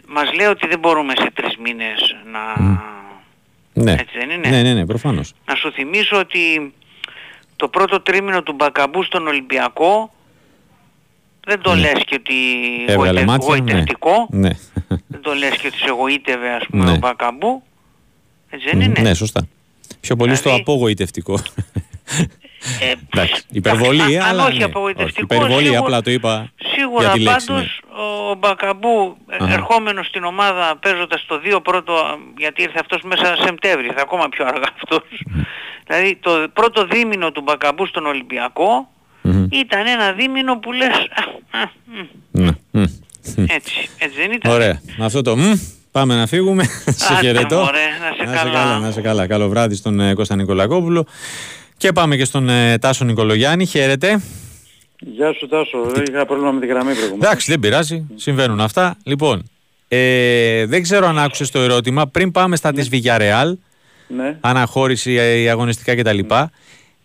μας 0.07 0.33
λέει 0.33 0.47
ότι 0.47 0.67
δεν 0.67 0.79
μπορούμε 0.79 1.13
σε 1.15 1.31
τρεις 1.33 1.57
μήνες 1.57 2.15
να... 2.25 2.39
Ναι. 3.83 3.91
Έτσι 3.91 4.17
δεν 4.17 4.29
είναι; 4.29 4.49
ναι, 4.49 4.61
ναι, 4.61 4.73
ναι, 4.73 4.85
προφανώς. 4.85 5.33
Να 5.45 5.55
σου 5.55 5.71
θυμίσω 5.71 6.17
ότι 6.17 6.73
το 7.55 7.67
πρώτο 7.67 8.01
τρίμηνο 8.01 8.43
του 8.43 8.53
Μπακαμπού 8.53 9.03
στον 9.03 9.27
Ολυμπιακό 9.27 10.13
δεν 11.45 11.61
το 11.61 11.75
λες 11.75 12.03
και 12.05 12.15
ότι 12.15 12.33
Έβγαλε 12.87 13.09
γοητε- 13.21 13.25
μάτια, 13.25 13.47
ναι. 13.49 13.55
γοητευτικό. 13.71 14.27
Ναι. 14.29 14.49
Δεν 15.07 15.21
το 15.21 15.33
λες 15.33 15.57
και 15.57 15.67
ότι 15.67 15.77
σε 15.77 15.89
γοήτευε 15.89 16.49
ας 16.49 16.65
πούμε 16.69 16.83
Ναι. 16.83 16.91
ο 16.91 16.95
Μπακαμπού. 16.97 17.63
Έτσι 18.49 18.65
δεν 18.69 18.81
είναι; 18.81 19.01
Ναι, 19.01 19.13
σωστά. 19.13 19.47
Πιο 19.99 20.15
πολύ 20.15 20.33
στο 20.35 20.43
Δηλαδή- 20.43 20.61
απογοητευτικό. 20.61 21.39
Ε, 22.79 22.93
Εντάξει, 23.13 23.43
υπερβολή, 23.51 24.19
αν 24.19 24.27
αλλά 24.29 24.45
όχι 24.45 24.57
ναι. 24.57 24.63
απογοητευτικό, 24.63 25.35
υπερβολή, 25.35 25.63
σίγουρα- 25.63 25.79
απλά 25.79 26.01
το 26.01 26.11
είπα 26.11 26.51
Σίγουρα 26.75 27.03
για 27.03 27.11
τη 27.11 27.19
λέξη. 27.19 27.51
ναι. 27.51 27.57
πάντως 27.57 27.81
ο 28.31 28.35
Μπακαμπού 28.35 29.17
ε, 29.29 29.35
Αχα. 29.43 29.53
ερχόμενος 29.53 30.05
στην 30.07 30.23
ομάδα 30.23 30.77
παίζοντας 30.81 31.25
το 31.27 31.39
2 31.57 31.59
πρώτο 31.63 31.93
γιατί 32.37 32.61
ήρθε 32.61 32.77
αυτός 32.79 33.01
μέσα 33.01 33.35
Σεπτέμβρη, 33.45 33.87
θα 33.95 34.01
ακόμα 34.01 34.29
πιο 34.29 34.45
αργά 34.45 34.67
αυτός. 34.75 35.03
δηλαδή 35.87 36.15
το 36.21 36.31
πρώτο 36.53 36.85
δίμηνο 36.85 37.31
του 37.31 37.41
Μπακαμπού 37.41 37.85
στον 37.85 38.05
Ολυμπιακό 38.05 38.87
ήταν 39.51 39.87
ένα 39.87 40.11
δίμηνο 40.11 40.57
που 40.59 40.71
λες 40.71 40.87
«Α, 41.51 41.59
α, 41.59 41.69
μ, 41.85 42.41
Ναι. 42.41 42.49
Μμ. 42.71 42.83
έτσι, 43.47 43.89
έτσι 43.97 44.17
δεν 44.17 44.31
ήταν. 44.31 44.51
Ωραία. 44.51 44.81
Με 44.97 45.05
αυτό 45.05 45.21
το 45.21 45.37
μ, 45.37 45.41
πάμε 45.91 46.15
να 46.15 46.27
φύγουμε. 46.27 46.63
σε 46.85 47.13
Άντε, 47.13 47.21
χαιρετώ. 47.27 47.57
μωρέ, 47.57 47.79
να 48.19 48.25
σε 48.31 48.35
καλά. 48.35 48.79
Να 48.79 48.91
σε 48.91 49.01
καλά. 49.01 49.27
Καλό 49.27 49.47
βράδυ 49.49 49.75
στον 49.75 49.99
ε, 49.99 50.13
Κώστα 50.13 50.35
Νικολακόπουλο. 50.35 51.05
Και 51.79 51.91
πάμε 51.91 52.15
και 52.15 52.25
στον 52.25 52.49
ε, 52.49 52.77
Τάσο 52.77 53.05
Νικολογιάννη. 53.05 53.65
Χαίρετε. 53.65 54.21
Γεια 54.99 55.33
σου 55.33 55.47
Τάσο, 55.47 55.91
είχα 56.09 56.25
πρόβλημα 56.25 56.51
με 56.51 56.59
τη 56.59 56.65
γραμμή 56.67 56.93
προηγουμένως. 56.93 57.25
Εντάξει, 57.25 57.51
δεν 57.51 57.59
πειράζει. 57.59 58.05
Συμβαίνουν 58.15 58.59
αυτά. 58.59 58.97
Λοιπόν, 59.03 59.49
ε, 59.87 60.65
δεν 60.65 60.81
ξέρω 60.81 61.07
αν 61.07 61.19
άκουσες 61.19 61.51
το 61.51 61.59
ερώτημα. 61.59 62.07
Πριν 62.07 62.31
πάμε 62.31 62.55
στα 62.55 62.71
της 62.71 62.89
Villarreal, 62.91 63.53
Ναι. 64.07 64.37
αναχώρηση, 64.41 65.13
ε, 65.13 65.49
αγωνιστικά 65.49 65.95
κτλ. 65.95 66.19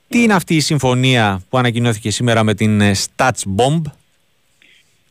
Τι 0.08 0.22
είναι 0.22 0.34
αυτή 0.34 0.54
η 0.56 0.60
συμφωνία 0.60 1.42
που 1.48 1.58
ανακοινώθηκε 1.58 2.10
σήμερα 2.10 2.42
με 2.42 2.54
την 2.54 2.80
ε, 2.80 2.92
Stats 2.94 3.42
Bomb. 3.56 3.82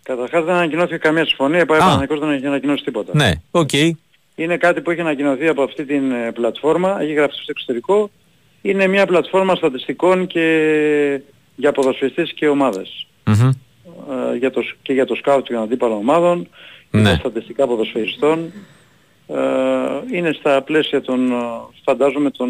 Καταρχάς 0.04 0.44
δεν 0.46 0.54
ανακοινώθηκε 0.56 0.98
καμία 0.98 1.26
συμφωνία, 1.26 1.60
η 1.62 1.66
Παναθηναϊκός 1.66 2.20
δεν 2.20 2.32
έχει 2.32 2.46
ανακοινώσει 2.46 2.84
τίποτα. 2.84 3.12
Ναι, 3.16 3.32
οκ. 3.52 3.70
Είναι 4.36 4.58
κάτι 4.58 4.82
που 4.82 4.92
έχει 4.92 5.02
ανακοινωθεί 5.02 5.48
από 5.48 5.64
αυτή 5.64 5.86
την 5.86 6.12
ε, 6.12 6.32
πλατφόρμα, 6.32 7.02
έχει 7.02 7.14
γραφτεί 7.14 7.36
στο 7.36 7.46
εξωτερικό. 7.48 8.10
Είναι 8.66 8.88
μια 8.88 9.06
πλατφόρμα 9.06 9.56
στατιστικών 9.56 10.28
και 10.28 11.22
για 11.56 11.72
ποδοσφαιριστές 11.72 12.34
και 12.34 12.48
ομάδες. 12.48 13.08
Μμμ. 13.26 13.50
Ε, 14.34 14.38
για 14.38 14.52
το, 14.52 14.62
σ- 14.62 14.76
και 14.82 14.94
για 14.94 15.06
το 15.06 15.16
σκάουτ 15.16 15.48
των 15.48 15.58
αντίπαλων 15.58 15.98
ομάδων, 15.98 16.48
και 16.92 16.98
Ναι. 16.98 17.04
τα 17.10 17.16
στατιστικά 17.16 17.68
ποδοσφαιριστών. 17.68 18.52
Ε, 19.28 19.38
είναι 20.18 20.32
στα 20.34 20.62
πλαίσια 20.62 21.02
των, 21.02 21.32
ε, 21.32 21.36
φαντάζομαι, 21.84 22.32
των 22.32 22.50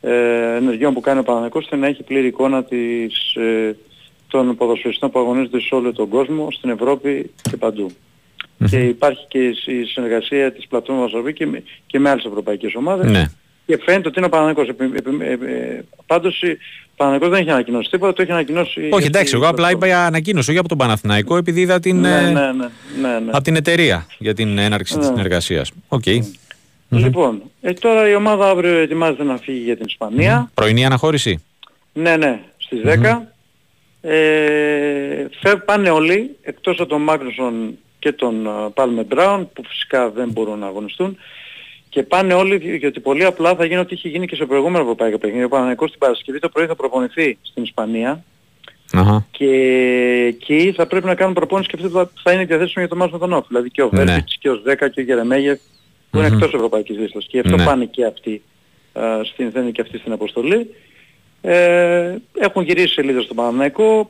ε, 0.00 0.56
ενεργειών 0.56 0.92
που 0.94 1.00
κάνει 1.00 1.18
ο 1.18 1.22
Παναθηναϊκός 1.22 1.62
ώστε 1.64 1.76
να 1.76 1.86
έχει 1.86 2.02
πλήρη 2.02 2.26
εικόνα 2.26 2.64
της, 2.64 3.34
ε, 3.34 3.76
των 4.28 4.56
ποδοσφαιριστών 4.56 5.10
που 5.10 5.18
αγωνίζονται 5.18 5.60
σε 5.60 5.74
όλο 5.74 5.92
τον 5.92 6.08
κόσμο, 6.08 6.48
στην 6.50 6.70
Ευρώπη 6.70 7.30
και 7.50 7.56
παντού. 7.56 7.90
Και 8.70 8.78
υπάρχει 8.78 9.24
και 9.28 9.38
η 9.66 9.84
συνεργασία 9.84 10.52
της 10.52 10.66
πλατφόρμας 10.66 11.10
Βαρσοβή 11.10 11.32
και, 11.32 11.46
με- 11.46 11.62
και 11.86 11.98
με 11.98 12.10
άλλες 12.10 12.24
ευρωπαϊκές 12.24 12.74
ομάδες. 12.74 13.10
Ναι. 13.10 13.24
Και 13.72 13.82
φαίνεται 13.84 14.08
ότι 14.08 14.18
είναι 14.18 14.26
ο 14.26 14.28
Παναθηναϊκός. 14.28 14.68
Επι, 14.68 14.84
επι, 14.96 15.24
ε, 15.24 15.32
ε, 15.32 15.84
πάντως 16.06 16.42
ο 16.42 16.46
Παναθηναϊκός 16.96 17.28
δεν 17.28 17.40
έχει 17.40 17.50
ανακοινώσει 17.50 17.90
τίποτα, 17.90 18.12
το 18.12 18.22
έχει 18.22 18.30
ανακοινώσει... 18.30 18.80
Όχι, 18.80 18.94
αυτή 18.94 19.06
εντάξει, 19.06 19.34
η 19.34 19.38
εγώ 19.38 19.48
απλά 19.48 19.66
πλατφόρμα. 19.68 19.94
είπα 19.94 20.06
ανακοίνωση, 20.06 20.50
όχι 20.50 20.58
από 20.58 20.68
τον 20.68 20.78
Παναθηναϊκό, 20.78 21.36
επειδή 21.36 21.60
είδα 21.60 21.80
την, 21.80 22.00
Ναι, 22.00 22.08
ε, 22.16 22.20
ναι, 22.20 22.30
ναι, 22.30 22.50
ναι, 23.00 23.18
ναι. 23.18 23.30
από 23.32 23.42
την 23.42 23.56
εταιρεία 23.56 24.06
για 24.18 24.34
την 24.34 24.58
έναρξη 24.58 24.98
της 24.98 25.08
Ναι. 25.08 25.14
συνεργασίας. 25.14 25.70
Οκ. 25.88 26.02
Λοιπόν, 26.88 27.42
ε, 27.60 27.72
τώρα 27.72 28.08
η 28.08 28.14
ομάδα 28.14 28.48
αύριο 28.48 28.78
ετοιμάζεται 28.78 29.24
να 29.24 29.36
φύγει 29.36 29.58
για 29.64 29.76
την 29.76 29.86
Ισπανία. 29.86 30.50
Πρωινή 30.54 30.84
αναχώρηση. 30.84 31.42
Ναι, 31.92 32.16
ναι, 32.16 32.40
στις 32.56 32.80
10. 32.84 33.22
Ε, 34.00 35.26
φε, 35.40 35.56
πάνε 35.56 35.90
όλοι, 35.90 36.36
εκτός 36.42 36.80
από 36.80 36.88
τον 36.88 37.02
Μάγνουσον 37.02 37.78
και 37.98 38.12
τον 38.12 38.48
Πάλμε 38.74 39.02
Μπράουν, 39.02 39.52
που 39.52 39.62
φυσικά 39.68 40.10
δεν 40.10 40.28
μπορούν 40.30 40.58
να 40.58 40.66
αγωνιστούν. 40.66 41.16
Και 41.94 42.02
πάνε 42.02 42.34
όλοι, 42.34 42.56
δι- 42.56 42.78
γιατί 42.78 43.00
πολύ 43.00 43.24
απλά 43.24 43.54
θα 43.54 43.64
γίνει 43.64 43.80
ό,τι 43.80 43.94
είχε 43.94 44.08
γίνει 44.08 44.26
και 44.26 44.36
σε 44.36 44.44
προηγούμενο 44.46 44.82
ευρωπαϊκό 44.82 45.18
παιχνίδι. 45.18 45.44
Ο 45.44 45.48
Παναγικός 45.48 45.90
την 45.90 45.98
Παρασκευή 45.98 46.38
το 46.38 46.48
πρωί 46.48 46.66
θα 46.66 46.74
προπονηθεί 46.74 47.38
στην 47.42 47.62
Ισπανία. 47.62 48.24
Αχα. 48.92 49.26
Και 49.30 49.46
εκεί 50.28 50.72
θα 50.76 50.86
πρέπει 50.86 51.06
να 51.06 51.14
κάνουν 51.14 51.34
προπόνηση 51.34 51.68
και 51.68 51.76
αυτό 51.76 51.88
θα, 51.88 52.10
θα 52.22 52.32
είναι 52.32 52.44
διαθέσιμο 52.44 52.84
για 52.84 52.88
το 52.88 52.96
μάτς 52.96 53.12
με 53.12 53.18
τον 53.18 53.32
Όφ. 53.32 53.46
Δηλαδή 53.46 53.70
και 53.70 53.82
ο 53.82 53.88
Ναι. 53.92 54.04
Βέρμπιτς 54.04 54.36
και 54.38 54.50
ο 54.50 54.54
Σδέκα 54.54 54.88
και 54.88 55.00
ο 55.00 55.02
Γερεμέγεφ 55.02 55.58
που 56.10 56.18
είναι 56.18 56.28
Μμμ. 56.28 56.34
εκτός 56.34 56.54
ευρωπαϊκής 56.54 56.98
λίστας. 56.98 57.24
Και 57.28 57.38
γι' 57.40 57.46
αυτό 57.46 57.56
Ναι. 57.56 57.64
πάνε 57.64 57.84
και 57.84 58.04
αυτοί, 58.04 58.42
α, 58.92 59.02
στην, 59.24 59.50
θα 59.50 59.60
είναι 59.60 59.70
και 59.70 59.80
αυτοί 59.80 59.98
στην 59.98 60.12
αποστολή. 60.12 60.74
Ε, 61.40 62.14
έχουν 62.38 62.62
γυρίσει 62.62 62.92
σελίδα 62.92 63.20
στον 63.20 63.36
Παναμαϊκό, 63.36 64.08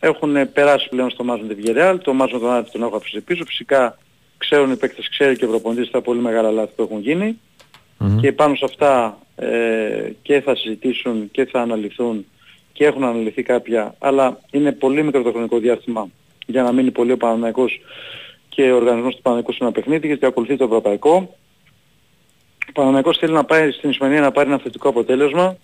έχουν 0.00 0.36
ε, 0.36 0.44
περάσει 0.46 0.88
πλέον 0.88 1.10
στο 1.10 1.24
μάτς 1.24 1.42
με 1.48 1.54
τη 1.54 1.62
Villarreal, 1.66 1.96
το 2.02 2.12
μάτς 2.12 2.32
με 2.32 2.38
τον 2.38 2.50
Άρη 2.52 2.66
τον 2.72 2.82
έχω 2.82 2.96
αφήσει 2.96 3.20
πίσω. 3.20 3.44
Φυσικά 3.44 3.98
ξέρουν 4.48 4.72
οι 4.72 4.76
παίκτες, 4.76 5.08
ξέρει 5.08 5.36
και 5.36 5.44
ο 5.44 5.48
προπονητής 5.48 5.90
τα 5.90 6.00
πολύ 6.00 6.20
μεγάλα 6.20 6.50
λάθη 6.50 6.72
που 6.76 6.82
έχουν 6.82 7.00
γίνει 7.00 7.38
και 8.20 8.32
πάνω 8.32 8.54
σε 8.54 8.64
αυτά 8.64 9.18
ε, 9.36 10.10
και 10.22 10.40
θα 10.40 10.56
συζητήσουν 10.56 11.30
και 11.30 11.44
θα 11.44 11.60
αναλυθούν 11.60 12.26
και 12.72 12.84
έχουν 12.84 13.04
αναλυθεί 13.04 13.42
κάποια, 13.42 13.94
αλλά 13.98 14.40
είναι 14.50 14.72
πολύ 14.72 15.02
μικρό 15.02 15.22
το 15.22 15.30
χρονικό 15.30 15.58
διάστημα 15.58 16.08
για 16.46 16.62
να 16.62 16.72
μείνει 16.72 16.90
πολύ 16.90 17.12
ο 17.12 17.16
Παναναϊκός 17.16 17.80
και 18.48 18.72
ο 18.72 18.76
οργανισμός 18.76 19.14
του 19.14 19.22
Παναναϊκού 19.22 19.52
σε 19.52 19.58
ένα 19.60 19.72
παιχνίδι 19.72 20.06
γιατί 20.06 20.26
ακολουθεί 20.26 20.56
το 20.56 20.64
ευρωπαϊκό. 20.64 21.36
Ο 22.68 22.72
Παναναϊκός 22.72 23.18
θέλει 23.18 23.32
να 23.32 23.44
πάει 23.44 23.70
στην 23.70 23.90
Ισπανία 23.90 24.20
να 24.20 24.32
πάρει 24.32 24.48
ένα 24.48 24.58
θετικό 24.58 24.88
αποτέλεσμα, 24.88 25.56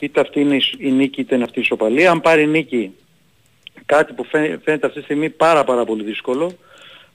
είτε 0.00 0.20
αυτή 0.20 0.40
είναι 0.40 0.56
η 0.56 0.60
σ- 0.60 0.74
η 0.78 0.90
νίκη 0.90 1.20
είτε 1.20 1.34
είναι 1.34 1.44
αυτή 1.44 1.58
η 1.58 1.62
ισοπαλία. 1.62 2.10
Αν 2.10 2.20
πάρει 2.20 2.46
νίκη, 2.46 2.92
κάτι 3.86 4.12
που 4.12 4.24
φαίνε- 4.24 4.60
φαίνεται 4.64 4.86
αυτή 4.86 4.98
τη 4.98 5.04
στιγμή 5.04 5.30
πάρα 5.30 5.64
πάρα 5.64 5.84
πολύ 5.84 6.02
δύσκολο, 6.02 6.52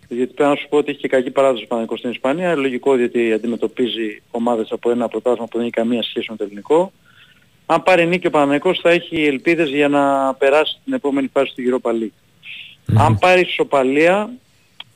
γιατί 0.08 0.34
πρέπει 0.34 0.50
να 0.50 0.56
σου 0.56 0.68
πω 0.70 0.78
ότι 0.78 0.92
έχει 0.92 1.00
και 1.00 1.08
κακή 1.08 1.32
παράδοση 1.32 1.64
ο 1.64 1.68
Παναγικός 1.68 2.00
στην 2.00 2.12
Ισπανία. 2.12 2.56
Λογικό 2.56 2.96
διότι 2.96 3.34
αντιμετωπίζει 3.34 4.22
ομάδες 4.32 4.72
από 4.72 4.92
ένα 4.92 5.08
πρωτάθλημα 5.08 5.48
που 5.48 5.58
δεν 5.58 5.62
έχει 5.62 5.76
καμία 5.76 6.04
σχέση 6.04 6.28
με 6.30 6.36
το 6.36 6.44
ελληνικό. 6.44 6.92
Αν 7.66 7.84
πάρει 7.84 8.06
νίκη 8.06 8.28
ο 8.28 8.30
Παναγικός 8.30 8.80
θα 8.80 8.90
έχει 8.90 9.24
ελπίδες 9.24 9.70
για 9.70 9.88
να 9.88 10.34
περάσει 10.34 10.80
την 10.84 10.94
επόμενη 10.94 11.30
φάση 11.34 11.54
του 11.56 11.64
Europa 11.70 11.92
League. 11.92 12.18
Αν 12.98 13.18
πάρει 13.18 13.42
ισοπαλία, 13.42 14.30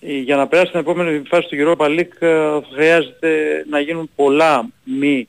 ε, 0.01 0.17
για 0.17 0.35
να 0.35 0.47
περάσει 0.47 0.71
την 0.71 0.79
επόμενη 0.79 1.21
φάση 1.27 1.47
του 1.47 1.55
Europa 1.59 1.85
League 1.85 2.19
ε, 2.19 2.59
χρειάζεται 2.73 3.63
να 3.69 3.79
γίνουν 3.79 4.09
πολλά 4.15 4.69
μη 4.83 5.27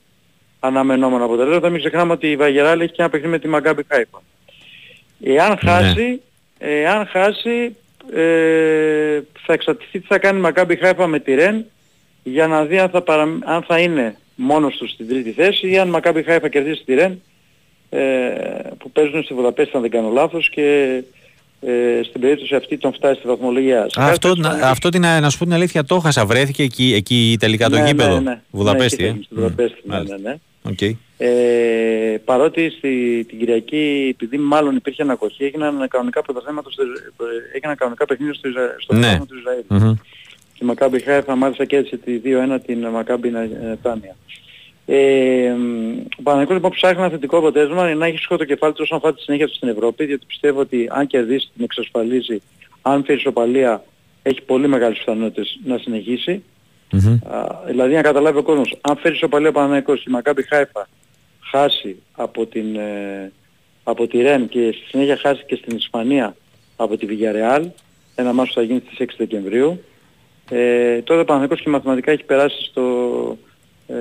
αναμενόμενα 0.60 1.24
αποτελέσματα. 1.24 1.68
Μην 1.68 1.80
ξεχνάμε 1.80 2.12
ότι 2.12 2.30
η 2.30 2.36
Βαγεράλ 2.36 2.80
έχει 2.80 2.92
και 2.92 3.02
ένα 3.02 3.10
παιχνίδι 3.10 3.32
με 3.32 3.38
τη 3.38 3.48
Μαγκάμπη 3.48 3.84
Χάιπα. 3.88 4.22
Εάν 5.24 5.58
χάσει, 5.58 6.20
εάν 6.58 7.06
χάσει 7.06 7.76
ε, 8.14 9.20
θα 9.46 9.52
εξαρτηθεί 9.52 10.00
τι 10.00 10.06
θα 10.06 10.18
κάνει 10.18 10.38
η 10.38 10.40
Μακάμπι 10.40 10.76
Χάιφα 10.76 11.06
με 11.06 11.18
τη 11.18 11.34
Ρεν 11.34 11.64
για 12.22 12.46
να 12.46 12.64
δει 12.64 12.78
αν 12.78 12.88
θα, 12.88 13.00
παρα... 13.02 13.22
αν 13.44 13.62
θα 13.66 13.78
είναι 13.78 14.16
μόνος 14.34 14.76
τους 14.76 14.90
στην 14.90 15.08
τρίτη 15.08 15.30
θέση 15.30 15.70
ή 15.70 15.78
αν 15.78 15.88
η 15.88 15.90
Μακάμπι 15.90 16.22
Χάιφα 16.22 16.48
κερδίσει 16.48 16.82
τη 16.84 16.94
Ρεν 16.94 17.22
ε, 17.90 18.00
που 18.78 18.90
παίζουν 18.90 19.22
στη 19.22 19.34
Βουδαπέστη 19.34 19.72
αν 19.76 19.82
δεν 19.82 19.90
κάνω 19.90 20.08
λάθος 20.10 20.50
και 20.50 21.02
ε, 21.60 22.00
στην 22.04 22.20
περίπτωση 22.20 22.54
αυτή 22.54 22.78
τον 22.78 22.92
φτάσει 22.94 23.18
στη 23.18 23.28
βαθμολογία. 23.28 23.78
Σε 23.80 23.84
Α, 23.86 23.90
κάθε 23.94 24.10
αυτό, 24.10 24.28
να, 24.28 24.34
περίπτωση- 24.34 24.64
αυτό 24.64 24.88
την, 24.88 25.00
να 25.00 25.30
σου 25.30 25.38
πω 25.38 25.44
την 25.44 25.54
αλήθεια 25.54 25.84
το 25.84 25.94
έχασα. 25.94 26.26
Βρέθηκε 26.26 26.62
εκεί, 26.62 26.92
εκεί 26.96 27.36
τελικά 27.40 27.68
το 27.68 27.76
Ναι, 27.78 27.86
γήπεδο. 27.86 28.14
ναι, 28.20 28.30
ναι. 28.30 28.40
Βουδαπέστη. 28.50 29.02
Ναι, 29.02 29.08
ε. 29.08 29.10
εκεί 29.10 29.12
θα 29.12 29.12
γίνει, 29.12 29.24
στη 29.24 29.34
Βουδαπέστη, 29.34 29.80
ναι, 29.84 29.94
Μάλιστα. 29.94 30.16
ναι, 30.22 30.28
ναι. 30.30 30.36
Οκ. 30.62 30.80
Ε, 31.18 32.16
παρότι 32.24 32.70
στη, 32.70 33.24
την 33.28 33.38
Κυριακή, 33.38 34.08
επειδή 34.10 34.38
μάλλον 34.38 34.76
υπήρχε 34.76 35.02
ανακοχή, 35.02 35.44
έγιναν 35.44 35.88
κανονικά 35.88 36.22
πρωταθλήματα 36.22 36.70
στο, 36.70 36.82
ε, 36.82 36.86
έγιναν 37.56 37.76
κανονικά 37.76 38.04
παιχνίδια 38.04 38.34
στο, 38.34 38.48
Ισρα... 38.48 38.74
στο 38.78 38.94
Ναι. 38.94 39.00
πρωτάθλημα 39.00 39.26
του 39.26 39.36
Ισραήλ. 39.38 39.62
Μμμ. 39.68 39.94
Και 40.52 40.60
η 40.62 40.64
Μακάμπι 40.64 41.00
Χάιφα 41.00 41.36
μάλιστα 41.36 41.64
κέρδισε 41.64 41.96
τη 41.96 42.20
2-1 42.24 42.58
την 42.66 42.86
Μακάμπι 42.86 43.30
Νετάνια. 43.30 44.16
Ε, 44.86 45.54
μ, 45.58 45.98
ο 46.18 46.22
Παναθηναϊκός 46.22 46.54
λοιπόν 46.54 46.70
ψάχνει 46.70 47.00
ένα 47.00 47.10
θετικό 47.10 47.36
αποτέλεσμα 47.38 47.86
για 47.86 47.94
να 47.94 48.06
έχει 48.06 48.18
σηκώ 48.18 48.36
το 48.36 48.44
κεφάλι 48.44 48.72
του 48.72 48.80
όσον 48.82 48.96
αφορά 48.98 49.14
τη 49.14 49.22
συνέχεια 49.22 49.46
του 49.46 49.54
στην 49.54 49.68
Ευρώπη, 49.68 50.04
διότι 50.04 50.26
πιστεύω 50.26 50.60
ότι 50.60 50.88
αν 50.90 51.06
κερδίσει 51.06 51.50
την 51.54 51.64
εξασφαλίζει, 51.64 52.42
αν 52.82 53.04
φέρει 53.04 53.18
ισοπαλία, 53.18 53.84
έχει 54.22 54.42
πολύ 54.42 54.68
μεγάλες 54.68 54.98
πιθανότητες 54.98 55.58
να 55.64 55.78
συνεχίσει. 55.78 56.42
Α, 57.30 57.44
δηλαδή 57.66 57.94
να 57.94 58.02
καταλάβει 58.02 58.38
ο 58.38 58.42
κόσμος, 58.42 58.76
αν 58.80 58.96
φέρει 58.96 59.14
ισοπαλία 59.14 59.48
ο 59.48 59.52
Παναγικός 59.52 59.98
και 59.98 60.04
η 60.08 60.12
Μακάμπι 60.12 60.42
Χάιφα 60.48 60.88
χάσει 61.50 61.96
από, 62.12 62.46
την, 62.46 62.76
ε, 62.76 63.32
από 63.84 64.06
τη 64.06 64.22
Ρεν 64.22 64.48
και 64.48 64.72
στη 64.76 64.84
συνέχεια 64.88 65.16
χάσει 65.16 65.42
και 65.46 65.56
στην 65.56 65.76
Ισπανία 65.76 66.36
από 66.76 66.96
τη 66.96 67.06
Villarreal, 67.10 67.62
ένα 68.14 68.32
μάσος 68.32 68.54
θα 68.54 68.62
γίνει 68.62 68.82
στις 68.86 68.98
6 68.98 69.14
Δεκεμβρίου, 69.16 69.82
ε, 70.50 71.00
τότε 71.02 71.20
ο 71.20 71.24
Παναγικός 71.24 71.60
και 71.60 71.68
μαθηματικά 71.68 72.10
έχει 72.10 72.24
περάσει 72.24 72.64
στο... 72.64 72.82
Ε, 73.86 73.94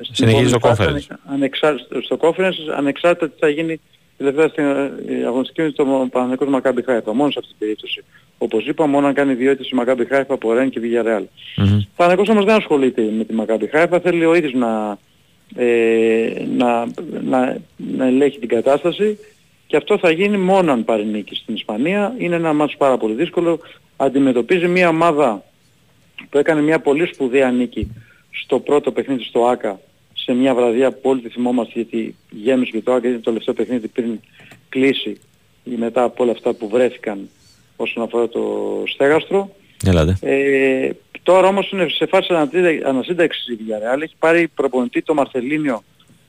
στην 0.00 0.14
Συνεχίζει 0.14 0.54
επόμενη 0.54 0.76
το 0.76 0.84
φάση, 0.84 1.06
conference. 1.10 1.16
ανεξά- 1.32 1.86
στο 2.02 2.16
conference, 2.20 2.74
ανεξάρτητα 2.76 3.28
τι 3.28 3.38
θα 3.38 3.48
γίνει 3.48 3.80
τελευταία 4.22 4.48
στην 4.48 4.64
ε, 4.64 5.24
αγωνιστική 5.26 5.62
με 5.62 5.70
το 5.70 6.08
Παναγικός 6.10 6.48
Μακάμπι 6.48 6.82
Χάιφα, 6.82 7.14
μόνος 7.14 7.32
σε 7.32 7.38
αυτή 7.38 7.50
την 7.50 7.58
περίπτωση. 7.58 8.04
Όπως 8.38 8.66
είπα, 8.66 8.86
μόνο 8.86 9.06
αν 9.06 9.14
κάνει 9.14 9.34
διότητες 9.34 9.70
η 9.70 9.74
Μακάμπι 9.74 10.04
Χάιφα 10.04 10.34
από 10.34 10.52
Ρεν 10.52 10.70
και 10.70 10.80
Villarreal. 10.82 11.24
Ο 11.58 11.86
Παναγικός 11.96 12.28
όμως 12.28 12.44
δεν 12.44 12.54
ασχολείται 12.54 13.02
με 13.16 13.24
τη 13.24 13.32
Μακάμπι 13.32 13.66
Χάιφα, 13.66 14.00
θέλει 14.00 14.24
ο 14.24 14.34
ίδιος 14.34 14.52
να, 14.52 14.98
ε, 15.56 16.44
να, 16.56 16.86
να, 17.22 17.58
να 17.76 18.06
ελέγχει 18.06 18.38
την 18.38 18.48
κατάσταση 18.48 19.18
και 19.66 19.76
αυτό 19.76 19.98
θα 19.98 20.10
γίνει 20.10 20.36
μόνο 20.36 20.72
αν 20.72 20.84
πάρει 20.84 21.04
νίκη 21.04 21.34
στην 21.34 21.54
Ισπανία. 21.54 22.14
Είναι 22.18 22.34
ένα 22.34 22.52
μάτσο 22.52 22.76
πάρα 22.76 22.96
πολύ 22.96 23.14
δύσκολο. 23.14 23.60
Αντιμετωπίζει 23.96 24.68
μια 24.68 24.88
ομάδα 24.88 25.44
που 26.30 26.38
έκανε 26.38 26.60
μια 26.62 26.78
πολύ 26.78 27.06
σπουδαία 27.06 27.50
νίκη 27.50 27.88
στο 28.30 28.58
πρώτο 28.58 28.92
παιχνίδι 28.92 29.22
στο 29.22 29.46
ΆΚΑ 29.46 29.80
σε 30.24 30.32
μια 30.32 30.54
βραδιά 30.54 30.90
που 30.92 31.10
όλοι 31.10 31.20
τη 31.20 31.28
θυμόμαστε 31.28 31.72
γιατί 31.74 32.14
γέμισε 32.30 32.70
και 32.70 32.80
το 32.80 32.92
ΆΚΑ 32.92 33.08
ήταν 33.08 33.20
το 33.20 33.30
τελευταίο 33.30 33.54
παιχνίδι 33.54 33.88
πριν 33.88 34.20
κλείσει 34.68 35.20
ή 35.64 35.70
μετά 35.76 36.02
από 36.02 36.22
όλα 36.22 36.32
αυτά 36.32 36.52
που 36.54 36.68
βρέθηκαν 36.68 37.28
όσον 37.76 38.02
αφορά 38.02 38.28
το 38.28 38.42
στέγαστρο. 38.86 39.54
Έλατε. 39.86 40.16
Ε, 40.20 40.90
τώρα 41.22 41.48
όμως 41.48 41.70
είναι 41.70 41.86
σε 41.88 42.06
φάση 42.06 42.32
ανατίδα- 42.34 42.88
ανασύνταξης 42.88 43.46
η 43.48 43.56
Villarreal. 43.60 44.02
Έχει 44.02 44.14
πάρει 44.18 44.48
προπονητή 44.48 45.02
το 45.02 45.14
Μαρθελίνιο, 45.14 45.82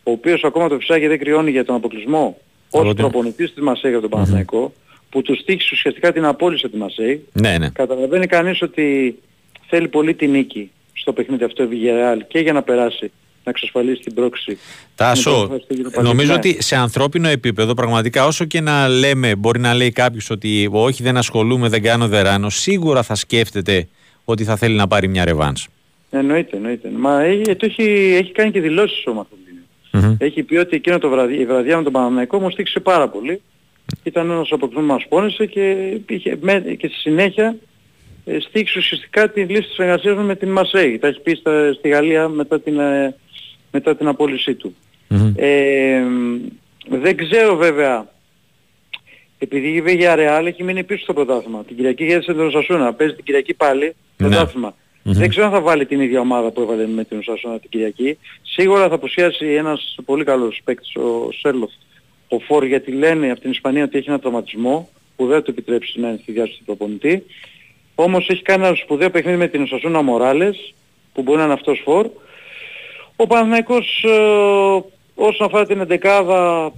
ο 0.03 0.11
οποίος 0.11 0.43
ακόμα 0.43 0.67
το 0.69 0.79
φυσάκι 0.79 1.07
δεν 1.07 1.19
κρυώνει 1.19 1.51
για 1.51 1.65
τον 1.65 1.75
αποκλεισμό 1.75 2.37
ως 2.69 2.79
Από 2.81 2.89
την- 2.93 2.97
προπονητής 3.03 3.53
της 3.53 3.63
Μασέη 3.63 3.91
για 3.91 4.01
τον 4.01 4.09
Παναθηναϊκό, 4.09 4.73
που 5.09 5.21
του 5.21 5.35
στήχησε 5.35 5.69
ουσιαστικά 5.73 6.11
την 6.13 6.25
απόλυση 6.25 6.69
της 6.69 6.79
Μασέη. 6.79 7.25
Ναι, 7.33 7.57
ναι. 7.57 7.69
Καταλαβαίνει 7.69 8.27
κανείς 8.27 8.61
ότι 8.61 9.17
θέλει 9.67 9.87
πολύ 9.87 10.13
την 10.13 10.31
νίκη 10.31 10.71
στο 10.93 11.13
παιχνίδι 11.13 11.43
αυτό 11.43 11.63
η 11.63 11.67
Villarreal 11.71 12.17
και 12.27 12.39
για 12.39 12.53
να 12.53 12.61
περάσει 12.61 13.11
να 13.43 13.51
εξασφαλίσει 13.51 14.01
την 14.01 14.13
πρόξη. 14.13 14.57
Τάσο, 14.95 15.47
με 15.51 15.57
το 15.57 15.65
Europa 15.69 15.99
League. 15.99 16.03
νομίζω 16.03 16.27
Ναι. 16.31 16.33
ότι 16.33 16.61
σε 16.61 16.75
ανθρώπινο 16.75 17.27
επίπεδο 17.27 17.73
πραγματικά 17.73 18.25
όσο 18.25 18.45
και 18.45 18.61
να 18.61 18.87
λέμε, 18.87 19.35
μπορεί 19.35 19.59
να 19.59 19.73
λέει 19.73 19.91
κάποιος 19.91 20.29
ότι 20.29 20.69
όχι 20.71 21.03
δεν 21.03 21.17
ασχολούμαι, 21.17 21.69
δεν 21.69 21.81
κάνω 21.81 22.07
δεράνο, 22.07 22.49
σίγουρα 22.49 23.03
θα 23.03 23.15
σκέφτεται 23.15 23.87
ότι 24.25 24.43
θα 24.43 24.55
θέλει 24.55 24.75
να 24.75 24.87
πάρει 24.87 25.07
μια 25.07 25.25
ρεβάνς. 25.25 25.67
Εννοείται, 26.09 26.55
εννοείται. 26.55 26.89
Μα 26.97 27.21
έχει, 27.23 27.55
το 27.55 27.65
έχει, 27.65 27.83
έχει 28.21 28.31
κάνει 28.31 28.51
και 28.51 28.61
δηλώσεις 28.61 29.05
ο 29.05 29.13
Μαρθελίνιο. 29.13 30.17
Έχει 30.19 30.43
πει 30.43 30.55
ότι 30.55 30.75
εκείνο 30.75 30.97
το 30.99 31.09
βραδί, 31.09 31.35
η 31.39 31.45
βραδιά 31.45 31.77
με 31.77 31.83
τον 31.83 31.91
Παναναϊκό 31.91 32.39
μου 32.39 32.49
στήξε 32.49 32.79
πάρα 32.79 33.09
πολύ. 33.09 33.41
Ήταν 34.03 34.29
ένας 34.31 34.51
από 34.51 34.65
αυτούς 34.65 34.79
που 34.79 34.85
μας 34.85 35.05
πόνεσε 35.09 35.45
και, 35.45 35.97
είχε, 36.09 36.37
με, 36.41 36.59
και 36.59 36.87
στη 36.87 36.97
συνέχεια 36.97 37.55
ε, 38.25 38.39
στήξε 38.39 38.79
ουσιαστικά 38.79 39.29
τη 39.29 39.41
λύση 39.41 39.67
της 39.67 39.77
εργασίας 39.77 40.15
μου 40.17 40.23
με 40.25 40.35
την 40.35 40.49
Μασέη. 40.49 40.97
Τα 40.97 41.07
έχει 41.07 41.19
πει 41.19 41.35
στα, 41.35 41.73
στη 41.73 41.89
Γαλλία 41.89 42.27
μετά 42.27 42.59
την, 42.59 42.79
ε, 42.79 43.15
μετά 43.73 43.95
την 43.95 44.07
απόλυσή 44.07 44.53
του. 44.53 44.75
Ε, 45.35 46.03
δεν 46.89 47.17
ξέρω 47.17 47.55
βέβαια, 47.55 48.07
επειδή 49.37 49.67
η 49.67 49.83
Villarreal 49.85 50.43
έχει 50.45 50.63
μείνει 50.63 50.83
πίσω 50.83 51.03
στο 51.03 51.13
πρωτάθλημα. 51.13 51.63
Την 51.63 51.75
Κυριακή 51.75 52.05
γέρισε 52.05 52.33
τον 52.33 52.51
Σασούνα, 52.51 52.93
παίζει 52.93 53.13
την 53.15 53.23
Κυριακή 53.23 53.53
πάλι, 53.53 53.95
πρωτάθλημα. 54.17 54.75
Δεν 55.03 55.29
ξέρω 55.29 55.45
αν 55.45 55.51
θα 55.51 55.61
βάλει 55.61 55.85
την 55.85 56.01
ίδια 56.01 56.19
ομάδα 56.19 56.51
που 56.51 56.61
έβαλε 56.61 56.87
με 56.87 57.03
την 57.03 57.23
Σασούνα 57.23 57.59
την 57.59 57.69
Κυριακή. 57.69 58.17
Σίγουρα 58.41 58.87
θα 58.87 58.95
αποσιάσει 58.95 59.45
ένας 59.45 59.97
πολύ 60.05 60.23
καλός 60.23 60.61
παίκτης, 60.63 60.95
ο 60.95 61.29
Σέρλοφ, 61.31 61.71
ο 62.27 62.39
Φόρ, 62.39 62.65
γιατί 62.65 62.91
λένε 62.91 63.31
από 63.31 63.39
την 63.39 63.51
Ισπανία 63.51 63.83
ότι 63.83 63.97
έχει 63.97 64.09
ένα 64.09 64.19
τραυματισμό 64.19 64.89
που 65.15 65.25
δεν 65.25 65.35
θα 65.35 65.41
του 65.43 65.51
επιτρέψει 65.51 65.99
να 65.99 66.07
είναι 66.07 66.19
στη 66.21 66.31
διάσταση 66.31 66.57
του 66.57 66.65
προπονητή. 66.65 67.23
Όμως 67.95 68.27
έχει 68.29 68.41
κάνει 68.41 68.65
ένα 68.65 68.75
σπουδαίο 68.75 69.09
παιχνίδι 69.09 69.37
με 69.37 69.47
την 69.47 69.67
Σασούνα 69.67 70.01
Μοράλες, 70.01 70.73
που 71.13 71.21
μπορεί 71.21 71.37
να 71.37 71.43
είναι 71.43 71.53
αυτός 71.53 71.81
Φόρ. 71.83 72.07
Ο 73.15 73.27
Παναθηναϊκός 73.27 74.03
ε, 74.03 74.83
όσον 75.15 75.47
αφορά 75.47 75.65
την 75.65 75.79
εντεκάδα 75.79 76.71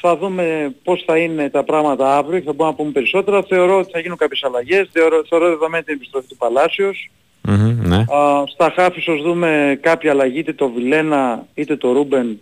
θα 0.00 0.16
δούμε 0.16 0.74
πώς 0.84 1.02
θα 1.06 1.18
είναι 1.18 1.50
τα 1.50 1.64
πράγματα 1.64 2.16
αύριο 2.16 2.38
και 2.38 2.44
θα 2.44 2.52
μπορούμε 2.52 2.76
να 2.76 2.82
πούμε 2.82 2.90
περισσότερα. 2.90 3.42
Θεωρώ 3.42 3.78
ότι 3.78 3.90
θα 3.90 3.98
γίνουν 3.98 4.16
κάποιες 4.16 4.42
αλλαγές. 4.44 4.88
Θεωρώ, 4.92 5.24
θεωρώ 5.28 5.48
δεδομένη 5.48 5.84
την 5.84 5.94
επιστροφή 5.94 6.26
του 6.28 6.36
Παλάσιος. 6.36 7.10
ναι. 7.82 7.96
Α, 7.96 8.44
στα 8.46 8.72
χάφη 8.74 8.98
ίσως 8.98 9.22
δούμε 9.22 9.78
κάποια 9.82 10.10
αλλαγή, 10.10 10.38
είτε 10.38 10.52
το 10.52 10.68
Βιλένα 10.68 11.46
είτε 11.54 11.76
το 11.76 11.92
Ρούμπεν. 11.92 12.40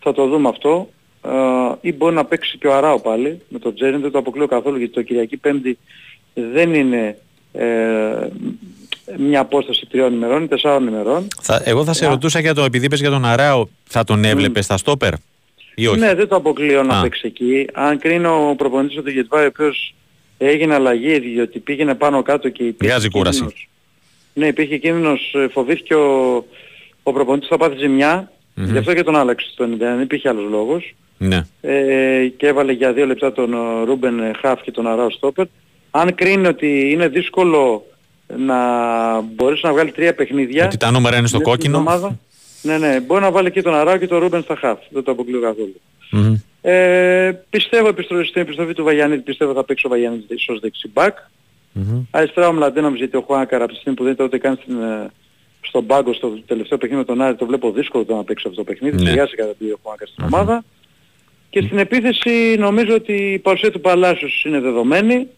Θα 0.00 0.12
το 0.12 0.26
δούμε 0.26 0.48
αυτό. 0.48 0.88
Α, 1.20 1.32
ή 1.80 1.92
μπορεί 1.92 2.14
να 2.14 2.24
παίξει 2.24 2.58
και 2.58 2.66
ο 2.66 2.74
Αράο 2.74 3.00
πάλι 3.00 3.40
με 3.48 3.58
τον 3.58 3.74
Τζέριν. 3.74 4.00
Δεν 4.00 4.10
το 4.10 4.18
αποκλείω 4.18 4.46
καθόλου 4.46 4.78
γιατί 4.78 4.92
το 4.92 5.02
Κυριακή 5.02 5.36
Πέμπτη 5.36 5.78
δεν 6.34 6.74
είναι 6.74 7.18
ε, 7.52 8.28
μια 9.18 9.40
απόσταση 9.40 9.86
τριών 9.90 10.12
ημερών 10.12 10.42
ή 10.42 10.48
τεσσάρων 10.48 10.86
ημερών. 10.86 11.28
Θα, 11.42 11.62
εγώ 11.64 11.84
θα 11.84 11.92
σε 11.92 12.06
ρωτούσα 12.06 12.40
για 12.40 12.54
το, 12.54 12.64
επειδή 12.64 12.84
είπες 12.86 13.00
για 13.00 13.10
τον 13.10 13.24
Αράο, 13.24 13.66
θα 13.84 14.04
τον 14.04 14.24
έβλεπες 14.24 14.64
στα 14.64 14.76
στόπερ 14.76 15.12
ή 15.74 15.86
όχι; 15.86 15.98
Ναι, 15.98 16.14
δεν 16.14 16.28
το 16.28 16.36
αποκλείω 16.36 16.82
να 16.82 16.98
Α. 16.98 17.02
παίξει 17.02 17.22
εκεί. 17.26 17.66
Αν 17.72 17.98
κρίνω 17.98 18.48
ο 18.50 18.54
προπονητής 18.54 19.02
του 19.02 19.10
Γετβάη, 19.10 19.44
ο 19.44 19.46
οποίος 19.46 19.94
έγινε 20.38 20.74
αλλαγή 20.74 21.18
διότι 21.18 21.58
πήγαινε 21.58 21.94
πάνω 21.94 22.22
κάτω 22.22 22.48
και 22.48 22.62
υπήρχε 22.62 22.92
Βγάζει 22.94 23.10
κούραση. 23.10 23.38
κίνδυνος. 23.38 23.68
Ναι, 24.34 24.46
υπήρχε 24.46 24.76
κίνδυνος, 24.76 25.34
ε, 25.34 25.48
φοβήθηκε 25.52 25.94
ο, 25.94 26.44
ο 27.02 27.12
προπονητής 27.12 27.48
θα 27.48 27.56
πάθει 27.56 27.78
ζημιά, 27.78 28.30
Μμμ. 28.54 28.70
γι' 28.70 28.78
αυτό 28.78 28.94
και 28.94 29.02
τον 29.02 29.16
άλλαξε 29.16 29.48
στο 29.52 29.64
90, 29.64 29.76
δεν 29.78 30.00
υπήρχε 30.00 30.28
άλλος 30.28 30.50
λόγος. 30.50 30.94
Ναι. 31.18 31.46
Ε, 31.60 32.26
και 32.36 32.46
έβαλε 32.46 32.72
για 32.72 32.92
δύο 32.92 33.06
λεπτά 33.06 33.32
τον 33.32 33.52
ε, 33.52 33.84
Ρούμπεν 33.84 34.18
ε, 34.20 34.30
Χαφ 34.40 34.62
και 34.62 34.70
τον 34.70 34.86
Αράο 34.86 35.10
Στόπερ. 35.10 35.46
Αν 35.90 36.14
κρίνει 36.14 36.46
ότι 36.46 36.90
είναι 36.90 37.08
δύσκολο 37.08 37.86
να 38.36 38.56
μπορέσει 39.20 39.60
να 39.64 39.72
βγάλεις 39.72 39.92
τρία 39.92 40.14
παιχνίδια. 40.14 40.64
Ότι 40.64 40.76
τα 40.76 40.90
νούμερα 40.90 41.16
είναι 41.16 41.26
στο 41.26 41.38
μέσα 41.38 41.50
στην 41.50 41.68
κόκκινο. 41.68 41.78
εβδομάδα, 41.78 42.18
ναι, 42.62 42.78
ναι, 42.78 43.00
μπορεί 43.00 43.20
να 43.20 43.30
βάλει 43.30 43.50
και 43.50 43.62
τον 43.62 43.74
Αράο 43.74 43.96
και 43.96 44.06
τον 44.06 44.18
Ρούμπεν 44.18 44.42
στα 44.42 44.56
Χαφ. 44.56 44.78
Δεν 44.90 45.02
το 45.02 45.10
αποκλείω 45.10 45.40
καθόλου. 45.40 45.80
Μμμ. 46.10 46.34
Ε, 46.60 47.32
πιστεύω 47.50 47.88
επιστροφή, 47.88 48.26
στην 48.26 48.42
επιστροφή 48.42 48.74
του 48.74 48.84
Βαγιανίδη, 48.84 49.20
πιστεύω 49.20 49.52
θα 49.52 49.64
παίξει 49.64 49.86
ο 49.86 49.88
Βαγιανίδης 49.88 50.48
ως 50.48 50.60
δεξιμπάκ. 50.60 51.16
Μμμ. 51.72 52.02
Αριστερά 52.10 52.48
ο 52.48 52.52
Μλαντένομς 52.52 52.98
γιατί 52.98 53.16
ο 53.16 53.20
Χουάνκαρ 53.20 53.62
από 53.62 53.72
τη 53.72 53.78
στιγμή 53.78 53.96
που 53.96 54.04
δεν 54.04 54.12
ήταν 54.12 54.26
ούτε 54.26 54.38
καν 54.38 54.58
στην, 54.62 54.82
ε, 54.82 55.10
στον 55.60 55.86
πάγκο 55.86 56.12
στο 56.12 56.28
τελευταίο 56.46 56.78
παιχνίδι 56.78 57.00
με 57.00 57.06
τον 57.06 57.22
Άρη 57.22 57.34
το 57.34 57.46
βλέπω 57.46 57.70
δύσκολο 57.70 58.04
το 58.04 58.16
να 58.16 58.24
παίξει 58.24 58.44
αυτό 58.48 58.64
το 58.64 58.64
παιχνίδι. 58.64 59.02
Ναι. 59.02 59.10
Ναι. 59.10 59.16
κατά 59.16 59.54
πει 59.58 59.64
ο 59.64 59.78
Χουάνκαρ 59.82 60.08
στην 60.08 60.24
ομάδα. 60.24 60.64
Και 61.50 61.62
στην 61.62 61.78
επίθεση 61.78 62.56
νομίζω 62.58 62.94
ότι 62.94 63.12
η 63.12 63.38
παρουσία 63.38 63.70
του 63.70 63.80
Παλάσιος 63.80 64.44
είναι 64.46 64.60
δεδομένη. 64.60 65.28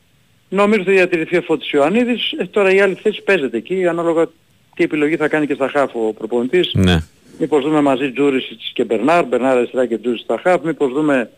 Νομίζω 0.48 0.80
ότι 0.80 0.90
θα 0.90 0.96
διατηρηθεί 0.96 1.36
ο 1.36 1.42
Φώτης 1.42 1.70
Ιωαννίδης. 1.70 2.32
Ε, 2.38 2.44
τώρα 2.44 2.70
η 2.74 2.80
άλλη 2.80 2.94
θέση 2.94 3.22
παίζεται 3.22 3.56
εκεί 3.56 3.86
ανάλογα 3.86 4.26
τι 4.74 4.84
επιλογή 4.84 5.16
θα 5.16 5.28
κάνει 5.28 5.46
και 5.46 5.54
στα 5.54 5.68
χάφ 5.68 5.94
ο 5.94 6.12
προπονητής. 6.12 6.70
Ναι. 6.74 7.02
Μήπως 7.38 7.64
δούμε 7.64 7.80
μαζί 7.80 8.10
Τζούρισιτς 8.12 8.70
και 8.74 8.84
Μπερνάρ, 8.84 9.24
Μπερνάρ 9.24 9.56
αριστερά 9.56 9.86
και 9.86 9.98
Τζούρισιτς 9.98 10.24
στα 10.24 10.40
χαφ. 10.42 10.62
Μήπως 10.62 10.92
δούμε 10.92 11.30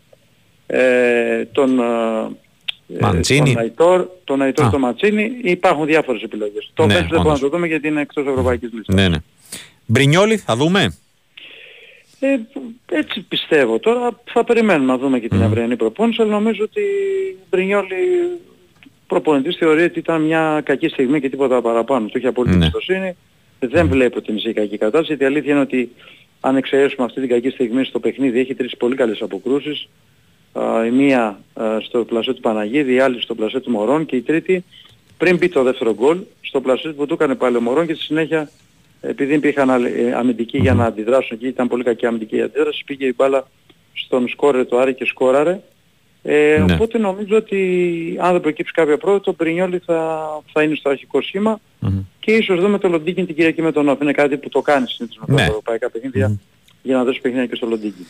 ε, 0.66 1.44
τον, 1.52 1.80
ε, 1.80 2.96
Μαντσίνη. 3.00 3.52
τον 3.52 3.62
Αϊτόρ, 3.62 4.06
τον 4.24 4.42
Αϊτόρ 4.42 4.66
Α. 4.66 4.70
τον 4.70 4.80
Ματσίνη. 4.80 5.32
Υπάρχουν 5.42 5.86
διάφορες 5.86 6.22
επιλογές. 6.22 6.70
Το 6.74 6.86
Ναι, 6.86 6.94
ναι, 6.94 6.98
δεν 7.00 7.06
μπορούμε 7.08 7.24
να 7.24 7.30
όντως. 7.30 7.40
το 7.50 7.56
δούμε 7.56 7.66
γιατί 7.66 7.88
είναι 7.88 8.00
εκτός 8.00 8.26
ευρωπαϊκής 8.26 8.70
λίστας. 8.72 8.94
ναι, 8.94 9.08
ναι. 9.08 9.16
Μπρινιόλι, 9.86 10.36
θα 10.36 10.56
δούμε; 10.56 10.96
Ε, 12.20 12.36
έτσι 12.90 13.20
πιστεύω. 13.28 13.78
Τώρα 13.78 14.20
θα 14.32 14.44
περιμένουμε 14.44 14.92
να 14.92 14.98
δούμε 14.98 15.18
και 15.18 15.28
την 15.28 15.42
αυριανή 15.42 15.76
προπόνηση, 15.76 16.22
αλλά 16.22 16.30
νομίζω 16.30 16.64
ότι 16.64 16.80
ο 17.42 17.46
Μπρινιόλη 17.50 17.96
προπονητής 19.10 19.56
θεωρεί 19.56 19.82
ότι 19.82 19.98
ήταν 19.98 20.22
μια 20.22 20.60
κακή 20.64 20.88
στιγμή 20.88 21.20
και 21.20 21.28
τίποτα 21.28 21.60
παραπάνω. 21.62 22.06
Του 22.06 22.18
είχε 22.18 22.26
απόλυτη 22.26 22.56
Ναι. 22.56 22.62
εμπιστοσύνη. 22.64 23.16
Δεν 23.58 23.88
βλέπω 23.88 24.18
ότι 24.18 24.30
είναι 24.30 24.40
σε 24.40 24.52
κακή 24.52 24.78
κατάσταση. 24.78 25.06
γιατί 25.06 25.22
Η 25.22 25.26
αλήθεια 25.26 25.52
είναι 25.52 25.60
ότι 25.60 25.90
αν 26.40 26.56
εξαιρέσουμε 26.56 27.04
αυτή 27.06 27.20
την 27.20 27.28
κακή 27.28 27.50
στιγμή 27.50 27.84
στο 27.84 28.00
παιχνίδι 28.00 28.38
έχει 28.40 28.54
τρεις 28.54 28.76
πολύ 28.76 28.94
καλές 28.94 29.22
αποκρούσεις. 29.22 29.88
Α, 30.52 30.86
η 30.86 30.90
μία 30.90 31.40
α, 31.54 31.80
στο 31.80 32.04
πλασέ 32.04 32.32
του 32.34 32.40
Παναγίδη, 32.40 32.94
η 32.94 32.98
άλλη 33.00 33.20
στο 33.22 33.34
πλασέ 33.34 33.60
του 33.60 33.70
Μωρών 33.70 34.06
και 34.06 34.16
η 34.16 34.20
τρίτη 34.20 34.64
πριν 35.18 35.36
μπει 35.36 35.48
το 35.48 35.62
δεύτερο 35.62 35.94
γκολ 35.94 36.18
στο 36.40 36.60
πλασέ 36.60 36.88
που 36.88 37.06
του 37.06 37.14
έκανε 37.14 37.34
πάλι 37.34 37.56
ο 37.56 37.60
Μωρών 37.60 37.86
και 37.86 37.94
στη 37.94 38.02
συνέχεια 38.04 38.50
επειδή 39.00 39.34
υπήρχαν 39.34 39.70
άλλοι, 39.70 39.92
ε, 39.96 40.12
αμυντικοί 40.14 40.58
για 40.58 40.74
να 40.74 40.84
αντιδράσουν 40.84 41.38
και 41.38 41.46
ήταν 41.46 41.68
πολύ 41.68 41.84
κακή 41.84 42.06
αμυντική 42.06 42.36
η 42.36 42.40
αντίδραση 42.40 42.84
πήγε 42.84 43.06
η 43.06 43.14
μπάλα 43.16 43.48
στον 43.92 44.28
σκόρερ 44.28 44.66
του 44.66 44.78
Άρη 44.80 44.94
και 44.94 45.04
σκόραρε. 45.04 45.60
Ε, 46.22 46.62
Ναι. 46.66 46.72
Οπότε 46.74 46.98
νομίζω 46.98 47.36
ότι 47.36 47.58
αν 48.20 48.32
δεν 48.32 48.40
προκύψει 48.40 48.72
κάποια 48.72 48.98
πρόοδο 48.98 49.20
το 49.20 49.34
Μπρινιόλι 49.38 49.82
θα, 49.86 50.18
θα 50.52 50.62
είναι 50.62 50.74
στο 50.74 50.88
αρχικό 50.90 51.22
σχήμα 51.22 51.60
και 52.20 52.30
ίσως 52.32 52.60
δούμε 52.60 52.78
το 52.78 52.88
Λοντίκιν 52.88 53.26
την 53.26 53.34
Κυριακή 53.34 53.62
με 53.62 53.72
τον 53.72 53.88
Όφ. 53.88 54.00
Είναι 54.00 54.12
κάτι 54.12 54.36
που 54.36 54.48
το 54.48 54.60
κάνεις 54.60 54.90
συνήθως 54.90 55.16
με 55.20 55.26
τα 55.26 55.32
Ναι. 55.42 55.42
ευρωπαϊκά 55.48 55.90
παιχνίδια 55.90 56.38
για 56.82 56.96
να 56.96 57.04
δώσει 57.04 57.20
παιχνίδια 57.20 57.46
και 57.46 57.54
στο 57.54 57.66
Λοντίκιν. 57.66 58.04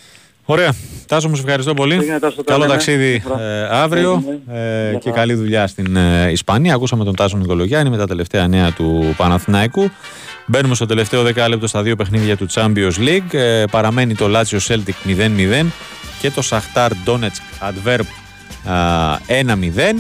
Ωραία. 0.44 0.74
Τάσο, 1.06 1.28
μου 1.28 1.34
σε 1.34 1.42
ευχαριστώ 1.42 1.74
πολύ. 1.74 1.94
Έγινε, 1.94 2.18
Τάσο, 2.18 2.36
τα 2.36 2.42
Καλό 2.42 2.58
λέμε. 2.60 2.72
ταξίδι 2.72 3.18
Χαρά. 3.28 3.42
ε, 3.42 3.68
αύριο 3.70 4.10
Έγινε. 4.26 4.40
ε, 4.60 4.90
Γεια 4.90 4.98
και 4.98 5.08
χαρά. 5.08 5.20
καλή 5.20 5.34
δουλειά 5.34 5.66
στην 5.66 5.96
ε, 5.96 6.30
Ισπανία. 6.30 6.74
Ακούσαμε 6.74 7.04
τον 7.04 7.14
Τάσο 7.16 7.36
Νικολογιάννη 7.36 7.90
με 7.90 7.96
τα 7.96 8.06
τελευταία 8.06 8.48
νέα 8.48 8.72
του 8.72 9.14
Παναθηναϊκού. 9.16 9.90
Μπαίνουμε 10.46 10.74
στο 10.74 10.86
τελευταίο 10.86 11.22
δεκάλεπτο 11.22 11.66
στα 11.66 11.82
δύο 11.82 11.96
παιχνίδια 11.96 12.36
του 12.36 12.46
Champions 12.50 12.92
League. 12.98 13.34
Ε, 13.34 13.64
παραμένει 13.70 14.14
το 14.14 14.26
Lazio 14.34 14.58
Celtic 14.68 15.10
0-0 15.62 15.66
και 16.20 16.30
το 16.30 16.42
Shakhtar 16.50 16.90
Donetsk 17.06 17.68
Adverb 17.70 18.04
α, 18.72 19.16
1-0. 19.16 19.94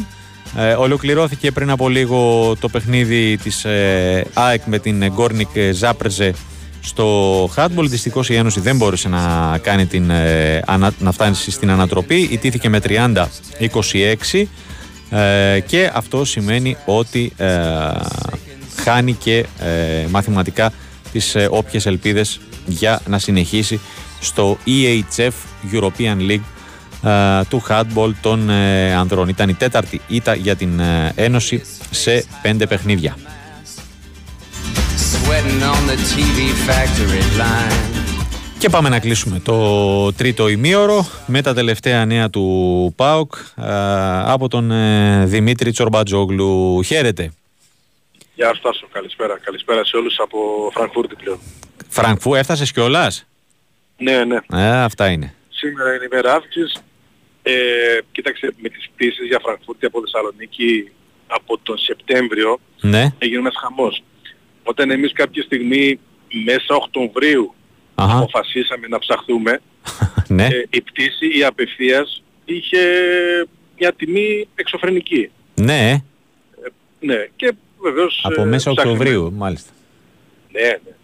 Ε, 0.56 0.72
ολοκληρώθηκε 0.72 1.50
πριν 1.50 1.70
από 1.70 1.88
λίγο 1.88 2.52
το 2.60 2.68
παιχνίδι 2.68 3.36
της 3.36 3.64
ε, 3.64 4.26
ΑΕΚ 4.34 4.62
με 4.64 4.78
την 4.78 5.06
Γκόρνικ 5.12 5.48
Ζάπρεζε 5.72 6.34
στο 6.80 7.44
handball. 7.56 7.84
Δυστυχώς 7.84 8.28
η 8.28 8.34
Ένωση 8.34 8.60
δεν 8.60 8.76
μπόρεσε 8.76 9.08
να, 9.08 9.58
κάνει 9.62 9.86
την, 9.86 10.10
ε, 10.10 10.62
ανα- 10.66 10.92
να 10.98 11.12
φτάσει 11.12 11.50
στην 11.50 11.70
ανατροπή. 11.70 12.28
Ιτήθηκε 12.30 12.68
με 12.68 12.80
30-26 12.84 14.46
ε, 15.10 15.60
και 15.66 15.90
αυτό 15.94 16.24
σημαίνει 16.24 16.76
ότι 16.84 17.32
ε, 17.36 17.48
χάνει 18.82 19.12
και 19.12 19.46
ε, 19.58 20.06
μαθηματικά 20.10 20.72
τις 21.12 21.34
ε, 21.34 21.48
όποιες 21.50 21.86
ελπίδες 21.86 22.40
για 22.66 23.00
να 23.06 23.18
συνεχίσει 23.18 23.80
στο 24.20 24.58
EHF 24.66 25.30
European 25.72 26.16
League 26.30 26.40
ε, 27.02 27.44
του 27.48 27.62
handball 27.68 28.10
των 28.20 28.50
ε, 28.50 28.94
ανδρών. 28.94 29.28
Ήταν 29.28 29.48
η 29.48 29.54
τέταρτη 29.54 30.00
ήττα 30.08 30.34
για 30.34 30.56
την 30.56 30.80
ε, 30.80 31.12
Ένωση 31.14 31.62
σε 31.90 32.24
πέντε 32.42 32.66
παιχνίδια. 32.66 33.16
Sweating 35.12 35.62
on 35.62 35.90
the 35.90 35.96
TV 35.96 36.38
factory 36.68 37.40
line. 37.40 37.90
Και 38.60 38.68
πάμε 38.68 38.88
να 38.88 39.00
κλείσουμε 39.00 39.40
το 39.40 40.12
τρίτο 40.12 40.48
ημίωρο 40.48 41.06
με 41.26 41.42
τα 41.42 41.54
τελευταία 41.54 42.04
νέα 42.04 42.30
του 42.30 42.92
ΠΑΟΚ 42.96 43.32
ε, 43.56 43.64
από 44.24 44.48
τον 44.48 44.70
ε, 44.70 45.24
Δημήτρη 45.26 45.70
Τσορμπατζόγλου. 45.70 46.82
Χαίρετε. 46.82 47.32
Γεια 48.34 48.54
σου 48.54 48.60
Τάσο, 48.60 48.86
καλησπέρα. 48.92 49.38
Καλησπέρα 49.38 49.84
σε 49.84 49.96
όλους 49.96 50.18
από 50.18 50.38
Φραγκφούρτη 50.72 51.14
πλέον. 51.14 51.38
Φραγκφού, 51.88 52.34
έφτασες 52.34 52.72
κιόλας; 52.72 53.26
Ναι, 54.00 54.24
ναι. 54.24 54.36
Ε, 54.52 54.82
αυτά 54.82 55.10
είναι. 55.10 55.34
Σήμερα 55.48 55.94
είναι 55.94 56.04
η 56.04 56.08
μέρα 56.10 56.34
αύξησης. 56.34 56.82
Ε, 57.42 57.52
κοίταξε, 58.12 58.54
με 58.62 58.68
τις 58.68 58.88
πτήσεις 58.94 59.26
για 59.26 59.38
Φραγκφούρτη 59.42 59.86
από 59.86 60.00
Θεσσαλονίκη 60.00 60.90
από 61.26 61.58
τον 61.62 61.78
Σεπτέμβριο 61.78 62.60
Ναι. 62.80 63.08
έγινε 63.18 63.38
ένας 63.38 63.54
χαμός. 63.62 64.02
Όταν 64.62 64.90
εμείς 64.90 65.12
κάποια 65.12 65.42
στιγμή 65.42 65.98
μέσα 66.44 66.74
Οκτωβρίου 66.74 67.54
Αχα. 67.94 68.16
αποφασίσαμε 68.16 68.86
να 68.86 68.98
ψαχθούμε, 68.98 69.60
Ναι. 70.28 70.44
ε, 70.46 70.66
η 70.70 70.80
πτήση 70.80 71.38
η 71.38 71.44
απευθείας 71.44 72.22
είχε 72.44 72.78
μια 73.78 73.92
τιμή 73.92 74.48
εξωφρενική. 74.54 75.30
Ναι, 75.54 75.90
ε, 75.90 76.00
Ναι, 77.00 77.26
και 77.36 77.52
βεβαίως... 77.82 78.20
από 78.24 78.42
ε, 78.42 78.44
μέσα 78.44 78.72
ψάχνουμε. 78.72 78.98
Οκτωβρίου, 78.98 79.32
μάλιστα. 79.32 79.70
Ναι, 80.52 80.60
ναι. 80.60 80.94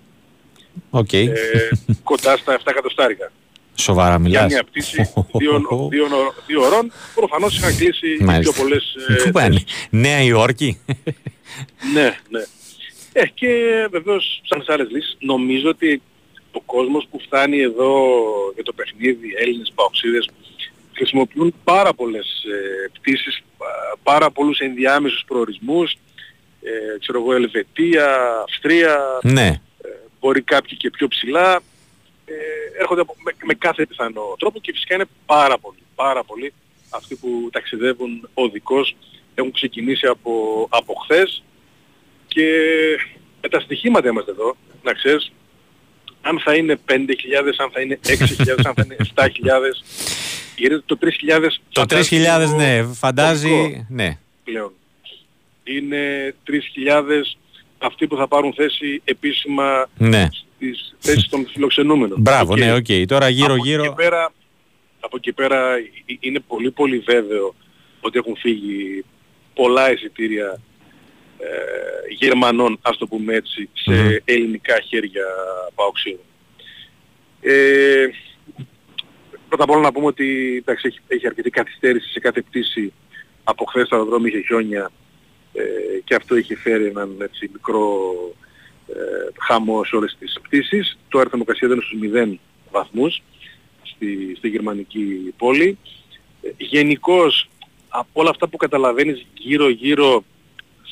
Οκ. 0.91 1.13
Ε, 1.13 1.33
κοντά 2.03 2.37
στα 2.37 2.57
7 2.59 2.61
εκατοστάρικα. 2.65 3.33
Σοβαρά 3.79 4.09
Για 4.11 4.19
μιλάς. 4.19 4.53
μια 4.53 4.65
πτήση 4.65 5.11
δύο, 5.33 5.63
δύο, 5.91 6.07
δύο 6.47 6.63
ωρών, 6.63 6.93
προφανώς 7.15 7.57
είχαν 7.59 7.77
κλείσει 7.77 8.09
οι 8.13 8.17
πιο 8.17 8.27
Μάλιστα. 8.27 8.61
πολλές 8.63 8.95
ε, 9.09 9.15
Πού 9.25 9.31
πάνε, 9.31 9.65
Νέα 9.91 10.21
Υόρκη; 10.23 10.79
Ναι, 11.95 12.17
ναι. 12.29 12.43
Ε, 13.13 13.27
και 13.35 13.49
βεβαίως 13.91 14.43
σαν 14.49 14.63
σε 14.63 14.73
άλλες 14.73 14.89
λύσεις 14.91 15.17
νομίζω 15.21 15.69
ότι 15.69 16.03
ο 16.53 16.61
κόσμος 16.61 17.07
που 17.11 17.21
φτάνει 17.21 17.61
εδώ 17.61 17.93
για 18.55 18.63
το 18.65 18.73
παιχνίδι, 18.73 19.35
Έλληνες 19.39 19.73
παοξίδες, 19.75 20.29
χρησιμοποιούν 20.93 21.55
πάρα 21.65 21.93
πολλές 21.95 22.27
ε, 22.85 22.89
πτήσεις, 22.93 23.43
πα- 23.59 23.99
πάρα 24.03 24.31
πολλούς 24.31 24.59
ενδιάμεσους 24.59 25.25
προορισμούς, 25.27 25.93
ε, 26.63 26.99
ξέρω 26.99 27.19
εγώ, 27.21 27.35
Ελβετία, 27.35 28.17
Αυστρία, 28.49 28.99
ναι. 29.23 29.61
Μπορεί 30.27 30.43
κάποιοι 30.43 30.77
και 30.77 30.91
πιο 30.91 31.09
ψηλά, 31.09 31.61
ε, 32.25 32.35
έρχονται 32.81 33.01
από, 33.01 33.15
με, 33.25 33.33
με 33.45 33.55
κάθε 33.55 33.87
πιθανό 33.87 34.35
τρόπο 34.39 34.61
και 34.61 34.73
φυσικά 34.73 34.95
είναι 34.95 35.09
πάρα 35.27 35.59
πολλοί, 35.59 35.83
πάρα 35.95 36.25
πολλοί 36.25 36.53
αυτοί 36.91 37.15
που 37.17 37.49
ταξιδεύουν 37.53 38.29
οδικώς, 38.35 38.97
έχουν 39.35 39.53
ξεκινήσει 39.53 40.07
από, 40.07 40.33
από 40.71 40.95
χθες 40.95 41.43
και 42.27 42.49
με 43.43 43.49
τα 43.49 43.61
στοιχήματα 43.61 44.09
είμαστε 44.09 44.31
εδώ, 44.31 44.57
να 44.83 44.93
ξέρεις, 44.93 45.33
αν 46.21 46.41
θα 46.41 46.55
είναι 46.55 46.79
5.000, 46.89 46.95
αν 47.57 47.71
θα 47.73 47.81
είναι 47.81 47.99
6.000, 48.07 48.19
αν 48.65 48.75
θα 48.75 48.85
είναι 48.85 48.97
7.000, 49.15 49.29
γιατί 50.57 50.83
το 50.87 50.99
3.000 51.01 51.61
Το 51.73 51.85
3.000, 51.89 52.55
ναι, 52.57 52.83
φαντάζει. 52.83 53.87
Ναι. 53.89 54.19
πλέον. 54.45 54.73
Είναι 55.65 56.35
3.000 56.47 56.53
αυτοί 57.79 58.07
που 58.07 58.17
θα 58.17 58.29
πάρουν 58.29 58.53
θέση 58.55 59.01
επίσημα 59.05 59.89
Ναι. 59.99 60.27
στις 60.57 60.95
θέσεις 60.99 61.29
των 61.29 61.47
φιλοξενούμενων. 61.53 62.21
Μπράβο, 62.21 62.53
Οκ. 62.53 62.59
ναι, 62.59 62.75
οκ. 62.75 62.87
Τώρα 63.07 63.25
Από 63.27 63.35
γύρω-γύρω. 63.35 63.85
εκεί 63.85 63.95
πέρα, 63.95 64.33
από 65.01 65.17
εκεί 65.17 65.33
πέρα 65.33 65.77
ε- 65.77 65.83
είναι 66.21 66.41
πολύ 66.41 66.71
πολύ 66.71 66.99
βέβαιο 66.99 67.55
ότι 68.01 68.19
έχουν 68.19 68.37
φύγει 68.37 69.05
πολλά 69.55 69.93
εισιτήρια 69.93 70.61
ε, 71.39 72.15
Γερμανών, 72.19 72.79
ας 72.83 72.97
το 72.97 73.07
πούμε 73.07 73.35
έτσι, 73.35 73.69
σε 73.73 73.93
Μμμ. 73.93 74.09
ελληνικά 74.25 74.81
χέρια 74.81 75.25
παοξίων. 75.75 76.19
Ε, 77.41 78.07
πρώτα 79.49 79.65
απ' 79.65 79.71
όλα 79.71 79.81
να 79.81 79.93
πούμε 79.93 80.07
ότι 80.07 80.57
εντάξει, 80.59 80.87
έχει, 80.89 80.99
έχει 81.07 81.27
αρκετή 81.27 81.51
καθυστέρηση 81.51 82.11
σε 82.11 82.21
κάθε 82.21 82.43
πτήση. 82.43 82.93
Από 83.45 83.65
χθες 83.65 83.89
το 83.89 83.97
αεροδρόμιο 83.97 84.29
είχε 84.29 84.47
χιόνια 84.47 84.91
ε, 85.57 86.01
και 86.05 86.15
αυτό 86.15 86.37
είχε 86.37 86.57
φέρει 86.57 86.87
έναν 86.87 87.17
έτσι, 87.19 87.51
μικρό 87.53 88.13
ε, 88.87 88.95
χαμό 89.41 89.85
σε 89.85 89.97
όλες 89.97 90.17
τις 90.19 90.39
πτήσεις. 90.43 90.99
Το 91.09 91.19
αέρα 91.19 91.31
θερμοκρασία 91.31 91.69
ήταν 91.69 91.83
στους 91.83 91.99
0 92.03 92.35
βαθμούς 92.71 93.23
στη, 93.83 94.35
στη 94.37 94.49
γερμανική 94.49 95.35
πόλη. 95.37 95.79
Ε, 96.43 96.49
γενικώς 96.57 97.49
από 97.89 98.09
όλα 98.13 98.31
αυτά 98.31 98.49
που 98.49 98.57
καταλαβαίνεις 98.57 99.27
γύρω-γύρω 99.35 100.25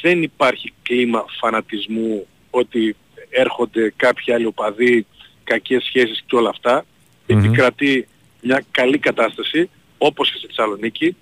δεν 0.03 0.23
υπάρχει 0.23 0.73
κλίμα 0.83 1.25
φανατισμού 1.41 2.27
ότι 2.51 2.97
έρχονται 3.31 3.93
κάποιοι 3.97 4.35
άλλοι 4.35 4.47
οπαδοί, 4.47 5.07
κακές 5.45 5.85
σχέσεις 5.85 6.23
και 6.27 6.37
όλα 6.37 6.49
αυτά. 6.49 6.85
Επικρατεί 7.27 8.09
μια 8.43 8.65
καλή 8.71 8.99
κατάσταση 8.99 9.71
όπως 9.99 10.31
και 10.31 10.39
στη 10.39 10.47
Θεσσαλονίκη. 10.47 11.17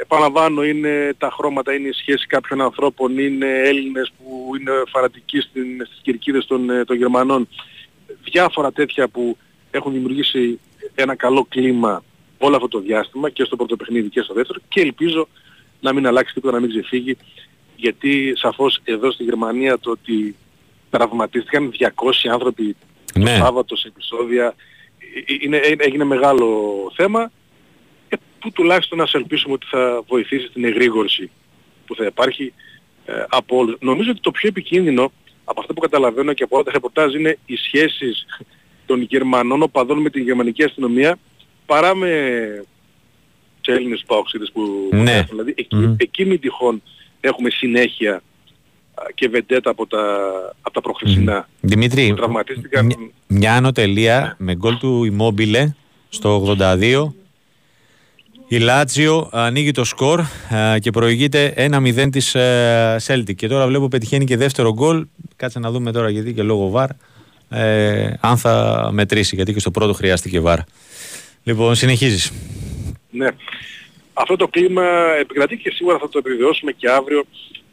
Επαναλαμβάνω, 0.00 0.64
είναι 0.64 1.14
τα 1.18 1.30
χρώματα, 1.30 1.74
είναι 1.74 1.88
η 1.88 1.92
σχέση 1.92 2.26
κάποιων 2.26 2.60
ανθρώπων, 2.60 3.18
είναι 3.18 3.46
Έλληνες 3.46 4.12
που 4.18 4.50
είναι 4.60 4.70
φανατικοί 4.88 5.40
στην, 5.40 5.86
στις 5.86 5.98
κερκίδες 6.02 6.46
των, 6.46 6.70
ε, 6.70 6.84
των 6.84 6.96
Γερμανών. 6.96 7.48
Διάφορα 8.24 8.72
τέτοια 8.72 9.08
που 9.08 9.36
έχουν 9.70 9.92
δημιουργήσει 9.92 10.60
ένα 10.94 11.14
καλό 11.14 11.46
κλίμα 11.48 12.04
όλο 12.38 12.56
αυτό 12.56 12.68
το 12.68 12.80
διάστημα 12.80 13.30
και 13.30 13.44
στο 13.44 13.56
πρώτο 13.56 13.76
παιχνίδι 13.76 14.08
και 14.08 14.20
στο 14.20 14.34
δεύτερο 14.34 14.60
και 14.68 14.80
ελπίζω 14.80 15.28
να 15.80 15.92
μην 15.92 16.06
αλλάξει 16.06 16.34
τίποτα, 16.34 16.52
να 16.52 16.60
μην 16.60 16.70
ξεφύγει 16.70 17.16
γιατί 17.76 18.32
σαφώς 18.36 18.80
εδώ 18.84 19.10
στη 19.10 19.24
Γερμανία 19.24 19.78
το 19.78 19.90
ότι 19.90 20.36
τραυματίστηκαν 20.90 21.72
200 21.78 21.88
άνθρωποι 22.32 22.76
το 23.12 23.18
Ναι. 23.18 23.36
Σάββατο 23.36 23.76
σε 23.76 23.88
επεισόδια 23.88 24.54
ε, 25.28 25.34
είναι, 25.40 25.56
ε, 25.56 25.74
έγινε 25.78 26.04
μεγάλο 26.04 26.48
θέμα 26.94 27.22
ε, 27.22 27.30
που 28.40 28.50
τουλάχιστον 28.52 28.98
να 28.98 29.06
σε 29.06 29.16
ελπίσουμε 29.16 29.52
ότι 29.54 29.66
θα 29.70 30.02
βοηθήσει 30.06 30.46
στην 30.46 30.64
εγρήγορση 30.64 31.30
που 31.86 31.94
θα 31.94 32.04
υπάρχει 32.04 32.52
ε, 33.06 33.12
από 33.28 33.56
όλους. 33.56 33.76
Νομίζω 33.80 34.10
ότι 34.10 34.20
το 34.20 34.30
πιο 34.30 34.48
επικίνδυνο 34.48 35.12
από 35.44 35.60
αυτό 35.60 35.72
που 35.74 35.80
καταλαβαίνω 35.80 36.32
και 36.32 36.42
από 36.42 36.54
όλα 36.56 36.64
τα 36.64 36.72
ρεπορτάζ 36.72 37.14
είναι 37.14 37.38
οι 37.46 37.56
σχέσεις 37.56 38.26
των 38.86 39.00
Γερμανών 39.02 39.62
οπαδών 39.62 39.98
με 40.00 40.10
την 40.10 40.22
γερμανική 40.22 40.62
αστυνομία 40.64 41.18
παρά 41.66 41.94
με 41.94 42.10
τους 43.60 43.74
Έλληνες 43.74 44.02
παοξίδες 44.06 44.50
που 44.52 44.88
Ναι. 44.92 45.12
έχουν. 45.12 45.26
Δηλαδή 45.28 45.54
εκεί, 45.56 45.94
εκεί 45.98 46.24
μην 46.24 46.40
τυχόν 46.40 46.82
έχουμε 47.20 47.50
συνέχεια 47.50 48.14
α, 48.94 49.02
και 49.14 49.28
βεντέτα 49.28 49.70
από 49.70 49.86
τα, 49.86 50.02
από 50.62 50.74
τα 50.74 50.80
προχθεσινά. 50.80 51.48
Δημήτρη, 51.60 52.08
που 52.08 52.14
τραυματίστηκαν 52.14 52.84
μια, 52.84 52.96
μια 53.26 53.54
ανωτελεία 53.54 54.36
με 54.38 54.54
γκολ 54.54 54.78
του 54.78 55.16
Immobile 55.16 55.64
στο 56.08 56.56
82 56.58 57.12
Η 58.50 58.58
Λάτσιο 58.58 59.28
ανοίγει 59.32 59.70
το 59.70 59.84
σκορ 59.84 60.20
ε, 60.50 60.78
και 60.78 60.90
προηγείται 60.90 61.54
1-0 61.56 62.08
της 62.12 62.34
ε, 62.34 62.96
Celtic. 63.06 63.34
Και 63.34 63.48
τώρα 63.48 63.66
βλέπω 63.66 63.88
πετυχαίνει 63.88 64.24
και 64.24 64.36
δεύτερο 64.36 64.72
γκολ. 64.72 65.06
Κάτσε 65.36 65.58
να 65.58 65.70
δούμε 65.70 65.92
τώρα 65.92 66.10
γιατί 66.10 66.34
και 66.34 66.42
λόγω 66.42 66.68
βαρ. 66.68 66.88
Ε, 67.50 68.12
αν 68.20 68.36
θα 68.36 68.88
μετρήσει, 68.92 69.34
γιατί 69.34 69.52
και 69.52 69.60
στο 69.60 69.70
πρώτο 69.70 69.92
χρειάστηκε 69.92 70.40
βαρ. 70.40 70.58
Λοιπόν, 71.42 71.74
συνεχίζεις. 71.74 72.32
Ναι. 73.10 73.28
Αυτό 74.12 74.36
το 74.36 74.48
κλίμα 74.48 74.84
επικρατεί 75.20 75.56
και 75.56 75.70
σίγουρα 75.70 75.98
θα 75.98 76.08
το 76.08 76.18
επιβεβαιώσουμε 76.18 76.72
και 76.72 76.90
αύριο 76.90 77.24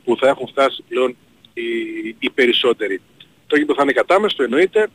που 0.04 0.18
θα 0.20 0.28
έχουν 0.28 0.48
φτάσει 0.48 0.84
πλέον 0.88 1.16
οι, 1.54 1.64
οι 2.20 2.30
περισσότεροι. 2.30 3.02
Το 3.48 3.56
γήπεδο 3.56 3.74
θα 3.74 3.84
είναι 3.84 3.92
κατάμεστο, 3.92 4.44
εννοείται. 4.44 4.88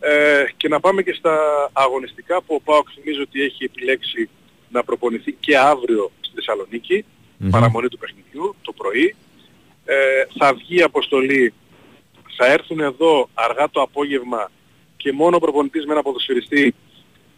Ε, 0.00 0.44
και 0.56 0.68
να 0.68 0.80
πάμε 0.80 1.02
και 1.02 1.14
στα 1.18 1.38
αγωνιστικά 1.72 2.42
που 2.42 2.54
ο 2.54 2.60
ΠΑΟΚ 2.60 2.88
θυμίζω 2.94 3.22
ότι 3.22 3.42
έχει 3.42 3.64
επιλέξει 3.64 4.28
να 4.74 4.84
προπονηθεί 4.84 5.32
και 5.32 5.58
αύριο 5.58 6.10
στη 6.20 6.34
θεσσαλονικη 6.34 7.04
παραμονή 7.50 7.88
του 7.88 7.98
παιχνιδιού, 7.98 8.54
το 8.62 8.72
πρωί. 8.72 9.14
Ε, 9.84 9.94
θα 10.38 10.54
βγει 10.54 10.76
η 10.78 10.82
αποστολή, 10.82 11.52
θα 12.36 12.46
έρθουν 12.46 12.80
εδώ 12.80 13.28
αργά 13.34 13.70
το 13.70 13.80
απόγευμα 13.82 14.50
και 14.96 15.12
μόνο 15.12 15.36
ο 15.36 15.38
προπονητής 15.38 15.86
με 15.86 15.92
ένα 15.92 16.02
ποδοσφαιριστή 16.02 16.74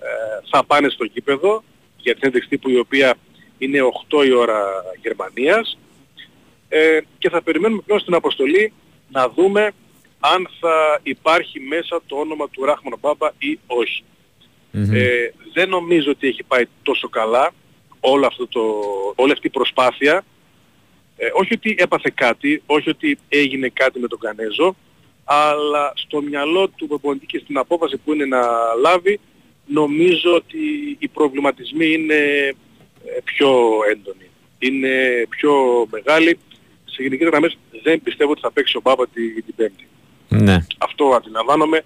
ε, 0.00 0.06
θα 0.50 0.64
πάνε 0.64 0.88
στο 0.88 1.04
γήπεδο 1.04 1.64
για 1.96 2.14
την 2.14 2.22
ένταξη 2.28 2.48
τύπου 2.48 2.70
η 2.70 2.78
οποία 2.78 3.14
είναι 3.58 3.78
8 4.08 4.26
η 4.26 4.32
ώρα 4.32 4.64
Γερμανίας 5.02 5.78
ε, 6.68 6.98
και 7.18 7.30
θα 7.30 7.42
περιμένουμε 7.42 7.82
πλέον 7.86 8.00
στην 8.00 8.14
αποστολή 8.14 8.72
να 9.10 9.28
δούμε 9.28 9.72
αν 10.20 10.48
θα 10.60 11.00
υπάρχει 11.02 11.60
μέσα 11.60 12.00
το 12.06 12.16
όνομα 12.16 12.48
του 12.48 12.64
Ράχμαν 12.64 12.98
Μπάμπα 13.00 13.30
ή 13.38 13.58
όχι. 13.66 14.04
Ε, 14.76 15.32
δεν 15.52 15.68
νομίζω 15.68 16.10
ότι 16.10 16.26
έχει 16.28 16.42
πάει 16.42 16.64
τόσο 16.82 17.08
καλά 17.08 17.52
όλο 18.00 18.26
αυτό 18.26 18.46
το, 18.46 18.60
όλη 19.14 19.32
αυτή 19.32 19.46
η 19.46 19.50
προσπάθεια. 19.50 20.24
Ε, 21.16 21.28
όχι 21.32 21.54
ότι 21.54 21.74
έπαθε 21.78 22.12
κάτι, 22.14 22.62
όχι 22.66 22.90
ότι 22.90 23.18
έγινε 23.28 23.68
κάτι 23.68 23.98
με 23.98 24.08
τον 24.08 24.18
Κανέζο, 24.18 24.76
αλλά 25.24 25.92
στο 25.94 26.22
μυαλό 26.22 26.68
του 26.68 26.86
προπονητή 26.86 27.26
και 27.26 27.38
στην 27.38 27.58
απόφαση 27.58 27.96
που 27.96 28.12
είναι 28.12 28.24
να 28.24 28.42
λάβει, 28.80 29.20
νομίζω 29.66 30.34
ότι 30.34 30.58
οι 30.98 31.08
προβληματισμοί 31.08 31.92
είναι 31.92 32.14
ε, 32.14 33.20
πιο 33.24 33.50
έντονοι. 33.90 34.30
Είναι 34.58 35.26
πιο 35.28 35.86
μεγάλοι. 35.90 36.38
Σε 36.84 37.02
γενικές 37.02 37.28
γραμμές 37.28 37.58
δεν 37.82 38.02
πιστεύω 38.02 38.30
ότι 38.30 38.40
θα 38.40 38.50
παίξει 38.50 38.76
ο 38.76 38.80
Μπάμπα 38.80 39.08
την, 39.08 39.44
την 39.44 39.54
Πέμπτη. 39.54 39.86
Ναι. 40.28 40.56
Αυτό 40.78 41.14
αντιλαμβάνομαι 41.14 41.84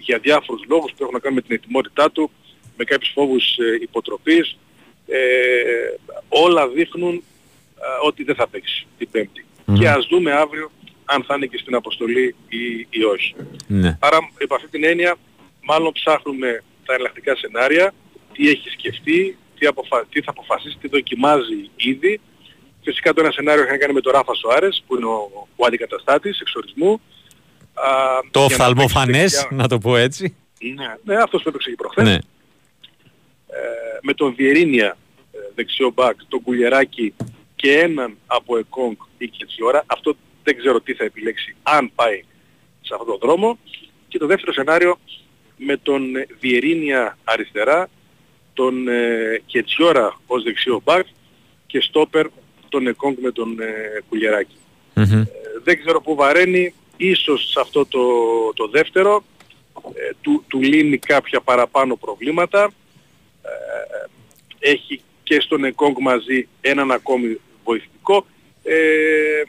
για 0.00 0.18
διάφορους 0.18 0.62
λόγους 0.68 0.90
που 0.90 0.96
έχουν 1.00 1.14
να 1.14 1.20
κάνουν 1.20 1.36
με 1.36 1.42
την 1.42 1.56
ετοιμότητά 1.56 2.10
του, 2.10 2.30
με 2.76 2.84
κάποιους 2.84 3.12
φόβους 3.14 3.56
ε, 3.58 3.78
υποτροπής. 3.80 4.58
Ε, 5.06 5.18
όλα 6.28 6.68
δείχνουν 6.68 7.14
ε, 7.14 8.06
ότι 8.06 8.24
δεν 8.24 8.34
θα 8.34 8.48
παίξει 8.48 8.86
την 8.98 9.10
Πέμπτη. 9.10 9.44
Και 9.72 9.88
ας 9.88 10.06
δούμε 10.06 10.32
αύριο 10.32 10.70
αν 11.04 11.24
θα 11.24 11.34
είναι 11.34 11.46
και 11.46 11.58
στην 11.58 11.74
αποστολή 11.74 12.34
ή, 12.48 12.86
ή 12.90 13.04
όχι. 13.04 13.34
Ναι. 13.66 13.98
Άρα, 14.00 14.18
υπ' 14.38 14.52
αυτή 14.52 14.68
την 14.68 14.84
έννοια, 14.84 15.16
μάλλον 15.62 15.92
ψάχνουμε 15.92 16.62
τα 16.84 16.94
εναλλακτικά 16.94 17.36
σενάρια, 17.36 17.94
τι 18.32 18.48
έχει 18.48 18.68
σκεφτεί, 18.68 19.36
τι, 19.58 19.66
αποφα... 19.66 20.06
τι 20.10 20.22
θα 20.22 20.30
αποφασίσει, 20.30 20.76
τι 20.80 20.88
δοκιμάζει 20.88 21.70
ήδη. 21.76 22.20
Φυσικά 22.82 23.12
το 23.12 23.20
ένα 23.20 23.30
σενάριο 23.30 23.62
έχει 23.62 23.72
να 23.72 23.78
κάνει 23.78 23.92
με 23.92 24.00
τον 24.00 24.12
Ράφα 24.12 24.34
Σοάρες, 24.34 24.84
που 24.86 24.96
είναι 24.96 25.06
ο, 25.06 25.48
ο 25.56 25.66
αντικαταστάτης 25.66 26.40
εξορισμού. 26.40 27.00
Α, 27.86 28.20
Το 28.30 28.38
για 28.40 28.56
να 28.56 28.64
οφθαλμοφανές, 28.64 29.16
παίξεις 29.20 29.42
να, 29.42 29.48
δεξιά. 29.56 29.68
το 29.68 29.78
πω 29.78 29.96
έτσι. 29.96 30.36
Ναι, 30.74 30.94
ναι, 31.14 31.22
αυτός 31.22 31.42
που 31.42 31.48
έπαιξε 31.48 31.70
και 31.70 31.76
προχθές. 31.76 32.04
Ναι. 32.04 32.14
Ε, 32.14 32.18
με 34.02 34.14
τον 34.14 34.34
Βιερίνια 34.34 34.96
ε, 35.32 35.38
δεξιό 35.54 35.90
μπακ, 35.94 36.16
τον 36.28 36.42
Κουλιεράκη 36.42 37.14
και 37.56 37.78
έναν 37.78 38.16
από 38.26 38.58
Εκόνγκ 38.58 38.96
ή 39.18 39.28
Κετσιόρα. 39.28 39.82
Αυτό 39.86 40.16
δεν 40.42 40.56
ξέρω 40.58 40.80
τι 40.80 40.94
θα 40.94 41.04
επιλέξει 41.04 41.56
αν 41.62 41.90
πάει 41.94 42.24
σε 42.80 42.94
αυτόν 42.94 43.06
τον 43.06 43.18
δρόμο. 43.28 43.58
Και 44.08 44.18
το 44.18 44.26
δεύτερο 44.26 44.52
σενάριο 44.52 44.98
με 45.56 45.76
τον 45.76 46.02
Βιερίνια 46.40 47.18
αριστερά, 47.24 47.88
τον 48.54 48.88
ε, 48.88 49.42
Κετσιόρα 49.46 50.20
ως 50.26 50.42
δεξιό 50.42 50.80
μπακ 50.84 51.06
και 51.66 51.80
στόπερ 51.80 52.26
τον 52.68 52.86
Εκόνγκ 52.86 53.16
με 53.20 53.30
τον 53.32 53.60
ε, 53.60 54.00
Κουλιεράκη. 54.08 54.54
Ε, 54.94 55.24
δεν 55.64 55.80
ξέρω 55.80 56.00
πού 56.00 56.14
βαραίνει, 56.14 56.74
ίσως 57.00 57.50
σε 57.50 57.60
αυτό 57.60 57.86
το, 57.86 58.00
το 58.54 58.68
δεύτερο 58.68 59.24
ε, 59.94 60.10
του, 60.20 60.44
του 60.48 60.60
λύνει 60.60 60.98
κάποια 60.98 61.40
παραπάνω 61.40 61.96
προβλήματα. 61.96 62.70
Ε, 63.42 64.70
έχει 64.70 65.00
και 65.22 65.40
στον 65.40 65.64
Εκόνγκ 65.64 65.96
μαζί 66.00 66.48
έναν 66.60 66.90
ακόμη 66.90 67.40
βοηθητικό. 67.64 68.26
Ε, 68.62 69.42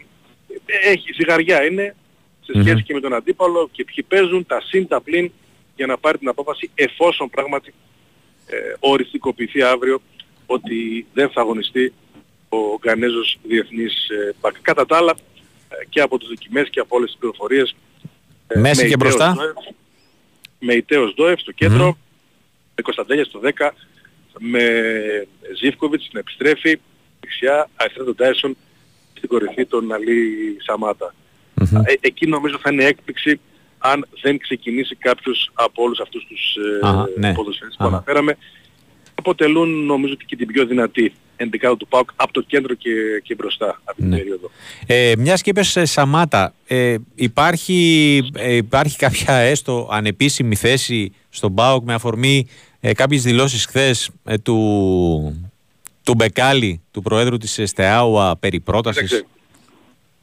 έχει 0.84 1.14
ζυγαριά 1.14 1.66
είναι 1.66 1.96
σε 2.42 2.62
σχεση 2.62 2.84
και 2.84 2.94
με 2.94 3.00
τον 3.00 3.14
αντίπαλο 3.14 3.70
και 3.72 3.84
ποιοι 3.84 4.06
παίζουν 4.08 4.46
τα 4.46 4.62
συν 4.62 4.88
τα 4.88 5.02
πλην 5.02 5.32
για 5.76 5.86
να 5.86 5.98
πάρει 5.98 6.18
την 6.18 6.28
απόφαση 6.28 6.70
εφόσον 6.76 7.30
πράγματι 7.30 7.74
ε, 8.46 8.56
οριστικοποιηθεί 8.80 9.62
αύριο 9.62 10.02
ότι 10.46 11.06
δεν 11.14 11.30
θα 11.30 11.42
αγωνιστεί 11.42 11.94
ο 12.50 12.58
Γκανέζος 12.82 13.38
διεθνής 13.44 14.10
ε, 14.10 14.36
μπακ. 14.42 14.56
Κατά 14.62 14.86
τα 14.86 14.98
άλλα 14.98 15.12
ε, 15.12 15.16
και 15.90 16.02
από 16.02 16.18
τις 16.18 16.28
δοκιμές 16.28 16.70
και 16.70 16.80
από 16.80 16.96
όλες 16.96 17.10
τις 17.10 17.20
πληροφορίες 17.20 17.76
ε, 18.48 18.60
Μέση 18.60 18.82
με 18.82 18.88
και 18.88 18.94
Ιτέος 18.94 19.16
μπροστά. 19.16 19.34
Ντόεφ, 19.34 19.54
με 20.60 20.74
Ιτέος 20.74 21.14
Ντόεφ 21.14 21.40
στο 21.40 21.52
κέντρο, 21.52 21.98
με 22.76 22.82
Κωνσταντέλια 22.82 23.26
στο 23.26 23.40
10, 23.44 23.70
με 24.40 24.64
Ζίβκοβιτς 25.60 26.10
να 26.12 26.20
επιστρέφει 26.20 26.80
δεξιά, 27.20 27.70
αριστερά 27.76 28.06
τον 28.06 28.16
Τάισον 28.16 28.58
στην 29.14 29.30
κορυφή 29.30 29.66
τον 29.66 29.94
Αλή 29.94 30.58
Σαμάτα. 30.66 31.14
Ε, 31.86 31.94
εκεί 32.00 32.28
νομίζω 32.28 32.58
θα 32.62 32.72
είναι 32.72 32.84
έκπληξη 32.84 33.40
αν 33.78 34.08
δεν 34.22 34.38
ξεκινήσει 34.38 34.96
κάποιος 34.96 35.52
από 35.54 35.84
όλους 35.84 36.00
αυτούς 36.00 36.26
τους 36.28 36.56
ε, 36.56 36.88
Αχα, 36.88 37.10
ναι. 37.18 37.34
ποδοσφαιριστές 37.34 37.78
που 37.80 37.86
αναφέραμε. 37.86 38.38
Αποτελούν 39.16 39.86
νομίζω 39.86 40.16
και 40.26 40.36
την 40.36 40.48
πιο 40.48 40.66
δυνατή 40.66 41.14
ενδικάδα 41.42 41.78
του 41.78 41.88
ΠΑΟΚ 41.88 42.10
από 42.16 42.34
το 42.34 42.42
κέντρο 42.42 42.74
και, 42.74 42.90
και 43.24 43.36
μπροστά 43.36 43.82
από 43.84 44.02
την 44.02 44.10
περίοδο. 44.10 44.52
Ε, 44.86 45.14
μιας 45.18 45.42
και 45.42 45.50
είπες 45.50 45.76
ε, 45.76 45.86
Σαμάτα, 45.86 46.54
ε, 46.68 46.96
υπάρχει, 47.16 48.22
ε, 48.36 48.56
υπάρχει 48.56 48.98
κάποια 48.98 49.34
έστω 49.36 49.88
ανεπίσημη 49.92 50.56
θέση 50.56 51.14
στον 51.30 51.54
ΠΑΟΚ 51.54 51.84
με 51.86 51.94
αφορμή 51.94 52.48
ε, 52.80 52.94
κάποιες 52.94 53.24
δηλώσεις 53.24 53.66
χθες 53.66 54.10
ε, 54.26 54.38
του, 54.38 55.52
του 56.04 56.14
Μπεκάλη, 56.14 56.82
του 56.92 57.02
Προέδρου 57.02 57.38
της 57.38 57.58
ΕΣΤΕΑΟΑ 57.60 58.38
περί 58.38 58.60
πρότασης; 58.60 59.02
Κοίταξε, 59.10 59.26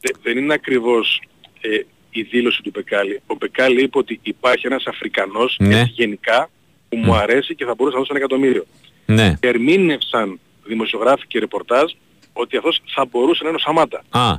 δε- 0.01 0.13
δεν 0.33 0.43
είναι 0.43 0.55
ακριβώς 0.55 1.23
ε, 1.61 1.69
η 2.11 2.23
δήλωση 2.23 2.63
του 2.63 2.71
Μπεκάλη. 2.75 3.21
Ο 3.27 3.35
Μπεκάλη 3.35 3.83
είπε 3.83 3.99
ότι 3.99 4.21
υπάρχει 4.23 4.67
ένας 4.67 4.85
Αφρικανός 4.87 5.57
Ναι. 5.59 5.81
έτσι 5.81 5.93
γενικά 5.95 6.51
που 6.89 6.97
μου 6.97 7.15
αρέσει 7.15 7.55
και 7.55 7.65
θα 7.65 7.75
μπορούσε 7.75 7.97
να 7.97 8.03
δώσει 8.03 8.11
ένα 8.15 8.25
εκατομμύριο. 8.25 8.67
Ναι. 9.07 9.35
Ερμήνευσαν 9.41 10.41
δημοσιογράφοι 10.69 11.27
και 11.27 11.39
ρεπορτάζ 11.39 11.93
ότι 12.33 12.57
αυτός 12.57 12.81
θα 12.95 13.05
μπορούσε 13.05 13.43
να 13.43 13.49
είναι 13.49 13.59
ο 13.61 13.61
Σαμάτα. 13.61 14.05
Α, 14.11 14.37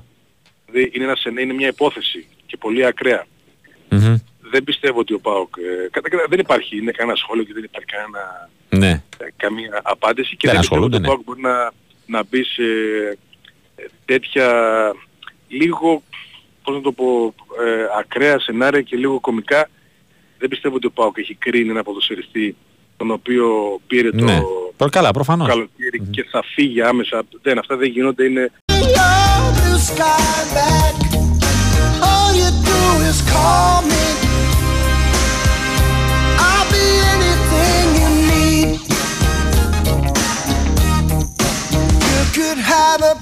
Δηλαδή 0.66 0.92
είναι, 0.94 1.04
ένας, 1.04 1.24
είναι 1.26 1.54
μια 1.54 1.68
υπόθεση 1.68 2.28
και 2.46 2.58
πολύ 2.58 2.86
ακραία. 2.86 3.26
μμμ, 3.90 4.16
Δεν 4.52 4.64
πιστεύω 4.64 5.00
ότι 5.00 5.14
ο 5.14 5.20
ΠΑΟΚ... 5.20 5.56
Ε, 5.58 5.88
κατά- 5.92 6.10
κατά- 6.10 6.26
δεν 6.30 6.40
υπάρχει, 6.40 6.78
είναι 6.78 6.92
κανένα 6.92 7.18
σχόλιο 7.18 7.44
και 7.44 7.54
δεν 7.54 7.64
υπάρχει 7.64 7.88
κανένα, 7.88 8.50
ναι. 8.70 9.04
ε, 9.18 9.26
καμία 9.38 9.82
απάντηση 9.84 10.36
και 10.36 10.48
Δεν 10.48 10.52
δεν, 10.52 10.60
πιστεύω 10.60 10.84
ότι 10.86 10.96
ασχολούνται, 10.96 10.98
ο 10.98 11.00
ναι. 11.00 11.08
ΠΑΟΚ 11.08 11.22
μπορεί 11.24 11.42
να, 11.42 11.72
να 12.06 12.24
μπει 12.30 12.44
σε 12.44 12.64
ε, 13.76 13.86
τέτοια 14.06 14.48
λίγο, 15.48 16.04
πώς 16.64 16.76
να 16.76 16.82
το 16.82 16.92
πω, 16.92 17.34
ε, 17.66 17.86
ακραία 18.00 18.40
σενάρια 18.40 18.82
και 18.82 18.96
λίγο 18.98 19.20
κομικά. 19.20 19.70
Δεν 20.40 20.50
πιστεύω 20.50 20.76
ότι 20.76 20.88
ο 20.88 20.92
ΠΑΟΚ 20.92 21.18
έχει 21.18 21.36
κρίνει 21.36 21.70
ένα 21.70 21.84
ποδοσφαιριστή 21.84 22.56
τον 22.98 23.12
οποίο 23.12 23.80
πήρε 23.88 24.12
το 24.12 24.24
Ναι. 24.24 24.36
Προ- 24.38 24.69
Καλά, 24.88 25.12
προφανώς. 25.12 25.48
καλοκαίρι 25.48 26.00
και 26.12 26.26
θα 26.32 26.44
φύγει 26.56 26.82
άμεσα. 26.82 27.24
Δεν, 27.42 27.58
αυτά 27.58 27.76
δεν 27.76 27.90
γίνονται, 27.90 28.24
είναι 28.24 28.52
blue 29.58 29.80
sky 29.90 30.40
back. 30.56 30.96
All 32.10 32.32
you 32.42 32.50
do 32.70 32.82
is 33.10 33.20
call 33.32 33.82
me. 33.92 34.06
I'll 36.48 36.68
be 36.76 36.86
anything 37.14 37.86
you 38.02 38.10
need. 38.32 38.80
You 42.12 42.22
could 42.36 42.60
have 42.74 43.02
a 43.02 43.16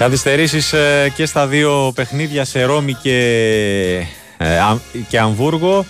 Καθυστερήσεις 0.00 0.72
ε, 0.72 1.12
και 1.16 1.26
στα 1.26 1.46
δύο 1.46 1.92
παιχνίδια 1.94 2.44
σε 2.44 2.62
Ρώμη 2.62 2.94
και, 2.94 3.16
ε, 4.36 4.58
Α- 4.58 4.80
και 5.08 5.18
Αμβούργο. 5.18 5.86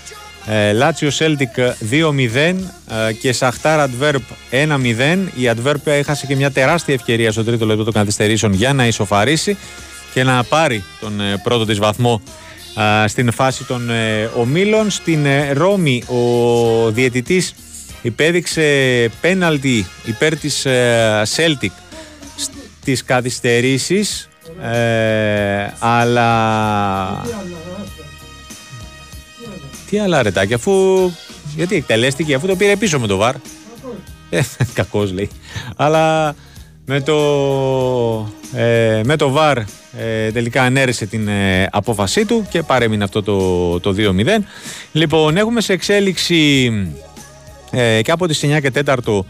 Ε, 0.46 0.72
Λάτσιο 0.72 1.10
Σέλτικ 1.10 1.50
2-0 1.90 2.54
ε, 3.08 3.12
και 3.12 3.32
Σαχτάρ 3.32 3.80
Αντβέρπ 3.80 4.22
1-0. 4.50 5.18
Η 5.34 5.48
Αντβέρπ 5.48 5.86
έχασε 5.86 6.26
και 6.26 6.36
μια 6.36 6.50
τεράστια 6.50 6.94
ευκαιρία 6.94 7.32
στο 7.32 7.44
τρίτο 7.44 7.66
λεπτό 7.66 7.84
των 7.84 7.92
καθυστερήσεων 7.92 8.52
για 8.52 8.72
να 8.72 8.86
ισοφαρίσει 8.86 9.56
και 10.14 10.22
να 10.24 10.44
πάρει 10.44 10.84
τον 11.00 11.20
ε, 11.20 11.40
πρώτο 11.42 11.64
της 11.64 11.78
βαθμό 11.78 12.20
ε, 13.04 13.08
στην 13.08 13.32
φάση 13.32 13.64
των 13.64 13.90
ε, 13.90 14.30
ομίλων. 14.36 14.90
Στην 14.90 15.26
ε, 15.26 15.52
Ρώμη 15.52 16.02
ο 16.06 16.90
διαιτητής 16.90 17.54
υπέδειξε 18.02 18.62
πέναλτι 19.20 19.86
υπέρ 20.04 20.36
της 20.36 20.64
ε, 20.64 21.22
Celtic 21.36 21.70
στις 22.80 23.04
καθυστερήσεις 23.04 24.28
ε, 24.62 25.66
αλλά 25.78 27.24
τι 29.90 29.98
άλλα 29.98 30.22
ρετάκι 30.22 30.54
αφού 30.54 30.72
γιατί 31.56 31.76
εκτελέστηκε 31.76 32.34
αφού 32.34 32.46
το 32.46 32.56
πήρε 32.56 32.76
πίσω 32.76 33.00
με 33.00 33.06
το 33.06 33.16
βαρ 33.16 33.34
ε, 34.30 34.40
κακός 34.74 35.12
λέει 35.12 35.30
αλλά 35.76 36.34
με 36.92 37.00
το, 37.00 37.16
ε, 38.54 39.00
με 39.04 39.16
το 39.16 39.34
VAR 39.36 39.56
ε, 39.98 40.30
τελικά 40.30 40.62
ανέρεσε 40.62 41.06
την 41.06 41.28
ε, 41.28 41.68
απόφασή 41.70 42.24
του 42.24 42.46
και 42.50 42.62
παρέμεινε 42.62 43.04
αυτό 43.04 43.22
το, 43.22 43.80
το 43.80 43.94
2-0. 43.98 44.24
Λοιπόν, 44.92 45.36
έχουμε 45.36 45.60
σε 45.60 45.72
εξέλιξη 45.72 46.72
ε, 47.70 48.02
και 48.02 48.10
από 48.10 48.26
τις 48.26 48.44
9 48.44 48.60
και 48.60 48.72
4 48.84 49.20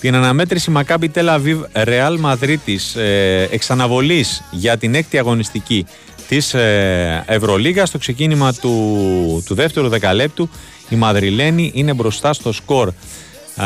την 0.00 0.14
αναμέτρηση 0.14 0.70
Μακάμπι 0.70 1.08
Τελαβίβ 1.08 1.62
Ρεάλ 1.72 2.18
Μαδρίτης 2.18 2.94
ε, 2.96 3.48
εξαναβολής 3.50 4.42
για 4.50 4.76
την 4.76 4.94
έκτη 4.94 5.18
αγωνιστική 5.18 5.86
της 6.28 6.54
ε, 6.54 7.24
Ευρωλίγας 7.26 7.88
στο 7.88 7.98
ξεκίνημα 7.98 8.52
του, 8.52 9.42
του 9.46 9.54
δεύτερου 9.54 9.88
δεκαλέπτου. 9.88 10.48
Η 10.88 10.96
Μαδριλένη 10.96 11.70
είναι 11.74 11.92
μπροστά 11.92 12.32
στο 12.32 12.52
σκορ 12.52 12.88
α, 12.88 13.64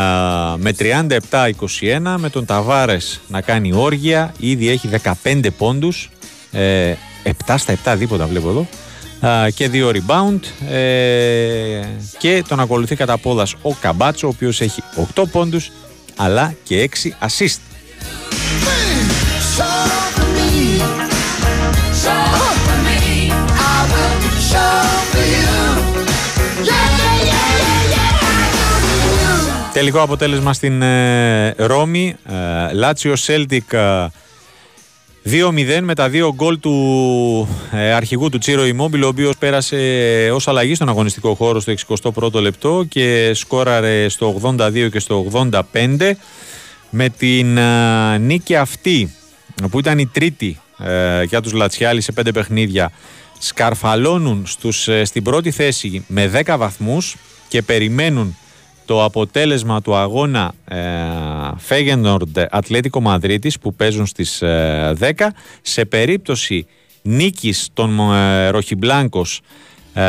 με 0.56 0.74
37-21 0.78 2.14
με 2.16 2.28
τον 2.30 2.44
Ταβάρες 2.44 3.20
να 3.28 3.40
κάνει 3.40 3.72
όργια. 3.74 4.34
Ήδη 4.38 4.68
έχει 4.68 4.88
15 5.22 5.46
πόντους 5.58 6.10
ε, 6.52 6.94
7 7.46 7.54
στα 7.56 7.74
7 7.84 7.94
δίποτα 7.96 8.26
βλέπω 8.26 8.48
εδώ. 8.48 8.60
Α, 8.60 8.66
και 9.54 9.68
δύο 9.68 9.90
rebound 9.90 10.70
ε, 10.70 11.80
και 12.18 12.44
τον 12.48 12.60
ακολουθεί 12.60 12.96
κατά 12.96 13.18
πόδας 13.18 13.54
ο 13.62 13.74
Καμπάτσο 13.74 14.26
ο 14.26 14.30
οποίος 14.34 14.60
έχει 14.60 14.82
8 15.14 15.22
πόντους 15.32 15.70
αλλά 16.16 16.54
και 16.62 16.90
6 17.20 17.26
assist 17.26 17.58
Τελικό 29.72 30.00
αποτέλεσμα 30.00 30.52
στην 30.52 30.82
ε, 30.82 31.54
Ρώμη. 31.56 32.16
Ε, 32.28 32.72
Λάτσιο 32.72 33.16
Σέλτικ 33.16 33.72
2-0 35.30 35.80
με 35.82 35.94
τα 35.94 36.08
δύο 36.08 36.34
γκολ 36.34 36.58
του 36.60 37.48
ε, 37.72 37.92
αρχηγού 37.92 38.28
του 38.28 38.38
Τσίρο 38.38 38.62
Immobile, 38.62 39.02
ο 39.02 39.06
οποίος 39.06 39.36
πέρασε 39.36 39.76
ως 40.32 40.48
αλλαγή 40.48 40.74
στον 40.74 40.88
αγωνιστικό 40.88 41.34
χώρο 41.34 41.60
στο 41.60 41.74
61ο 42.12 42.40
λεπτό 42.40 42.84
και 42.88 43.30
σκόραρε 43.34 44.08
στο 44.08 44.40
82 44.42 44.88
και 44.92 44.98
στο 44.98 45.26
85 45.32 46.12
με 46.90 47.08
την 47.08 47.56
ε, 47.56 48.18
νίκη 48.18 48.56
αυτή 48.56 49.14
που 49.70 49.78
ήταν 49.78 49.98
η 49.98 50.06
τρίτη 50.06 50.60
ε, 50.78 51.22
για 51.22 51.40
τους 51.40 51.52
Λατσιάλη 51.52 52.00
σε 52.00 52.12
πέντε 52.12 52.32
παιχνίδια 52.32 52.92
σκαρφαλώνουν 53.38 54.46
στους, 54.46 54.88
ε, 54.88 55.04
στην 55.04 55.22
πρώτη 55.22 55.50
θέση 55.50 56.04
με 56.08 56.42
10 56.46 56.54
βαθμούς 56.58 57.16
και 57.48 57.62
περιμένουν 57.62 58.36
το 58.84 59.04
αποτέλεσμα 59.04 59.82
του 59.82 59.94
αγώνα 59.94 60.52
ε, 60.64 60.78
Φέγενορντ 61.56 62.38
Ατλέτικο 62.50 63.00
Μαδρίτης 63.00 63.58
που 63.58 63.74
παίζουν 63.74 64.06
στις 64.06 64.42
ε, 64.42 64.96
10 65.00 65.26
σε 65.62 65.84
περίπτωση 65.84 66.66
νίκης 67.02 67.68
των 67.72 68.12
ε, 68.12 68.48
Ροχιμπλάνκος 68.48 69.40
ε, 69.94 70.02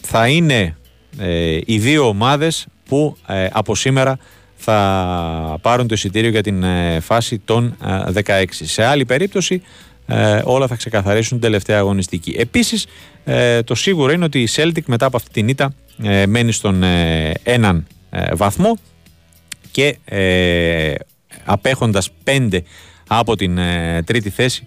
θα 0.00 0.28
είναι 0.28 0.76
ε, 1.18 1.58
οι 1.64 1.78
δύο 1.78 2.08
ομάδες 2.08 2.66
που 2.88 3.16
ε, 3.26 3.46
από 3.52 3.74
σήμερα 3.74 4.18
θα 4.56 5.58
πάρουν 5.60 5.86
το 5.86 5.94
εισιτήριο 5.94 6.30
για 6.30 6.42
την 6.42 6.62
ε, 6.62 7.00
φάση 7.00 7.38
των 7.38 7.76
ε, 8.14 8.20
16. 8.24 8.44
Σε 8.50 8.84
άλλη 8.84 9.04
περίπτωση 9.04 9.62
ε, 10.06 10.40
όλα 10.44 10.66
θα 10.66 10.74
ξεκαθαρίσουν 10.74 11.38
την 11.38 11.40
τελευταία 11.40 11.78
αγωνιστική. 11.78 12.34
Επίσης 12.38 12.86
ε, 13.24 13.62
το 13.62 13.74
σίγουρο 13.74 14.12
είναι 14.12 14.24
ότι 14.24 14.40
η 14.40 14.48
Celtic 14.56 14.82
μετά 14.86 15.06
από 15.06 15.16
αυτή 15.16 15.30
την 15.30 15.48
ήττα 15.48 15.64
ε, 15.64 15.89
μένει 16.26 16.52
στον 16.52 16.82
ε, 16.82 17.32
έναν 17.42 17.86
ε, 18.10 18.34
βαθμό 18.34 18.78
και 19.70 19.96
ε, 20.04 20.94
απέχοντας 21.44 22.10
πέντε 22.24 22.62
από 23.06 23.36
την 23.36 23.58
ε, 23.58 24.02
τρίτη 24.02 24.30
θέση 24.30 24.66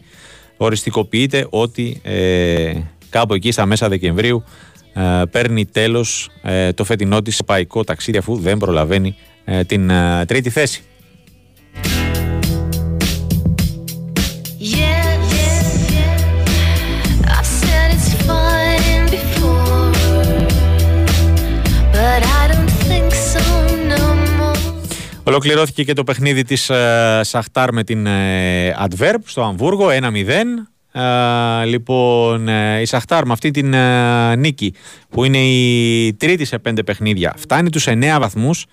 οριστικοποιείται 0.58 1.48
ότι 1.50 2.02
ε, 2.04 2.74
κάπου 3.10 3.34
εκεί 3.34 3.52
στα 3.52 3.66
μέσα 3.66 3.90
Δεκεμβρίου 3.90 4.44
ε, 4.94 5.22
παίρνει 5.32 5.66
τέλος 5.66 6.30
ε, 6.42 6.74
το 6.74 6.84
φετινό 6.84 7.22
της 7.22 7.44
παϊκό 7.44 7.84
ταξίδι 7.84 8.18
αφού 8.18 8.36
δεν 8.36 8.58
προλαβαίνει 8.58 9.16
ε, 9.46 9.64
την 9.64 9.90
ε, 9.90 10.26
τρίτη 10.26 10.50
θέση. 10.50 10.84
Ολοκληρώθηκε 25.26 25.84
και 25.84 25.94
το 25.94 26.04
παιχνίδι 26.04 26.44
της 26.44 26.70
ε, 26.70 27.20
Σαχτάρ 27.24 27.74
με 27.74 27.84
την 27.84 28.06
ε, 28.06 28.76
Adverb 28.88 29.18
στο 29.26 29.42
Αμβούργο 29.42 29.88
1-0. 29.88 30.28
Ε, 30.92 31.66
λοιπόν, 31.66 32.48
ε, 32.48 32.82
η 32.82 32.86
Σαχτάρ 32.86 33.26
με 33.26 33.34
αυτή 33.34 33.52
την 33.52 33.74
ε, 33.74 34.36
νίκη 34.36 34.74
που 35.10 35.24
είναι 35.24 35.38
η 35.38 36.14
τρίτη 36.14 36.46
σε 36.46 36.60
πέντε 36.60 36.84
παιχνίδια 36.84 37.34
φτάνει 37.38 37.70
τους 37.70 37.88
9 37.88 38.18
βαθμούς. 38.20 38.66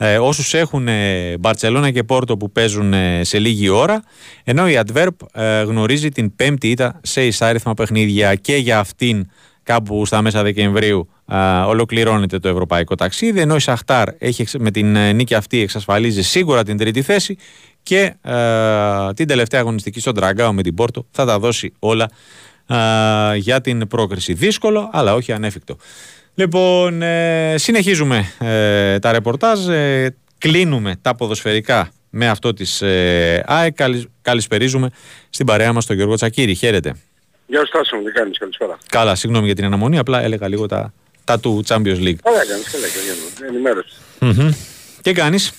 Ε, 0.00 0.18
όσους 0.18 0.54
έχουν 0.54 0.88
ε, 0.88 1.36
Μπαρτσελώνα 1.38 1.90
και 1.90 2.02
Πόρτο 2.02 2.36
που 2.36 2.50
παίζουν 2.50 2.92
ε, 2.92 3.24
σε 3.24 3.38
λίγη 3.38 3.68
ώρα 3.68 4.02
ενώ 4.44 4.68
η 4.68 4.80
Adverb 4.86 5.08
ε, 5.32 5.62
γνωρίζει 5.62 6.08
την 6.08 6.36
πέμπτη 6.36 6.70
ήττα 6.70 7.00
σε 7.02 7.26
εισάριθμα 7.26 7.74
παιχνίδια 7.74 8.34
και 8.34 8.56
για 8.56 8.78
αυτήν 8.78 9.30
κάπου 9.68 10.06
στα 10.06 10.22
μέσα 10.22 10.42
Δεκεμβρίου 10.42 11.08
α, 11.24 11.66
ολοκληρώνεται 11.66 12.38
το 12.38 12.48
ευρωπαϊκό 12.48 12.94
ταξίδι 12.94 13.40
ενώ 13.40 13.54
η 13.56 13.60
Σαχτάρ 13.60 14.08
έχει, 14.18 14.42
εξ- 14.42 14.58
με 14.58 14.70
την 14.70 14.96
ε, 14.96 15.12
νίκη 15.12 15.34
αυτή 15.34 15.60
εξασφαλίζει 15.60 16.22
σίγουρα 16.22 16.62
την 16.64 16.76
τρίτη 16.76 17.02
θέση 17.02 17.36
και 17.82 18.14
α, 18.30 19.12
την 19.14 19.26
τελευταία 19.26 19.60
αγωνιστική 19.60 20.00
στον 20.00 20.14
Τραγκάο 20.14 20.52
με 20.52 20.62
την 20.62 20.74
Πόρτο 20.74 21.06
θα 21.10 21.24
τα 21.24 21.38
δώσει 21.38 21.72
όλα 21.78 22.10
α, 22.66 22.78
για 23.36 23.60
την 23.60 23.86
πρόκριση. 23.86 24.32
Δύσκολο 24.32 24.90
αλλά 24.92 25.14
όχι 25.14 25.32
ανέφικτο. 25.32 25.76
Λοιπόν, 26.34 27.02
ε, 27.02 27.54
συνεχίζουμε 27.58 28.32
ε, 28.38 28.98
τα 28.98 29.12
ρεπορτάζ, 29.12 29.68
ε, 29.68 30.16
κλείνουμε 30.38 30.96
τα 31.02 31.14
ποδοσφαιρικά 31.14 31.90
με 32.10 32.28
αυτό 32.28 32.52
της 32.52 32.82
ε, 32.82 33.42
ΑΕΚ, 33.46 33.74
Καλησ- 33.74 34.08
καλησπερίζουμε 34.22 34.90
στην 35.30 35.46
παρέα 35.46 35.72
μας 35.72 35.86
τον 35.86 35.96
Γιώργο 35.96 36.14
Τσακύρη. 36.14 36.54
Χαίρετε. 36.54 36.94
Γεια 37.50 37.60
σου 37.60 37.66
Στάσο 37.66 37.96
μου, 37.96 38.02
τι 38.02 38.10
κάνεις, 38.12 38.38
καλησπέρα. 38.38 38.78
Καλά, 38.88 39.14
συγγνώμη 39.14 39.46
για 39.46 39.54
την 39.54 39.64
αναμονή, 39.64 39.98
απλά 39.98 40.22
έλεγα 40.22 40.48
λίγο 40.48 40.66
τα, 40.66 40.92
τα 41.24 41.40
του 41.40 41.62
Champions 41.68 42.00
League. 42.06 42.16
Καλά 42.22 42.46
κάνεις, 42.46 42.70
καλά 42.70 42.86
κάνεις, 42.94 43.40
ενημέρωση. 43.48 43.96
Μμμ. 44.20 44.50
Τι 45.02 45.12
κάνεις; 45.12 45.52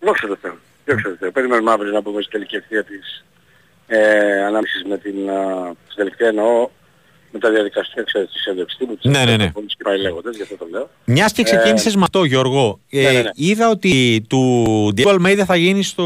Δόξα 0.00 0.26
τω 0.26 0.36
Θεώ. 0.42 0.54
Δόξα 0.86 1.08
τω 1.08 1.16
Θεώ. 1.18 1.30
Περιμένουμε 1.32 1.70
αύριο 1.70 1.92
να 1.92 2.02
πούμε 2.02 2.20
στην 2.20 2.32
τελική 2.32 2.56
ευθεία 2.56 2.84
της 2.84 3.24
ε, 3.86 4.44
ανάμεσης 4.44 4.82
με 4.88 4.98
την, 4.98 5.30
α, 5.30 5.72
στην 5.84 5.96
τελευταία 5.96 6.28
εννοώ, 6.28 6.68
με 7.30 7.38
τα 7.38 7.50
διαδικαστικά 7.50 8.02
ξέρεις 8.04 8.30
της 8.32 8.46
έντευξης 8.46 8.78
τύπου. 8.78 8.96
της 8.96 9.10
Ναι, 9.10 9.24
ναι, 9.24 9.36
ναι. 9.36 9.52
της 9.66 9.74
και 9.76 9.82
πάει 9.84 9.98
λέγοντας, 9.98 10.36
γι' 10.36 10.42
αυτό 10.42 10.56
το 10.56 10.66
λέω. 10.70 10.90
Μιας 11.04 11.32
και 11.32 11.42
ξεκίνησες 11.42 11.96
με 11.96 12.02
αυτό, 12.02 12.24
Γιώργο, 12.24 12.80
ε, 12.90 13.02
ναι, 13.12 13.20
ναι. 13.22 13.30
είδα 13.34 13.68
ότι 13.68 14.24
του 14.28 14.64
Diego 14.96 15.08
Αλμέιδα 15.08 15.44
θα 15.44 15.56
γίνει 15.56 15.82
στο. 15.82 16.04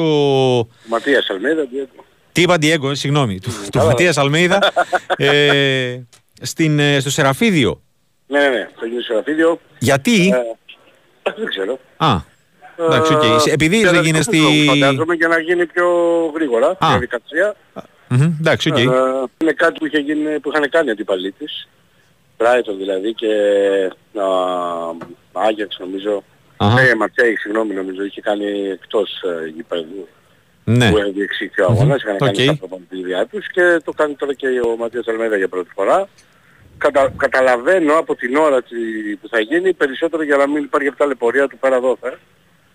Ματίας 0.89 1.31
Αλμέιδα, 1.31 1.63
Diego. 1.73 2.01
Τι 2.37 2.43
είπα, 2.43 2.55
Diego, 2.61 2.91
ε, 2.91 2.95
συγγνώμη. 2.95 3.41
του 3.41 3.51
του 3.51 3.79
καλά. 3.79 3.85
Ματίας 3.85 4.17
Αλμέιδα. 4.19 4.59
ε, 5.17 6.01
στην, 6.43 6.79
ε, 6.79 7.01
στο 7.01 7.11
Σεραφίδιο. 7.11 7.83
Ναι, 8.27 8.39
ναι, 8.41 8.49
ναι, 8.49 8.69
θα 8.81 8.87
γίνει 8.87 9.03
στο 9.03 9.13
γραφείο. 9.13 9.61
Γιατί; 9.79 10.29
Ε, 10.29 11.33
δεν 11.37 11.47
ξέρω. 11.49 11.79
Α, 11.97 12.17
εντάξει, 12.79 13.15
οκ. 13.15 13.23
Ε, 13.47 13.53
Επειδή 13.53 13.77
για 13.79 13.91
δεν 13.91 14.01
να 14.01 14.07
γίνει 14.07 14.19
το 14.19 14.31
πούμε, 14.31 14.39
στη. 14.49 14.65
Φαντάζομαι 14.67 15.15
για 15.15 15.29
να 15.29 15.39
γίνει 15.41 15.67
πιο 15.67 15.87
γρήγορα 16.35 16.67
η 16.67 16.85
Α. 16.85 16.89
διαδικασία. 16.89 17.57
Μμμ, 18.09 18.33
Εντάξει, 18.41 18.71
οκ. 18.71 18.79
Ε, 18.79 18.83
είναι 19.41 19.53
κάτι 19.53 19.79
που, 19.79 19.87
είχε 19.87 19.99
γίνει, 19.99 20.41
που 20.41 20.51
είχαν 20.55 20.71
κάνει 20.71 20.91
αντίπαλοι 20.91 21.33
της. 21.33 21.69
Brighton 22.39 22.75
δηλαδή 22.79 23.15
και 23.15 23.27
Άγιαξ 25.33 25.79
νομίζω. 25.79 26.23
Αχα. 26.57 26.81
Ε, 26.81 26.95
Μαρσέιγ, 26.95 27.37
συγγνώμη 27.37 27.75
νομίζω, 27.75 28.05
είχε 28.05 28.21
κάνει 28.21 28.45
εκτός 28.69 29.23
ε, 29.23 29.49
γηπέδου. 29.49 30.09
Ναι. 30.69 30.91
που 30.91 31.13
διεξήχθη 31.15 31.61
ο 31.63 31.67
αγώνας, 31.71 32.03
είχαν 32.03 32.17
κάνει 32.19 32.41
Οκ. 32.41 32.47
τα 32.47 32.55
προπονητήριά 32.57 33.27
τους 33.27 33.47
και 33.51 33.81
το 33.85 33.93
κάνει 33.93 34.15
τώρα 34.15 34.35
και 34.35 34.47
ο 34.47 34.77
Ματίας 34.79 35.07
Αλμέιδα 35.09 35.37
για 35.37 35.49
πρώτη 35.49 35.69
φορά. 35.75 36.09
Κατα, 36.79 37.13
καταλαβαίνω 37.17 37.95
από 37.99 38.15
την 38.15 38.37
ώρα 38.37 38.63
τη- 38.63 39.17
που 39.21 39.29
θα 39.29 39.41
γίνει 39.41 39.73
περισσότερο 39.73 40.23
για 40.23 40.37
να 40.37 40.49
μην 40.49 40.63
υπάρχει 40.63 40.89
αυτή 40.89 41.03
η 41.03 41.05
ταλαιπωρία 41.05 41.47
του 41.49 41.59
πέρα 41.59 41.81
δόθε. 41.81 42.19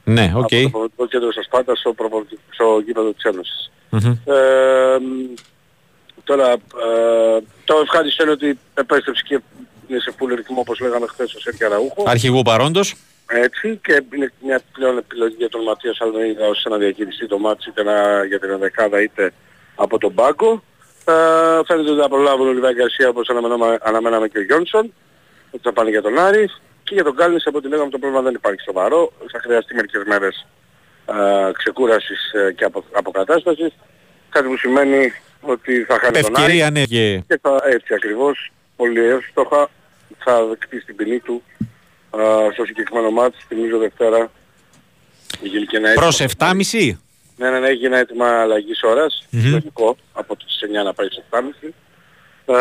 Ναι, 0.04 0.32
οκ. 0.36 0.40
Από 0.40 0.50
το 0.50 0.70
προπονητικό 0.70 1.06
κέντρο 1.08 1.32
στα 1.32 1.44
Σπάτα 1.44 1.76
στο, 1.76 1.94
προπονητικό- 1.94 2.42
στο 2.50 2.82
γήπεδο 2.86 3.12
της 3.14 3.24
Ένωσης. 3.24 3.72
Μμμ. 3.90 4.12
Ε, 4.26 4.98
μ, 5.00 5.34
τώρα, 6.24 6.52
ε, 6.52 6.58
το 7.64 7.80
ευχάριστο 7.84 8.24
είναι 8.24 8.32
ότι 8.32 8.60
επέστρεψε 8.74 9.24
και 9.28 9.40
είναι 9.88 10.00
σε 10.00 10.14
full 10.20 10.36
ρυθμό 10.36 10.60
όπως 10.60 10.80
λέγαμε 10.80 11.06
χθες 11.08 11.34
ο 11.34 11.40
Σέρχιο 11.40 11.68
Αραούχο. 11.68 12.04
Αρχηγού 12.08 12.42
παρόντος. 12.42 12.96
Έτσι 13.34 13.80
και 13.84 14.04
είναι 14.14 14.32
μια 14.44 14.62
πλέον 14.72 14.98
επιλογή 14.98 15.36
για 15.38 15.50
τον 15.50 15.64
Ματίας 15.64 16.02
Αλμέιδα 16.02 16.48
ώστε 16.48 16.70
να 16.70 16.78
διαχειριστεί 16.78 17.28
το 17.28 17.38
μάτι 17.38 17.70
είτε 17.70 17.84
να, 17.84 18.24
για 18.24 18.40
την 18.40 18.58
δεκάδα 18.58 19.02
είτε 19.02 19.34
από 19.76 19.98
τον 19.98 20.14
πάγκο. 20.14 20.64
Ε, 21.06 21.14
φαίνεται 21.66 21.90
ότι 21.92 22.02
θα 22.02 22.10
προλάβουν 22.10 22.48
ο 22.48 22.52
Λιβάη 22.52 22.74
Γκαρσία 22.74 23.10
όπως 23.10 23.30
αναμέναμε, 23.30 23.78
αναμέναμε 23.82 24.28
και 24.28 24.38
ο 24.38 24.42
Γιόνσον 24.42 24.94
ότι 25.52 25.64
θα 25.64 25.74
πάνε 25.74 25.90
για 25.90 26.02
τον 26.02 26.20
Άρη 26.20 26.50
και 26.84 26.94
για 26.94 27.04
τον 27.04 27.16
Κάλνης 27.16 27.48
από 27.48 27.58
ό,τι 27.58 27.68
λέγαμε 27.68 27.90
το 27.90 28.00
πρόβλημα 28.00 28.24
δεν 28.24 28.34
υπάρχει 28.34 28.62
σοβαρό. 28.62 29.14
Θα 29.32 29.40
χρειαστεί 29.40 29.76
μερικές 29.76 30.04
μέρες 30.06 30.48
ε, 31.06 31.52
ξεκούρασης 31.52 32.32
ε, 32.34 32.52
και 32.52 32.64
απο, 32.64 32.84
αποκατάστασης 32.92 33.74
κάτι 34.30 34.48
που 34.48 34.58
σημαίνει 34.58 35.14
ότι 35.42 35.84
θα 35.84 36.00
χάνει 36.00 36.22
τον 36.22 36.36
Άρη 36.36 36.44
Ευκαιρία, 36.44 36.72
ναι. 36.72 36.84
Και... 36.84 37.24
και 37.28 37.40
θα, 37.42 37.62
έτσι 37.66 37.94
ακριβώς, 37.94 38.52
πολύ 38.76 39.04
εύστοχα, 39.04 39.70
θα 40.18 40.46
δεκτεί 40.46 40.84
την 40.84 40.96
ποινή 40.96 41.20
του 41.20 41.44
α, 41.60 41.66
στο 42.54 42.66
συγκεκριμένο 42.66 43.12
μάτς, 43.12 43.38
θυμίζω 43.48 43.78
Δευτέρα. 43.78 44.32
Γίνει 45.42 45.66
και 45.66 45.78
ένα 45.78 45.90
έτοιμο. 45.90 46.06
Προς 46.06 46.20
7,5. 46.38 46.98
Ναι, 47.38 47.50
ναι, 47.50 47.60
ναι, 47.60 47.68
έχει 47.68 47.86
ένα 47.86 47.98
έτοιμα 47.98 48.28
αλλαγής 48.42 48.82
ώρας, 48.84 49.28
Μμμ. 49.30 49.52
λογικό, 49.52 49.98
από 50.14 50.36
τις 50.36 50.60
9 50.82 50.84
να 50.84 50.94
πάει 50.94 51.08
στις 51.08 51.24
7.30. 51.32 51.74
Ε, 52.46 52.54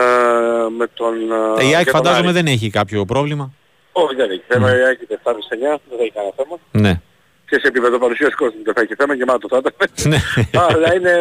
με 0.76 0.86
τον... 0.94 1.14
Ε, 1.58 1.64
Η 1.64 1.68
και 1.68 1.76
ΑΕΚ 1.76 1.84
τον 1.84 1.94
φαντάζομαι 1.94 2.28
Άρη. 2.28 2.32
δεν 2.42 2.46
έχει 2.46 2.70
κάποιο 2.70 3.04
πρόβλημα. 3.04 3.52
Όχι, 3.92 4.14
δεν 4.14 4.30
έχει 4.30 4.42
θέμα, 4.48 4.76
η 4.76 4.82
ΑΕΚ 4.82 4.98
είναι 5.08 5.20
7 5.24 5.32
στις 5.40 5.58
9, 5.74 5.78
δεν 5.90 5.98
έχει 6.00 6.10
κανένα 6.14 6.32
θέμα. 6.36 6.56
Ναι. 6.70 7.00
Και 7.50 7.58
σε 7.62 7.66
επίπεδο 7.72 7.98
παρουσίας 7.98 8.34
κόσμου 8.34 8.60
δεν 8.64 8.74
θα 8.74 8.80
έχει 8.80 8.94
θέμα, 8.94 9.14
γεμάτο 9.14 9.48
θα 9.52 9.56
ήταν. 9.62 9.72
Ναι. 10.10 10.18
Αλλά 10.74 10.94
είναι 10.94 11.12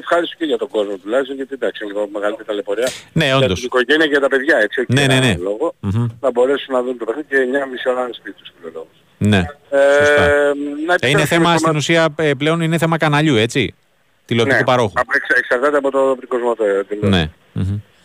ευχάριστο 0.00 0.34
και 0.38 0.44
για 0.44 0.58
τον 0.58 0.68
κόσμο 0.68 0.94
τουλάχιστον, 1.02 1.36
γιατί 1.36 1.52
εντάξει, 1.54 1.84
λίγο 1.84 2.08
μεγαλύτερη 2.12 2.46
ταλαιπωρία. 2.48 2.88
Ναι, 3.12 3.24
Για 3.24 3.36
όντως. 3.36 3.54
την 3.58 3.64
οικογένεια 3.70 4.04
και 4.04 4.10
για 4.16 4.20
τα 4.20 4.28
παιδιά, 4.28 4.56
έτσι. 4.58 4.80
όχι 4.80 4.92
Ναι, 4.92 5.04
για 5.04 5.14
ναι, 5.14 5.20
ναι. 5.26 5.32
άλλο 5.32 5.42
Λόγο, 5.42 5.74
Μμμ. 5.80 6.06
να 6.20 6.30
μπορέσουν 6.30 6.74
να 6.74 6.82
δουν 6.82 6.98
το 6.98 7.04
παιχνίδι 7.04 7.28
και 7.28 7.36
9,5 7.36 7.90
ώρα 7.92 8.00
είναι 8.02 8.12
σπίτι 8.12 8.36
τους 8.40 8.50
φιλολόγους. 8.56 8.96
Ναι. 9.18 9.36
Ε, 9.70 9.78
να 10.86 10.94
Ε, 11.00 11.08
είναι 11.08 11.22
επιστρέψουμε 11.22 11.26
θέμα 11.26 11.48
στο 11.48 11.58
στην 11.58 11.66
μάτι- 11.66 11.76
ουσία 11.76 12.08
ε, 12.16 12.34
πλέον 12.34 12.60
είναι 12.60 12.78
θέμα 12.78 12.96
καναλιού, 12.98 13.36
έτσι. 13.36 13.74
Τηλεοπτικού 14.26 14.58
ναι, 14.60 14.64
παρόχου. 14.64 14.92
από- 14.94 15.12
εξ- 15.14 15.38
εξαρτάται 15.38 15.76
από 15.76 15.90
το 15.90 16.10
από 16.10 16.18
την 16.20 16.28
κοσμοτέ. 16.28 16.86
Ναι. 17.00 17.30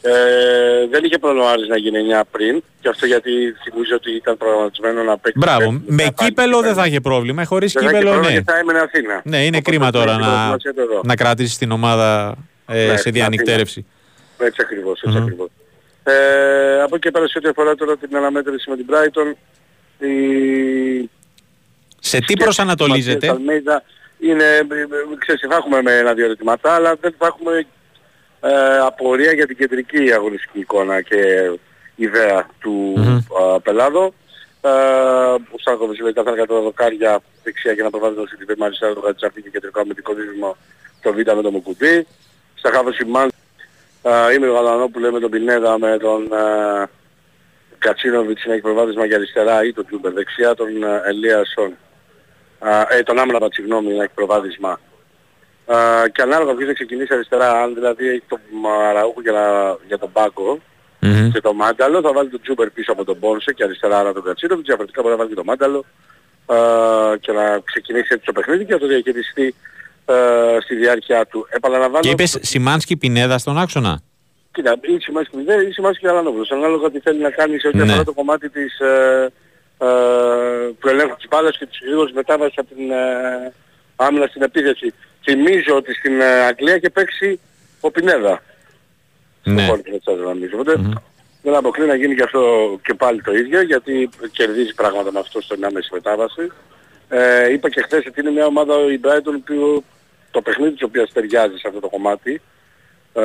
Μμμ. 0.07 0.13
Ε, 0.13 0.87
δεν 0.89 1.03
είχε 1.03 1.17
πρόβλημα 1.17 1.45
ο 1.45 1.49
Άρης 1.49 1.67
να 1.67 1.77
γίνει 1.77 1.97
9 2.19 2.21
πριν 2.31 2.63
και 2.81 2.89
αυτό 2.89 3.05
γιατί 3.05 3.29
θυμίζω 3.63 3.95
ότι 3.95 4.11
ήταν 4.15 4.37
προγραμματισμένο 4.37 5.03
να 5.03 5.17
παίξει. 5.17 5.39
Μπράβο. 5.39 5.69
πέντε, 5.71 5.81
Με 5.87 6.03
να 6.03 6.11
πάει 6.11 6.27
κύπελο 6.27 6.57
και 6.57 6.61
δεν 6.63 6.69
θα 6.73 6.75
πέντε. 6.75 6.87
είχε 6.87 6.99
πρόβλημα. 7.01 7.45
Χωρίς 7.45 7.73
Δεν 7.73 7.83
θα 7.83 7.89
είχε 7.89 7.97
κύπελο, 7.97 8.11
πρόβλημα 8.13 8.33
ναι. 8.35 8.39
και 8.43 8.51
θα 8.51 8.57
έμενε 8.57 8.79
Αθήνα. 8.79 9.21
Ναι, 9.23 9.37
είναι 9.37 9.47
Οπότε 9.57 9.69
κρίμα 9.69 9.85
θα 9.85 9.91
τώρα 9.91 10.11
έχει 10.11 10.19
να, 10.19 10.27
προετοιμασία 10.27 10.73
του 10.73 10.81
εδώ. 10.81 11.01
να 11.03 11.15
κρατήσεις 11.15 11.57
την 11.57 11.71
ομάδα 11.71 12.35
ε, 12.67 12.85
Ναι, 12.85 12.91
σε 12.91 12.97
στην 12.97 13.11
διανυκτέρευση. 13.11 13.85
Έτσι 14.37 14.57
ακριβώς, 14.61 15.01
έτσι 15.01 15.17
Μμμ. 15.17 15.23
ακριβώς. 15.23 15.47
Ε, 16.03 16.81
από 16.81 16.95
εκεί 16.95 16.99
και 16.99 17.11
πέρα 17.11 17.27
σε 17.27 17.37
ό,τι 17.37 17.47
αφορά 17.47 17.75
τώρα 17.75 17.97
την 17.97 18.15
αναμέτρηση 18.15 18.69
με 18.69 18.75
την 18.75 18.85
Brighton, 18.89 19.33
η... 20.05 21.09
Σε 21.99 22.19
τι 22.19 22.33
προσανατολίζεται. 22.37 23.27
Ματίας 23.27 23.37
Αλμέιδα 23.37 23.83
είναι, 24.19 24.43
ε, 24.43 24.57
ε, 24.59 24.87
ξέρεις, 25.17 25.41
θα 25.49 25.55
έχουμε 25.55 25.81
με 25.81 25.97
ένα-δύο 25.97 26.25
ερωτηματά, 26.25 26.73
αλλά 26.73 26.95
δεν 27.01 27.15
θα 27.17 27.25
έχουμε 27.27 27.65
ε, 28.41 28.77
απορία 28.77 29.31
για 29.33 29.47
την 29.47 29.57
κεντρική 29.57 30.13
αγωνιστική 30.13 30.59
εικόνα 30.59 31.01
και 31.01 31.51
ιδέα 31.95 32.47
του 32.59 32.93
α, 33.41 33.59
Πελάδο. 33.59 34.13
Ε, 34.61 34.69
ο 35.31 35.57
Σάκοβης 35.63 35.99
λέει 35.99 36.13
καθαρά 36.13 36.35
κατά 36.35 36.53
τα 36.53 36.61
δοκάρια 36.61 37.19
δεξιά 37.43 37.71
για 37.71 37.83
να 37.83 37.89
προβάλλει 37.89 38.15
το 38.15 38.23
CTV 38.23 38.55
αριστερά 38.59 38.93
το 38.93 38.99
Γατσαφή 38.99 39.41
και 39.41 39.49
κεντρικό 39.49 39.79
αμυντικό 39.79 40.13
δίδυμο 40.13 40.57
το 41.01 41.13
Β 41.13 41.15
με 41.15 41.41
το 41.41 41.51
Μουκουτί. 41.51 42.07
Στα 42.55 42.71
χάβο 42.71 42.91
Σιμάν 42.91 43.29
ε, 44.01 44.33
είμαι 44.33 44.47
ο 44.47 44.53
Γαλανόπουλο 44.53 45.11
με 45.11 45.19
τον 45.19 45.29
Πινέδα 45.29 45.79
με 45.79 45.97
τον 45.97 46.23
ε, 46.33 46.89
Κατσίνοβιτς 47.77 48.45
να 48.45 48.53
έχει 48.53 48.61
προβάδισμα 48.61 49.05
για 49.05 49.15
αριστερά 49.15 49.63
ή 49.63 49.73
τον 49.73 49.85
Τζούμπερ 49.85 50.11
δεξιά, 50.11 50.55
τον 50.55 50.83
ε, 50.83 51.01
Ελίασον, 51.05 51.73
ε, 52.89 53.03
τον 53.03 53.19
Άμραμπατ 53.19 53.53
συγγνώμη 53.53 53.93
να 53.93 54.03
έχει 54.03 54.13
προβάδισμα. 54.13 54.79
Ε, 55.69 56.09
και 56.09 56.21
ανάλογα 56.21 56.53
ποιος 56.55 56.67
θα 56.67 56.73
ξεκινήσει 56.73 57.13
αριστερά, 57.13 57.61
αν 57.61 57.73
δηλαδή 57.73 58.07
έχει 58.07 58.23
τον 58.27 58.39
Μαραούχο 58.61 59.21
για, 59.21 59.31
να- 59.31 59.77
για 59.87 59.97
τον 59.97 60.11
Πάγκο 60.11 60.59
και 61.33 61.41
τον 61.41 61.55
Μάνταλο, 61.55 62.01
θα 62.01 62.13
βάλει 62.13 62.29
τον 62.29 62.41
Τζούμπερ 62.41 62.69
πίσω 62.69 62.91
από 62.91 63.03
τον 63.05 63.19
Πόνσε 63.19 63.53
και 63.53 63.63
αριστερά 63.63 63.99
άρα 63.99 64.13
τον 64.13 64.23
Κατσίνοβιτς, 64.23 64.67
διαφορετικά 64.67 65.01
μπορεί 65.01 65.13
να 65.13 65.19
βάλει 65.19 65.29
και 65.29 65.35
τον 65.35 65.45
Μάνταλο 65.45 65.85
ε, 66.51 67.17
και 67.17 67.31
να 67.31 67.59
ξεκινήσει 67.63 68.07
έτσι 68.13 68.25
το 68.25 68.31
παιχνίδι 68.31 68.65
και 68.65 68.73
να 68.73 68.79
το 68.79 68.87
διαχειριστεί 68.87 69.55
ε, 70.05 70.13
στη 70.63 70.75
διάρκεια 70.75 71.25
του. 71.25 71.47
Επαναλαμβάνω, 71.49 71.99
Και 71.99 72.09
είπες 72.09 72.37
Σιμάνσκι 72.41 72.97
Πινέδα 72.97 73.37
στον 73.37 73.57
άξονα. 73.57 74.01
Κοίτα, 74.51 74.75
ή 74.81 74.97
Σιμάς 74.99 75.27
και 75.29 75.37
Μηδέ 75.37 75.63
ή 75.67 75.71
Σιμάς 75.71 75.97
και 75.97 76.07
Αλανόπουλος. 76.07 76.51
Ανάλογα 76.51 76.91
τι 76.91 76.99
θέλει 76.99 77.19
να 77.21 77.29
κάνει 77.29 77.59
σε 77.59 77.67
ό,τι 77.67 77.77
Ναι. 77.77 77.83
αφορά 77.83 78.03
το 78.03 78.13
κομμάτι 78.13 78.49
της, 78.49 78.79
ε, 78.79 79.31
ε, 79.77 79.87
του 80.79 80.87
ελέγχου 80.89 81.15
της 81.15 81.27
μπάλας 81.29 81.57
και 81.57 81.65
της 81.65 81.79
γρήγορης 81.85 82.13
μετάβασης 82.13 82.57
από 82.57 82.75
την 82.75 82.91
ε, 82.91 83.53
άμυνα 83.95 84.25
στην 84.27 84.41
επίθεση. 84.41 84.93
Θυμίζω 85.23 85.75
ότι 85.75 85.93
στην 85.93 86.21
ε, 86.21 86.25
Αγγλία 86.25 86.75
είχε 86.75 86.89
παίξει 86.89 87.39
ο 87.79 87.91
Πινέδα. 87.91 88.43
Ναι. 89.43 89.61
Στο 89.61 89.69
χώρο 89.69 89.81
της 89.81 89.91
Μετσάζα, 89.91 90.21
νομίζω. 90.21 90.59
Οπότε 90.59 90.99
δεν 91.41 91.55
αποκλεί 91.55 91.85
να 91.85 91.95
γίνει 91.95 92.15
και 92.15 92.23
αυτό 92.23 92.41
και 92.83 92.93
πάλι 92.93 93.21
το 93.21 93.33
ίδιο 93.33 93.61
γιατί 93.61 94.09
κερδίζει 94.31 94.73
πράγματα 94.73 95.11
με 95.11 95.19
αυτό 95.19 95.41
στην 95.41 95.65
άμεση 95.65 95.89
μετάβαση. 95.93 96.51
Ε, 97.09 97.51
είπα 97.51 97.69
και 97.69 97.81
χθες 97.81 98.05
ότι 98.05 98.19
είναι 98.19 98.31
μια 98.31 98.45
ομάδα 98.45 98.73
η 98.91 98.99
Brighton 99.03 99.39
που 99.45 99.83
το 100.31 100.41
παιχνίδι 100.41 100.71
της 100.71 100.83
οποίας 100.83 101.11
ταιριάζει 101.11 101.57
σε 101.57 101.67
αυτό 101.67 101.79
το 101.79 101.89
κομμάτι 101.89 102.41
ε, 103.13 103.21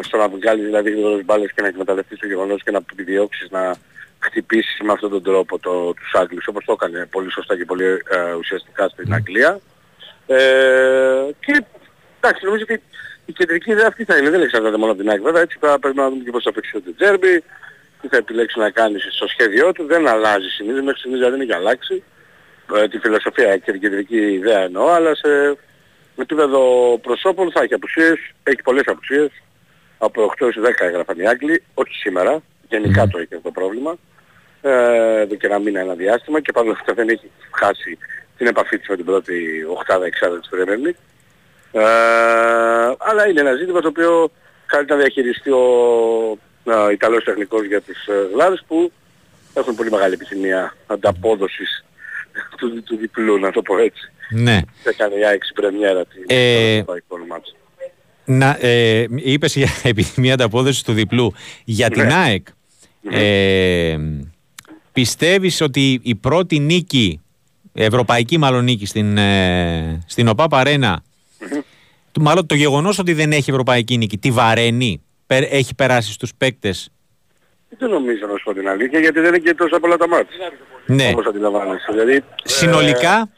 στο 0.00 0.16
να 0.16 0.28
βγάλεις 0.28 0.64
δηλαδή 0.64 0.90
γρήγορες 0.90 1.24
μπάλες 1.24 1.52
και 1.52 1.62
να 1.62 1.68
εκμεταλλευτείς 1.68 2.18
το 2.18 2.26
γεγονός 2.26 2.62
και 2.62 2.70
να 2.70 2.80
επιδιώξεις 2.90 3.50
να 3.50 3.74
χτυπήσεις 4.18 4.80
με 4.80 4.92
αυτόν 4.92 5.10
τον 5.10 5.22
τρόπο 5.22 5.58
το, 5.58 5.92
τους 5.92 6.14
Άγγλους 6.14 6.46
όπως 6.46 6.64
το 6.64 6.72
έκανε 6.72 7.06
πολύ 7.10 7.32
σωστά 7.32 7.56
και 7.56 7.64
πολύ 7.64 7.84
ε, 7.84 8.32
ουσιαστικά 8.38 8.88
στην 8.88 9.14
Αγγλία. 9.14 9.60
Ε, 10.32 11.30
και 11.40 11.64
εντάξει 12.20 12.44
νομίζω 12.44 12.64
ότι 12.68 12.82
η 13.24 13.32
κεντρική 13.32 13.70
ιδέα 13.70 13.86
αυτή 13.86 14.04
θα 14.04 14.16
είναι, 14.16 14.30
δεν 14.30 14.42
εξαρτάται 14.42 14.76
μόνο 14.76 14.92
από 14.92 15.00
την 15.00 15.10
ΑΕΚ 15.10 15.22
βέβαια, 15.22 15.42
έτσι 15.42 15.56
θα 15.60 15.78
πρέπει 15.78 15.96
να 15.96 16.08
δούμε 16.08 16.24
και 16.24 16.30
πώς 16.30 16.42
θα 16.42 16.52
παίξει 16.52 16.72
το 16.72 16.94
Τζέρμπι, 16.96 17.44
τι 18.00 18.08
θα 18.08 18.16
επιλέξει 18.16 18.58
να 18.58 18.70
κάνει 18.70 18.98
στο 19.00 19.26
σχέδιό 19.28 19.72
του, 19.72 19.84
δεν 19.84 20.08
αλλάζει 20.08 20.48
συνήθως, 20.48 20.80
μέχρι 20.82 20.98
στιγμής 20.98 21.20
δεν 21.20 21.40
έχει 21.40 21.52
αλλάξει 21.52 22.02
ε, 22.76 22.88
τη 22.88 22.98
φιλοσοφία 22.98 23.56
και 23.56 23.72
την 23.72 23.80
κεντρική 23.80 24.16
ιδέα 24.16 24.60
εννοώ, 24.60 24.88
αλλά 24.88 25.14
σε 25.14 25.56
επίπεδο 26.16 26.60
προσώπων 27.02 27.50
θα 27.50 27.62
έχει 27.62 27.74
απουσίες, 27.74 28.18
έχει 28.42 28.62
πολλές 28.62 28.86
απουσίες, 28.86 29.30
από 29.98 30.32
8 30.38 30.40
έως 30.40 30.56
10 30.58 30.70
έγραφαν 30.78 31.18
οι 31.18 31.28
Άγγλοι, 31.28 31.62
όχι 31.74 31.94
σήμερα, 31.94 32.42
γενικά 32.68 33.06
το 33.06 33.18
έχει 33.18 33.34
αυτό 33.34 33.48
το 33.48 33.60
πρόβλημα, 33.60 33.96
ε, 34.60 35.20
εδώ 35.20 35.34
και 35.34 35.46
ένα 35.46 35.58
μήνα 35.58 35.80
ένα 35.80 35.94
διάστημα 35.94 36.40
και 36.40 36.52
παρόλα 36.52 36.72
αυτά 36.72 36.92
δεν 36.94 37.08
έχει 37.08 37.30
χάσει 37.50 37.98
την 38.40 38.48
επαφή 38.48 38.78
της 38.78 38.88
με 38.88 38.96
την 38.96 39.04
πρώτη 39.04 39.34
οχτάδα 39.76 40.06
εξάδα 40.06 40.40
της 40.40 40.48
Premier 40.52 40.86
League. 40.88 41.00
Ε, 41.72 41.82
αλλά 42.98 43.28
είναι 43.28 43.40
ένα 43.40 43.54
ζήτημα 43.54 43.80
το 43.80 43.88
οποίο 43.88 44.30
καλύτερα 44.66 44.98
να 44.98 45.04
διαχειριστεί 45.04 45.50
ο 45.50 45.64
ε, 46.64 46.92
Ιταλός 46.92 47.24
τεχνικός 47.24 47.66
για 47.66 47.80
τις 47.80 48.06
ε, 48.06 48.28
Γλάρες 48.32 48.64
που 48.66 48.92
έχουν 49.54 49.74
πολύ 49.74 49.90
μεγάλη 49.90 50.14
επιθυμία 50.14 50.74
ανταπόδοσης 50.86 51.84
του, 52.56 52.82
του 52.82 52.96
διπλού, 52.96 53.38
να 53.38 53.50
το 53.52 53.62
πω 53.62 53.78
έτσι. 53.78 54.10
Ναι. 54.30 54.60
Θα 54.82 54.92
κάνει 54.92 55.18
η 55.18 55.24
ΑΕΚ 55.24 55.44
στην 55.44 55.54
πρεμιέρα 55.56 56.06
την 56.06 56.24
Ε, 56.26 56.82
το 56.82 56.94
εικόνα 56.96 57.24
μάτς. 57.24 57.54
Να, 58.24 58.56
ε, 58.60 59.04
είπες 59.16 59.56
για 59.56 59.68
επιθυμία 59.92 60.34
ανταπόδοσης 60.34 60.82
του 60.82 60.92
διπλού. 60.92 61.34
Για 61.64 61.90
την 61.90 62.02
Ναι. 62.06 62.14
ΑΕΚ, 62.14 62.46
ε, 63.10 63.96
πιστεύεις 64.92 65.60
ότι 65.60 66.00
η 66.02 66.14
πρώτη 66.14 66.58
νίκη, 66.58 67.20
ευρωπαϊκή 67.72 68.38
μάλλον 68.38 68.64
νίκη 68.64 68.86
στην, 68.86 69.16
ε, 69.18 70.02
στην 70.06 70.28
ΟΠΑΠ 70.28 70.54
Αρένα, 70.54 71.02
του- 72.12 72.22
μάλλον 72.22 72.46
το 72.46 72.54
γεγονός 72.54 72.98
ότι 72.98 73.12
δεν 73.12 73.32
έχει 73.32 73.50
ευρωπαϊκή 73.50 73.96
νίκη, 73.96 74.18
τη 74.18 74.30
βαραίνει, 74.30 75.02
πε- 75.26 75.48
έχει 75.52 75.74
περάσει 75.74 76.12
στους 76.12 76.34
παίκτες; 76.38 76.90
Δεν 77.78 77.90
νομίζω 77.90 78.26
να 78.26 78.36
σου 78.36 78.44
πω 78.44 78.52
την 78.54 78.68
αλήθεια 78.68 78.98
γιατί 79.00 79.20
δεν 79.20 79.28
είναι 79.28 79.38
και 79.38 79.54
τόσα 79.54 79.80
πολλά 79.80 79.96
τα 79.96 80.08
ματς. 80.08 80.28
Ναι. 80.86 81.08
Όπως 81.12 81.26
αντιλαμβάνεσαι. 81.26 81.86
Δηλαδή, 81.90 82.12
ε, 82.14 82.22
Συνολικά, 82.44 83.28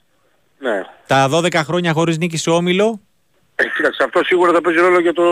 ναι. 0.58 0.82
τα 1.06 1.28
12 1.28 1.62
χρόνια 1.64 1.92
χωρίς 1.92 2.18
νίκη 2.18 2.36
σε 2.36 2.50
όμιλο, 2.50 3.00
Ε, 3.54 3.62
κοίταξε, 3.76 4.02
αυτό 4.04 4.24
σίγουρα 4.24 4.52
θα 4.52 4.60
παίζει 4.60 4.78
ρόλο 4.78 5.00
για 5.00 5.12
το, 5.12 5.22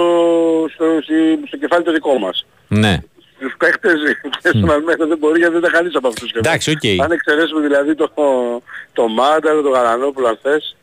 στο, 0.74 0.84
στη- 1.02 1.46
στο 1.46 1.56
κεφάλι 1.56 1.84
το 1.84 1.92
δικό 1.92 2.18
μας. 2.18 2.46
ναι. 2.68 2.98
Τους 3.40 3.54
παίχτες 3.58 4.00
και 4.42 4.48
στον 4.48 4.70
Αλμέιδα 4.70 5.06
δεν 5.06 5.18
μπορεί 5.18 5.38
γιατί 5.38 5.52
δεν 5.52 5.62
τα 5.62 5.70
χάνεις 5.70 5.94
από 5.94 6.08
αυτούς. 6.08 6.30
Εντάξει, 6.32 6.70
οκ. 6.70 7.02
Αν 7.04 7.10
εξαιρέσουμε 7.10 7.60
δηλαδή 7.60 7.94
το, 7.94 8.10
το 8.92 9.08
Μάνταλο, 9.08 9.62
το 9.62 9.68
Γαλανόπουλο 9.68 10.26
αν 10.28 10.38
θες, 10.42 10.76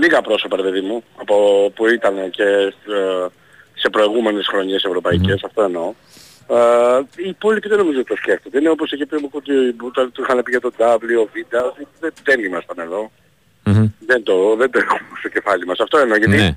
Λίγα 0.00 0.20
πρόσωπα, 0.20 0.56
ρε 0.56 0.62
παιδί 0.62 0.80
μου, 0.80 1.04
από 1.16 1.36
που 1.74 1.86
ήταν 1.88 2.30
και 2.30 2.42
ε, 2.42 3.26
σε 3.74 3.88
προηγούμενες 3.90 4.46
χρονιές 4.46 4.84
ευρωπαϊκές, 4.84 5.44
αυτό 5.44 5.62
εννοώ. 5.62 5.94
Ε, 6.48 7.00
οι 7.16 7.28
υπόλοιποι 7.28 7.68
δεν 7.68 7.78
νομίζω 7.78 7.98
ότι 7.98 8.08
το 8.08 8.16
σκέφτονται. 8.16 8.58
Είναι 8.58 8.68
όπως 8.70 8.92
είχε 8.92 9.06
πει 9.06 9.14
ο 9.14 9.28
Κουτί, 9.30 9.52
που 9.52 9.90
το, 9.90 10.10
του 10.10 10.22
είχαν 10.22 10.42
πει 10.42 10.50
για 10.50 10.60
το 10.60 10.72
W, 10.78 10.92
ο 11.22 11.24
Β, 11.24 11.56
δεν, 12.00 12.12
δεν 12.24 12.44
ήμασταν 12.44 12.78
εδώ. 12.78 13.10
Δεν, 14.06 14.22
το, 14.22 14.56
δεν 14.56 14.70
το 14.70 14.78
έχουμε 14.78 15.18
στο 15.18 15.28
κεφάλι 15.28 15.66
μας. 15.66 15.78
Αυτό 15.80 15.98
εννοώ, 15.98 16.16
γιατί 16.16 16.36
Ναι. 16.36 16.56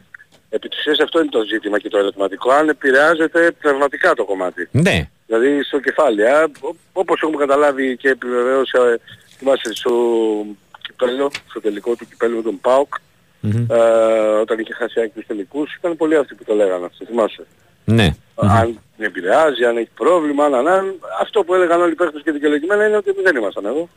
επί 0.49 0.67
της 0.67 0.79
ουσίας 0.79 0.99
αυτό 0.99 1.19
είναι 1.19 1.29
το 1.29 1.43
ζήτημα 1.43 1.79
και 1.79 1.89
το 1.89 1.97
ερωτηματικό, 1.97 2.51
αν 2.51 2.69
επηρεάζεται 2.69 3.51
πνευματικά 3.51 4.13
το 4.13 4.25
κομμάτι. 4.25 4.67
Ναι. 4.71 5.09
Δηλαδή 5.31 5.63
στο 5.63 5.79
κεφάλι, 5.79 6.27
α, 6.27 6.43
ό- 6.61 6.75
όπως 6.93 7.21
έχουμε 7.21 7.37
καταλάβει 7.37 7.97
και 7.97 8.09
επιβεβαίωσε, 8.09 8.77
ε, 8.77 8.95
θυμάσαι 9.37 9.73
στο 9.73 9.91
κυπέλο, 10.81 11.31
στο 11.49 11.61
τελικό 11.61 11.95
του 11.95 12.05
κυπέλου 12.07 12.35
με 12.35 12.41
τον 12.41 12.59
ΠΑΟΚ, 12.61 12.93
ε, 13.69 13.75
όταν 14.43 14.59
είχε 14.59 14.73
χάσει 14.73 14.99
άκρη 14.99 15.09
τους 15.15 15.25
τελικούς, 15.25 15.75
ήταν 15.75 15.97
πολλοί 15.97 16.15
αυτοί 16.15 16.35
που 16.35 16.43
το 16.43 16.53
λέγανε 16.53 16.85
αυτό, 16.85 17.05
θυμάσαι. 17.05 17.45
Ναι. 17.85 18.15
Αν 18.35 18.79
την 18.95 19.05
επηρεάζει, 19.05 19.65
αν 19.65 19.77
έχει 19.77 19.89
πρόβλημα, 19.95 20.45
αν, 20.45 20.67
αν, 20.67 20.95
αυτό 21.21 21.43
που 21.43 21.53
έλεγαν 21.53 21.81
όλοι 21.81 21.91
οι 21.91 21.95
παίχτες 21.95 22.21
και 22.23 22.31
δικαιολογημένα 22.31 22.87
είναι 22.87 22.97
ότι 22.97 23.11
δεν 23.23 23.35
ήμασταν 23.35 23.65
εδώ. 23.65 23.89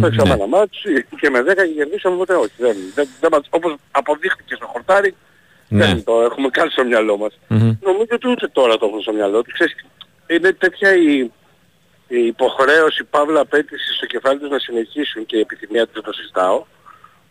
Παίξαμε 0.00 0.28
ναι. 0.28 0.34
ένα 0.34 0.46
μάτς 0.46 0.82
και 1.20 1.30
με 1.30 1.40
10 1.42 1.44
και 1.66 1.72
κερδίσαμε 1.76 2.16
ποτέ 2.16 2.34
όχι. 2.34 2.52
Δεν, 2.58 2.76
δεν, 2.94 3.08
δεν, 3.20 3.30
μας- 3.32 3.46
όπως 3.50 3.74
αποδείχθηκε 3.90 4.54
στο 4.54 4.66
χορτάρι, 4.66 5.14
Ναι. 5.68 5.84
δεν 5.86 6.04
το 6.04 6.20
έχουμε 6.22 6.48
κάνει 6.48 6.70
στο 6.70 6.84
μυαλό 6.84 7.16
μας. 7.16 7.38
Νομίζω 7.80 8.12
ότι 8.12 8.28
ούτε 8.28 8.48
τώρα 8.48 8.76
το 8.78 8.86
έχουν 8.86 9.02
στο 9.02 9.12
μυαλό 9.12 9.42
τους. 9.42 9.52
Ξέρεις, 9.52 9.74
είναι 10.30 10.52
τέτοια 10.52 10.94
η, 10.94 11.30
η 12.08 12.26
υποχρέωση, 12.26 13.04
παύλα 13.04 13.40
απέτηση 13.40 13.94
στο 13.94 14.06
κεφάλι 14.06 14.38
τους 14.38 14.50
να 14.50 14.58
συνεχίσουν 14.58 15.26
και 15.26 15.36
η 15.36 15.40
επιθυμία 15.40 15.86
τους 15.86 16.02
το 16.02 16.12
συζητάω 16.12 16.64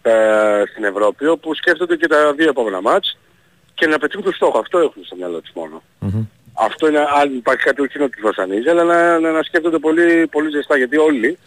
ε, 0.01 0.63
στην 0.71 0.83
Ευρώπη, 0.83 1.25
όπου 1.27 1.53
σκέφτονται 1.55 1.95
και 1.95 2.07
τα 2.07 2.33
δύο 2.33 2.49
επόμενα 2.49 2.81
μάτς 2.81 3.17
και 3.73 3.87
να 3.87 3.97
πετύχουν 3.97 4.23
το 4.23 4.31
στόχο. 4.31 4.59
Αυτό 4.59 4.79
έχουν 4.79 5.03
στο 5.05 5.15
μυαλό 5.15 5.41
τους 5.41 5.51
μόνο. 5.55 5.83
Αυτό 6.53 6.87
είναι, 6.87 7.05
αν 7.21 7.35
υπάρχει 7.35 7.63
κάτι 7.63 7.81
όχι 7.81 7.99
να 7.99 8.09
τους 8.09 8.21
βασανίζει, 8.21 8.69
αλλά 8.69 8.83
να, 8.83 9.19
να, 9.19 9.31
να 9.31 9.43
σκέφτονται 9.43 9.77
πολύ, 9.79 10.27
πολύ 10.27 10.49
ζεστά, 10.49 10.77
γιατί 10.77 10.97
όλοι 10.97 11.37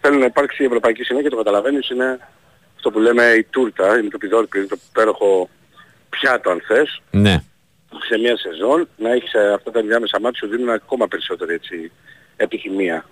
θέλουν 0.00 0.18
να 0.18 0.24
υπάρξει 0.24 0.62
η 0.62 0.66
Ευρωπαϊκή 0.66 1.02
Συνέχεια, 1.02 1.30
το 1.30 1.36
καταλαβαίνεις, 1.36 1.90
είναι 1.90 2.18
αυτό 2.76 2.90
που 2.90 2.98
λέμε 2.98 3.24
η 3.24 3.42
τούρτα, 3.42 3.98
είναι 3.98 4.08
το 4.08 4.18
πιδόρπι, 4.18 4.58
είναι 4.58 4.66
το 4.66 4.78
υπέροχο 4.90 5.48
πιάτο 6.08 6.50
αν 6.50 6.62
θες, 6.66 7.00
Ναι. 7.10 7.42
Σε 7.98 8.18
μια 8.18 8.36
σεζόν, 8.36 8.88
να 8.96 9.12
έχεις 9.12 9.32
ε, 9.32 9.52
αυτά 9.52 9.70
τα 9.70 9.78
ενδιάμεσα 9.78 10.20
μάτια 10.20 10.38
σου 10.38 10.48
δίνουν 10.48 10.68
ακόμα 10.68 11.08
περισσότερη 11.08 11.54
έτσι, 11.54 11.92
επιθυμία. 12.36 13.04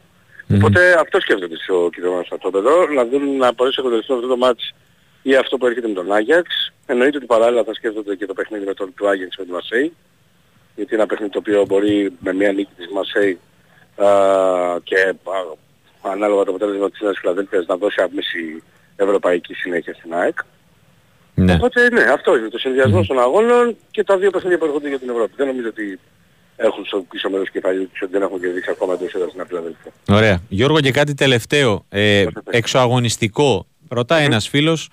Οπότε 0.55 0.99
αυτό 1.01 1.21
σκέφτονται 1.21 1.57
στο 1.57 1.91
κοινό 1.95 2.23
στρατόπεδο, 2.25 2.87
να 2.87 3.05
δουν 3.05 3.37
να 3.37 3.53
μπορέσει 3.53 3.81
να 3.81 3.89
κοντριστούν 3.89 4.17
αυτό 4.17 4.29
το 4.29 4.37
μάτς 4.37 4.75
ή 5.23 5.35
αυτό 5.37 5.57
που 5.57 5.67
έρχεται 5.67 5.89
με 5.89 5.95
τον 5.95 6.13
Άγιαξ. 6.13 6.73
Εννοείται 6.87 7.17
ότι 7.17 7.27
παράλληλα 7.27 7.65
θα 7.65 7.75
σκέφτονται 7.75 8.17
και 8.17 8.27
το 8.27 8.33
παιχνίδι 8.33 8.65
με 8.65 8.75
τον 8.75 8.95
του 8.95 9.09
Άγιαξ 9.09 9.37
με 9.37 9.45
τη 9.45 9.51
Μασέη. 9.51 9.93
Γιατί 10.75 10.95
είναι 10.95 11.03
ένα 11.03 11.07
παιχνίδι 11.07 11.33
το 11.33 11.39
οποίο 11.39 11.65
μπορεί 11.67 12.13
με 12.21 12.33
μια 12.33 12.53
νίκη 12.53 12.73
της 12.77 12.89
Μασέη 12.93 13.39
α, 13.97 14.09
και 14.83 14.97
α, 15.09 16.11
ανάλογα 16.11 16.45
το 16.45 16.51
αποτέλεσμα 16.51 16.91
της 16.91 17.01
Νέας 17.01 17.19
Φιλαδέλφειας 17.19 17.67
να 17.67 17.77
δώσει 17.77 18.01
άμεση 18.01 18.63
ευρωπαϊκή 18.97 19.55
συνέχεια 19.55 19.95
στην 19.95 20.15
ΑΕΚ. 20.15 20.39
Ναι. 21.45 21.55
Οπότε 21.55 21.91
ναι, 21.91 22.03
αυτό 22.03 22.37
είναι 22.37 22.49
το 22.49 22.59
συνδυασμό 22.59 23.05
των 23.05 23.19
αγώνων 23.19 23.77
και 23.91 24.05
τα 24.05 24.19
δύο 24.19 24.31
παιχνίδια 24.31 24.59
που 24.59 24.65
έρχονται 24.65 24.89
για 24.89 24.99
την 24.99 25.09
Ευρώπη. 25.09 25.33
Δεν 25.37 25.47
νομίζω 25.47 25.69
ότι 25.69 25.99
έχουν 26.57 26.85
στο 26.85 27.05
πίσω 27.11 27.31
μέρος 27.31 27.51
κεφαλιού 27.51 27.89
τους 27.89 28.03
ότι 28.03 28.13
δεν 28.13 28.23
έχουν 28.23 28.41
κερδίσει 28.41 28.71
ακόμα 28.71 28.93
εντός 28.93 29.15
έδρας 29.15 29.31
στην 29.31 29.47
Φιλαδέλφεια. 29.47 29.93
Ωραία. 30.09 30.41
Γιώργο 30.49 30.81
και 30.81 30.91
κάτι 30.91 31.15
τελευταίο. 31.15 31.85
Ε, 31.89 32.27
εξωαγωνιστικό. 32.51 33.67
Ρωτάει 33.89 34.25
ένας 34.25 34.49
φίλος 34.49 34.89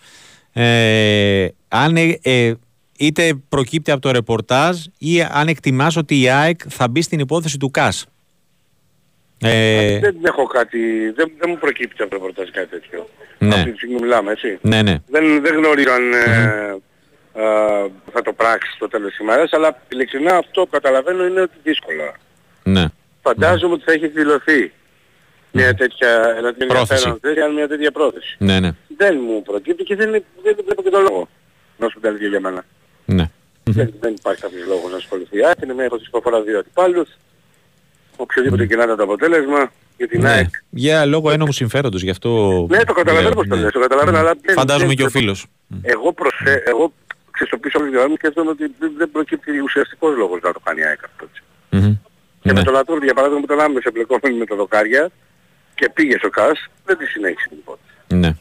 ε, 0.58 1.48
αν 1.68 1.98
ε, 1.98 2.20
ε, 2.22 2.54
είτε 2.98 3.34
προκύπτει 3.50 3.92
από 3.92 4.02
το 4.02 4.12
ρεπορτάζ 4.12 4.78
ή 4.98 5.22
αν 5.22 5.48
εκτιμάς 5.48 5.96
ότι 5.96 6.22
η 6.22 6.30
ΑΕΚ 6.30 6.60
θα 6.68 6.88
μπει 6.88 7.02
στην 7.02 7.20
υπόθεση 7.20 7.58
του 7.58 7.72
ΚΑΣ. 7.72 8.06
Ε, 9.50 10.00
Δεν 10.00 10.16
έχω 10.22 10.46
κάτι, 10.46 11.10
δεν, 11.10 11.32
δεν 11.38 11.50
μου 11.50 11.58
προκύπτει 11.58 12.02
από 12.02 12.10
το 12.12 12.16
ρεπορτάζ 12.18 12.50
κάτι 12.50 12.68
τέτοιο. 12.68 13.10
Ναι. 13.38 13.56
Αυτή 13.56 13.72
τη 13.72 13.78
στιγμή 13.78 13.96
μιλάμε, 14.02 14.32
έτσι. 14.32 14.58
ναι, 14.62 14.82
ναι. 14.82 14.96
Δεν, 15.08 15.42
δεν 15.42 15.56
γνωρίζω 15.56 15.92
αν 15.92 16.14
ε, 16.14 16.76
ε, 17.34 17.44
θα 18.14 18.22
το 18.24 18.34
πράξει 18.34 18.72
στο 18.76 18.88
τέλος 18.88 19.10
της 19.10 19.20
ημέρας, 19.20 19.54
αλλά 19.54 19.82
ειλικρινά 19.90 20.36
αυτό 20.38 20.62
που 20.62 20.70
καταλαβαίνω 20.70 21.26
είναι 21.26 21.42
ότι 21.42 21.56
δύσκολα. 21.64 22.14
ναι. 22.64 22.86
Φαντάζομαι 23.22 23.74
ότι 23.74 23.84
θα 23.84 23.92
έχει 23.92 24.06
εκδηλωθεί 24.06 24.72
μια 25.52 25.74
τέτοια, 25.74 26.10
ένα 26.38 26.54
τέτοιο 26.54 26.68
Πρόθεση. 26.68 26.92
ενδιαφέρον 27.08 27.20
θέση, 27.22 27.40
αν 27.42 27.54
μια 27.54 27.68
τέτοια 27.68 27.92
πρόθεση. 27.92 28.36
Ναι, 28.40 28.60
ναι. 28.60 28.72
Δεν 28.98 29.18
μου 29.28 29.42
προκύπτει 29.42 29.84
και 29.84 29.96
δεν, 29.96 30.12
δεν 30.44 30.56
βλέπω 30.66 30.82
και 30.84 30.90
τον 30.90 31.02
λόγο. 31.02 31.28
Να 31.78 31.90
σου 31.90 32.00
πει 32.00 32.28
για 32.28 32.40
μένα. 32.40 32.66
ναι. 33.06 33.30
Δεν, 33.64 33.94
δεν 34.00 34.14
υπάρχει 34.20 34.42
κάποιος 34.42 34.68
λόγος 34.68 34.92
να 34.92 34.98
ασχοληθεί. 34.98 35.42
Α, 35.44 35.56
είναι 35.64 35.74
μια 35.74 35.86
υπόθεση 35.86 36.10
που 36.10 36.18
αφορά 36.18 36.42
δύο 36.42 36.60
αντιπάλους. 36.60 37.10
Οποιοδήποτε 38.16 38.66
και 38.66 38.76
να 38.76 38.84
ήταν 38.84 38.98
το 38.98 39.04
αποτέλεσμα, 39.04 39.72
για 39.98 40.08
την 40.08 40.22
ναι. 40.22 40.30
ΑΕΚ. 40.30 40.50
Για 40.70 41.06
λόγω 41.06 41.32
ένομου 41.32 41.52
συμφέροντος, 41.52 42.02
γι' 42.04 42.10
αυτό. 42.10 42.30
Ναι, 42.70 42.84
το 42.84 42.94
καταλαβαίνω 42.94 43.22
λέω, 43.30 43.34
πως 43.34 43.48
το 43.48 43.56
ναι. 43.56 43.62
λες, 43.62 43.72
το 43.72 43.80
καταλαβαίνω, 43.80 44.18
αλλά 44.18 44.34
δεν- 44.42 44.54
Φαντάζομαι 44.56 44.88
δεν- 44.88 44.96
και 44.96 45.04
ο 45.04 45.10
φίλος. 45.10 45.46
Εγώ, 45.82 46.14
προσε... 46.14 46.64
εγώ 46.66 46.94
ξέρεις, 47.32 47.48
στο 47.54 47.58
πίσω 47.58 47.78
από 47.78 47.86
τη 47.90 47.96
γραμμή 47.98 48.16
σκέφτομαι 48.16 48.50
ότι 48.50 48.66
δεν, 48.80 48.92
δεν 48.98 49.12
προκύπτει 49.12 49.60
ουσιαστικός 49.60 50.16
λόγος 50.18 50.40
να 50.44 50.52
το 50.54 50.60
κάνει 50.64 50.80
η 50.80 50.84
ΑΕΚ 50.86 51.00
αυτό. 51.04 51.28
έτσι. 51.30 52.00
Και 52.42 52.54
με 52.54 52.64
τον 52.64 52.74
Λατούρ, 52.74 53.04
για 53.04 53.14
παράδειγμα, 53.14 53.46
που 53.46 53.54
ήταν 53.54 53.66
άμεσα 53.66 53.88
εμπλεκόμενοι 53.90 54.38
με 54.38 54.46
τα 54.46 54.56
δοκάρια 54.56 55.10
και 55.76 55.90
πήγε 55.94 56.18
στο 56.18 56.30
ΚΑΣ, 56.30 56.68
δεν 56.86 56.98
τη 56.98 57.06
συνέχισε 57.06 57.48
την 57.50 57.58
υπόθεση. 57.58 57.94
Ναι. 58.08 58.32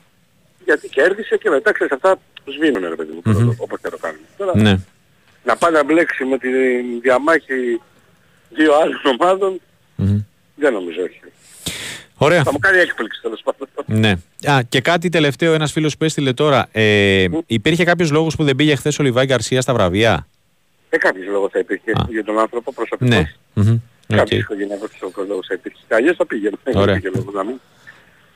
Γιατί 0.65 0.89
κέρδισε 0.89 1.37
και 1.37 1.51
μετά 1.51 1.73
ξέρεις 1.73 1.93
αυτά 1.93 2.17
σβήνουν 2.45 2.83
ρε 2.89 2.95
παιδί 2.95 3.13
μου, 3.25 3.55
όπως 3.59 3.79
και 3.83 3.89
το 3.89 3.99
κάνουν. 3.99 4.21
Τώρα, 4.37 4.53
Ναι. 4.55 4.79
να 5.45 5.57
πάει 5.57 5.73
να 5.73 5.85
μπλέξει 5.85 6.25
με 6.25 6.39
τη 6.39 6.49
διαμάχη 7.03 7.81
δύο 8.57 8.73
άλλων 8.83 9.01
ομάδων, 9.21 9.61
δεν 10.55 10.73
νομίζω 10.73 11.03
όχι. 11.03 11.21
Ωραία. 12.17 12.43
Θα 12.43 12.53
μου 12.53 12.59
κάνει 12.59 12.79
έκπληξη 12.79 13.21
τέλος 13.23 13.43
πάντων. 13.45 13.69
Ναι. 13.87 14.11
Α, 14.53 14.63
και 14.69 14.81
κάτι 14.81 15.09
τελευταίο, 15.09 15.53
ένας 15.53 15.73
φίλος 15.73 15.97
που 15.97 16.05
έστειλε 16.05 16.33
τώρα. 16.33 16.69
Ε, 16.73 17.27
υπήρχε 17.47 17.85
κάποιος 17.85 18.11
λόγος 18.11 18.37
που 18.37 18.45
δεν 18.45 18.57
πήγε 18.57 18.75
χθες 18.75 18.99
ο 18.99 19.03
Λιβάι 19.03 19.27
Γκαρσία 19.27 19.61
στα 19.61 19.73
βραβεία; 19.73 20.27
Ε, 20.91 20.97
κάποιος 20.97 21.27
λόγος 21.27 21.51
θα 21.53 21.59
υπήρχε 21.59 21.93
για 22.11 22.25
τον 22.25 22.39
άνθρωπο 22.39 22.73
προσωπικός. 22.73 23.09
Ναι. 23.17 23.33
Μμμ. 23.55 23.79
Οκ. 24.11 24.17
Κάποιος 24.17 24.41
οικογενειακός 24.41 24.89
προσωπικός 24.89 25.27
λόγος 25.29 25.47
θα 25.47 25.55
υπήρχε. 25.55 25.79
Αλλιώς 25.89 26.17
θα 26.17 26.27
πήγαινε. 26.27 26.57
Δεν 26.65 26.77
Ωραία. 26.77 26.97
υπήρχε 26.97 27.17
λόγος 27.19 27.35
να 27.35 27.45
μην. 27.45 27.61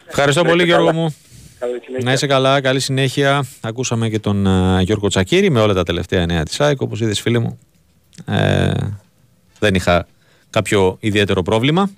Ευχαριστώ 0.06 0.42
Να 0.42 0.48
πολύ, 0.48 0.62
είστε 0.62 0.74
Γιώργο 0.74 0.90
καλά. 0.90 1.02
μου. 1.02 1.16
Καλή 1.58 1.80
συνέχεια. 1.84 2.04
Να 2.04 2.12
είσαι 2.12 2.26
καλά, 2.26 2.60
καλή 2.60 2.80
συνέχεια. 2.80 3.44
Ακούσαμε 3.60 4.08
και 4.08 4.18
τον 4.18 4.46
ε, 4.46 4.82
Γιώργο 4.82 5.08
Τσακύρη 5.08 5.50
με 5.50 5.60
όλα 5.60 5.74
τα 5.74 5.82
τελευταία 5.82 6.26
νέα 6.26 6.42
της 6.42 6.60
ΑΕΚ. 6.60 6.80
Όπως 6.80 7.00
είδες, 7.00 7.20
φίλε 7.20 7.38
μου, 7.38 7.58
ε, 8.26 8.70
δεν 9.58 9.74
είχα 9.74 10.06
κάποιο 10.50 10.96
ιδιαίτερο 11.00 11.42
πρόβλημα. 11.42 11.90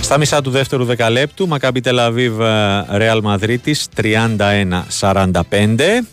Στα 0.00 0.18
μισά 0.18 0.42
του 0.42 0.50
δεύτερου 0.50 0.84
δεκαλέπτου, 0.84 1.48
Μακάμπι 1.48 1.80
Τελαβίβ, 1.80 2.40
Ρεάλ 2.90 3.20
Μαδρίτης 3.22 3.88
31-45. 3.96 6.04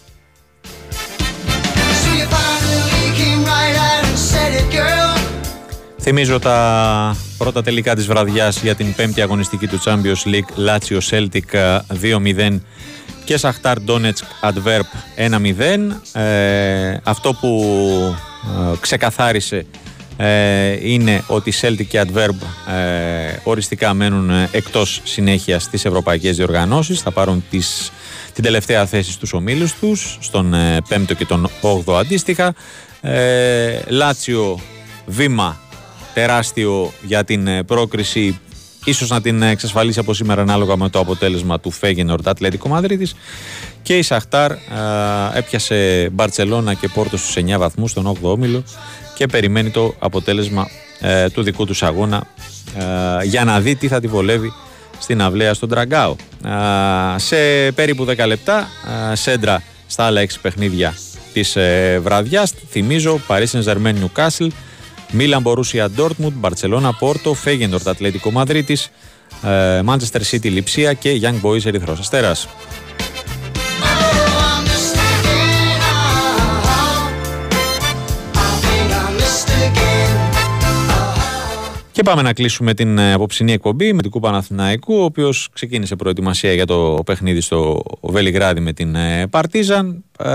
Θυμίζω 6.01 6.39
τα 6.39 7.15
πρώτα 7.37 7.61
τελικά 7.61 7.95
της 7.95 8.05
βραδιάς 8.05 8.61
για 8.61 8.75
την 8.75 8.93
πέμπτη 8.93 9.21
αγωνιστική 9.21 9.67
του 9.67 9.81
Champions 9.83 10.23
League 10.25 10.67
Lazio 10.67 10.99
Celtic 11.09 11.53
ε, 11.53 11.77
2-0 12.37 12.59
και 13.25 13.37
Σαχτάρ 13.37 13.77
Donetsk 13.87 14.49
Adverb 14.49 14.85
1-0. 16.13 16.21
Ε, 16.21 16.97
αυτό 17.03 17.33
που 17.33 17.63
ε, 18.71 18.75
ξεκαθάρισε 18.79 19.65
ε, 20.17 20.91
είναι 20.91 21.23
ότι 21.27 21.53
Celtic 21.61 21.85
και 21.87 22.01
Adverb 22.07 22.35
ε, 22.73 23.35
οριστικά 23.43 23.93
μένουν 23.93 24.29
ε, 24.29 24.49
εκτός 24.51 25.01
συνέχεια 25.03 25.59
στις 25.59 25.85
ευρωπαϊκές 25.85 26.35
διοργανώσεις. 26.35 27.01
Θα 27.01 27.11
πάρουν 27.11 27.43
τις, 27.49 27.91
την 28.33 28.43
τελευταία 28.43 28.85
θέση 28.85 29.11
στους 29.11 29.33
ομίλους 29.33 29.73
τους, 29.73 30.17
στον 30.21 30.53
ε, 30.53 30.77
πέμπτο 30.87 31.13
και 31.13 31.25
τον 31.25 31.49
8ο 31.61 31.93
αντίστοιχα. 31.93 32.53
Ε, 33.01 33.79
Λάτσιο 33.87 34.59
βήμα 35.05 35.61
τεράστιο 36.13 36.93
για 37.01 37.23
την 37.23 37.47
ε, 37.47 37.63
πρόκριση 37.63 38.39
ίσως 38.83 39.09
να 39.09 39.21
την 39.21 39.41
εξασφαλίσει 39.41 39.99
από 39.99 40.13
σήμερα 40.13 40.41
ανάλογα 40.41 40.77
με 40.77 40.89
το 40.89 40.99
αποτέλεσμα 40.99 41.59
του 41.59 41.71
Φέγενορντ 41.71 42.27
Ατλέτικο 42.27 42.67
Μαδρίτης 42.69 43.15
και 43.81 43.97
η 43.97 44.01
Σαχτάρ 44.01 44.51
α, 44.51 44.57
έπιασε 45.35 46.09
Μπαρτσελώνα 46.11 46.73
και 46.73 46.87
Πόρτο 46.87 47.17
στους 47.17 47.35
9 47.37 47.57
βαθμούς 47.57 47.91
στον 47.91 48.07
8ο 48.07 48.17
όμιλο 48.21 48.63
και 49.15 49.27
περιμένει 49.27 49.69
το 49.69 49.95
αποτέλεσμα 49.99 50.67
ε, 50.99 51.29
του 51.29 51.43
δικού 51.43 51.65
τους 51.65 51.83
αγώνα 51.83 52.23
ε, 52.77 53.25
για 53.25 53.43
να 53.43 53.59
δει 53.59 53.75
τι 53.75 53.87
θα 53.87 53.99
τη 53.99 54.07
βολεύει 54.07 54.53
στην 54.99 55.21
αυλαία 55.21 55.53
στον 55.53 55.69
Τραγκάο. 55.69 56.15
Α, 56.47 57.19
σε 57.19 57.71
περίπου 57.71 58.05
10 58.09 58.27
λεπτά 58.27 58.57
α, 58.57 59.15
σέντρα 59.15 59.63
στα 59.87 60.03
άλλα 60.03 60.21
6 60.21 60.27
παιχνίδια 60.41 60.93
της 61.33 61.55
ε, 61.55 61.99
βραδιάς 62.03 62.53
θυμίζω 62.69 63.19
Paris 63.27 63.45
Saint-Germain 63.51 63.93
Newcastle 63.93 64.47
Μίλαν 65.15 65.41
Μπορούσια 65.41 65.89
Ντόρτμουντ, 65.89 66.33
Μπαρσελόνα 66.35 66.93
Πόρτο, 66.93 67.33
Φέγεντορτ 67.33 67.87
Ατλέτικο 67.87 68.31
Μαδρίτης, 68.31 68.91
Manchester 69.85 70.21
City 70.31 70.49
Λιψία 70.49 70.93
και 70.93 71.19
Young 71.21 71.47
Boys 71.47 71.65
Ερυθρός 71.65 71.99
Αστέρας. 71.99 72.47
Και 81.91 82.03
πάμε 82.03 82.21
να 82.21 82.33
κλείσουμε 82.33 82.73
την 82.73 82.97
ε, 82.97 83.13
απόψινή 83.13 83.51
εκπομπή 83.51 83.93
με 83.93 84.01
την 84.01 84.11
Κούπα 84.11 84.29
Παναθηναϊκού, 84.29 84.95
ο 84.95 85.03
οποίος 85.03 85.49
ξεκίνησε 85.53 85.95
προετοιμασία 85.95 86.53
για 86.53 86.65
το 86.65 87.01
παιχνίδι 87.05 87.41
στο 87.41 87.83
Βελιγράδι 88.01 88.59
με 88.59 88.73
την 88.73 88.95
ε, 88.95 89.27
Παρτίζαν. 89.27 90.03
Ε, 90.19 90.29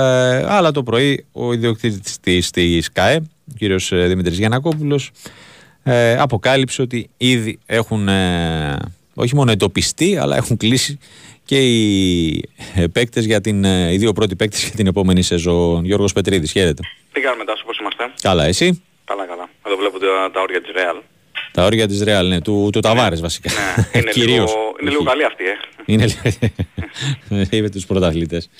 αλλά 0.48 0.70
το 0.70 0.82
πρωί 0.82 1.26
ο 1.32 1.52
ιδιοκτήτης 1.52 2.50
της 2.50 2.92
ΚΑΕ, 2.92 3.22
ο 3.50 3.54
κύριο 3.58 3.78
Δημήτρη 3.90 4.34
Γιανακόπουλος, 4.34 5.10
ε, 5.82 6.16
αποκάλυψε 6.16 6.82
ότι 6.82 7.10
ήδη 7.16 7.58
έχουν 7.66 8.08
ε, 8.08 8.76
όχι 9.14 9.34
μόνο 9.34 9.50
εντοπιστεί, 9.50 10.16
αλλά 10.16 10.36
έχουν 10.36 10.56
κλείσει 10.56 10.98
και 11.44 11.58
οι 11.58 12.44
ε, 12.74 12.86
παίκτες 12.86 13.24
για 13.24 13.40
την, 13.40 13.64
ε, 13.64 13.92
οι 13.92 13.96
δύο 13.96 14.12
πρώτοι 14.12 14.36
παίκτες 14.36 14.62
για 14.62 14.76
την 14.76 14.86
επόμενη 14.86 15.22
σεζόν. 15.22 15.84
Γιώργος 15.84 16.12
Πετρίδης, 16.12 16.52
χαίρετε. 16.52 16.82
Τι 17.12 17.20
κάνουμε 17.20 17.44
μετά, 17.44 17.62
πώς 17.66 17.78
είμαστε; 17.78 18.12
Καλά, 18.20 18.44
εσύ; 18.44 18.82
Καλά, 19.04 19.24
καλά. 19.26 19.48
Εδώ 19.66 19.76
βλέπω 19.76 19.98
τα, 19.98 20.30
τα 20.32 20.40
όρια 20.40 20.60
της 20.60 20.70
Real. 20.74 21.02
Τα 21.52 21.64
όρια 21.64 21.86
της 21.86 22.02
Real, 22.06 22.24
ναι, 22.28 22.40
του, 22.40 22.68
του 22.72 22.80
Ταβάρες 22.80 23.20
βασικά. 23.20 23.50
Ναι, 23.50 24.00
είναι, 24.00 24.12
λίγο, 24.12 24.74
είναι 24.80 24.90
λίγο 24.90 25.02
καλή 25.02 25.24
αυτή, 25.24 25.44
ε. 25.44 25.56
Είναι 25.84 26.06
λίγο... 26.06 27.46
Είπε 27.56 27.68
τους 27.68 27.86
πρωταθλητές. 27.86 28.50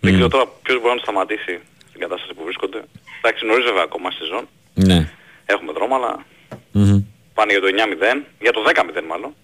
Δεν 0.00 0.12
ξέρω 0.12 0.28
τώρα 0.28 0.46
ποιος 0.62 0.80
μπορεί 0.80 0.94
να 0.94 1.00
σταματήσει 1.00 1.60
στην 1.88 2.00
κατάσταση 2.00 2.34
που 2.34 2.42
βρίσκονται. 2.44 2.82
Εντάξει, 3.24 3.46
νωρίς 3.46 3.64
βέβαια 3.64 3.82
ακόμα 3.82 4.10
στη 4.10 4.20
σεζόν. 4.22 4.48
Ναι. 4.74 5.10
Έχουμε 5.46 5.72
δρόμο, 5.72 5.94
αλλά 5.94 6.24
πάνε 7.34 7.52
για 7.52 7.60
το 7.60 7.66
9-0, 7.66 8.22
για 8.40 8.52
το 8.52 8.60
10-0 8.66 9.02
μάλλον. 9.08 9.34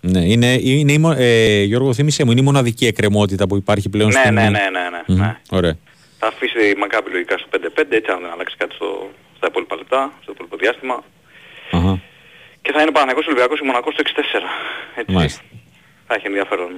Ναι, 0.00 0.20
είναι, 0.24 0.58
είναι, 0.62 0.92
η 0.92 0.98
μο- 0.98 1.14
ε, 1.18 1.62
Γιώργο, 1.62 1.94
θύμισε 1.94 2.24
μου, 2.24 2.30
είναι 2.30 2.40
η 2.40 2.44
μοναδική 2.44 2.86
εκκρεμότητα 2.86 3.46
που 3.46 3.56
υπάρχει 3.56 3.88
πλέον 3.88 4.08
Ναι, 4.08 4.20
στην... 4.20 4.34
ναι, 4.34 4.42
ναι, 4.42 4.48
ναι, 4.48 4.88
ναι, 4.90 5.02
Μμμ, 5.06 5.18
ναι. 5.20 5.36
Ωραία. 5.50 5.76
Θα 6.18 6.26
αφήσει 6.26 6.58
η 6.70 6.74
Μακάπη 6.78 7.10
λογικά 7.10 7.38
στο 7.38 7.48
5-5, 7.52 7.82
έτσι 7.88 8.10
αν 8.10 8.20
δεν 8.20 8.30
αλλάξει 8.30 8.56
κάτι 8.56 8.74
στο, 8.74 9.10
στα 9.36 9.46
υπόλοιπα 9.46 9.76
λεπτά, 9.76 10.12
στο 10.22 10.32
υπόλοιπο 10.32 10.56
διάστημα. 10.56 11.04
Αχα. 11.70 12.00
Και 12.62 12.72
θα 12.72 12.82
είναι 12.82 12.90
Παναγικός 12.90 13.26
Ολυμπιακός 13.26 13.58
ή 13.60 13.64
Μονακός 13.64 13.94
το 13.94 14.02
64. 14.06 14.20
Έτσι. 15.00 15.12
Μάλιστα. 15.14 15.42
Θα 16.06 16.14
έχει 16.14 16.26
ενδιαφέρον 16.26 16.70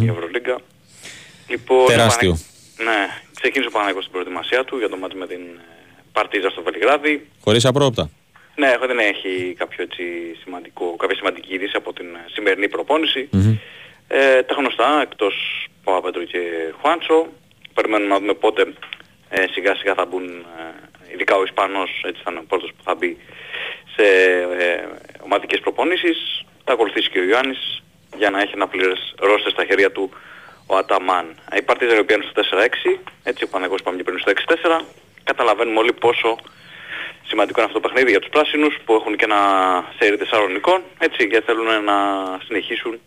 ε, 0.00 0.04
η 0.04 0.08
Ευρωλίγκα. 0.08 0.56
Λοιπόν, 1.48 1.86
Τεράστιο. 1.86 2.30
ο 2.30 2.36
Παναγ- 2.76 2.96
Ναι, 2.98 3.06
ξεκίνησε 3.40 3.68
ο 3.68 3.72
Παναγικός 3.76 4.02
στην 4.04 4.14
προετοιμασία 4.16 4.64
του 4.64 4.78
για 4.78 4.88
το 4.88 4.96
μάτι 4.96 5.16
με 5.16 5.26
την 5.26 5.40
ε, 5.40 5.62
Παρτίζα 6.12 6.50
στο 6.50 6.62
Βελιγράδι. 6.62 7.28
Χωρίς 7.40 7.64
απρόπτα. 7.64 8.10
Ναι, 8.56 8.68
έχω- 8.70 8.86
δεν 8.86 8.98
έχει 8.98 9.54
κάποιο 9.58 9.82
έτσι 9.82 10.02
σημαντικό, 10.42 10.96
κάποια 10.96 11.16
σημαντική 11.16 11.54
είδηση 11.54 11.76
από 11.76 11.92
την 11.92 12.06
ε, 12.14 12.24
σημερινή 12.34 12.68
προπόνηση. 12.68 13.28
Ε, 14.08 14.42
τα 14.42 14.54
γνωστά, 14.54 15.00
εκτός 15.02 15.34
Παπαπέτρου 15.84 16.24
και 16.24 16.40
Χουάντσο. 16.80 17.26
Περιμένουμε 17.74 18.08
να 18.14 18.18
δούμε 18.20 18.34
πότε 18.34 18.62
ε, 19.28 19.44
σιγά 19.52 19.74
σιγά 19.76 19.94
θα 19.94 20.04
μπουν, 20.06 20.24
ε, 20.28 21.12
ειδικά 21.14 21.36
ο 21.36 21.42
Ισπανός, 21.42 21.90
έτσι 22.04 22.20
θα 22.24 22.30
είναι 22.30 22.40
ο 22.40 22.44
πρώτος 22.48 22.70
που 22.76 22.82
θα 22.84 22.94
μπει 22.94 23.16
σε 23.96 24.02
ε, 24.58 24.88
ομαδικές 25.20 25.60
προπονήσεις. 25.60 26.44
Θα 26.64 26.72
ακολουθήσει 26.72 27.10
και 27.10 27.18
ο 27.18 27.22
Ιωάννης 27.24 27.82
για 28.16 28.30
να 28.30 28.40
έχει 28.40 28.52
ένα 28.54 28.66
πλήρες 28.68 29.14
ρόστερ 29.18 29.50
στα 29.52 29.64
χέρια 29.64 29.90
του 29.92 30.10
ο 30.70 30.76
Αταμάν. 30.76 31.26
Ε, 31.50 31.56
Η 31.56 31.62
Παρτίζα 31.62 31.94
η 31.94 31.98
οποία 31.98 32.16
είναι 32.16 32.24
στο 32.30 32.42
4-6, 32.94 32.98
έτσι 33.22 33.44
ο 33.44 33.48
Παναγός 33.48 33.80
είπαμε 33.80 33.96
και 33.96 34.02
πριν 34.02 34.18
στο 34.18 34.30
6-4. 34.30 34.84
Καταλαβαίνουμε 35.24 35.78
όλοι 35.78 35.92
πόσο 35.92 36.38
σημαντικό 37.26 37.60
είναι 37.60 37.68
αυτό 37.70 37.80
το 37.80 37.88
παιχνίδι 37.88 38.10
για 38.10 38.20
τους 38.20 38.28
πράσινους 38.28 38.78
που 38.84 38.94
έχουν 38.94 39.16
και 39.16 39.24
ένα 39.24 39.40
σέρι 39.98 40.16
τεσσάρων 40.16 40.54
εικόν, 40.54 40.82
έτσι, 40.98 41.28
και 41.28 41.40
θέλουν 41.40 41.84
να 41.84 41.96
συνεχίσουν 42.46 43.00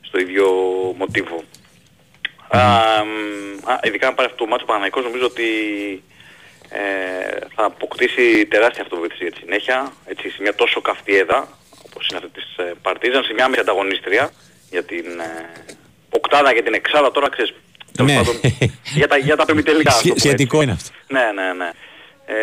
στο 0.00 0.18
ίδιο 0.18 0.46
μοτίβο. 0.96 1.44
Α, 2.48 2.60
μ, 3.04 3.70
α, 3.70 3.80
ειδικά 3.82 4.08
αν 4.08 4.14
πάρει 4.14 4.28
αυτό 4.30 4.44
το 4.44 4.50
μάτσο 4.50 4.64
ο 4.64 4.66
Παναθηναϊκός 4.66 5.04
νομίζω 5.04 5.24
ότι 5.24 5.48
ε, 6.68 7.38
θα 7.54 7.64
αποκτήσει 7.64 8.46
τεράστια 8.46 8.82
αυτοβοήθηση 8.82 9.22
για 9.22 9.32
τη 9.32 9.38
συνέχεια, 9.38 9.92
έτσι, 10.04 10.30
σε 10.30 10.42
μια 10.42 10.54
τόσο 10.54 10.80
καυτή 10.80 11.16
έδα 11.16 11.48
όπως 11.86 12.08
είναι 12.08 12.18
αυτή 12.18 12.30
της 12.40 12.56
ε, 12.56 12.72
Παρτίζαν, 12.82 13.24
σε 13.24 13.32
μια 13.32 13.48
μέση 13.48 13.60
ανταγωνίστρια 13.60 14.30
για 14.70 14.84
την 14.84 15.20
ε, 15.20 15.75
οκτάδα 16.20 16.50
και 16.54 16.62
την 16.62 16.74
εξάδα 16.74 17.10
τώρα 17.10 17.28
ξέρεις, 17.34 17.52
τέλος 17.96 18.10
Ναι. 18.10 18.16
πάντων, 18.18 18.34
για 19.00 19.08
τα, 19.08 19.16
για 19.16 19.36
τα 19.36 19.44
πεμιτελικά. 19.44 19.90
ας 19.90 19.96
το 20.02 20.08
πούμε 20.08 20.18
Σχετικό 20.18 20.56
έτσι. 20.60 20.64
είναι 20.64 20.72
αυτό. 20.78 20.90
Ναι, 21.16 21.26
ναι, 21.38 21.52
ναι. 21.60 21.70
Ε, 22.28 22.36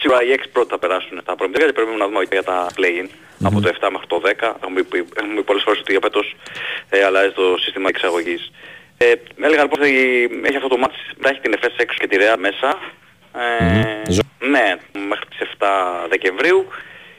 σίγουρα 0.00 0.20
οι 0.24 0.30
6 0.36 0.44
πρώτοι 0.52 0.70
θα 0.74 0.78
περάσουν 0.78 1.16
τα 1.24 1.32
προημιτελικά 1.36 1.70
και 1.70 1.76
πρέπει 1.78 1.98
να 2.02 2.06
δούμε 2.08 2.20
για 2.32 2.42
τα 2.50 2.56
play-in 2.78 3.06
από 3.48 3.60
το 3.60 3.68
7 3.80 3.88
μέχρι 3.94 4.06
το 4.12 4.18
10. 4.24 4.54
Έχουμε 4.62 4.82
πει, 4.90 4.98
έχουμε 5.20 5.34
πει 5.36 5.42
πολλές 5.48 5.62
φορές 5.66 5.78
ότι 5.80 5.90
για 5.96 6.00
πέτος 6.06 6.26
ε, 6.94 7.04
αλλάζει 7.04 7.30
το 7.40 7.44
σύστημα 7.64 7.88
εξαγωγής. 7.94 8.42
Ε, 8.96 9.12
έλεγα 9.46 9.62
λοιπόν 9.62 9.78
ότι 9.82 9.92
έχει 10.48 10.56
αυτό 10.56 10.68
το 10.68 10.78
μάτι, 10.82 10.94
μετά 11.16 11.28
έχει 11.30 11.40
την 11.40 11.52
ΕΦΕΣ 11.56 11.74
έξω 11.76 11.96
και 12.00 12.06
τη 12.06 12.16
ΡΕΑ 12.16 12.36
μέσα. 12.38 12.68
Ε, 13.44 14.46
ναι, 14.54 14.66
μέχρι 15.08 15.26
τις 15.28 15.38
7 15.58 15.66
Δεκεμβρίου. 16.08 16.66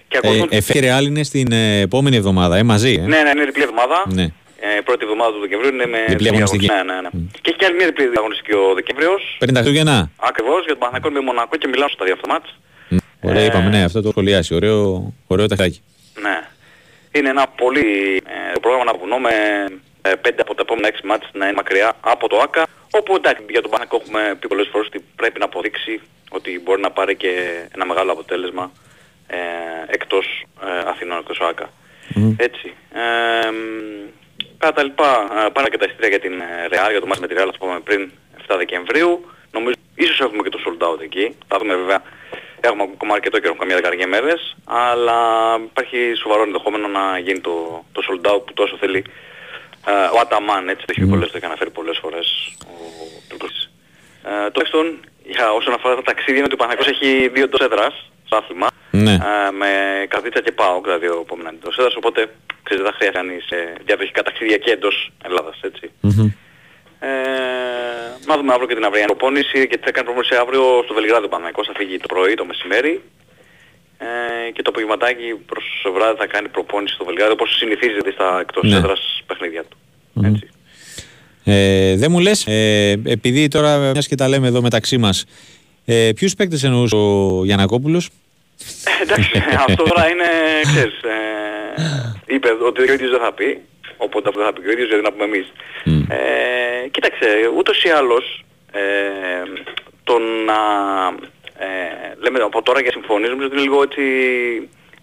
Και 0.08 0.18
ακολουθούν... 0.18 0.48
Ε, 0.52 0.58
Εφέ 0.58 0.74
και 0.74 0.80
Ρεάλ 0.80 1.06
είναι 1.06 1.24
στην 1.24 1.52
ε, 1.52 1.80
επόμενη 1.80 2.16
εβδομάδα, 2.16 2.58
ε, 2.58 2.64
μαζί. 2.64 2.94
Ε. 2.94 3.08
Ναι, 3.08 3.22
ναι, 3.24 3.30
είναι 3.30 3.46
διπλή 3.46 3.64
εβδομάδα. 3.64 4.04
Ναι. 4.14 4.28
Ε, 4.68 4.82
πρώτη 4.82 5.04
εβδομάδα 5.04 5.32
του 5.32 5.40
Δεκεμβρίου 5.40 5.74
είναι 5.74 5.86
με 5.86 6.06
Διπλή 6.08 6.28
αγωνιστική. 6.28 6.68
Ναι, 6.68 6.84
ναι, 6.84 7.02
ναι. 7.02 7.10
Και 7.42 7.50
έχει 7.50 7.58
και 7.58 7.66
άλλη 7.66 7.76
μια 7.76 7.86
διπλή 7.86 8.12
αγωνιστική 8.18 8.54
ο 8.54 8.74
Δεκεμβρίος. 8.74 9.36
Πριν 9.40 9.54
τα 9.54 9.60
Χριστούγεννα. 9.60 10.12
Ακριβώς, 10.30 10.60
για 10.66 10.74
τον 10.76 10.78
Παναθηναϊκό 10.78 11.10
με 11.10 11.20
Μονακό 11.20 11.56
και 11.58 11.68
μιλάω 11.68 11.90
στα 11.90 12.06
δύο 12.06 12.14
αυτά 12.14 12.28
μάτς. 12.28 12.50
Ωραία, 13.22 13.46
είπαμε, 13.46 13.70
ναι, 13.70 13.84
αυτό 13.84 14.02
το 14.02 14.10
σχολιάσει. 14.10 14.56
Ωραίο, 14.56 15.14
ωραίο 15.28 15.48
ταχτάκι. 15.48 15.82
Ναι. 16.22 16.38
Είναι 17.12 17.30
ένα 17.30 17.48
πολύ 17.48 18.22
ε, 18.54 18.60
πρόγραμμα 18.62 18.86
να 18.92 18.98
βουνώ 18.98 19.18
με 19.18 19.34
ε, 20.02 20.16
πέντε 20.16 20.42
από 20.42 20.54
τα 20.56 20.62
επόμενα 20.62 20.88
έξι 20.88 21.06
μάτς 21.06 21.30
να 21.34 21.46
είναι 21.46 21.56
μακριά 21.56 21.94
από 22.00 22.28
το 22.28 22.38
ΆΚΑ. 22.38 22.64
Όπου 22.92 23.16
εντάξει 23.16 23.44
για 23.50 23.62
τον 23.62 23.72
Παναθηναϊκό 23.72 24.06
έχουμε 24.06 24.36
πει 24.40 24.48
πολλές 24.48 24.68
φορές 24.72 24.88
ότι 24.88 25.06
πρέπει 25.16 25.40
να 25.40 25.46
αποδείξει 25.46 26.02
ότι 26.30 26.62
μπορεί 26.64 26.82
να 26.82 26.92
πάρει 26.92 27.16
και 27.16 27.32
ένα 27.76 27.86
μεγάλο 27.86 28.12
αποτέλεσμα 28.12 28.72
ε, 29.28 29.38
εκτός 29.88 30.46
ε, 30.64 30.90
Αθηνών, 30.90 31.18
εκτός 31.18 31.40
ΆΚΑ. 31.50 31.70
Έτσι. 32.38 32.74
Ε, 32.94 33.50
μ, 33.52 34.10
κατά 34.58 34.74
τα 34.74 34.84
λοιπά, 34.84 35.12
ε, 35.46 35.50
πάνε 35.50 35.68
και 35.70 35.78
τα 35.78 35.86
εισιτήρια 35.86 36.10
για 36.10 36.20
την 36.20 36.34
ε, 36.40 36.68
Real, 36.72 36.90
για 36.92 37.00
το 37.00 37.08
μάτς 37.08 37.20
με 37.20 37.28
τη 37.28 37.34
Real, 37.38 37.50
θα 37.52 37.58
πούμε 37.60 37.80
πριν 37.80 38.12
7 38.48 38.56
Δεκεμβρίου. 38.58 39.26
Νομίζω 39.52 39.76
ίσως 39.96 40.20
έχουμε 40.20 40.44
και 40.44 40.50
το 40.50 40.60
sold 40.66 40.88
out 40.88 41.02
εκεί. 41.02 41.36
Θα 41.48 41.58
δούμε 41.58 41.76
βέβαια. 41.76 42.02
Έχουμε 42.60 42.84
ακόμα 42.84 43.14
αρκετό 43.14 43.40
καιρό, 43.40 43.56
καμιά 43.56 43.76
δεκαετία 43.76 44.08
μέρες, 44.08 44.56
αλλά 44.66 45.20
υπάρχει 45.64 46.14
σοβαρό 46.16 46.42
ενδεχόμενο 46.42 46.88
να 46.88 47.20
γίνει 47.20 47.40
το, 47.40 47.86
το 47.92 48.02
sold 48.08 48.32
out 48.32 48.46
που 48.46 48.54
τόσο 48.54 48.78
θέλει 48.78 49.04
ε, 49.88 49.92
ο 50.16 50.20
Αταμάν, 50.20 50.70
έτσι 50.70 50.86
το 50.86 50.92
έχει 50.92 51.00
πει 51.00 51.08
πολλές, 51.08 51.32
το 51.32 51.38
έχει 51.38 51.46
αναφέρει 51.46 51.70
πολλές 51.70 51.98
φορές 52.02 52.56
ο 52.68 52.76
Τουρκός. 53.30 53.70
Ε, 54.24 54.50
τουλάχιστον 54.52 55.00
για 55.24 55.52
όσον 55.52 55.74
αφορά 55.74 55.96
τα 55.96 56.02
ταξίδια 56.02 56.36
είναι 56.36 56.46
ότι 56.46 56.54
ο 56.54 56.58
Παναγικός 56.58 56.88
έχει 56.88 57.28
δύο 57.34 57.44
εντός 57.44 57.60
έδρας 57.60 58.12
στο 58.26 58.36
άθλημα 58.38 58.68
Ναι. 58.92 59.14
ε, 59.14 59.52
με 59.60 59.70
Καρδίτσα 60.08 60.42
και 60.42 60.52
ΠΑΟΚ, 60.52 60.84
δηλαδή 60.86 61.08
ο 61.08 61.20
επόμενος 61.26 61.54
εντός 61.54 61.78
έδρας, 61.78 61.96
οπότε 61.96 62.20
ξέρετε 62.64 62.84
δεν 62.84 62.92
θα 62.92 62.98
χρειάζεται 62.98 63.18
κανείς 63.20 63.46
ε, 63.50 63.74
διαδοχικά 63.86 64.22
ταξίδια 64.28 64.58
και 64.58 64.72
εντός 64.72 64.96
Ελλάδας, 65.28 65.58
έτσι. 65.70 65.86
Ε, 67.00 67.08
να 68.28 68.34
δούμε 68.38 68.52
αύριο 68.54 68.68
και 68.68 68.76
την 68.80 68.86
αυριανή 68.86 69.08
προπόνηση 69.08 69.58
γιατί 69.72 69.84
θα 69.88 69.92
κάνει 69.92 70.06
προπόνηση 70.08 70.36
αύριο 70.44 70.64
στο 70.86 70.94
Βελιγράδι 70.94 71.26
ο 71.26 71.30
Παναγικός, 71.30 71.66
θα 71.68 71.74
φύγει 71.78 71.98
το 71.98 72.08
πρωί, 72.14 72.34
το 72.34 72.46
μεσημέρι 72.46 72.94
ε, 73.98 74.52
και 74.52 74.62
το 74.62 74.70
απογευματάκι 74.70 75.28
προς 75.46 75.64
το 75.84 75.92
βράδυ 75.92 76.18
θα 76.18 76.28
κάνει 76.28 76.48
προπόνηση 76.48 76.94
στο 76.94 77.06
Βελιγράδι 77.06 77.32
όπως 77.32 77.50
συνηθίζεται 77.60 78.12
στα 78.12 78.40
εκτός 78.42 78.64
Ναι. 78.70 78.76
έδρας 78.76 79.02
παιχνίδια 79.28 79.64
του. 79.70 79.78
Ε, 81.48 81.96
δεν 81.96 82.12
μου 82.12 82.20
λες, 82.20 82.46
ε, 82.48 82.92
επειδή 83.06 83.48
τώρα 83.48 83.78
μιας 83.78 84.08
και 84.08 84.16
τα 84.16 84.28
λέμε 84.28 84.48
εδώ 84.48 84.62
μεταξύ 84.62 84.98
μας, 84.98 85.26
ε, 85.86 86.10
ποιους 86.16 86.34
παίκτες 86.36 86.64
εννοούσε 86.64 86.96
ο 86.96 87.42
Γιανακόπουλος; 87.46 88.10
Ε, 89.00 89.02
εντάξει, 89.04 89.32
αυτό 89.68 89.84
τώρα 89.84 90.10
είναι, 90.10 90.28
ξέρεις, 90.64 91.00
ε, 91.04 92.34
είπε 92.36 92.50
ότι 92.68 92.82
ο 92.82 92.94
ίδιος 92.94 93.10
δεν 93.12 93.20
θα 93.20 93.34
πει, 93.34 93.60
οπότε 93.98 94.28
αυτό 94.30 94.40
δεν 94.42 94.50
θα 94.50 94.54
πει 94.56 94.62
και 94.62 94.68
ο 94.68 94.72
ίδιος, 94.72 94.88
γιατί 94.88 95.04
να 95.04 95.12
πούμε 95.12 95.24
εμείς. 95.24 95.48
Ε, 96.10 96.88
κοίταξε, 96.92 97.28
ούτως 97.58 97.84
ή 97.84 97.90
άλλως, 97.90 98.44
ε, 98.72 98.82
το 100.04 100.16
να 100.20 100.60
ε, 101.66 101.68
λέμε 102.24 102.40
από 102.40 102.62
τώρα 102.62 102.80
για 102.82 102.92
συμφωνίες, 102.92 103.30
νομίζω 103.30 103.48
ότι 103.48 103.56
είναι 103.56 103.66
λίγο 103.68 103.82
έτσι, 103.88 104.04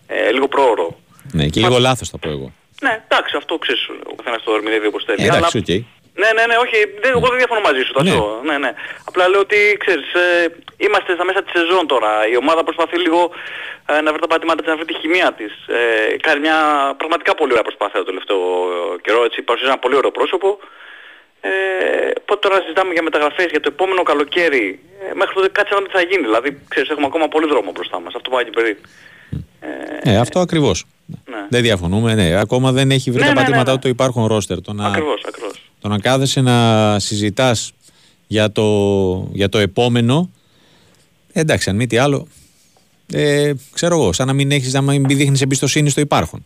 ε, 0.06 0.30
λίγο 0.32 0.48
πρόωρο. 0.48 0.98
Ναι, 1.32 1.46
και 1.48 1.60
λίγο 1.60 1.78
λάθος 1.78 2.08
θα 2.08 2.18
πω 2.18 2.28
εγώ. 2.28 2.52
Ναι, 2.82 2.92
εντάξει, 3.08 3.36
αυτό 3.36 3.58
ξέρεις, 3.58 3.82
ο 4.12 4.14
καθένας 4.14 4.42
το 4.42 4.54
ερμηνεύει 4.54 4.86
όπως 4.86 5.02
θέλει. 5.06 5.22
Ε, 5.22 5.24
αλλά- 5.28 5.36
εντάξει, 5.36 5.58
οκ. 5.58 5.68
ναι, 6.22 6.28
ναι, 6.36 6.44
ναι, 6.50 6.56
όχι, 6.64 6.76
δεν, 7.02 7.10
εγώ 7.16 7.26
δεν 7.32 7.38
διαφωνώ 7.42 7.60
μαζί 7.68 7.82
σου, 7.86 7.92
Τάσο. 7.92 8.40
Ναι. 8.48 8.56
ναι, 8.64 8.70
Απλά 9.08 9.28
λέω 9.28 9.40
ότι, 9.40 9.58
ξέρεις, 9.84 10.08
ε, 10.24 10.26
είμαστε 10.86 11.10
στα 11.14 11.24
μέσα 11.28 11.40
της 11.42 11.52
σεζόν 11.58 11.84
τώρα. 11.92 12.12
Η 12.32 12.36
ομάδα 12.42 12.62
προσπαθεί 12.68 12.96
λίγο 13.04 13.20
ε, 13.92 14.00
να 14.04 14.10
βρει 14.12 14.20
τα 14.20 14.30
πατήματα 14.32 14.60
της, 14.62 14.70
να 14.72 14.76
βρει 14.78 14.86
τη 14.90 14.96
χημεία 15.02 15.32
της. 15.38 15.52
Ε, 15.78 16.16
κάνει 16.26 16.40
μια 16.46 16.58
πραγματικά 17.00 17.34
πολύ 17.40 17.52
ωραία 17.54 17.66
προσπάθεια 17.68 17.98
το 18.02 18.08
τελευταίο 18.12 18.42
καιρό, 19.04 19.20
έτσι, 19.28 19.38
παρουσιάζει 19.42 19.72
ένα 19.74 19.82
πολύ 19.84 19.96
ωραίο 20.00 20.12
πρόσωπο. 20.18 20.48
Ε, 21.44 21.50
οπότε 22.20 22.40
τώρα 22.44 22.56
συζητάμε 22.62 22.92
για 22.96 23.02
μεταγραφές 23.02 23.48
για 23.54 23.60
το 23.64 23.68
επόμενο 23.74 24.02
καλοκαίρι. 24.02 24.64
Ε, 25.02 25.14
μέχρι 25.20 25.34
τότε 25.34 25.48
κάτσε 25.56 25.72
να 25.72 25.76
δούμε 25.78 25.88
τι 25.88 25.96
θα 25.98 26.04
γίνει. 26.10 26.22
Δηλαδή, 26.30 26.48
ξέρεις, 26.72 26.88
έχουμε 26.92 27.06
ακόμα 27.06 27.26
πολύ 27.34 27.46
δρόμο 27.52 27.70
μπροστά 27.74 27.96
μας. 28.00 28.12
Αυτό 28.18 28.30
πάει 28.30 28.44
και 28.44 28.54
περί. 28.58 28.72
Ε, 30.04 30.16
αυτό 30.16 30.40
ακριβώς. 30.40 30.84
Ναι. 31.30 31.46
Δεν 31.48 31.62
διαφωνούμε, 31.62 32.14
ναι. 32.14 32.38
Ακόμα 32.40 32.72
δεν 32.72 32.90
έχει 32.90 33.10
βρει 33.10 33.20
Ναι, 33.20 33.26
τα 33.26 33.32
ναι, 33.32 33.38
ναι, 33.38 33.44
πατήματα 33.44 33.70
ναι. 33.70 33.76
του 33.76 33.82
το 33.82 33.88
υπάρχον 33.88 34.26
ρόστερ. 34.26 34.60
Το 34.60 34.72
να, 34.72 34.86
Ακριβώς, 34.86 35.22
ακριβώς. 35.28 35.70
το 35.80 35.88
να 35.88 35.98
κάθεσαι 35.98 36.40
να 36.40 36.98
συζητάς 36.98 37.72
για 38.26 38.52
το, 38.52 38.62
για 39.32 39.48
το 39.48 39.58
επόμενο, 39.58 40.30
ε, 40.30 40.41
εντάξει, 41.32 41.70
αν 41.70 41.76
μη 41.76 41.86
τι 41.86 41.96
άλλο, 41.96 42.26
ε, 43.12 43.52
ξέρω 43.72 43.94
εγώ, 43.94 44.12
σαν 44.12 44.26
να 44.26 44.32
μην 44.32 44.50
έχεις, 44.50 44.72
να 44.72 44.80
μην 44.80 45.04
δείχνεις 45.06 45.40
εμπιστοσύνη 45.40 45.90
στο 45.90 46.00
υπάρχον. 46.00 46.44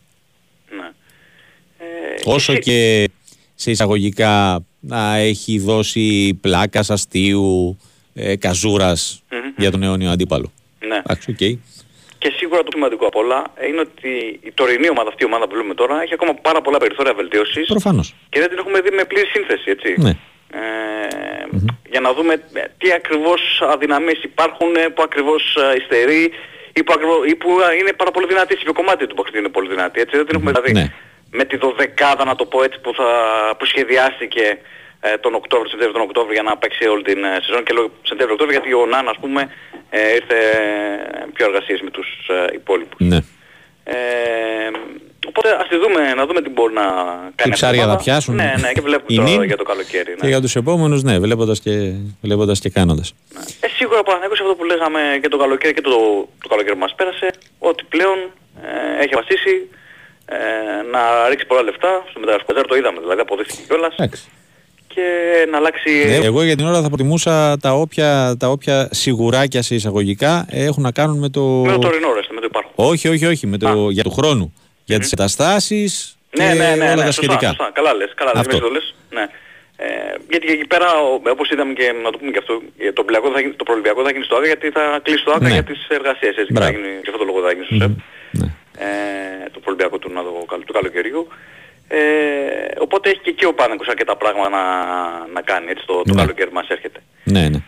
Όσο 2.23 2.57
και 2.57 3.09
σε 3.55 3.71
εισαγωγικά 3.71 4.63
να 4.79 5.15
έχει 5.15 5.59
δώσει 5.59 6.37
πλάκας 6.41 6.89
αστείου, 6.89 7.77
ε, 8.13 8.35
καζούρας 8.35 9.23
για 9.57 9.71
τον 9.71 9.83
αιώνιο 9.83 10.09
αντίπαλο. 10.09 10.51
Ναι. 10.87 10.95
Εντάξει, 10.95 11.31
οκ. 11.31 11.37
Και 12.17 12.33
σίγουρα 12.37 12.63
το 12.63 12.69
σημαντικό 12.73 13.05
απ' 13.05 13.15
όλα 13.15 13.43
είναι 13.69 13.79
ότι 13.79 14.39
η 14.43 14.51
τωρινή 14.53 14.89
ομάδα, 14.89 15.09
αυτή 15.09 15.23
η 15.23 15.25
ομάδα 15.25 15.45
που 15.47 15.53
βλέπουμε 15.53 15.73
τώρα, 15.73 16.01
έχει 16.01 16.13
ακόμα 16.13 16.33
πάρα 16.33 16.61
πολλά 16.61 16.77
περιθώρια 16.77 17.13
βελτίωσης 17.13 17.67
Προφανώς. 17.67 18.15
και 18.29 18.39
δεν 18.39 18.49
την 18.49 18.57
έχουμε 18.57 18.81
δει 18.81 18.91
με 18.91 19.03
πλήρη 19.03 19.27
σύνθεση, 19.27 19.69
έτσι. 19.69 20.01
Ναι. 20.01 20.17
Ε, 20.51 20.59
Για 21.89 21.99
να 21.99 22.13
δούμε 22.13 22.33
ε, 22.33 22.63
τι 22.77 22.91
ακριβώς 22.91 23.61
αδυναμίες 23.73 24.23
υπάρχουν, 24.23 24.75
ε, 24.75 24.87
που 24.87 25.01
ακριβώς 25.01 25.55
ε, 25.55 25.75
υστερεί 25.81 26.31
ή 26.73 26.83
που, 26.83 26.93
ακριβώς, 26.95 27.25
ή 27.27 27.35
που 27.35 27.49
ε, 27.71 27.75
είναι 27.75 27.93
πάρα 27.93 28.11
πολύ 28.11 28.27
δυνατή, 28.27 28.53
σε 28.57 28.63
ποιο 28.63 28.73
κομμάτι 28.73 29.07
του 29.07 29.15
παιχνιδιού 29.15 29.39
είναι 29.39 29.49
πολύ 29.49 29.69
δυνατή, 29.69 29.99
έτσι. 29.99 30.15
Δεν 30.15 30.25
την 30.25 30.35
έχουμε 30.35 30.51
δηλαδή 30.51 30.71
Ναι. 30.71 30.85
με 31.31 31.43
τη 31.45 31.57
δωδεκάδα, 31.57 32.25
να 32.25 32.35
το 32.35 32.45
πω 32.45 32.63
έτσι, 32.63 32.79
που, 32.79 32.93
θα, 32.93 33.09
που 33.57 33.65
σχεδιάστηκε 33.65 34.57
ε, 35.01 35.17
τον 35.17 35.33
Οκτώβριο, 35.35 35.69
Σεπτέμβριο, 35.69 35.99
τον 35.99 36.09
Οκτώβριο 36.09 36.33
για 36.33 36.43
να 36.43 36.57
παίξει 36.57 36.87
όλη 36.87 37.03
την 37.03 37.23
ε, 37.23 37.39
σεζόν 37.45 37.63
και 37.63 37.73
λέω 37.73 37.91
Σεπτέμβριο, 38.01 38.33
Οκτώβριο 38.33 38.59
γιατί 38.59 38.73
ο 38.73 38.85
Νάν, 38.85 39.07
ας 39.07 39.17
πούμε, 39.21 39.41
ε, 39.89 40.13
ήρθε 40.13 40.37
ε, 40.37 41.25
πιο 41.33 41.45
εργασίες 41.45 41.81
με 41.81 41.89
τους 41.89 42.07
ε, 42.29 42.53
υπόλοιπους. 42.53 43.07
Ναι. 43.07 43.19
Ε, 43.83 43.95
οπότε 45.29 45.49
ας 45.61 45.67
τη 45.67 45.75
δούμε, 45.83 46.13
να 46.13 46.25
δούμε 46.25 46.41
τι 46.41 46.49
μπορεί 46.49 46.73
να 46.73 46.81
κάνει. 46.81 47.33
αυτή 47.35 47.49
η 47.49 47.51
ψάρια 47.51 47.83
ομάδα. 47.83 47.97
θα 47.97 48.03
πιάσουν. 48.03 48.35
Ναι, 48.35 48.53
ναι, 48.63 48.71
και 48.71 48.81
βλέπουμε 48.81 49.11
Οι 49.13 49.15
τώρα 49.15 49.29
νυν. 49.29 49.43
για 49.43 49.57
το 49.57 49.63
καλοκαίρι. 49.63 50.11
Ναι. 50.11 50.21
Και 50.21 50.27
για 50.27 50.41
τους 50.41 50.55
επόμενους, 50.55 51.03
ναι, 51.03 51.19
βλέποντας 51.19 51.59
και, 51.59 51.93
βλέποντας 52.21 52.59
και 52.59 52.69
κάνοντας. 52.69 53.13
Ε, 53.59 53.67
σίγουρα 53.77 54.03
Παναθηναϊκός 54.03 54.39
αυτό 54.39 54.55
που 54.55 54.63
λέγαμε 54.63 55.01
και 55.21 55.27
το 55.27 55.37
καλοκαίρι 55.37 55.73
και 55.73 55.81
το, 55.81 55.95
το 56.43 56.47
καλοκαίρι 56.49 56.75
που 56.77 56.83
μας 56.85 56.93
πέρασε, 56.95 57.27
ότι 57.59 57.83
πλέον 57.93 58.17
ε, 58.63 59.03
έχει 59.03 59.13
αποφασίσει 59.13 59.53
ε, 60.25 60.37
να 60.93 61.29
ρίξει 61.29 61.45
πολλά 61.45 61.61
λεφτά 61.61 61.91
στο 62.09 62.19
μεταγραφικό 62.19 62.53
ζάρι, 62.55 62.67
το 62.67 62.75
είδαμε 62.75 62.99
δηλαδή, 62.99 63.21
αποδείχθηκε 63.21 63.61
κιόλας. 63.67 63.95
Και 64.87 65.47
να 65.51 65.57
αλλάξει... 65.57 65.89
Ναι, 66.07 66.15
εγώ 66.15 66.43
για 66.43 66.55
την 66.55 66.65
ώρα 66.65 66.81
θα 66.81 66.87
προτιμούσα 66.87 67.57
τα 67.57 67.73
όποια, 67.73 68.35
τα 68.39 68.49
όποια 68.49 68.89
σιγουράκια 68.91 69.61
σε 69.61 69.75
εισαγωγικά 69.75 70.45
έχουν 70.49 70.83
να 70.83 70.91
κάνουν 70.91 71.17
με 71.17 71.29
το... 71.29 71.41
Με 71.41 71.71
το 71.71 71.79
τωρινό 71.79 72.13
ρε, 72.13 72.21
με 72.33 72.39
το 72.39 72.45
υπάρχον. 72.49 72.71
Όχι, 72.75 73.07
όχι, 73.07 73.25
όχι, 73.25 73.47
με 73.47 73.57
το, 73.57 73.89
για 73.89 74.03
του 74.03 74.11
χρόνου. 74.11 74.53
Για 74.89 74.99
τις 74.99 75.09
καταστάσεις 75.09 75.91
και 76.31 76.41
Ναι, 76.43 76.53
ναι, 76.53 76.75
ναι, 76.75 76.83
όλα 76.85 76.95
ναι, 76.95 77.01
τα 77.01 77.11
σωστά, 77.11 77.21
σχετικά. 77.21 77.47
σωστά. 77.47 77.69
Καλά 77.73 77.93
λες, 77.93 78.11
καλά 78.15 78.31
λες, 78.35 78.39
Αυτό. 78.41 78.53
μην 78.55 78.63
το 78.65 78.69
λες. 78.75 78.85
Ναι. 79.17 79.25
Ε, 79.85 79.87
γιατί 80.29 80.47
εκεί 80.55 80.67
πέρα, 80.73 80.87
ο- 81.07 81.21
όπως 81.35 81.49
είδαμε 81.51 81.73
και 81.73 81.87
να 82.03 82.09
το 82.11 82.17
πούμε 82.17 82.31
και 82.31 82.41
αυτό, 82.43 82.53
ε, 82.77 82.91
το, 82.95 83.01
Ολυμπιακό 83.01 83.27
θα 83.35 83.39
γίνει, 83.41 83.53
το 83.61 83.63
προολυμπιακό 83.63 83.99
θα 84.05 84.11
γίνει 84.11 84.23
στο 84.23 84.35
ΆΚΑ 84.37 84.45
γιατί 84.53 84.67
θα 84.77 84.83
κλείσει 85.05 85.23
το 85.23 85.31
ΆΚΑ 85.35 85.47
Ναι. 85.47 85.53
για 85.57 85.63
τις 85.69 85.79
εργασίες. 85.99 86.35
Έτσι, 86.39 86.53
και 86.53 86.59
θα 86.59 86.59
Μπράβο. 86.59 86.71
γίνει, 86.77 86.91
και 87.03 87.09
αυτό 87.11 87.19
το 87.23 87.27
λόγο 87.29 87.39
θα 87.45 87.51
γίνει 87.53 87.65
στο 87.69 87.75
ΣΕΠ. 87.81 87.93
Ε, 88.85 89.49
το 89.53 89.59
προολυμπιακό 89.59 89.97
του, 90.01 90.09
να 90.17 90.21
το, 90.23 90.31
καλ- 90.51 90.65
του 90.67 90.73
καλοκαιριού. 90.73 91.27
Ε, 91.87 91.97
οπότε 92.85 93.09
έχει 93.09 93.19
και 93.19 93.29
εκεί 93.29 93.45
ο 93.45 93.53
Πάνεκος 93.53 93.87
αρκετά 93.87 94.15
πράγματα 94.15 94.49
να, 94.49 94.63
να 95.33 95.41
κάνει 95.41 95.67
έτσι 95.73 95.83
το, 95.85 95.93
το 95.93 96.13
Ναι. 96.13 96.21
καλοκαίρι 96.21 96.51
μας 96.51 96.67
έρχεται. 96.67 96.99
Ναι, 97.23 97.43
ναι. 97.49 97.59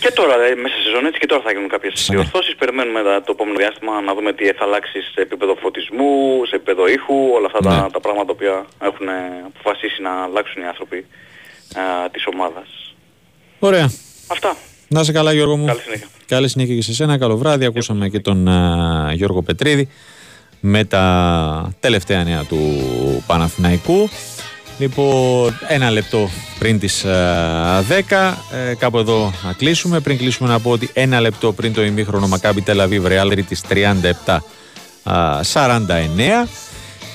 Και 0.00 0.10
τώρα, 0.18 0.34
ε, 0.44 0.54
μέσα 0.54 0.74
σε 0.76 0.82
σεζόν 0.82 1.06
έτσι 1.06 1.18
και 1.20 1.26
τώρα 1.26 1.42
θα 1.46 1.52
γίνουν 1.52 1.68
κάποιες 1.68 2.06
διορθώσεις. 2.10 2.54
Περιμένουμε 2.56 3.02
τα- 3.02 3.22
το 3.26 3.30
επόμενο 3.36 3.56
διάστημα 3.62 4.00
να 4.00 4.14
δούμε 4.14 4.32
τι 4.32 4.44
θα 4.58 4.64
αλλάξει 4.68 4.98
σε 5.12 5.20
επίπεδο 5.26 5.54
φωτισμού, 5.62 6.44
σε 6.48 6.54
επίπεδο 6.56 6.88
ήχου, 6.88 7.14
όλα 7.36 7.46
αυτά 7.52 7.60
Ναι. 7.62 7.80
τα, 7.80 7.88
τα 7.92 8.00
πράγματα 8.00 8.34
που 8.34 8.42
έχουν 8.88 9.08
ε, 9.08 9.18
αποφασίσει 9.50 10.02
να 10.02 10.12
αλλάξουν 10.26 10.62
οι 10.62 10.66
άνθρωποι 10.66 10.98
α, 11.80 12.10
της 12.10 12.22
ομάδας. 12.32 12.68
Ωραία. 13.58 13.86
Αυτά. 14.34 14.56
Να 14.88 15.02
σε 15.04 15.12
καλά 15.12 15.32
Γιώργο 15.32 15.56
μου. 15.56 15.66
Καλή 15.66 15.80
συνέχεια. 15.80 16.06
Καλή 16.26 16.48
συνέχεια 16.48 16.74
και 16.74 16.82
σε 16.82 16.92
σένα. 16.94 17.18
Καλό 17.18 17.36
βράδυ. 17.36 17.64
Ακούσαμε 17.64 18.08
και 18.08 18.20
τον 18.20 18.48
α, 18.48 19.10
Γιώργο 19.12 19.42
Πετρίδη 19.42 19.88
με 20.60 20.84
τα 20.84 21.04
τελευταία 21.80 22.24
νέα 22.24 22.44
του 22.44 22.58
Παναθηναϊκού. 23.26 24.08
Λοιπόν, 24.78 25.58
ένα 25.68 25.90
λεπτό 25.90 26.30
πριν 26.58 26.78
τις 26.78 27.04
α, 27.04 27.82
10, 27.82 28.34
ε, 28.70 28.74
κάπου 28.74 28.98
εδώ 28.98 29.32
να 29.44 29.52
κλείσουμε. 29.52 30.00
Πριν 30.00 30.18
κλείσουμε 30.18 30.48
να 30.48 30.60
πω 30.60 30.70
ότι 30.70 30.90
ένα 30.92 31.20
λεπτό 31.20 31.52
πριν 31.52 31.72
το 31.72 31.84
ημίχρονο 31.84 32.28
Μακάμπι 32.28 32.60
Τελαβίβ 32.60 33.06
Ρεάλ 33.06 33.44
της 33.44 33.60
37 34.26 34.38
α, 35.02 35.40
49. 35.42 36.48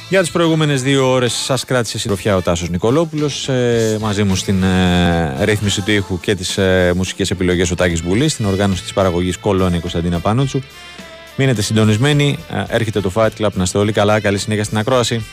Για 0.10 0.22
τις 0.22 0.32
προηγούμενες 0.32 0.82
δύο 0.82 1.12
ώρες 1.12 1.34
σας 1.34 1.66
κράτησε 1.66 2.00
συντροφιά 2.00 2.36
ο 2.36 2.42
Τάσος 2.42 2.70
Νικολόπουλος 2.70 3.48
ε, 3.50 3.98
μαζί 4.02 4.24
μου 4.24 4.36
στην 4.36 4.64
ε, 4.64 5.36
ρύθμιση 5.44 5.82
του 5.82 5.92
ήχου 5.92 6.20
και 6.20 6.36
τις 6.36 6.58
ε, 6.58 6.94
μουσικές 6.96 7.32
επιλογές 7.32 7.72
ο 7.72 7.76
Τάκης 7.76 8.04
Μπουλής 8.04 8.32
στην 8.32 8.46
οργάνωση 8.46 8.82
της 8.82 8.94
παραγωγής 8.94 9.38
Κολόνη 9.38 9.80
Κωνσταντίνα 9.80 10.20
Πάνωτσου. 10.20 10.62
Μείνετε 11.36 11.62
συντονισμένοι, 11.62 12.38
ε, 12.50 12.64
έρχεται 12.68 13.02
το 13.02 13.12
Fight 13.16 13.30
Club 13.40 13.52
να 13.54 13.64
είστε 13.64 13.78
όλοι 13.78 13.92
καλά, 13.92 14.20
καλή 14.20 14.38
συνέχεια 14.38 14.64
στην 14.64 14.78
ακρόαση. 14.78 15.26